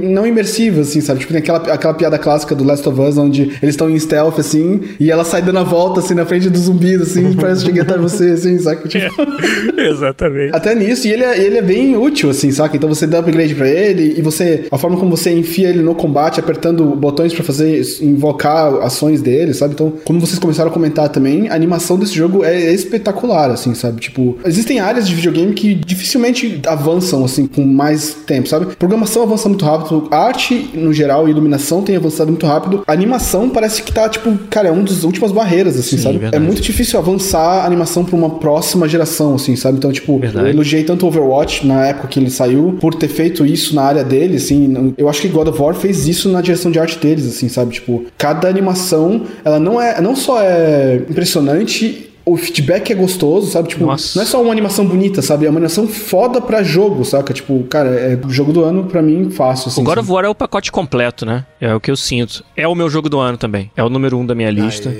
não 0.02 0.26
imersiva, 0.26 0.80
assim, 0.82 1.00
sabe? 1.00 1.20
Tipo, 1.20 1.32
tem 1.32 1.40
aquela, 1.40 1.58
aquela 1.58 1.94
piada 1.94 2.18
clássica 2.18 2.54
do 2.54 2.64
Last 2.64 2.88
of 2.88 3.00
Us, 3.00 3.18
onde 3.18 3.42
eles 3.62 3.74
estão 3.74 3.90
em 3.90 3.98
stealth, 3.98 4.38
assim, 4.38 4.80
e 4.98 5.10
ela 5.10 5.24
sai 5.24 5.42
dando 5.42 5.58
a 5.58 5.62
volta, 5.62 6.00
assim, 6.00 6.14
na 6.14 6.24
frente 6.24 6.48
dos 6.48 6.62
zumbis, 6.62 7.00
assim, 7.00 7.30
e 7.30 7.36
parece 7.36 7.64
cheguei 7.64 7.82
até 7.82 7.96
você, 7.96 8.30
assim, 8.30 8.58
saca? 8.58 8.88
Tipo, 8.88 9.14
Exatamente. 9.80 10.54
até 10.54 10.74
nisso, 10.74 11.06
e 11.06 11.12
ele 11.12 11.22
é, 11.22 11.38
ele 11.38 11.58
é 11.58 11.62
bem 11.62 11.96
útil, 11.96 12.30
assim, 12.30 12.50
saca? 12.50 12.76
Então 12.76 12.88
você 12.88 13.06
dá 13.06 13.18
upgrade 13.18 13.54
pra 13.54 13.68
ele, 13.68 14.14
e 14.16 14.22
você, 14.22 14.66
a 14.70 14.78
forma 14.78 14.96
como 14.96 15.16
você 15.16 15.30
enfia 15.32 15.68
ele 15.68 15.82
no 15.82 15.94
combate, 15.94 16.40
apertando 16.40 16.84
botões 16.96 17.32
pra 17.32 17.44
fazer, 17.44 17.82
invocar 18.00 18.74
ações 18.82 19.20
dele, 19.20 19.54
sabe? 19.54 19.74
Então, 19.74 19.92
como 20.04 20.20
vocês 20.20 20.38
começaram 20.38 20.70
a 20.70 20.72
comentar 20.72 21.08
também, 21.08 21.48
a 21.48 21.54
animação 21.54 21.98
desse 21.98 22.14
jogo 22.14 22.44
é 22.44 22.72
espetacular, 22.72 23.50
assim, 23.50 23.74
sabe? 23.74 24.00
Tipo, 24.00 24.38
existem 24.44 24.80
áreas 24.80 25.08
de 25.08 25.14
videogame 25.14 25.52
que 25.52 25.74
dificilmente 25.74 26.60
avançam, 26.74 27.24
assim, 27.24 27.46
com 27.46 27.64
mais 27.64 28.14
tempo, 28.26 28.48
sabe? 28.48 28.74
Programação 28.76 29.22
avança 29.22 29.48
muito 29.48 29.64
rápido, 29.64 30.08
arte, 30.10 30.70
no 30.74 30.92
geral, 30.92 31.26
e 31.28 31.30
iluminação 31.30 31.82
tem 31.82 31.96
avançado 31.96 32.30
muito 32.30 32.46
rápido. 32.46 32.82
A 32.86 32.92
animação 32.92 33.48
parece 33.48 33.82
que 33.82 33.92
tá, 33.92 34.08
tipo, 34.08 34.36
cara, 34.50 34.68
é 34.68 34.70
uma 34.70 34.82
das 34.82 35.04
últimas 35.04 35.32
barreiras, 35.32 35.78
assim, 35.78 35.96
Sim, 35.96 36.02
sabe? 36.02 36.18
verdade. 36.18 36.42
É 36.42 36.46
muito 36.46 36.60
difícil 36.60 36.98
avançar 36.98 37.62
a 37.62 37.66
animação 37.66 38.04
pra 38.04 38.16
uma 38.16 38.30
próxima 38.30 38.88
geração, 38.88 39.34
assim, 39.34 39.56
sabe? 39.56 39.78
Então, 39.78 39.90
tipo, 39.92 40.18
Verdade. 40.18 40.46
eu 40.46 40.52
elogiei 40.52 40.84
tanto 40.84 41.06
Overwatch 41.06 41.66
na 41.66 41.86
época 41.86 42.08
que 42.08 42.18
ele 42.20 42.30
saiu, 42.30 42.76
por 42.80 42.94
ter 42.94 43.08
feito 43.08 43.44
isso 43.46 43.74
na 43.74 43.82
área 43.82 44.04
dele, 44.04 44.36
assim. 44.36 44.94
Eu 44.96 45.08
acho 45.08 45.20
que 45.20 45.28
God 45.28 45.48
of 45.48 45.60
War 45.60 45.74
fez 45.74 46.06
isso 46.06 46.28
na 46.28 46.40
direção 46.40 46.70
de 46.70 46.78
arte 46.78 46.98
deles, 46.98 47.26
assim, 47.26 47.48
sabe? 47.48 47.72
Tipo, 47.74 48.04
cada 48.18 48.48
animação, 48.48 49.22
ela 49.44 49.58
não 49.58 49.80
é, 49.80 50.00
não 50.00 50.14
só 50.16 50.40
é 50.40 51.02
impressionante. 51.08 52.10
O 52.26 52.36
feedback 52.36 52.90
é 52.90 52.94
gostoso, 52.94 53.50
sabe? 53.50 53.68
Tipo, 53.68 53.84
Nossa. 53.84 54.18
não 54.18 54.22
é 54.22 54.26
só 54.26 54.40
uma 54.42 54.50
animação 54.50 54.86
bonita, 54.86 55.20
sabe? 55.20 55.44
É 55.44 55.50
uma 55.50 55.58
animação 55.58 55.86
foda 55.86 56.40
pra 56.40 56.62
jogo, 56.62 57.04
saca? 57.04 57.34
Tipo, 57.34 57.62
cara, 57.64 57.90
é 57.90 58.18
jogo 58.28 58.52
do 58.52 58.64
ano 58.64 58.84
pra 58.84 59.02
mim 59.02 59.30
fácil, 59.30 59.68
assim. 59.68 59.82
O 59.82 59.84
God 59.84 59.98
of 59.98 60.10
War 60.10 60.24
é 60.24 60.28
o 60.28 60.34
pacote 60.34 60.72
completo, 60.72 61.26
né? 61.26 61.44
É 61.60 61.74
o 61.74 61.80
que 61.80 61.90
eu 61.90 61.96
sinto. 61.96 62.42
É 62.56 62.66
o 62.66 62.74
meu 62.74 62.88
jogo 62.88 63.10
do 63.10 63.18
ano 63.18 63.36
também. 63.36 63.70
É 63.76 63.84
o 63.84 63.90
número 63.90 64.16
um 64.18 64.24
da 64.24 64.34
minha 64.34 64.50
lista. 64.50 64.90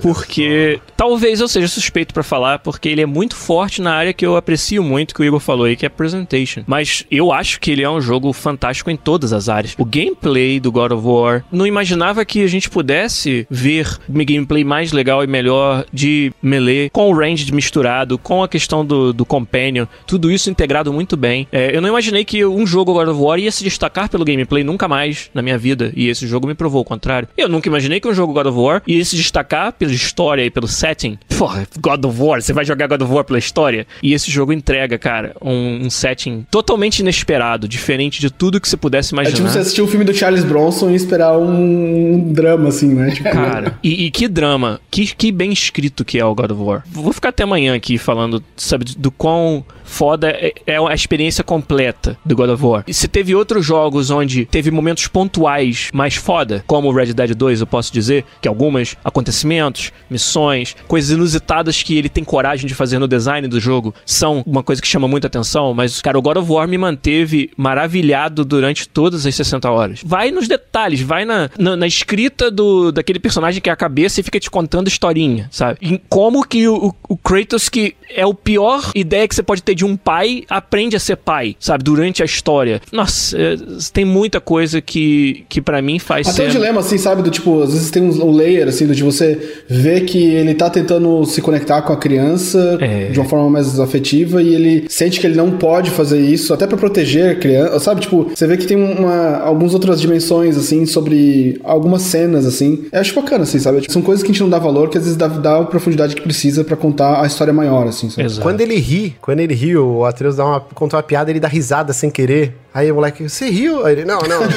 Porque 0.00 0.80
talvez 0.96 1.40
eu 1.40 1.48
seja 1.48 1.68
suspeito 1.68 2.12
pra 2.12 2.22
falar, 2.22 2.58
porque 2.58 2.88
ele 2.88 3.00
é 3.00 3.06
muito 3.06 3.36
forte 3.36 3.80
na 3.80 3.94
área 3.94 4.12
que 4.12 4.24
eu 4.24 4.36
aprecio 4.36 4.82
muito, 4.82 5.14
que 5.14 5.20
o 5.20 5.24
Igor 5.24 5.40
falou 5.40 5.66
aí, 5.66 5.76
que 5.76 5.86
é 5.86 5.88
presentation. 5.88 6.62
Mas 6.66 7.04
eu 7.10 7.32
acho 7.32 7.60
que 7.60 7.70
ele 7.70 7.82
é 7.82 7.90
um 7.90 8.00
jogo 8.00 8.32
fantástico 8.32 8.90
em 8.90 8.96
todas 8.96 9.32
as 9.32 9.48
áreas. 9.48 9.74
O 9.78 9.84
gameplay 9.84 10.60
do 10.60 10.72
God 10.72 10.92
of 10.92 11.06
War, 11.06 11.44
não 11.50 11.66
imaginava 11.66 12.24
que 12.24 12.42
a 12.42 12.46
gente 12.46 12.70
pudesse 12.70 13.46
ver 13.50 13.98
um 14.08 14.24
gameplay 14.24 14.64
mais 14.64 14.92
legal 14.92 15.22
e 15.22 15.26
melhor 15.26 15.84
de 15.92 16.32
melee, 16.42 16.90
com 16.90 17.10
o 17.10 17.14
range 17.14 17.52
misturado, 17.52 18.18
com 18.18 18.42
a 18.42 18.48
questão 18.48 18.84
do, 18.84 19.12
do 19.12 19.24
companion, 19.24 19.86
tudo 20.06 20.30
isso 20.30 20.50
integrado 20.50 20.92
muito 20.92 21.16
bem. 21.16 21.46
É, 21.52 21.74
eu 21.74 21.80
não 21.80 21.88
imaginei 21.88 22.24
que 22.24 22.44
um 22.44 22.66
jogo 22.66 22.92
God 22.92 23.08
of 23.08 23.20
War 23.20 23.38
ia 23.38 23.50
se 23.50 23.64
destacar 23.64 24.08
pelo 24.08 24.24
gameplay 24.24 24.64
nunca 24.64 24.88
mais 24.88 25.30
na 25.34 25.42
minha 25.42 25.58
vida, 25.58 25.92
e 25.94 26.08
esse 26.08 26.26
jogo 26.26 26.46
me 26.46 26.54
provou 26.54 26.82
o 26.82 26.84
contrário. 26.84 27.28
Eu 27.36 27.48
nunca 27.48 27.68
imaginei 27.68 28.00
que 28.00 28.08
um 28.08 28.14
jogo 28.14 28.32
God 28.32 28.46
of 28.46 28.58
War 28.58 28.82
ia 28.86 29.04
se 29.04 29.16
destacar 29.16 29.72
pela 29.84 29.94
história 29.94 30.44
e 30.44 30.50
pelo 30.50 30.66
setting. 30.66 31.18
Porra, 31.38 31.66
God 31.78 32.04
of 32.04 32.20
War, 32.20 32.40
você 32.42 32.52
vai 32.52 32.64
jogar 32.64 32.86
God 32.86 33.02
of 33.02 33.12
War 33.12 33.24
pela 33.24 33.38
história? 33.38 33.86
E 34.02 34.12
esse 34.14 34.30
jogo 34.30 34.52
entrega, 34.52 34.98
cara, 34.98 35.36
um, 35.42 35.84
um 35.86 35.90
setting 35.90 36.46
totalmente 36.50 37.00
inesperado, 37.00 37.68
diferente 37.68 38.20
de 38.20 38.30
tudo 38.30 38.60
que 38.60 38.68
você 38.68 38.76
pudesse 38.76 39.12
É 39.12 39.14
imaginar. 39.14 39.36
tipo 39.36 39.48
você 39.48 39.58
assistir 39.58 39.82
o 39.82 39.86
filme 39.86 40.04
do 40.04 40.14
Charles 40.14 40.44
Bronson 40.44 40.90
e 40.90 40.94
esperar 40.94 41.36
um, 41.38 42.14
um 42.14 42.32
drama, 42.32 42.68
assim, 42.68 42.94
né? 42.94 43.10
Tipo, 43.10 43.30
Cara, 43.30 43.78
e, 43.82 44.06
e 44.06 44.10
que 44.10 44.26
drama, 44.28 44.80
que, 44.90 45.06
que 45.14 45.30
bem 45.30 45.52
escrito 45.52 46.04
que 46.04 46.18
é 46.18 46.24
o 46.24 46.34
God 46.34 46.50
of 46.50 46.60
War. 46.62 46.82
Vou 46.90 47.12
ficar 47.12 47.28
até 47.28 47.42
amanhã 47.42 47.74
aqui 47.74 47.98
falando, 47.98 48.42
sabe, 48.56 48.84
do 48.96 49.10
quão 49.10 49.64
foda 49.84 50.30
é, 50.30 50.52
é 50.66 50.76
a 50.76 50.94
experiência 50.94 51.44
completa 51.44 52.16
do 52.24 52.34
God 52.34 52.50
of 52.50 52.64
War. 52.64 52.84
E 52.86 52.94
se 52.94 53.06
teve 53.06 53.34
outros 53.34 53.64
jogos 53.64 54.10
onde 54.10 54.44
teve 54.46 54.70
momentos 54.70 55.06
pontuais 55.06 55.90
mais 55.92 56.16
foda, 56.16 56.64
como 56.66 56.90
Red 56.90 57.12
Dead 57.12 57.34
2, 57.34 57.60
eu 57.60 57.66
posso 57.66 57.92
dizer, 57.92 58.24
que 58.40 58.48
algumas 58.48 58.96
acontecimentos, 59.04 59.92
missões, 60.10 60.74
coisas 60.88 61.10
inusitadas 61.10 61.82
que 61.82 61.96
ele 61.96 62.08
tem 62.08 62.24
coragem 62.24 62.66
de 62.66 62.74
fazer 62.74 62.98
no 62.98 63.06
design 63.06 63.46
do 63.46 63.60
jogo 63.60 63.94
são 64.04 64.42
uma 64.46 64.62
coisa 64.62 64.80
que 64.80 64.88
chama 64.88 65.06
muita 65.06 65.26
atenção, 65.26 65.74
mas, 65.74 66.00
cara, 66.00 66.18
o 66.18 66.22
God 66.22 66.38
of 66.38 66.50
War 66.50 66.66
me 66.66 66.78
manteve 66.78 67.50
maravilhado 67.56 68.44
durante 68.44 68.88
todas 68.88 69.26
as 69.26 69.34
60 69.34 69.70
horas. 69.70 70.00
Vai 70.04 70.30
nos 70.30 70.48
detalhes, 70.48 71.00
vai 71.00 71.24
na, 71.24 71.50
na, 71.58 71.76
na 71.76 71.86
escrita 71.86 72.50
do, 72.50 72.90
daquele 72.90 73.18
personagem 73.18 73.60
que 73.60 73.68
é 73.68 73.72
a 73.72 73.76
cabeça 73.76 74.20
e 74.20 74.22
fica 74.22 74.40
te 74.40 74.50
contando 74.50 74.88
historinha, 74.88 75.48
sabe? 75.50 75.78
Em 75.82 76.00
como 76.08 76.46
que 76.46 76.68
o, 76.68 76.94
o 77.08 77.16
Kratos, 77.16 77.68
que 77.68 77.94
é 78.10 78.24
o 78.26 78.34
pior 78.34 78.90
ideia 78.94 79.26
que 79.28 79.34
você 79.34 79.42
pode 79.42 79.62
ter 79.62 79.74
de 79.74 79.84
um 79.84 79.96
pai, 79.96 80.44
aprende 80.48 80.96
a 80.96 81.00
ser 81.00 81.16
pai, 81.16 81.56
sabe? 81.58 81.84
Durante 81.84 82.22
a 82.22 82.26
história. 82.26 82.80
Nossa, 82.92 83.36
é, 83.38 83.56
tem 83.92 84.04
muita 84.04 84.40
coisa 84.40 84.80
que, 84.80 85.44
que 85.48 85.60
para 85.60 85.80
mim 85.82 85.98
faz 85.98 86.28
Até 86.28 86.44
ser... 86.44 86.48
o 86.48 86.50
dilema, 86.52 86.80
assim, 86.80 86.98
sabe? 86.98 87.22
Do 87.22 87.30
tipo, 87.30 87.62
às 87.62 87.72
vezes 87.72 87.90
tem 87.90 88.02
um, 88.02 88.24
um 88.26 88.32
layer, 88.32 88.68
assim, 88.68 88.86
do 88.86 88.94
de 88.94 89.02
você 89.02 89.62
ver 89.68 90.04
que 90.04 90.18
ele 90.18 90.54
tá 90.54 90.70
tentando 90.70 91.24
se 91.24 91.40
conectar 91.40 91.82
com 91.82 91.92
a 91.92 91.96
criança 91.96 92.78
É. 92.80 93.08
de 93.10 93.18
uma 93.18 93.28
forma 93.28 93.50
mais 93.50 93.78
afetiva 93.80 94.42
e 94.42 94.54
ele 94.54 94.86
sente 94.88 95.20
que 95.20 95.26
ele 95.26 95.36
não 95.36 95.52
pode 95.52 95.90
fazer 95.90 96.20
isso, 96.20 96.52
até 96.54 96.66
pra 96.66 96.76
proteger 96.76 97.30
a 97.32 97.34
criança, 97.34 97.78
sabe? 97.80 98.00
Tipo, 98.02 98.30
você 98.34 98.46
vê 98.46 98.56
que 98.56 98.66
tem 98.66 98.76
uma, 98.76 99.38
algumas 99.38 99.74
outras 99.74 100.00
dimensões, 100.00 100.56
assim, 100.56 100.86
sobre 100.86 101.60
algumas 101.64 102.02
cenas, 102.02 102.46
assim. 102.46 102.84
Eu 102.92 103.00
acho 103.00 103.14
bacana, 103.14 103.44
assim, 103.44 103.58
sabe? 103.58 103.84
São 103.90 104.02
coisas 104.02 104.22
que 104.22 104.30
a 104.30 104.32
gente 104.32 104.42
não 104.42 104.50
dá 104.50 104.58
valor, 104.58 104.88
que 104.88 104.98
às 104.98 105.04
vezes 105.04 105.16
dá, 105.16 105.26
dá 105.28 105.58
a 105.58 105.64
profundidade 105.64 106.14
que 106.14 106.22
precisa 106.22 106.64
pra 106.64 106.76
contar 106.76 107.22
a 107.22 107.26
história 107.26 107.52
maior, 107.52 107.86
assim. 107.94 108.40
Quando 108.40 108.60
ele 108.60 108.76
ri, 108.76 109.16
quando 109.20 109.40
ele 109.40 109.54
ri, 109.54 109.76
o 109.76 110.04
Atreus 110.04 110.36
dá 110.36 110.44
uma, 110.44 110.60
conta 110.60 110.96
uma 110.96 111.02
piada, 111.02 111.30
ele 111.30 111.40
dá 111.40 111.48
risada 111.48 111.92
sem 111.92 112.10
querer. 112.10 112.56
Aí 112.74 112.90
o 112.90 112.96
moleque, 112.96 113.28
você 113.28 113.48
riu? 113.48 113.86
Aí 113.86 113.92
ele, 113.92 114.04
não, 114.04 114.18
não. 114.18 114.40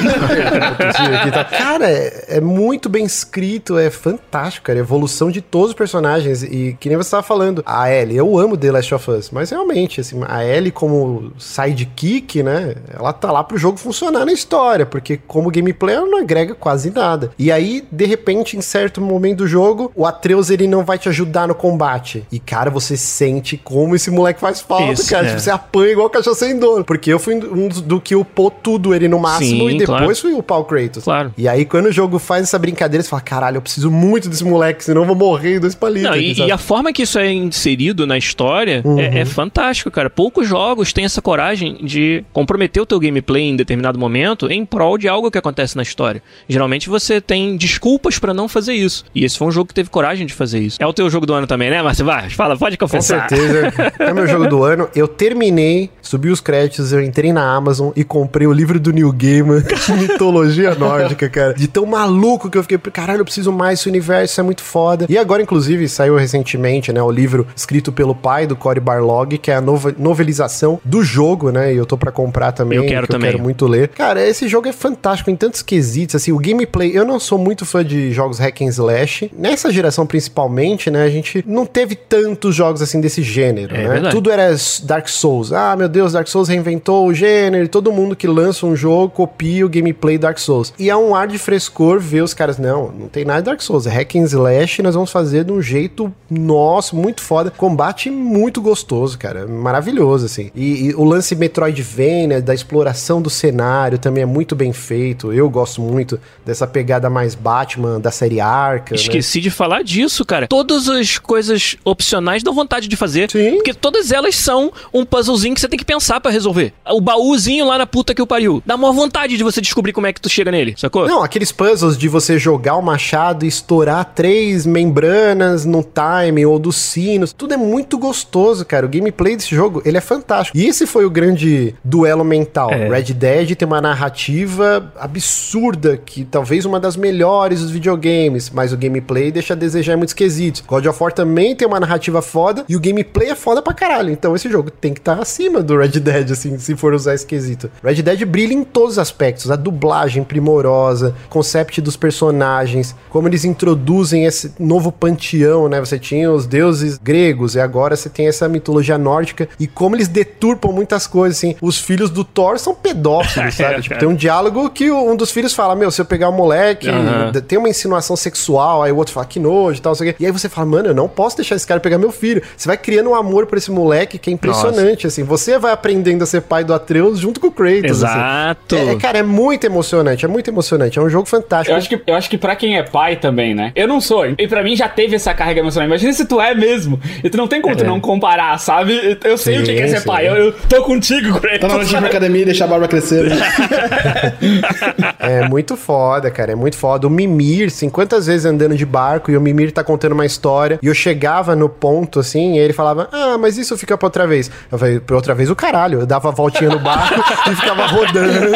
Tá. 1.32 1.44
Cara, 1.44 1.88
é, 1.88 2.24
é 2.28 2.40
muito 2.40 2.88
bem 2.88 3.04
escrito, 3.04 3.78
é 3.78 3.90
fantástico, 3.90 4.66
cara. 4.66 4.78
A 4.78 4.80
evolução 4.80 5.30
de 5.30 5.40
todos 5.40 5.68
os 5.68 5.74
personagens. 5.74 6.42
E 6.42 6.76
que 6.80 6.88
nem 6.88 6.96
você 6.96 7.10
tava 7.10 7.22
falando, 7.22 7.62
a 7.64 7.92
Ellie, 7.92 8.16
eu 8.16 8.38
amo 8.38 8.56
The 8.56 8.72
Last 8.72 8.94
of 8.94 9.10
Us, 9.10 9.30
mas 9.30 9.50
realmente, 9.50 10.00
assim, 10.00 10.20
a 10.26 10.44
Ellie 10.44 10.72
como 10.72 11.32
sidekick, 11.38 12.42
né? 12.42 12.74
Ela 12.92 13.12
tá 13.12 13.30
lá 13.30 13.44
pro 13.44 13.56
jogo 13.58 13.78
funcionar 13.78 14.24
na 14.24 14.32
história, 14.32 14.84
porque 14.84 15.16
como 15.16 15.50
gameplay 15.50 15.94
ela 15.94 16.06
não 16.06 16.18
agrega 16.18 16.54
quase 16.54 16.90
nada. 16.90 17.30
E 17.38 17.52
aí, 17.52 17.84
de 17.90 18.06
repente, 18.06 18.56
em 18.56 18.60
certo 18.62 19.00
momento 19.00 19.38
do 19.38 19.46
jogo, 19.46 19.92
o 19.94 20.06
Atreus 20.06 20.50
ele 20.50 20.66
não 20.66 20.84
vai 20.84 20.98
te 20.98 21.08
ajudar 21.08 21.46
no 21.46 21.54
combate. 21.54 22.26
E, 22.32 22.40
cara, 22.40 22.70
você 22.70 22.96
sente 22.96 23.56
como 23.56 23.94
esse 23.94 24.10
moleque 24.10 24.40
faz 24.40 24.60
falta, 24.60 24.92
Isso, 24.92 25.08
cara. 25.10 25.26
é. 25.26 25.28
Tipo, 25.30 25.40
você 25.40 25.50
apanha 25.50 25.92
igual 25.92 26.10
cachorro 26.10 26.34
sem 26.36 26.58
dono. 26.58 26.84
Porque 26.84 27.12
eu 27.12 27.18
fui 27.18 27.34
um 27.34 27.68
dos 27.68 27.80
do 27.80 28.00
que 28.08 28.16
upou 28.16 28.50
tudo 28.50 28.94
ele 28.94 29.06
no 29.06 29.18
máximo 29.18 29.68
Sim, 29.68 29.74
e 29.74 29.78
depois 29.80 29.98
claro. 30.00 30.16
fui 30.16 30.32
upar 30.32 30.58
o 30.60 30.64
Kratos. 30.64 31.04
Claro. 31.04 31.30
E 31.36 31.46
aí, 31.46 31.66
quando 31.66 31.86
o 31.86 31.92
jogo 31.92 32.18
faz 32.18 32.44
essa 32.44 32.58
brincadeira, 32.58 33.02
você 33.02 33.08
fala: 33.10 33.20
caralho, 33.20 33.58
eu 33.58 33.62
preciso 33.62 33.90
muito 33.90 34.30
desse 34.30 34.42
moleque, 34.44 34.82
senão 34.82 35.02
eu 35.02 35.06
vou 35.06 35.14
morrer 35.14 35.56
em 35.56 35.60
dois 35.60 35.74
palitos. 35.74 36.08
Não, 36.10 36.16
e, 36.16 36.32
e 36.32 36.50
a 36.50 36.56
forma 36.56 36.90
que 36.90 37.02
isso 37.02 37.18
é 37.18 37.30
inserido 37.30 38.06
na 38.06 38.16
história 38.16 38.80
Uhum. 38.82 38.98
é, 38.98 39.18
é 39.20 39.24
fantástico, 39.26 39.90
cara. 39.90 40.08
Poucos 40.08 40.48
jogos 40.48 40.90
têm 40.92 41.04
essa 41.04 41.20
coragem 41.20 41.76
de 41.82 42.24
comprometer 42.32 42.82
o 42.82 42.86
teu 42.86 42.98
gameplay 42.98 43.42
em 43.42 43.56
determinado 43.56 43.98
momento 43.98 44.50
em 44.50 44.64
prol 44.64 44.96
de 44.96 45.06
algo 45.06 45.30
que 45.30 45.36
acontece 45.36 45.76
na 45.76 45.82
história. 45.82 46.22
Geralmente 46.48 46.88
você 46.88 47.20
tem 47.20 47.56
desculpas 47.58 48.18
pra 48.18 48.32
não 48.32 48.48
fazer 48.48 48.72
isso. 48.72 49.04
E 49.14 49.22
esse 49.24 49.36
foi 49.36 49.48
um 49.48 49.50
jogo 49.50 49.68
que 49.68 49.74
teve 49.74 49.90
coragem 49.90 50.26
de 50.26 50.32
fazer 50.32 50.60
isso. 50.60 50.78
É 50.80 50.86
o 50.86 50.92
teu 50.94 51.10
jogo 51.10 51.26
do 51.26 51.34
ano 51.34 51.46
também, 51.46 51.68
né, 51.68 51.82
Márcio? 51.82 52.06
Vai, 52.06 52.30
fala, 52.30 52.56
pode 52.56 52.78
Com 52.78 52.86
confessar. 52.86 53.28
certeza. 53.28 53.70
É 53.98 54.14
meu 54.14 54.26
jogo 54.26 54.48
do 54.48 54.62
ano. 54.64 54.88
Eu 54.94 55.06
terminei, 55.08 55.90
subi 56.00 56.30
os 56.30 56.40
créditos, 56.40 56.92
eu 56.92 57.02
entrei 57.02 57.32
na 57.32 57.42
Amazon 57.54 57.90
e 57.98 58.04
comprei 58.04 58.46
o 58.46 58.52
livro 58.52 58.78
do 58.78 58.92
New 58.92 59.12
Gamer 59.12 59.62
de 59.66 59.92
mitologia 59.92 60.74
nórdica, 60.74 61.28
cara. 61.28 61.52
De 61.54 61.66
tão 61.66 61.84
maluco 61.84 62.48
que 62.48 62.56
eu 62.56 62.62
fiquei, 62.62 62.78
caralho, 62.78 63.20
eu 63.20 63.24
preciso 63.24 63.50
mais 63.50 63.78
desse 63.80 63.88
universo, 63.88 64.32
isso 64.32 64.40
é 64.40 64.44
muito 64.44 64.62
foda. 64.62 65.06
E 65.08 65.18
agora, 65.18 65.42
inclusive, 65.42 65.88
saiu 65.88 66.16
recentemente, 66.16 66.92
né, 66.92 67.02
o 67.02 67.10
livro 67.10 67.46
escrito 67.56 67.90
pelo 67.90 68.14
pai 68.14 68.46
do 68.46 68.54
Cory 68.54 68.78
Barlog, 68.80 69.36
que 69.38 69.50
é 69.50 69.56
a 69.56 69.60
nova 69.60 69.92
novelização 69.98 70.80
do 70.84 71.02
jogo, 71.02 71.50
né? 71.50 71.72
E 71.74 71.76
eu 71.76 71.84
tô 71.84 71.96
pra 71.96 72.12
comprar 72.12 72.52
também. 72.52 72.78
Eu 72.78 72.86
quero 72.86 73.06
que 73.06 73.12
também. 73.12 73.28
Eu 73.30 73.32
quero 73.32 73.42
muito 73.42 73.66
ler. 73.66 73.88
Cara, 73.88 74.24
esse 74.24 74.46
jogo 74.46 74.68
é 74.68 74.72
fantástico 74.72 75.28
em 75.30 75.36
tantos 75.36 75.60
quesitos, 75.62 76.14
assim, 76.14 76.30
o 76.30 76.38
gameplay, 76.38 76.92
eu 76.96 77.04
não 77.04 77.18
sou 77.18 77.36
muito 77.38 77.66
fã 77.66 77.84
de 77.84 78.12
jogos 78.12 78.38
hack 78.38 78.60
and 78.62 78.66
slash. 78.68 79.30
Nessa 79.36 79.72
geração, 79.72 80.06
principalmente, 80.06 80.90
né, 80.90 81.02
a 81.02 81.10
gente 81.10 81.44
não 81.46 81.66
teve 81.66 81.94
tantos 81.96 82.54
jogos, 82.54 82.80
assim, 82.82 83.00
desse 83.00 83.22
gênero, 83.22 83.74
É 83.74 83.82
né? 83.82 83.88
verdade. 83.88 84.14
Tudo 84.14 84.30
era 84.30 84.54
Dark 84.84 85.08
Souls. 85.08 85.52
Ah, 85.52 85.74
meu 85.76 85.88
Deus, 85.88 86.12
Dark 86.12 86.28
Souls 86.28 86.48
reinventou 86.48 87.06
o 87.08 87.14
gênero, 87.14 87.64
e 87.64 87.68
todo 87.88 87.92
mundo 87.92 88.14
que 88.14 88.26
lança 88.26 88.66
um 88.66 88.76
jogo 88.76 89.08
copia 89.08 89.64
o 89.64 89.68
gameplay 89.68 90.18
Dark 90.18 90.38
Souls. 90.38 90.74
E 90.78 90.90
é 90.90 90.96
um 90.96 91.14
ar 91.14 91.26
de 91.26 91.38
frescor 91.38 91.98
ver 91.98 92.22
os 92.22 92.34
caras, 92.34 92.58
não, 92.58 92.92
não 92.92 93.08
tem 93.08 93.24
nada 93.24 93.40
de 93.40 93.46
Dark 93.46 93.62
Souls, 93.62 93.86
é 93.86 93.90
hack 93.90 94.14
and 94.16 94.24
slash, 94.24 94.82
nós 94.82 94.94
vamos 94.94 95.10
fazer 95.10 95.44
de 95.44 95.52
um 95.52 95.62
jeito, 95.62 96.12
nossa, 96.30 96.94
muito 96.94 97.22
foda. 97.22 97.50
Combate 97.50 98.10
muito 98.10 98.60
gostoso, 98.60 99.18
cara, 99.18 99.46
maravilhoso, 99.46 100.26
assim. 100.26 100.50
E, 100.54 100.88
e 100.88 100.94
o 100.94 101.04
lance 101.04 101.34
Metroidvania, 101.34 102.42
da 102.42 102.52
exploração 102.52 103.22
do 103.22 103.30
cenário, 103.30 103.98
também 103.98 104.22
é 104.22 104.26
muito 104.26 104.54
bem 104.54 104.72
feito. 104.72 105.32
Eu 105.32 105.48
gosto 105.48 105.80
muito 105.80 106.20
dessa 106.44 106.66
pegada 106.66 107.08
mais 107.08 107.34
Batman, 107.34 107.98
da 107.98 108.10
série 108.10 108.40
Arca, 108.40 108.94
né? 108.94 109.00
Esqueci 109.00 109.40
de 109.40 109.50
falar 109.50 109.82
disso, 109.82 110.24
cara. 110.24 110.46
Todas 110.46 110.88
as 110.88 111.16
coisas 111.16 111.76
opcionais 111.84 112.42
dão 112.42 112.52
vontade 112.52 112.86
de 112.86 112.96
fazer. 112.96 113.30
Sim. 113.30 113.54
Porque 113.54 113.72
todas 113.72 114.12
elas 114.12 114.34
são 114.34 114.70
um 114.92 115.06
puzzlezinho 115.06 115.54
que 115.54 115.60
você 115.60 115.68
tem 115.68 115.78
que 115.78 115.84
pensar 115.84 116.20
pra 116.20 116.30
resolver. 116.30 116.74
O 116.86 117.00
baúzinho 117.00 117.64
lá 117.64 117.77
na 117.78 117.86
puta 117.86 118.14
que 118.14 118.22
o 118.22 118.26
pariu. 118.26 118.62
Dá 118.64 118.76
maior 118.76 118.92
vontade 118.92 119.36
de 119.36 119.42
você 119.44 119.60
descobrir 119.60 119.92
como 119.92 120.06
é 120.06 120.12
que 120.12 120.20
tu 120.20 120.28
chega 120.28 120.50
nele, 120.50 120.74
sacou? 120.76 121.06
Não, 121.06 121.22
aqueles 121.22 121.52
puzzles 121.52 121.96
de 121.96 122.08
você 122.08 122.38
jogar 122.38 122.76
o 122.76 122.82
machado 122.82 123.44
e 123.44 123.48
estourar 123.48 124.04
três 124.14 124.66
membranas 124.66 125.64
no 125.64 125.82
time 125.82 126.44
ou 126.44 126.58
dos 126.58 126.76
sinos, 126.76 127.32
tudo 127.32 127.54
é 127.54 127.56
muito 127.56 127.98
gostoso, 127.98 128.64
cara. 128.64 128.86
O 128.86 128.88
gameplay 128.88 129.36
desse 129.36 129.54
jogo, 129.54 129.82
ele 129.84 129.96
é 129.96 130.00
fantástico. 130.00 130.56
E 130.56 130.66
esse 130.66 130.86
foi 130.86 131.04
o 131.04 131.10
grande 131.10 131.74
duelo 131.84 132.24
mental. 132.24 132.70
É. 132.70 132.88
Red 132.88 133.14
Dead 133.14 133.54
tem 133.54 133.66
uma 133.66 133.80
narrativa 133.80 134.92
absurda, 134.98 135.96
que 135.96 136.24
talvez 136.24 136.64
uma 136.64 136.80
das 136.80 136.96
melhores 136.96 137.60
dos 137.60 137.70
videogames, 137.70 138.50
mas 138.50 138.72
o 138.72 138.76
gameplay 138.76 139.30
deixa 139.30 139.54
a 139.54 139.56
desejar 139.56 139.94
em 139.94 139.96
muitos 139.96 140.14
quesitos. 140.14 140.62
God 140.66 140.86
of 140.86 141.02
War 141.02 141.12
também 141.12 141.54
tem 141.54 141.66
uma 141.66 141.80
narrativa 141.80 142.22
foda 142.22 142.64
e 142.68 142.76
o 142.76 142.80
gameplay 142.80 143.30
é 143.30 143.34
foda 143.34 143.62
pra 143.62 143.72
caralho. 143.72 144.10
Então 144.10 144.34
esse 144.34 144.50
jogo 144.50 144.70
tem 144.70 144.92
que 144.92 145.00
estar 145.00 145.18
acima 145.18 145.62
do 145.62 145.76
Red 145.76 146.00
Dead, 146.00 146.30
assim, 146.30 146.58
se 146.58 146.76
for 146.76 146.92
usar 146.92 147.14
esse 147.14 147.26
quesito. 147.26 147.67
Red 147.82 148.02
Dead 148.02 148.24
brilha 148.24 148.52
em 148.54 148.64
todos 148.64 148.92
os 148.92 148.98
aspectos. 148.98 149.50
A 149.50 149.56
dublagem 149.56 150.22
primorosa, 150.24 151.14
concept 151.28 151.80
dos 151.80 151.96
personagens, 151.96 152.94
como 153.10 153.28
eles 153.28 153.44
introduzem 153.44 154.24
esse 154.24 154.52
novo 154.58 154.90
panteão, 154.92 155.68
né? 155.68 155.80
Você 155.80 155.98
tinha 155.98 156.30
os 156.30 156.46
deuses 156.46 156.98
gregos 156.98 157.54
e 157.54 157.60
agora 157.60 157.96
você 157.96 158.08
tem 158.08 158.28
essa 158.28 158.48
mitologia 158.48 158.98
nórdica 158.98 159.48
e 159.58 159.66
como 159.66 159.96
eles 159.96 160.08
deturpam 160.08 160.72
muitas 160.72 161.06
coisas, 161.06 161.38
assim. 161.38 161.54
Os 161.60 161.78
filhos 161.78 162.10
do 162.10 162.24
Thor 162.24 162.58
são 162.58 162.74
pedófilos, 162.74 163.54
sabe? 163.56 163.82
tipo, 163.82 163.98
tem 163.98 164.08
um 164.08 164.14
diálogo 164.14 164.68
que 164.70 164.90
um 164.90 165.16
dos 165.16 165.30
filhos 165.30 165.52
fala, 165.54 165.74
meu, 165.74 165.90
se 165.90 166.00
eu 166.00 166.04
pegar 166.04 166.28
o 166.28 166.32
moleque, 166.32 166.88
Aham. 166.88 167.32
d- 167.32 167.40
tem 167.40 167.58
uma 167.58 167.68
insinuação 167.68 168.16
sexual, 168.16 168.82
aí 168.82 168.92
o 168.92 168.96
outro 168.96 169.12
fala, 169.12 169.26
que 169.26 169.38
nojo 169.40 169.78
e 169.78 169.82
tal, 169.82 169.94
sei 169.94 170.10
o 170.10 170.12
quê. 170.12 170.16
E 170.20 170.26
aí 170.26 170.32
você 170.32 170.48
fala, 170.48 170.66
mano, 170.66 170.88
eu 170.88 170.94
não 170.94 171.08
posso 171.08 171.36
deixar 171.36 171.54
esse 171.56 171.66
cara 171.66 171.80
pegar 171.80 171.98
meu 171.98 172.12
filho. 172.12 172.42
Você 172.56 172.66
vai 172.66 172.76
criando 172.76 173.10
um 173.10 173.14
amor 173.14 173.46
por 173.46 173.58
esse 173.58 173.70
moleque 173.70 174.18
que 174.18 174.30
é 174.30 174.32
impressionante, 174.32 175.06
assim. 175.06 175.22
Você 175.22 175.58
vai 175.58 175.72
aprendendo 175.72 176.22
a 176.22 176.26
ser 176.26 176.42
pai 176.42 176.64
do 176.64 176.72
Atreus 176.74 177.18
junto 177.18 177.40
com 177.40 177.47
o 177.48 177.52
Kratos, 177.52 178.02
assim. 178.02 178.18
Exato. 178.18 178.76
É, 178.76 178.92
é, 178.92 178.96
cara, 178.96 179.18
é 179.18 179.22
muito 179.22 179.64
emocionante, 179.64 180.24
é 180.24 180.28
muito 180.28 180.48
emocionante. 180.48 180.98
É 180.98 181.02
um 181.02 181.08
jogo 181.08 181.26
fantástico. 181.26 181.72
Eu 181.72 181.76
acho, 181.76 181.88
que, 181.88 182.00
eu 182.06 182.14
acho 182.14 182.30
que 182.30 182.38
pra 182.38 182.54
quem 182.56 182.76
é 182.76 182.82
pai 182.82 183.16
também, 183.16 183.54
né? 183.54 183.72
Eu 183.74 183.88
não 183.88 184.00
sou. 184.00 184.26
E 184.26 184.46
pra 184.48 184.62
mim 184.62 184.76
já 184.76 184.88
teve 184.88 185.16
essa 185.16 185.34
carga 185.34 185.60
emocional. 185.60 185.86
Imagina 185.88 186.12
se 186.12 186.24
tu 186.24 186.40
é 186.40 186.54
mesmo. 186.54 187.00
E 187.22 187.28
tu 187.30 187.36
não 187.36 187.48
tem 187.48 187.60
como 187.60 187.74
tu 187.76 187.84
não 187.84 188.00
comparar, 188.00 188.58
sabe? 188.58 189.18
Eu 189.24 189.36
sei 189.38 189.56
Sim, 189.56 189.62
o 189.62 189.64
que 189.64 189.70
é 189.72 189.88
ser 189.88 190.00
sim. 190.00 190.06
pai. 190.06 190.28
Eu, 190.28 190.34
eu 190.36 190.52
tô 190.52 190.82
contigo, 190.82 191.40
Kratos. 191.40 191.60
Tá 191.60 191.68
na 191.68 191.74
hora 191.74 191.84
de 191.84 191.94
ir 191.94 191.98
pra 191.98 192.06
academia 192.08 192.42
e 192.42 192.44
deixar 192.44 192.64
a 192.64 192.68
barba 192.68 192.88
crescer. 192.88 193.24
né? 193.24 193.36
É 195.18 195.46
muito 195.48 195.76
foda, 195.76 196.30
cara. 196.30 196.52
É 196.52 196.54
muito 196.54 196.76
foda. 196.76 197.06
O 197.06 197.10
Mimir, 197.10 197.70
50 197.70 198.20
vezes 198.20 198.44
andando 198.44 198.76
de 198.76 198.86
barco 198.86 199.30
e 199.30 199.36
o 199.36 199.40
Mimir 199.40 199.72
tá 199.72 199.82
contando 199.84 200.12
uma 200.12 200.24
história. 200.26 200.78
E 200.82 200.86
eu 200.86 200.94
chegava 200.94 201.54
no 201.54 201.68
ponto 201.68 202.20
assim, 202.20 202.54
e 202.54 202.58
ele 202.58 202.72
falava: 202.72 203.08
Ah, 203.12 203.36
mas 203.38 203.58
isso 203.58 203.76
fica 203.76 203.96
pra 203.96 204.06
outra 204.06 204.26
vez. 204.26 204.50
Eu 204.70 204.78
falei: 204.78 205.00
Pra 205.00 205.16
outra 205.16 205.34
vez 205.34 205.50
o 205.50 205.56
caralho. 205.56 206.00
Eu 206.00 206.06
dava 206.06 206.28
a 206.28 206.32
voltinha 206.32 206.70
no 206.70 206.78
barco 206.78 207.22
e 207.46 207.56
ficava 207.56 207.86
rodando 207.86 208.48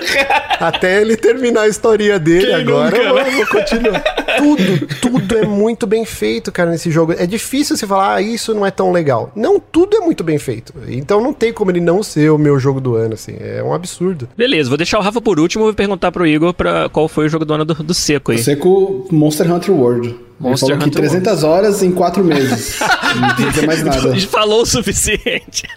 até 0.58 1.00
ele 1.00 1.16
terminar 1.16 1.62
a 1.62 1.68
historinha 1.68 2.18
dele. 2.18 2.46
Quem 2.46 2.54
Agora 2.54 2.90
nunca, 2.90 2.96
eu 2.96 3.14
vou, 3.14 3.22
né? 3.22 3.30
vou 3.30 3.46
continuar. 3.46 4.00
Tudo, 4.38 4.86
tudo 5.00 5.38
é 5.38 5.46
muito 5.46 5.86
bem 5.86 6.04
feito, 6.04 6.52
cara, 6.52 6.70
nesse 6.70 6.90
jogo. 6.90 7.12
É 7.12 7.26
difícil 7.26 7.76
você 7.76 7.86
falar, 7.86 8.14
ah, 8.14 8.22
isso 8.22 8.54
não 8.54 8.64
é 8.64 8.70
tão 8.70 8.92
legal. 8.92 9.32
Não, 9.34 9.60
tudo 9.60 9.96
é 9.96 10.00
muito 10.00 10.22
bem 10.22 10.38
feito. 10.38 10.72
Então 10.88 11.20
não 11.20 11.32
tem 11.32 11.52
como 11.52 11.70
ele 11.70 11.80
não 11.80 12.02
ser 12.02 12.30
o 12.30 12.38
meu 12.38 12.58
jogo 12.58 12.80
do 12.80 12.94
ano, 12.94 13.14
assim. 13.14 13.36
É 13.40 13.62
um 13.62 13.72
absurdo. 13.72 14.28
Beleza, 14.36 14.68
vou 14.68 14.78
deixar 14.78 14.98
o 14.98 15.02
Rafa 15.02 15.20
por 15.20 15.38
último 15.38 15.64
e 15.64 15.66
vou 15.66 15.74
perguntar 15.74 16.12
pro 16.12 16.26
Igor 16.26 16.54
pra 16.54 16.88
qual 16.88 17.08
foi 17.08 17.26
o 17.26 17.28
jogo 17.28 17.44
do 17.44 17.54
ano 17.54 17.64
do, 17.64 17.74
do 17.74 17.94
seco 17.94 18.32
aí. 18.32 18.38
Você 18.38 18.56
com 18.56 19.06
Monster 19.10 19.52
Hunter 19.52 19.74
World. 19.74 20.14
Monster 20.38 20.70
Ele 20.70 20.78
falou 20.78 20.78
que 20.78 20.98
Hunter 20.98 21.10
300 21.20 21.44
horas 21.44 21.82
em 21.82 21.90
4 21.92 22.24
meses. 22.24 22.78
não 23.20 23.28
precisa 23.28 23.50
dizer 23.50 23.66
mais 23.66 23.82
nada. 23.84 24.20
Falou 24.20 24.62
o 24.62 24.66
suficiente. 24.66 25.68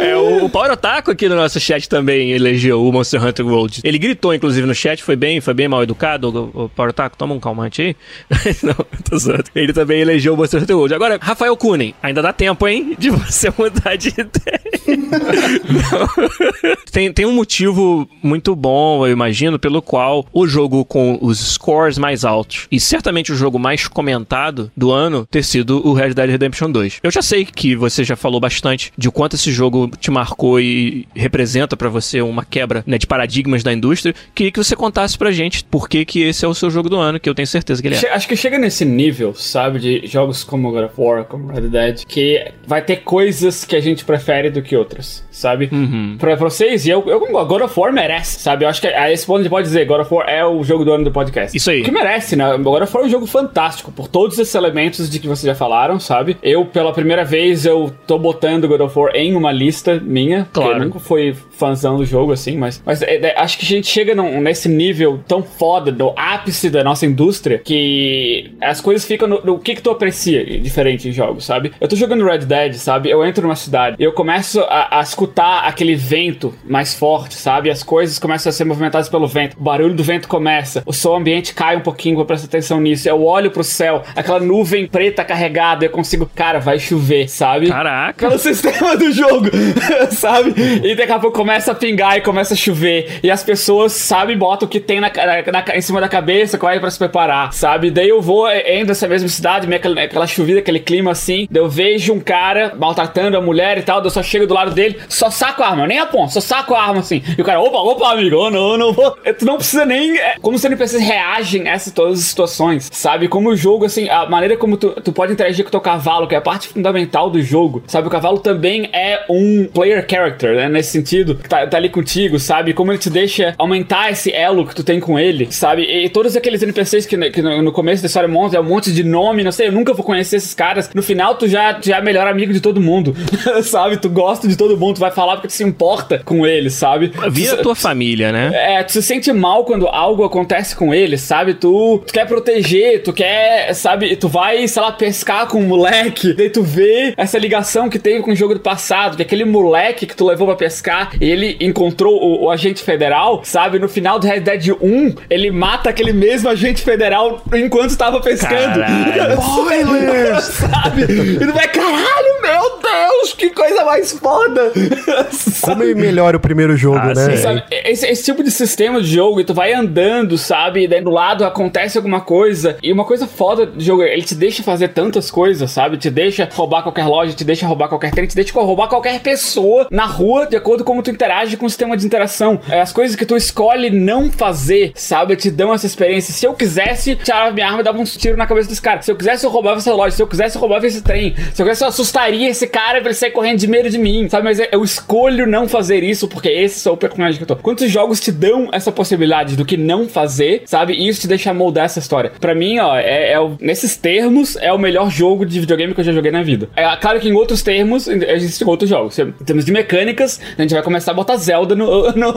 É, 0.00 0.16
o, 0.16 0.44
o 0.44 0.50
Power 0.50 0.72
Otaku 0.72 1.10
aqui 1.10 1.28
no 1.28 1.36
nosso 1.36 1.58
chat 1.58 1.88
também 1.88 2.32
elegeu 2.32 2.86
o 2.86 2.92
Monster 2.92 3.24
Hunter 3.24 3.46
World. 3.46 3.80
Ele 3.82 3.98
gritou, 3.98 4.34
inclusive, 4.34 4.66
no 4.66 4.74
chat, 4.74 5.02
foi 5.02 5.16
bem, 5.16 5.40
foi 5.40 5.54
bem 5.54 5.68
mal 5.68 5.82
educado. 5.82 6.52
O, 6.54 6.64
o 6.64 6.68
Power 6.68 6.90
Otaku, 6.90 7.16
toma 7.16 7.34
um 7.34 7.40
calmante 7.40 7.82
aí. 7.82 7.96
Não, 8.62 8.74
tô 9.08 9.18
zoando. 9.18 9.44
Ele 9.54 9.72
também 9.72 10.00
elegeu 10.00 10.34
o 10.34 10.36
Monster 10.36 10.62
Hunter 10.62 10.76
World. 10.76 10.94
Agora, 10.94 11.18
Rafael 11.20 11.56
Kunen, 11.56 11.94
ainda 12.02 12.22
dá 12.22 12.32
tempo, 12.32 12.68
hein, 12.68 12.94
de 12.98 13.10
você 13.10 13.52
mudar 13.56 13.96
de 13.96 14.08
ideia. 14.08 14.60
Tem, 16.90 17.12
tem 17.12 17.26
um 17.26 17.32
motivo 17.32 18.08
muito 18.22 18.56
bom, 18.56 19.06
eu 19.06 19.12
imagino, 19.12 19.58
pelo 19.58 19.82
qual 19.82 20.26
o 20.32 20.46
jogo 20.46 20.84
com 20.84 21.18
os 21.20 21.38
scores 21.38 21.98
mais 21.98 22.24
altos 22.24 22.66
e 22.70 22.80
certamente 22.80 23.32
o 23.32 23.36
jogo 23.36 23.58
mais 23.58 23.86
comentado 23.86 24.70
do 24.76 24.90
ano 24.90 25.26
ter 25.30 25.42
sido 25.42 25.86
o 25.86 25.92
Red 25.92 26.14
Dead 26.14 26.30
Redemption 26.30 26.70
2. 26.70 27.00
Eu 27.02 27.10
já 27.10 27.20
sei 27.20 27.44
que 27.44 27.76
você 27.76 28.02
já 28.02 28.16
falou 28.16 28.40
bastante 28.40 28.92
de 28.96 29.10
quanto 29.10 29.36
esse 29.36 29.45
jogo 29.52 29.90
te 29.98 30.10
marcou 30.10 30.60
e 30.60 31.06
representa 31.14 31.76
pra 31.76 31.88
você 31.88 32.20
uma 32.20 32.44
quebra 32.44 32.82
né, 32.86 32.98
de 32.98 33.06
paradigmas 33.06 33.62
da 33.62 33.72
indústria. 33.72 34.14
Queria 34.34 34.52
que 34.52 34.62
você 34.62 34.76
contasse 34.76 35.16
pra 35.16 35.30
gente 35.30 35.64
por 35.64 35.88
que, 35.88 36.04
que 36.04 36.22
esse 36.22 36.44
é 36.44 36.48
o 36.48 36.54
seu 36.54 36.70
jogo 36.70 36.88
do 36.88 36.96
ano, 36.96 37.20
que 37.20 37.28
eu 37.28 37.34
tenho 37.34 37.46
certeza 37.46 37.80
que 37.80 37.88
ele 37.88 37.96
é. 37.96 38.12
Acho 38.12 38.28
que 38.28 38.36
chega 38.36 38.58
nesse 38.58 38.84
nível, 38.84 39.34
sabe, 39.34 39.78
de 39.78 40.06
jogos 40.06 40.44
como 40.44 40.70
God 40.70 40.84
of 40.84 40.94
War, 40.96 41.24
como 41.24 41.52
Red 41.52 41.68
Dead, 41.68 42.04
que 42.06 42.52
vai 42.66 42.82
ter 42.82 42.96
coisas 42.96 43.64
que 43.64 43.76
a 43.76 43.80
gente 43.80 44.04
prefere 44.04 44.50
do 44.50 44.62
que 44.62 44.76
outras, 44.76 45.24
sabe? 45.30 45.68
Uhum. 45.72 46.16
Pra 46.18 46.34
vocês, 46.34 46.86
e 46.86 46.90
eu, 46.90 47.04
eu 47.06 47.20
concordo, 47.20 47.48
God 47.48 47.62
of 47.62 47.78
War 47.78 47.92
merece, 47.92 48.40
sabe? 48.40 48.64
Eu 48.64 48.68
acho 48.68 48.80
que 48.80 48.86
a 48.86 49.12
esse 49.12 49.26
ponto 49.26 49.40
a 49.40 49.42
gente 49.42 49.50
pode 49.50 49.66
dizer, 49.66 49.84
God 49.86 50.00
of 50.00 50.12
War 50.12 50.28
é 50.28 50.44
o 50.44 50.62
jogo 50.62 50.84
do 50.84 50.92
ano 50.92 51.04
do 51.04 51.12
podcast. 51.12 51.56
Isso 51.56 51.70
aí. 51.70 51.82
Que 51.82 51.90
merece, 51.90 52.36
né? 52.36 52.56
God 52.58 52.82
of 52.82 52.94
War 52.94 53.04
é 53.04 53.06
um 53.06 53.10
jogo 53.10 53.26
fantástico, 53.26 53.92
por 53.92 54.08
todos 54.08 54.38
esses 54.38 54.54
elementos 54.54 55.08
de 55.10 55.18
que 55.18 55.28
vocês 55.28 55.46
já 55.46 55.54
falaram, 55.54 55.98
sabe? 56.00 56.36
Eu, 56.42 56.64
pela 56.64 56.92
primeira 56.92 57.24
vez, 57.24 57.64
eu 57.64 57.92
tô 58.06 58.18
botando 58.18 58.68
God 58.68 58.80
of 58.80 58.98
War 58.98 59.14
em 59.14 59.35
uma 59.38 59.52
lista 59.52 60.00
minha, 60.02 60.46
Claro. 60.52 60.72
eu 60.74 60.84
nunca 60.86 60.98
fui 60.98 61.34
fãzão 61.52 61.96
do 61.96 62.04
jogo, 62.04 62.32
assim, 62.32 62.56
mas, 62.56 62.82
mas 62.84 63.00
é, 63.02 63.16
é, 63.16 63.38
acho 63.40 63.58
que 63.58 63.64
a 63.64 63.68
gente 63.68 63.86
chega 63.86 64.14
num- 64.14 64.40
nesse 64.40 64.68
nível 64.68 65.20
tão 65.26 65.42
foda, 65.42 65.90
do 65.90 66.12
ápice 66.16 66.68
da 66.70 66.84
nossa 66.84 67.06
indústria, 67.06 67.58
que 67.64 68.52
as 68.60 68.80
coisas 68.80 69.06
ficam 69.06 69.26
no, 69.28 69.40
no 69.44 69.58
que 69.58 69.74
que 69.74 69.82
tu 69.82 69.90
aprecia 69.90 70.44
diferente 70.60 71.08
em 71.08 71.12
jogos, 71.12 71.44
sabe? 71.44 71.72
Eu 71.80 71.88
tô 71.88 71.96
jogando 71.96 72.24
Red 72.24 72.40
Dead, 72.40 72.74
sabe? 72.74 73.08
Eu 73.10 73.24
entro 73.24 73.42
numa 73.42 73.56
cidade 73.56 73.96
e 73.98 74.02
eu 74.04 74.12
começo 74.12 74.60
a, 74.62 74.98
a 74.98 75.00
escutar 75.02 75.60
aquele 75.64 75.94
vento 75.94 76.54
mais 76.64 76.94
forte, 76.94 77.34
sabe? 77.34 77.70
As 77.70 77.82
coisas 77.82 78.18
começam 78.18 78.50
a 78.50 78.52
ser 78.52 78.64
movimentadas 78.64 79.08
pelo 79.08 79.26
vento. 79.26 79.56
O 79.58 79.62
barulho 79.62 79.94
do 79.94 80.02
vento 80.02 80.28
começa. 80.28 80.82
O 80.86 80.92
som 80.92 81.16
ambiente 81.16 81.54
cai 81.54 81.76
um 81.76 81.80
pouquinho, 81.80 82.16
vou 82.16 82.24
prestar 82.24 82.46
atenção 82.46 82.80
nisso. 82.80 83.08
Eu 83.08 83.24
olho 83.24 83.50
pro 83.50 83.64
céu, 83.64 84.02
aquela 84.14 84.40
nuvem 84.40 84.86
preta 84.86 85.24
carregada, 85.24 85.84
eu 85.84 85.90
consigo, 85.90 86.28
cara, 86.34 86.58
vai 86.58 86.78
chover, 86.78 87.28
sabe? 87.28 87.68
Caraca. 87.68 88.28
Pelo 88.28 88.38
sistema 88.38 88.96
do 88.96 89.10
jogo, 89.12 89.25
sabe? 90.10 90.54
E 90.82 90.94
daqui 90.94 91.12
a 91.12 91.18
pouco 91.18 91.36
começa 91.36 91.72
a 91.72 91.74
pingar 91.74 92.16
e 92.16 92.20
começa 92.20 92.54
a 92.54 92.56
chover. 92.56 93.20
E 93.22 93.30
as 93.30 93.42
pessoas, 93.42 93.92
sabe, 93.92 94.34
botam 94.36 94.66
o 94.66 94.70
que 94.70 94.80
tem 94.80 95.00
na, 95.00 95.10
na, 95.10 95.52
na 95.52 95.76
em 95.76 95.80
cima 95.80 96.00
da 96.00 96.08
cabeça, 96.08 96.56
é 96.56 96.78
pra 96.78 96.90
se 96.90 96.98
preparar, 96.98 97.52
sabe? 97.52 97.90
Daí 97.90 98.08
eu 98.08 98.20
vou, 98.20 98.48
indo 98.50 98.88
nessa 98.88 99.08
mesma 99.08 99.28
cidade, 99.28 99.66
meio 99.66 99.78
aquela, 99.78 100.02
aquela 100.02 100.24
aquele 100.24 100.80
clima 100.80 101.12
assim. 101.12 101.46
Daí 101.50 101.62
eu 101.62 101.68
vejo 101.68 102.12
um 102.12 102.20
cara 102.20 102.74
maltratando 102.78 103.36
a 103.36 103.40
mulher 103.40 103.78
e 103.78 103.82
tal. 103.82 104.00
Daí 104.00 104.06
eu 104.06 104.10
só 104.10 104.22
chego 104.22 104.46
do 104.46 104.54
lado 104.54 104.72
dele, 104.72 104.98
só 105.08 105.30
saco 105.30 105.62
a 105.62 105.68
arma, 105.68 105.82
eu 105.82 105.88
nem 105.88 105.98
aponto, 105.98 106.32
só 106.32 106.40
saco 106.40 106.74
a 106.74 106.82
arma 106.82 107.00
assim. 107.00 107.22
E 107.36 107.40
o 107.40 107.44
cara, 107.44 107.60
opa, 107.60 107.78
opa, 107.78 108.12
amigo, 108.12 108.36
oh, 108.36 108.50
não, 108.50 108.76
não 108.76 108.92
vou. 108.92 109.10
Tu 109.38 109.44
não 109.44 109.56
precisa 109.56 109.84
nem. 109.84 110.16
é, 110.18 110.36
Como 110.40 110.56
os 110.56 110.64
NPCs 110.64 111.02
reagem 111.02 111.68
a 111.68 111.72
essas 111.72 111.92
todas 111.92 112.18
as 112.18 112.24
situações, 112.26 112.88
sabe? 112.92 113.28
Como 113.28 113.50
o 113.50 113.56
jogo, 113.56 113.84
assim, 113.84 114.08
a 114.08 114.26
maneira 114.26 114.56
como 114.56 114.76
tu, 114.76 114.90
tu 114.90 115.12
pode 115.12 115.32
interagir 115.32 115.64
com 115.64 115.68
o 115.68 115.70
teu 115.70 115.80
cavalo, 115.80 116.26
que 116.26 116.34
é 116.34 116.38
a 116.38 116.42
parte 116.42 116.68
fundamental 116.68 117.30
do 117.30 117.40
jogo, 117.42 117.82
sabe? 117.86 118.08
O 118.08 118.10
cavalo 118.10 118.38
também 118.38 118.88
é 118.92 119.15
um 119.28 119.64
player 119.66 120.04
character, 120.08 120.54
né? 120.56 120.68
Nesse 120.68 120.90
sentido, 120.92 121.34
que 121.36 121.48
tá, 121.48 121.66
tá 121.66 121.76
ali 121.76 121.88
contigo, 121.88 122.38
sabe? 122.38 122.72
Como 122.72 122.90
ele 122.92 122.98
te 122.98 123.10
deixa 123.10 123.54
aumentar 123.58 124.10
esse 124.10 124.32
elo 124.32 124.66
que 124.66 124.74
tu 124.74 124.82
tem 124.84 125.00
com 125.00 125.18
ele, 125.18 125.48
sabe? 125.50 125.82
E, 125.82 126.08
todos 126.08 126.36
aqueles 126.36 126.62
NPCs 126.62 127.06
que, 127.06 127.30
que 127.30 127.42
no, 127.42 127.62
no 127.62 127.72
começo 127.72 128.02
da 128.02 128.06
história 128.06 128.28
monstro 128.28 128.58
é 128.58 128.62
um 128.62 128.66
monte 128.68 128.92
de 128.92 129.02
nome, 129.04 129.42
não 129.44 129.52
sei, 129.52 129.68
eu 129.68 129.72
nunca 129.72 129.92
vou 129.92 130.04
conhecer 130.04 130.36
esses 130.36 130.54
caras. 130.54 130.90
No 130.94 131.02
final, 131.02 131.34
tu 131.36 131.46
já, 131.48 131.78
já 131.82 131.98
é 131.98 132.02
melhor 132.02 132.26
amigo 132.26 132.52
de 132.52 132.60
todo 132.60 132.80
mundo, 132.80 133.14
sabe? 133.62 133.96
Tu 133.96 134.08
gosta 134.08 134.48
de 134.48 134.56
todo 134.56 134.76
mundo, 134.76 134.94
tu 134.96 135.00
vai 135.00 135.10
falar 135.10 135.34
porque 135.36 135.48
tu 135.48 135.52
se 135.54 135.64
importa 135.64 136.20
com 136.24 136.46
eles, 136.46 136.74
sabe? 136.74 137.12
Vira 137.30 137.56
Tu- 137.56 137.62
tua 137.62 137.74
família, 137.74 138.32
né? 138.32 138.50
é, 138.54 138.82
tu 138.82 138.92
se 138.92 139.02
sente 139.02 139.32
mal 139.32 139.64
quando 139.64 139.86
algo 139.86 140.24
acontece 140.24 140.74
com 140.76 140.92
ele, 140.94 141.16
sabe? 141.18 141.54
Tu, 141.54 142.02
tu 142.06 142.12
quer 142.12 142.26
proteger, 142.26 143.02
tu 143.02 143.12
quer, 143.12 143.72
sabe? 143.74 144.16
Tu 144.16 144.28
vai, 144.28 144.66
sei 144.68 144.82
lá, 144.82 144.92
pescar 144.92 145.46
com 145.46 145.58
um 145.60 145.66
moleque, 145.66 146.32
daí 146.34 146.50
tu 146.50 146.62
vê 146.62 147.14
essa 147.16 147.38
ligação 147.38 147.88
que 147.88 147.98
teve 147.98 148.20
com 148.22 148.30
o 148.32 148.36
jogo 148.36 148.54
do 148.54 148.60
passado, 148.60 149.05
de 149.14 149.22
aquele 149.22 149.44
moleque 149.44 150.06
que 150.06 150.16
tu 150.16 150.24
levou 150.26 150.46
pra 150.48 150.56
pescar 150.56 151.12
e 151.20 151.30
ele 151.30 151.56
encontrou 151.60 152.14
o, 152.20 152.44
o 152.46 152.50
agente 152.50 152.82
federal, 152.82 153.42
sabe? 153.44 153.78
No 153.78 153.88
final 153.88 154.18
do 154.18 154.26
Red 154.26 154.40
Dead 154.40 154.68
1, 154.80 155.14
ele 155.30 155.50
mata 155.50 155.90
aquele 155.90 156.12
mesmo 156.12 156.48
agente 156.48 156.82
federal 156.82 157.42
enquanto 157.54 157.90
estava 157.90 158.20
pescando. 158.20 158.80
Caralho. 158.80 159.38
Spoilers! 159.56 160.44
sabe? 160.56 161.02
E 161.02 161.38
tu 161.38 161.52
vai, 161.52 161.68
caralho, 161.68 162.42
meu 162.42 162.78
Deus, 162.80 163.34
que 163.34 163.50
coisa 163.50 163.84
mais 163.84 164.12
foda! 164.12 164.72
Como 165.60 165.82
ele 165.82 165.94
melhora 165.94 166.36
o 166.36 166.40
primeiro 166.40 166.76
jogo, 166.76 166.98
Ah, 166.98 167.14
né? 167.14 167.14
sim. 167.14 167.36
Sabe, 167.36 167.62
esse, 167.70 168.06
esse 168.06 168.24
tipo 168.24 168.42
de 168.42 168.50
sistema 168.50 169.00
de 169.00 169.08
jogo, 169.14 169.40
e 169.40 169.44
tu 169.44 169.52
vai 169.54 169.72
andando, 169.72 170.38
sabe? 170.38 170.84
E 170.84 170.88
daí 170.88 171.00
do 171.02 171.10
lado 171.10 171.44
acontece 171.44 171.96
alguma 171.98 172.20
coisa. 172.20 172.76
E 172.82 172.92
uma 172.92 173.04
coisa 173.04 173.26
foda 173.26 173.66
do 173.66 173.82
jogo, 173.82 174.02
ele 174.02 174.22
te 174.22 174.34
deixa 174.34 174.62
fazer 174.62 174.88
tantas 174.88 175.30
coisas, 175.30 175.70
sabe? 175.70 175.96
Te 175.96 176.10
deixa 176.10 176.48
roubar 176.52 176.82
qualquer 176.82 177.06
loja, 177.06 177.32
te 177.34 177.44
deixa 177.44 177.66
roubar 177.66 177.88
qualquer 177.88 178.10
trem, 178.12 178.26
te 178.26 178.34
deixa 178.34 178.52
roubar 178.54 178.88
qualquer 178.88 178.95
pessoa 179.22 179.86
na 179.90 180.04
rua, 180.04 180.46
de 180.46 180.56
acordo 180.56 180.82
com 180.82 180.96
como 180.96 181.02
tu 181.02 181.10
interage 181.10 181.58
com 181.58 181.66
o 181.66 181.68
sistema 181.68 181.94
de 181.94 182.06
interação. 182.06 182.58
É, 182.70 182.80
As 182.80 182.90
coisas 182.90 183.14
que 183.14 183.26
tu 183.26 183.36
escolhe 183.36 183.90
não 183.90 184.30
fazer, 184.32 184.92
sabe? 184.94 185.36
Te 185.36 185.50
dão 185.50 185.74
essa 185.74 185.84
experiência. 185.84 186.32
Se 186.32 186.46
eu 186.46 186.54
quisesse, 186.54 187.16
tirava 187.16 187.50
minha 187.50 187.66
arma 187.66 187.80
e 187.80 187.84
dava 187.84 187.98
um 187.98 188.04
tiro 188.04 188.34
na 188.34 188.46
cabeça 188.46 188.70
desse 188.70 188.80
cara. 188.80 189.02
Se 189.02 189.10
eu 189.10 189.16
quisesse, 189.16 189.44
eu 189.44 189.50
roubava 189.50 189.76
essa 189.76 189.92
loja. 189.92 190.16
Se 190.16 190.22
eu 190.22 190.26
quisesse, 190.26 190.56
eu 190.56 190.60
roubava 190.60 190.86
esse 190.86 191.02
trem. 191.02 191.34
Se 191.52 191.60
eu 191.60 191.66
quisesse, 191.66 191.84
eu 191.84 191.88
assustaria 191.88 192.48
esse 192.48 192.66
cara 192.66 193.00
pra 193.00 193.10
ele 193.10 193.14
sair 193.14 193.30
correndo 193.30 193.58
de 193.58 193.66
medo 193.66 193.90
de 193.90 193.98
mim, 193.98 194.26
sabe? 194.30 194.44
Mas 194.44 194.58
eu 194.72 194.82
escolho 194.82 195.46
não 195.46 195.68
fazer 195.68 196.02
isso 196.02 196.26
porque 196.28 196.48
esse 196.48 196.88
é 196.88 196.90
o 196.90 196.96
personagem 196.96 197.36
que 197.36 197.42
eu 197.42 197.54
tô. 197.54 197.56
Quantos 197.56 197.90
jogos 197.90 198.18
te 198.18 198.32
dão 198.32 198.70
essa 198.72 198.90
possibilidade 198.90 199.54
do 199.54 199.66
que 199.66 199.76
não 199.76 200.08
fazer, 200.08 200.62
sabe? 200.64 200.94
E 200.94 201.06
isso 201.08 201.20
te 201.20 201.28
deixa 201.28 201.52
moldar 201.52 201.84
essa 201.84 201.98
história. 201.98 202.32
Pra 202.40 202.54
mim, 202.54 202.78
ó, 202.78 202.96
é, 202.96 203.32
é 203.32 203.36
nesses 203.60 203.96
termos, 203.96 204.56
é 204.56 204.72
o 204.72 204.78
melhor 204.78 205.10
jogo 205.10 205.44
de 205.44 205.60
videogame 205.60 205.92
que 205.92 206.00
eu 206.00 206.04
já 206.04 206.12
joguei 206.12 206.32
na 206.32 206.42
vida. 206.42 206.70
É 206.74 206.96
claro 206.96 207.20
que 207.20 207.28
em 207.28 207.34
outros 207.34 207.62
termos, 207.62 208.08
existem 208.08 208.66
outros 208.76 208.90
jogos. 208.90 209.18
Em 209.18 209.30
termos 209.44 209.64
de 209.64 209.72
mecânicas, 209.72 210.40
a 210.56 210.62
gente 210.62 210.72
vai 210.74 210.82
começar 210.82 211.10
a 211.10 211.14
botar 211.14 211.36
Zelda 211.36 211.74
no, 211.74 212.10
no, 212.12 212.32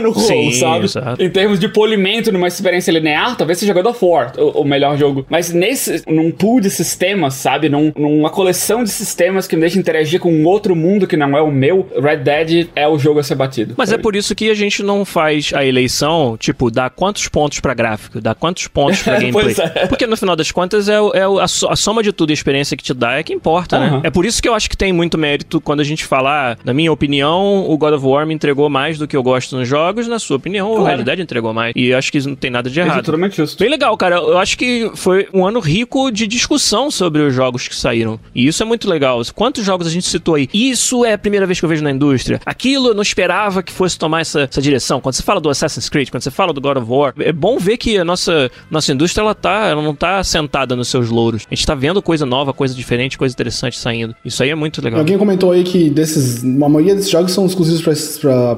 no 0.00 0.10
rolo, 0.10 0.20
Sim, 0.26 0.52
sabe? 0.52 0.84
exato. 0.84 1.22
Em 1.22 1.30
termos 1.30 1.58
de 1.58 1.68
polimento 1.68 2.30
numa 2.32 2.48
experiência 2.48 2.90
linear, 2.92 3.36
talvez 3.36 3.58
seja 3.58 3.72
God 3.72 3.86
of 3.86 4.04
War 4.04 4.32
o, 4.38 4.60
o 4.62 4.64
melhor 4.64 4.96
jogo. 4.98 5.24
Mas 5.28 5.52
nesse, 5.52 6.02
num 6.08 6.30
pool 6.30 6.60
de 6.60 6.70
sistemas, 6.70 7.34
sabe? 7.34 7.68
Num- 7.68 7.92
numa 7.96 8.30
coleção 8.30 8.82
de 8.84 8.90
sistemas 8.90 9.46
que 9.46 9.54
me 9.56 9.60
deixa 9.60 9.78
interagir 9.78 10.20
com 10.20 10.32
um 10.32 10.44
outro 10.46 10.74
mundo 10.76 11.06
que 11.06 11.16
não 11.16 11.36
é 11.36 11.40
o 11.42 11.50
meu, 11.50 11.88
Red 12.00 12.18
Dead 12.18 12.68
é 12.74 12.86
o 12.88 12.98
jogo 12.98 13.20
a 13.20 13.22
ser 13.22 13.34
batido. 13.34 13.74
Mas 13.76 13.92
é 13.92 13.98
por 13.98 14.16
isso 14.16 14.34
que 14.34 14.50
a 14.50 14.54
gente 14.54 14.82
não 14.82 15.04
faz 15.04 15.50
a 15.54 15.64
eleição, 15.64 16.36
tipo, 16.38 16.70
dá 16.70 16.88
quantos 16.90 17.28
pontos 17.28 17.60
pra 17.60 17.74
gráfico, 17.74 18.20
dá 18.20 18.34
quantos 18.34 18.66
pontos 18.68 19.02
pra 19.02 19.14
gameplay. 19.20 19.54
Pois 19.54 19.58
é. 19.58 19.86
Porque 19.86 20.06
no 20.06 20.16
final 20.16 20.34
das 20.36 20.50
contas 20.50 20.88
é, 20.88 20.94
é 20.94 21.22
a, 21.22 21.44
a 21.44 21.76
soma 21.76 22.02
de 22.02 22.12
tudo 22.12 22.30
e 22.30 22.32
a 22.32 22.34
experiência 22.34 22.76
que 22.76 22.82
te 22.82 22.94
dá 22.94 23.12
é 23.18 23.22
que 23.22 23.32
importa, 23.32 23.78
né? 23.78 23.86
Aham. 23.86 24.00
É 24.04 24.10
por 24.10 24.24
isso 24.26 24.42
que 24.42 24.48
eu 24.48 24.54
acho 24.54 24.68
que 24.68 24.76
tem 24.76 24.92
muito 24.92 25.16
mérito 25.18 25.60
quando 25.60 25.83
a 25.84 25.88
gente 25.88 26.04
fala, 26.04 26.52
ah, 26.52 26.56
na 26.64 26.72
minha 26.72 26.92
opinião, 26.92 27.64
o 27.68 27.76
God 27.76 27.94
of 27.94 28.04
War 28.06 28.26
me 28.26 28.34
entregou 28.34 28.68
mais 28.68 28.98
do 28.98 29.06
que 29.06 29.16
eu 29.16 29.22
gosto 29.22 29.56
nos 29.56 29.68
jogos, 29.68 30.08
na 30.08 30.18
sua 30.18 30.36
opinião, 30.36 30.72
o 30.72 30.76
Claro. 30.76 30.98
Red 30.98 31.04
Dead 31.04 31.20
entregou 31.20 31.52
mais. 31.52 31.72
E 31.76 31.88
eu 31.88 31.98
acho 31.98 32.10
que 32.10 32.18
isso 32.18 32.28
não 32.28 32.36
tem 32.36 32.50
nada 32.50 32.68
de 32.70 32.80
é 32.80 32.84
errado. 32.84 33.04
totalmente 33.04 33.36
justo. 33.36 33.58
Bem 33.58 33.70
legal, 33.70 33.96
cara. 33.96 34.16
Eu 34.16 34.38
acho 34.38 34.56
que 34.58 34.90
foi 34.94 35.28
um 35.32 35.46
ano 35.46 35.60
rico 35.60 36.10
de 36.10 36.26
discussão 36.26 36.90
sobre 36.90 37.22
os 37.22 37.34
jogos 37.34 37.68
que 37.68 37.74
saíram. 37.76 38.18
E 38.34 38.46
isso 38.46 38.62
é 38.62 38.66
muito 38.66 38.88
legal. 38.88 39.20
Quantos 39.34 39.64
jogos 39.64 39.86
a 39.86 39.90
gente 39.90 40.06
citou 40.06 40.34
aí? 40.34 40.48
Isso 40.52 41.04
é 41.04 41.12
a 41.14 41.18
primeira 41.18 41.46
vez 41.46 41.58
que 41.58 41.64
eu 41.64 41.68
vejo 41.68 41.82
na 41.82 41.90
indústria. 41.90 42.40
Aquilo 42.44 42.88
eu 42.88 42.94
não 42.94 43.02
esperava 43.02 43.62
que 43.62 43.72
fosse 43.72 43.98
tomar 43.98 44.20
essa, 44.20 44.42
essa 44.50 44.60
direção. 44.62 45.00
Quando 45.00 45.14
você 45.14 45.22
fala 45.22 45.40
do 45.40 45.48
Assassin's 45.48 45.88
Creed, 45.88 46.10
quando 46.10 46.22
você 46.22 46.30
fala 46.30 46.52
do 46.52 46.60
God 46.60 46.76
of 46.78 46.86
War, 46.90 47.14
é 47.20 47.32
bom 47.32 47.58
ver 47.58 47.76
que 47.76 47.98
a 47.98 48.04
nossa, 48.04 48.50
nossa 48.70 48.92
indústria 48.92 49.22
ela 49.22 49.34
tá, 49.34 49.66
ela 49.66 49.82
não 49.82 49.94
tá 49.94 50.22
sentada 50.24 50.74
nos 50.76 50.88
seus 50.88 51.08
louros. 51.10 51.46
A 51.50 51.54
gente 51.54 51.66
tá 51.66 51.74
vendo 51.74 52.00
coisa 52.02 52.24
nova, 52.26 52.52
coisa 52.52 52.74
diferente, 52.74 53.16
coisa 53.18 53.32
interessante 53.34 53.78
saindo. 53.78 54.14
Isso 54.24 54.42
aí 54.42 54.50
é 54.50 54.54
muito 54.54 54.82
legal. 54.82 55.00
Alguém 55.00 55.18
comentou 55.18 55.52
aí 55.52 55.64
que 55.64 55.73
desses, 55.90 56.42
uma 56.42 56.68
maioria 56.68 56.94
desses 56.94 57.10
jogos 57.10 57.32
são 57.32 57.46
exclusivos 57.46 57.82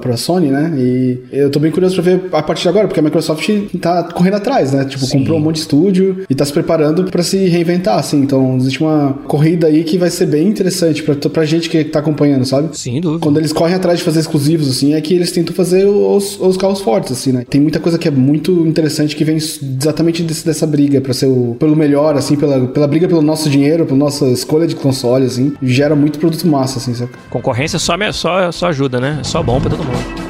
pra 0.00 0.16
Sony, 0.16 0.48
né? 0.48 0.72
E 0.76 1.18
eu 1.32 1.50
tô 1.50 1.58
bem 1.58 1.70
curioso 1.70 1.94
pra 1.94 2.02
ver 2.04 2.20
a 2.32 2.42
partir 2.42 2.62
de 2.62 2.68
agora, 2.68 2.86
porque 2.86 3.00
a 3.00 3.02
Microsoft 3.02 3.48
tá 3.80 4.04
correndo 4.04 4.34
atrás, 4.34 4.72
né? 4.72 4.84
Tipo, 4.84 5.06
comprou 5.08 5.38
um 5.38 5.40
monte 5.40 5.56
de 5.56 5.60
estúdio 5.62 6.24
e 6.28 6.34
tá 6.34 6.44
se 6.44 6.52
preparando 6.52 7.04
pra 7.04 7.22
se 7.22 7.36
reinventar, 7.48 7.98
assim. 7.98 8.20
Então, 8.20 8.56
existe 8.56 8.80
uma 8.80 9.12
corrida 9.26 9.66
aí 9.66 9.84
que 9.84 9.98
vai 9.98 10.10
ser 10.10 10.26
bem 10.26 10.48
interessante 10.48 11.02
pra, 11.02 11.14
pra 11.14 11.44
gente 11.44 11.68
que 11.68 11.84
tá 11.84 11.98
acompanhando, 11.98 12.44
sabe? 12.44 12.76
Sem 12.78 13.00
dúvida. 13.00 13.20
Quando 13.22 13.38
eles 13.38 13.52
correm 13.52 13.74
atrás 13.74 13.98
de 13.98 14.04
fazer 14.04 14.20
exclusivos, 14.20 14.68
assim, 14.68 14.94
é 14.94 15.00
que 15.00 15.14
eles 15.14 15.32
tentam 15.32 15.54
fazer 15.54 15.84
os, 15.86 16.38
os 16.40 16.56
carros 16.56 16.80
fortes, 16.80 17.12
assim, 17.12 17.32
né? 17.32 17.44
Tem 17.48 17.60
muita 17.60 17.80
coisa 17.80 17.98
que 17.98 18.08
é 18.08 18.10
muito 18.10 18.52
interessante 18.66 19.14
que 19.16 19.24
vem 19.24 19.36
exatamente 19.36 20.22
desse- 20.22 20.44
dessa 20.44 20.66
briga 20.66 21.00
pra 21.00 21.12
ser 21.12 21.26
o, 21.26 21.56
pelo 21.58 21.76
melhor, 21.76 22.16
assim, 22.16 22.36
pela, 22.36 22.66
pela 22.68 22.86
briga 22.86 23.08
pelo 23.08 23.22
nosso 23.22 23.48
dinheiro, 23.48 23.84
pela 23.86 23.98
nossa 23.98 24.26
escolha 24.26 24.66
de 24.66 24.74
console, 24.76 25.24
assim. 25.26 25.52
Gera 25.62 25.94
muito 25.96 26.18
produto 26.18 26.46
massa, 26.46 26.78
assim, 26.78 26.94
saca? 27.06 27.18
Concorrência 27.30 27.78
só, 27.78 27.94
só, 28.12 28.52
só 28.52 28.68
ajuda, 28.68 29.00
né? 29.00 29.18
É 29.20 29.24
só 29.24 29.42
bom 29.42 29.60
pra 29.60 29.70
todo 29.70 29.84
mundo. 29.84 30.26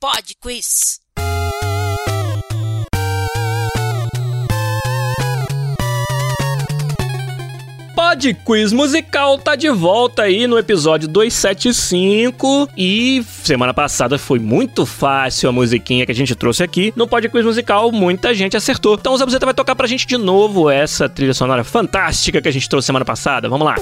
Pod 0.00 0.36
Quiz. 0.40 1.00
Pod 8.16 8.32
Quiz 8.46 8.72
Musical 8.72 9.36
tá 9.36 9.54
de 9.54 9.68
volta 9.68 10.22
aí 10.22 10.46
no 10.46 10.56
episódio 10.56 11.06
275 11.06 12.66
e 12.74 13.22
semana 13.42 13.74
passada 13.74 14.16
foi 14.16 14.38
muito 14.38 14.86
fácil 14.86 15.50
a 15.50 15.52
musiquinha 15.52 16.06
que 16.06 16.12
a 16.12 16.14
gente 16.14 16.34
trouxe 16.34 16.62
aqui. 16.62 16.94
No 16.96 17.06
Pod 17.06 17.28
Quiz 17.28 17.44
Musical 17.44 17.92
muita 17.92 18.32
gente 18.32 18.56
acertou. 18.56 18.94
Então 18.94 19.12
o 19.12 19.18
Zabuzeta 19.18 19.44
vai 19.44 19.54
tocar 19.54 19.76
pra 19.76 19.86
gente 19.86 20.06
de 20.06 20.16
novo 20.16 20.70
essa 20.70 21.10
trilha 21.10 21.34
sonora 21.34 21.62
fantástica 21.62 22.40
que 22.40 22.48
a 22.48 22.52
gente 22.52 22.66
trouxe 22.70 22.86
semana 22.86 23.04
passada. 23.04 23.50
Vamos 23.50 23.66
lá. 23.66 23.74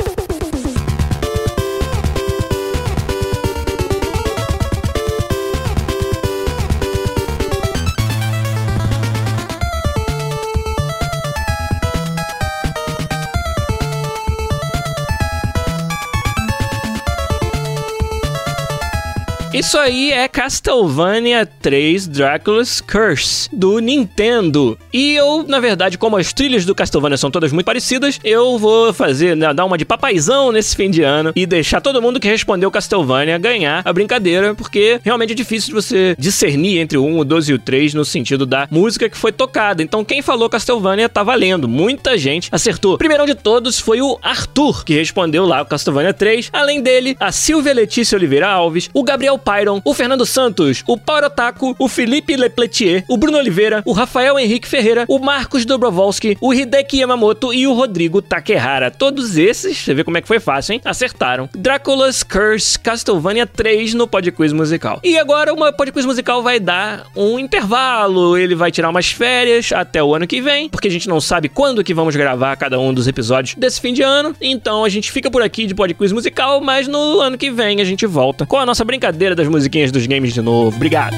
Isso 19.64 19.78
aí 19.78 20.12
é 20.12 20.28
Castlevania 20.28 21.46
3 21.46 22.06
Dracula's 22.06 22.82
Curse 22.82 23.48
do 23.50 23.78
Nintendo. 23.78 24.78
E 24.92 25.14
eu, 25.14 25.42
na 25.48 25.58
verdade, 25.58 25.96
como 25.96 26.18
as 26.18 26.34
trilhas 26.34 26.66
do 26.66 26.74
Castlevania 26.74 27.16
são 27.16 27.30
todas 27.30 27.50
muito 27.50 27.64
parecidas, 27.64 28.20
eu 28.22 28.58
vou 28.58 28.92
fazer, 28.92 29.34
né, 29.34 29.54
dar 29.54 29.64
uma 29.64 29.78
de 29.78 29.86
papaizão 29.86 30.52
nesse 30.52 30.76
fim 30.76 30.90
de 30.90 31.02
ano 31.02 31.32
e 31.34 31.46
deixar 31.46 31.80
todo 31.80 32.02
mundo 32.02 32.20
que 32.20 32.28
respondeu 32.28 32.70
Castlevania 32.70 33.38
ganhar 33.38 33.80
a 33.86 33.90
brincadeira, 33.90 34.54
porque 34.54 35.00
realmente 35.02 35.32
é 35.32 35.34
difícil 35.34 35.68
de 35.68 35.74
você 35.74 36.14
discernir 36.18 36.78
entre 36.78 36.98
o 36.98 37.04
1, 37.06 37.20
o 37.20 37.24
12 37.24 37.50
e 37.50 37.54
o 37.54 37.58
3 37.58 37.94
no 37.94 38.04
sentido 38.04 38.44
da 38.44 38.68
música 38.70 39.08
que 39.08 39.16
foi 39.16 39.32
tocada. 39.32 39.82
Então, 39.82 40.04
quem 40.04 40.20
falou 40.20 40.50
Castlevania 40.50 41.08
tá 41.08 41.22
valendo. 41.22 41.66
Muita 41.66 42.18
gente 42.18 42.50
acertou. 42.52 42.98
Primeiro 42.98 43.24
de 43.24 43.34
todos 43.34 43.80
foi 43.80 44.02
o 44.02 44.18
Arthur, 44.20 44.84
que 44.84 44.92
respondeu 44.92 45.46
lá 45.46 45.62
o 45.62 45.66
Castlevania 45.66 46.12
3. 46.12 46.50
Além 46.52 46.82
dele, 46.82 47.16
a 47.18 47.32
Silvia 47.32 47.72
Letícia 47.72 48.14
Oliveira 48.14 48.46
Alves, 48.46 48.90
o 48.92 49.02
Gabriel 49.02 49.38
O 49.84 49.94
Fernando 49.94 50.26
Santos, 50.26 50.82
o 50.86 50.98
Paulo 50.98 51.26
Otaku, 51.26 51.76
o 51.78 51.88
Felipe 51.88 52.36
Lepletier, 52.36 53.04
o 53.08 53.16
Bruno 53.16 53.38
Oliveira, 53.38 53.82
o 53.84 53.92
Rafael 53.92 54.36
Henrique 54.36 54.66
Ferreira, 54.66 55.04
o 55.08 55.20
Marcos 55.20 55.64
Dobrovolski, 55.64 56.36
o 56.40 56.52
Hideki 56.52 56.98
Yamamoto 56.98 57.54
e 57.54 57.64
o 57.64 57.72
Rodrigo 57.72 58.20
Takehara. 58.20 58.90
Todos 58.90 59.38
esses, 59.38 59.78
você 59.78 59.94
vê 59.94 60.02
como 60.02 60.18
é 60.18 60.20
que 60.20 60.26
foi 60.26 60.40
fácil, 60.40 60.72
hein? 60.72 60.80
Acertaram. 60.84 61.48
Dracula's 61.54 62.24
Curse 62.24 62.76
Castlevania 62.78 63.46
3 63.46 63.94
no 63.94 64.08
Podquiz 64.08 64.52
Musical. 64.52 64.98
E 65.04 65.16
agora 65.16 65.52
o 65.54 65.72
Podquiz 65.72 66.04
Musical 66.04 66.42
vai 66.42 66.58
dar 66.58 67.06
um 67.14 67.38
intervalo, 67.38 68.36
ele 68.36 68.56
vai 68.56 68.72
tirar 68.72 68.90
umas 68.90 69.12
férias 69.12 69.70
até 69.72 70.02
o 70.02 70.14
ano 70.14 70.26
que 70.26 70.40
vem, 70.40 70.68
porque 70.68 70.88
a 70.88 70.90
gente 70.90 71.08
não 71.08 71.20
sabe 71.20 71.48
quando 71.48 71.84
que 71.84 71.94
vamos 71.94 72.16
gravar 72.16 72.56
cada 72.56 72.78
um 72.80 72.92
dos 72.92 73.06
episódios 73.06 73.54
desse 73.54 73.80
fim 73.80 73.92
de 73.92 74.02
ano. 74.02 74.34
Então 74.40 74.84
a 74.84 74.88
gente 74.88 75.12
fica 75.12 75.30
por 75.30 75.42
aqui 75.42 75.66
de 75.66 75.74
Podquiz 75.74 76.10
Musical, 76.10 76.60
mas 76.60 76.88
no 76.88 77.20
ano 77.20 77.38
que 77.38 77.50
vem 77.50 77.80
a 77.80 77.84
gente 77.84 78.04
volta 78.04 78.44
com 78.44 78.58
a 78.58 78.66
nossa 78.66 78.84
brincadeira 78.84 79.34
das 79.44 79.52
musiquinhas 79.52 79.92
dos 79.92 80.06
games 80.06 80.32
de 80.32 80.42
novo. 80.42 80.74
Obrigado. 80.76 81.16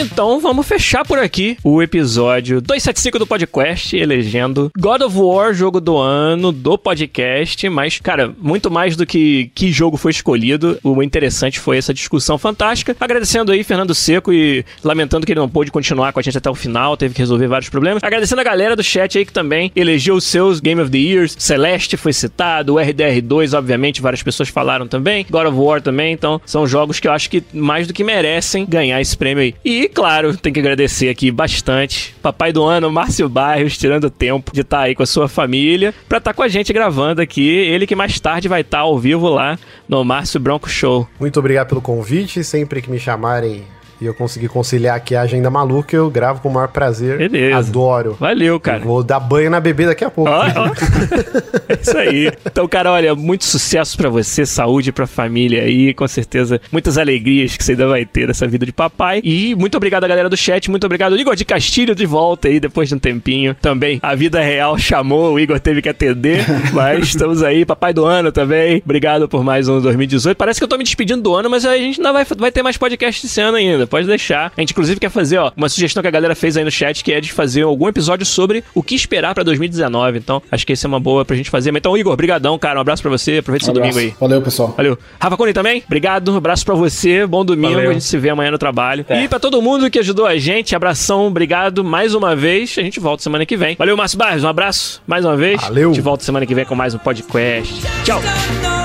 Então 0.00 0.40
vamos 0.40 0.66
fechar 0.66 1.04
por 1.04 1.18
aqui 1.18 1.58
o 1.62 1.82
episódio 1.82 2.62
275 2.62 3.18
do 3.18 3.26
podcast, 3.26 3.94
elegendo 3.94 4.70
God 4.78 5.02
of 5.02 5.14
War, 5.14 5.52
jogo 5.52 5.78
do 5.78 5.98
ano 5.98 6.50
do 6.50 6.78
podcast. 6.78 7.68
Mas, 7.68 7.98
cara, 7.98 8.34
muito 8.38 8.70
mais 8.70 8.96
do 8.96 9.04
que 9.04 9.50
que 9.54 9.70
jogo 9.70 9.98
foi 9.98 10.10
escolhido, 10.10 10.78
o 10.82 11.02
interessante 11.02 11.60
foi 11.60 11.76
essa 11.76 11.92
discussão 11.92 12.38
fantástica. 12.38 12.96
Agradecendo 12.98 13.52
aí 13.52 13.62
Fernando 13.62 13.94
Seco 13.94 14.32
e 14.32 14.64
lamentando 14.82 15.26
que 15.26 15.32
ele 15.32 15.40
não 15.40 15.50
pôde 15.50 15.70
continuar 15.70 16.14
com 16.14 16.20
a 16.20 16.22
gente 16.22 16.38
até 16.38 16.48
o 16.48 16.54
final, 16.54 16.96
teve 16.96 17.12
que 17.12 17.20
resolver 17.20 17.46
vários 17.46 17.68
problemas. 17.68 18.02
Agradecendo 18.02 18.40
a 18.40 18.44
galera 18.44 18.74
do 18.74 18.82
chat 18.82 19.18
aí 19.18 19.26
que 19.26 19.32
também 19.32 19.70
elegeu 19.76 20.14
os 20.14 20.24
seus 20.24 20.60
Game 20.60 20.80
of 20.80 20.90
the 20.90 20.96
Years. 20.96 21.36
Celeste 21.38 21.98
foi 21.98 22.14
citado, 22.14 22.74
o 22.74 22.76
RDR2, 22.78 23.56
obviamente, 23.56 24.00
várias 24.00 24.22
pessoas 24.22 24.48
falaram 24.48 24.88
também. 24.88 25.26
God 25.28 25.46
of 25.46 25.58
War 25.58 25.82
também. 25.82 26.14
Então, 26.14 26.40
são 26.46 26.66
jogos 26.66 26.98
que 26.98 27.06
eu 27.06 27.12
acho 27.12 27.28
que 27.28 27.42
mais 27.52 27.86
do 27.86 27.92
que 27.92 28.02
merecem 28.02 28.64
ganhar 28.64 28.98
esse 28.98 29.14
prêmio 29.14 29.42
aí. 29.42 29.54
E, 29.62 29.89
claro, 29.90 30.36
tem 30.36 30.52
que 30.52 30.60
agradecer 30.60 31.08
aqui 31.08 31.30
bastante. 31.30 32.14
Papai 32.22 32.52
do 32.52 32.64
ano, 32.64 32.90
Márcio 32.90 33.28
Barrios, 33.28 33.76
tirando 33.76 34.10
tempo 34.10 34.52
de 34.52 34.62
estar 34.62 34.80
aí 34.80 34.94
com 34.94 35.02
a 35.02 35.06
sua 35.06 35.28
família 35.28 35.94
pra 36.08 36.18
estar 36.18 36.32
com 36.32 36.42
a 36.42 36.48
gente 36.48 36.72
gravando 36.72 37.20
aqui. 37.20 37.48
Ele 37.48 37.86
que 37.86 37.94
mais 37.94 38.18
tarde 38.18 38.48
vai 38.48 38.62
estar 38.62 38.80
ao 38.80 38.98
vivo 38.98 39.28
lá 39.28 39.58
no 39.88 40.04
Márcio 40.04 40.40
Bronco 40.40 40.68
Show. 40.68 41.08
Muito 41.18 41.38
obrigado 41.38 41.68
pelo 41.68 41.80
convite. 41.80 42.42
Sempre 42.44 42.80
que 42.80 42.90
me 42.90 42.98
chamarem 42.98 43.64
e 44.00 44.06
eu 44.06 44.14
conseguir 44.14 44.48
conciliar 44.48 44.96
aqui 44.96 45.14
a 45.14 45.22
agenda 45.22 45.50
maluca, 45.50 45.94
eu 45.94 46.10
gravo 46.10 46.40
com 46.40 46.48
o 46.48 46.52
maior 46.52 46.68
prazer. 46.68 47.18
Beleza. 47.18 47.58
Adoro. 47.58 48.16
Valeu, 48.18 48.58
cara. 48.58 48.78
Eu 48.78 48.84
vou 48.84 49.02
dar 49.02 49.20
banho 49.20 49.50
na 49.50 49.60
bebê 49.60 49.86
daqui 49.86 50.04
a 50.04 50.10
pouco. 50.10 50.30
Ó, 50.30 50.38
ó. 50.38 50.70
É 51.70 51.78
isso 51.80 51.96
aí. 51.96 52.32
Então, 52.44 52.66
cara, 52.66 52.90
olha, 52.90 53.14
muito 53.14 53.44
sucesso 53.44 53.96
pra 53.96 54.08
você, 54.08 54.44
saúde 54.44 54.90
pra 54.90 55.06
família 55.06 55.62
aí, 55.62 55.94
com 55.94 56.06
certeza 56.08 56.60
muitas 56.72 56.98
alegrias 56.98 57.56
que 57.56 57.62
você 57.62 57.72
ainda 57.72 57.86
vai 57.86 58.04
ter 58.04 58.26
nessa 58.26 58.46
vida 58.46 58.66
de 58.66 58.72
papai. 58.72 59.20
E 59.22 59.54
muito 59.54 59.76
obrigado 59.76 60.02
a 60.02 60.08
galera 60.08 60.28
do 60.28 60.36
chat, 60.36 60.68
muito 60.68 60.84
obrigado 60.84 61.16
Igor 61.16 61.36
de 61.36 61.44
Castilho 61.44 61.94
de 61.94 62.06
volta 62.06 62.48
aí 62.48 62.58
depois 62.58 62.88
de 62.88 62.96
um 62.96 62.98
tempinho. 62.98 63.54
Também 63.60 64.00
a 64.02 64.16
vida 64.16 64.40
real 64.40 64.76
chamou, 64.78 65.34
o 65.34 65.38
Igor 65.38 65.60
teve 65.60 65.80
que 65.80 65.88
atender, 65.88 66.44
mas 66.74 67.08
estamos 67.08 67.42
aí, 67.42 67.64
papai 67.64 67.92
do 67.92 68.04
ano 68.04 68.32
também. 68.32 68.82
Obrigado 68.84 69.28
por 69.28 69.44
mais 69.44 69.68
um 69.68 69.80
2018. 69.80 70.36
Parece 70.36 70.58
que 70.58 70.64
eu 70.64 70.68
tô 70.68 70.76
me 70.76 70.84
despedindo 70.84 71.22
do 71.22 71.34
ano, 71.34 71.48
mas 71.48 71.64
a 71.64 71.76
gente 71.76 72.00
ainda 72.00 72.12
vai, 72.12 72.24
vai 72.36 72.50
ter 72.50 72.64
mais 72.64 72.76
podcast 72.76 73.24
esse 73.24 73.40
ano 73.40 73.56
ainda. 73.56 73.86
Pode 73.90 74.06
deixar. 74.06 74.52
A 74.56 74.60
gente 74.60 74.70
inclusive 74.70 74.98
quer 75.00 75.10
fazer, 75.10 75.38
ó, 75.38 75.52
uma 75.56 75.68
sugestão 75.68 76.02
que 76.02 76.08
a 76.08 76.10
galera 76.10 76.34
fez 76.34 76.56
aí 76.56 76.64
no 76.64 76.70
chat, 76.70 77.02
que 77.04 77.12
é 77.12 77.20
de 77.20 77.32
fazer 77.32 77.62
algum 77.62 77.88
episódio 77.88 78.24
sobre 78.24 78.64
o 78.74 78.82
que 78.82 78.94
esperar 78.94 79.34
pra 79.34 79.42
2019. 79.42 80.18
Então, 80.18 80.42
acho 80.50 80.66
que 80.66 80.72
essa 80.72 80.86
é 80.86 80.88
uma 80.88 81.00
boa 81.00 81.24
pra 81.24 81.36
gente 81.36 81.50
fazer. 81.50 81.74
Então, 81.74 81.96
Igor, 81.96 82.16
brigadão, 82.16 82.58
cara. 82.58 82.78
Um 82.78 82.82
abraço 82.82 83.02
pra 83.02 83.10
você. 83.10 83.38
Aproveita 83.38 83.64
seu 83.66 83.72
abraço. 83.72 83.92
domingo 83.92 84.12
aí. 84.12 84.16
Valeu, 84.20 84.40
pessoal. 84.42 84.74
Valeu. 84.76 84.98
Rafa 85.20 85.36
Cone 85.36 85.52
também, 85.52 85.82
obrigado. 85.86 86.32
Um 86.32 86.36
abraço 86.36 86.64
pra 86.64 86.74
você. 86.74 87.26
Bom 87.26 87.44
domingo. 87.44 87.74
Valeu. 87.74 87.90
A 87.90 87.92
gente 87.92 88.04
se 88.04 88.16
vê 88.16 88.30
amanhã 88.30 88.50
no 88.50 88.58
trabalho. 88.58 89.04
É. 89.08 89.24
E 89.24 89.28
pra 89.28 89.38
todo 89.38 89.60
mundo 89.60 89.90
que 89.90 89.98
ajudou 89.98 90.26
a 90.26 90.36
gente, 90.38 90.74
abração, 90.76 91.26
obrigado 91.26 91.82
mais 91.82 92.14
uma 92.14 92.36
vez. 92.36 92.76
A 92.78 92.82
gente 92.82 93.00
volta 93.00 93.22
semana 93.22 93.44
que 93.44 93.56
vem. 93.56 93.76
Valeu, 93.76 93.96
Márcio 93.96 94.18
Barros. 94.18 94.44
Um 94.44 94.48
abraço 94.48 95.02
mais 95.06 95.24
uma 95.24 95.36
vez. 95.36 95.60
Valeu. 95.62 95.90
A 95.90 95.92
gente 95.92 96.02
volta 96.02 96.24
semana 96.24 96.46
que 96.46 96.54
vem 96.54 96.64
com 96.64 96.74
mais 96.74 96.94
um 96.94 96.98
podcast. 96.98 97.74
Tchau. 98.04 98.20
Tchau. 98.20 98.79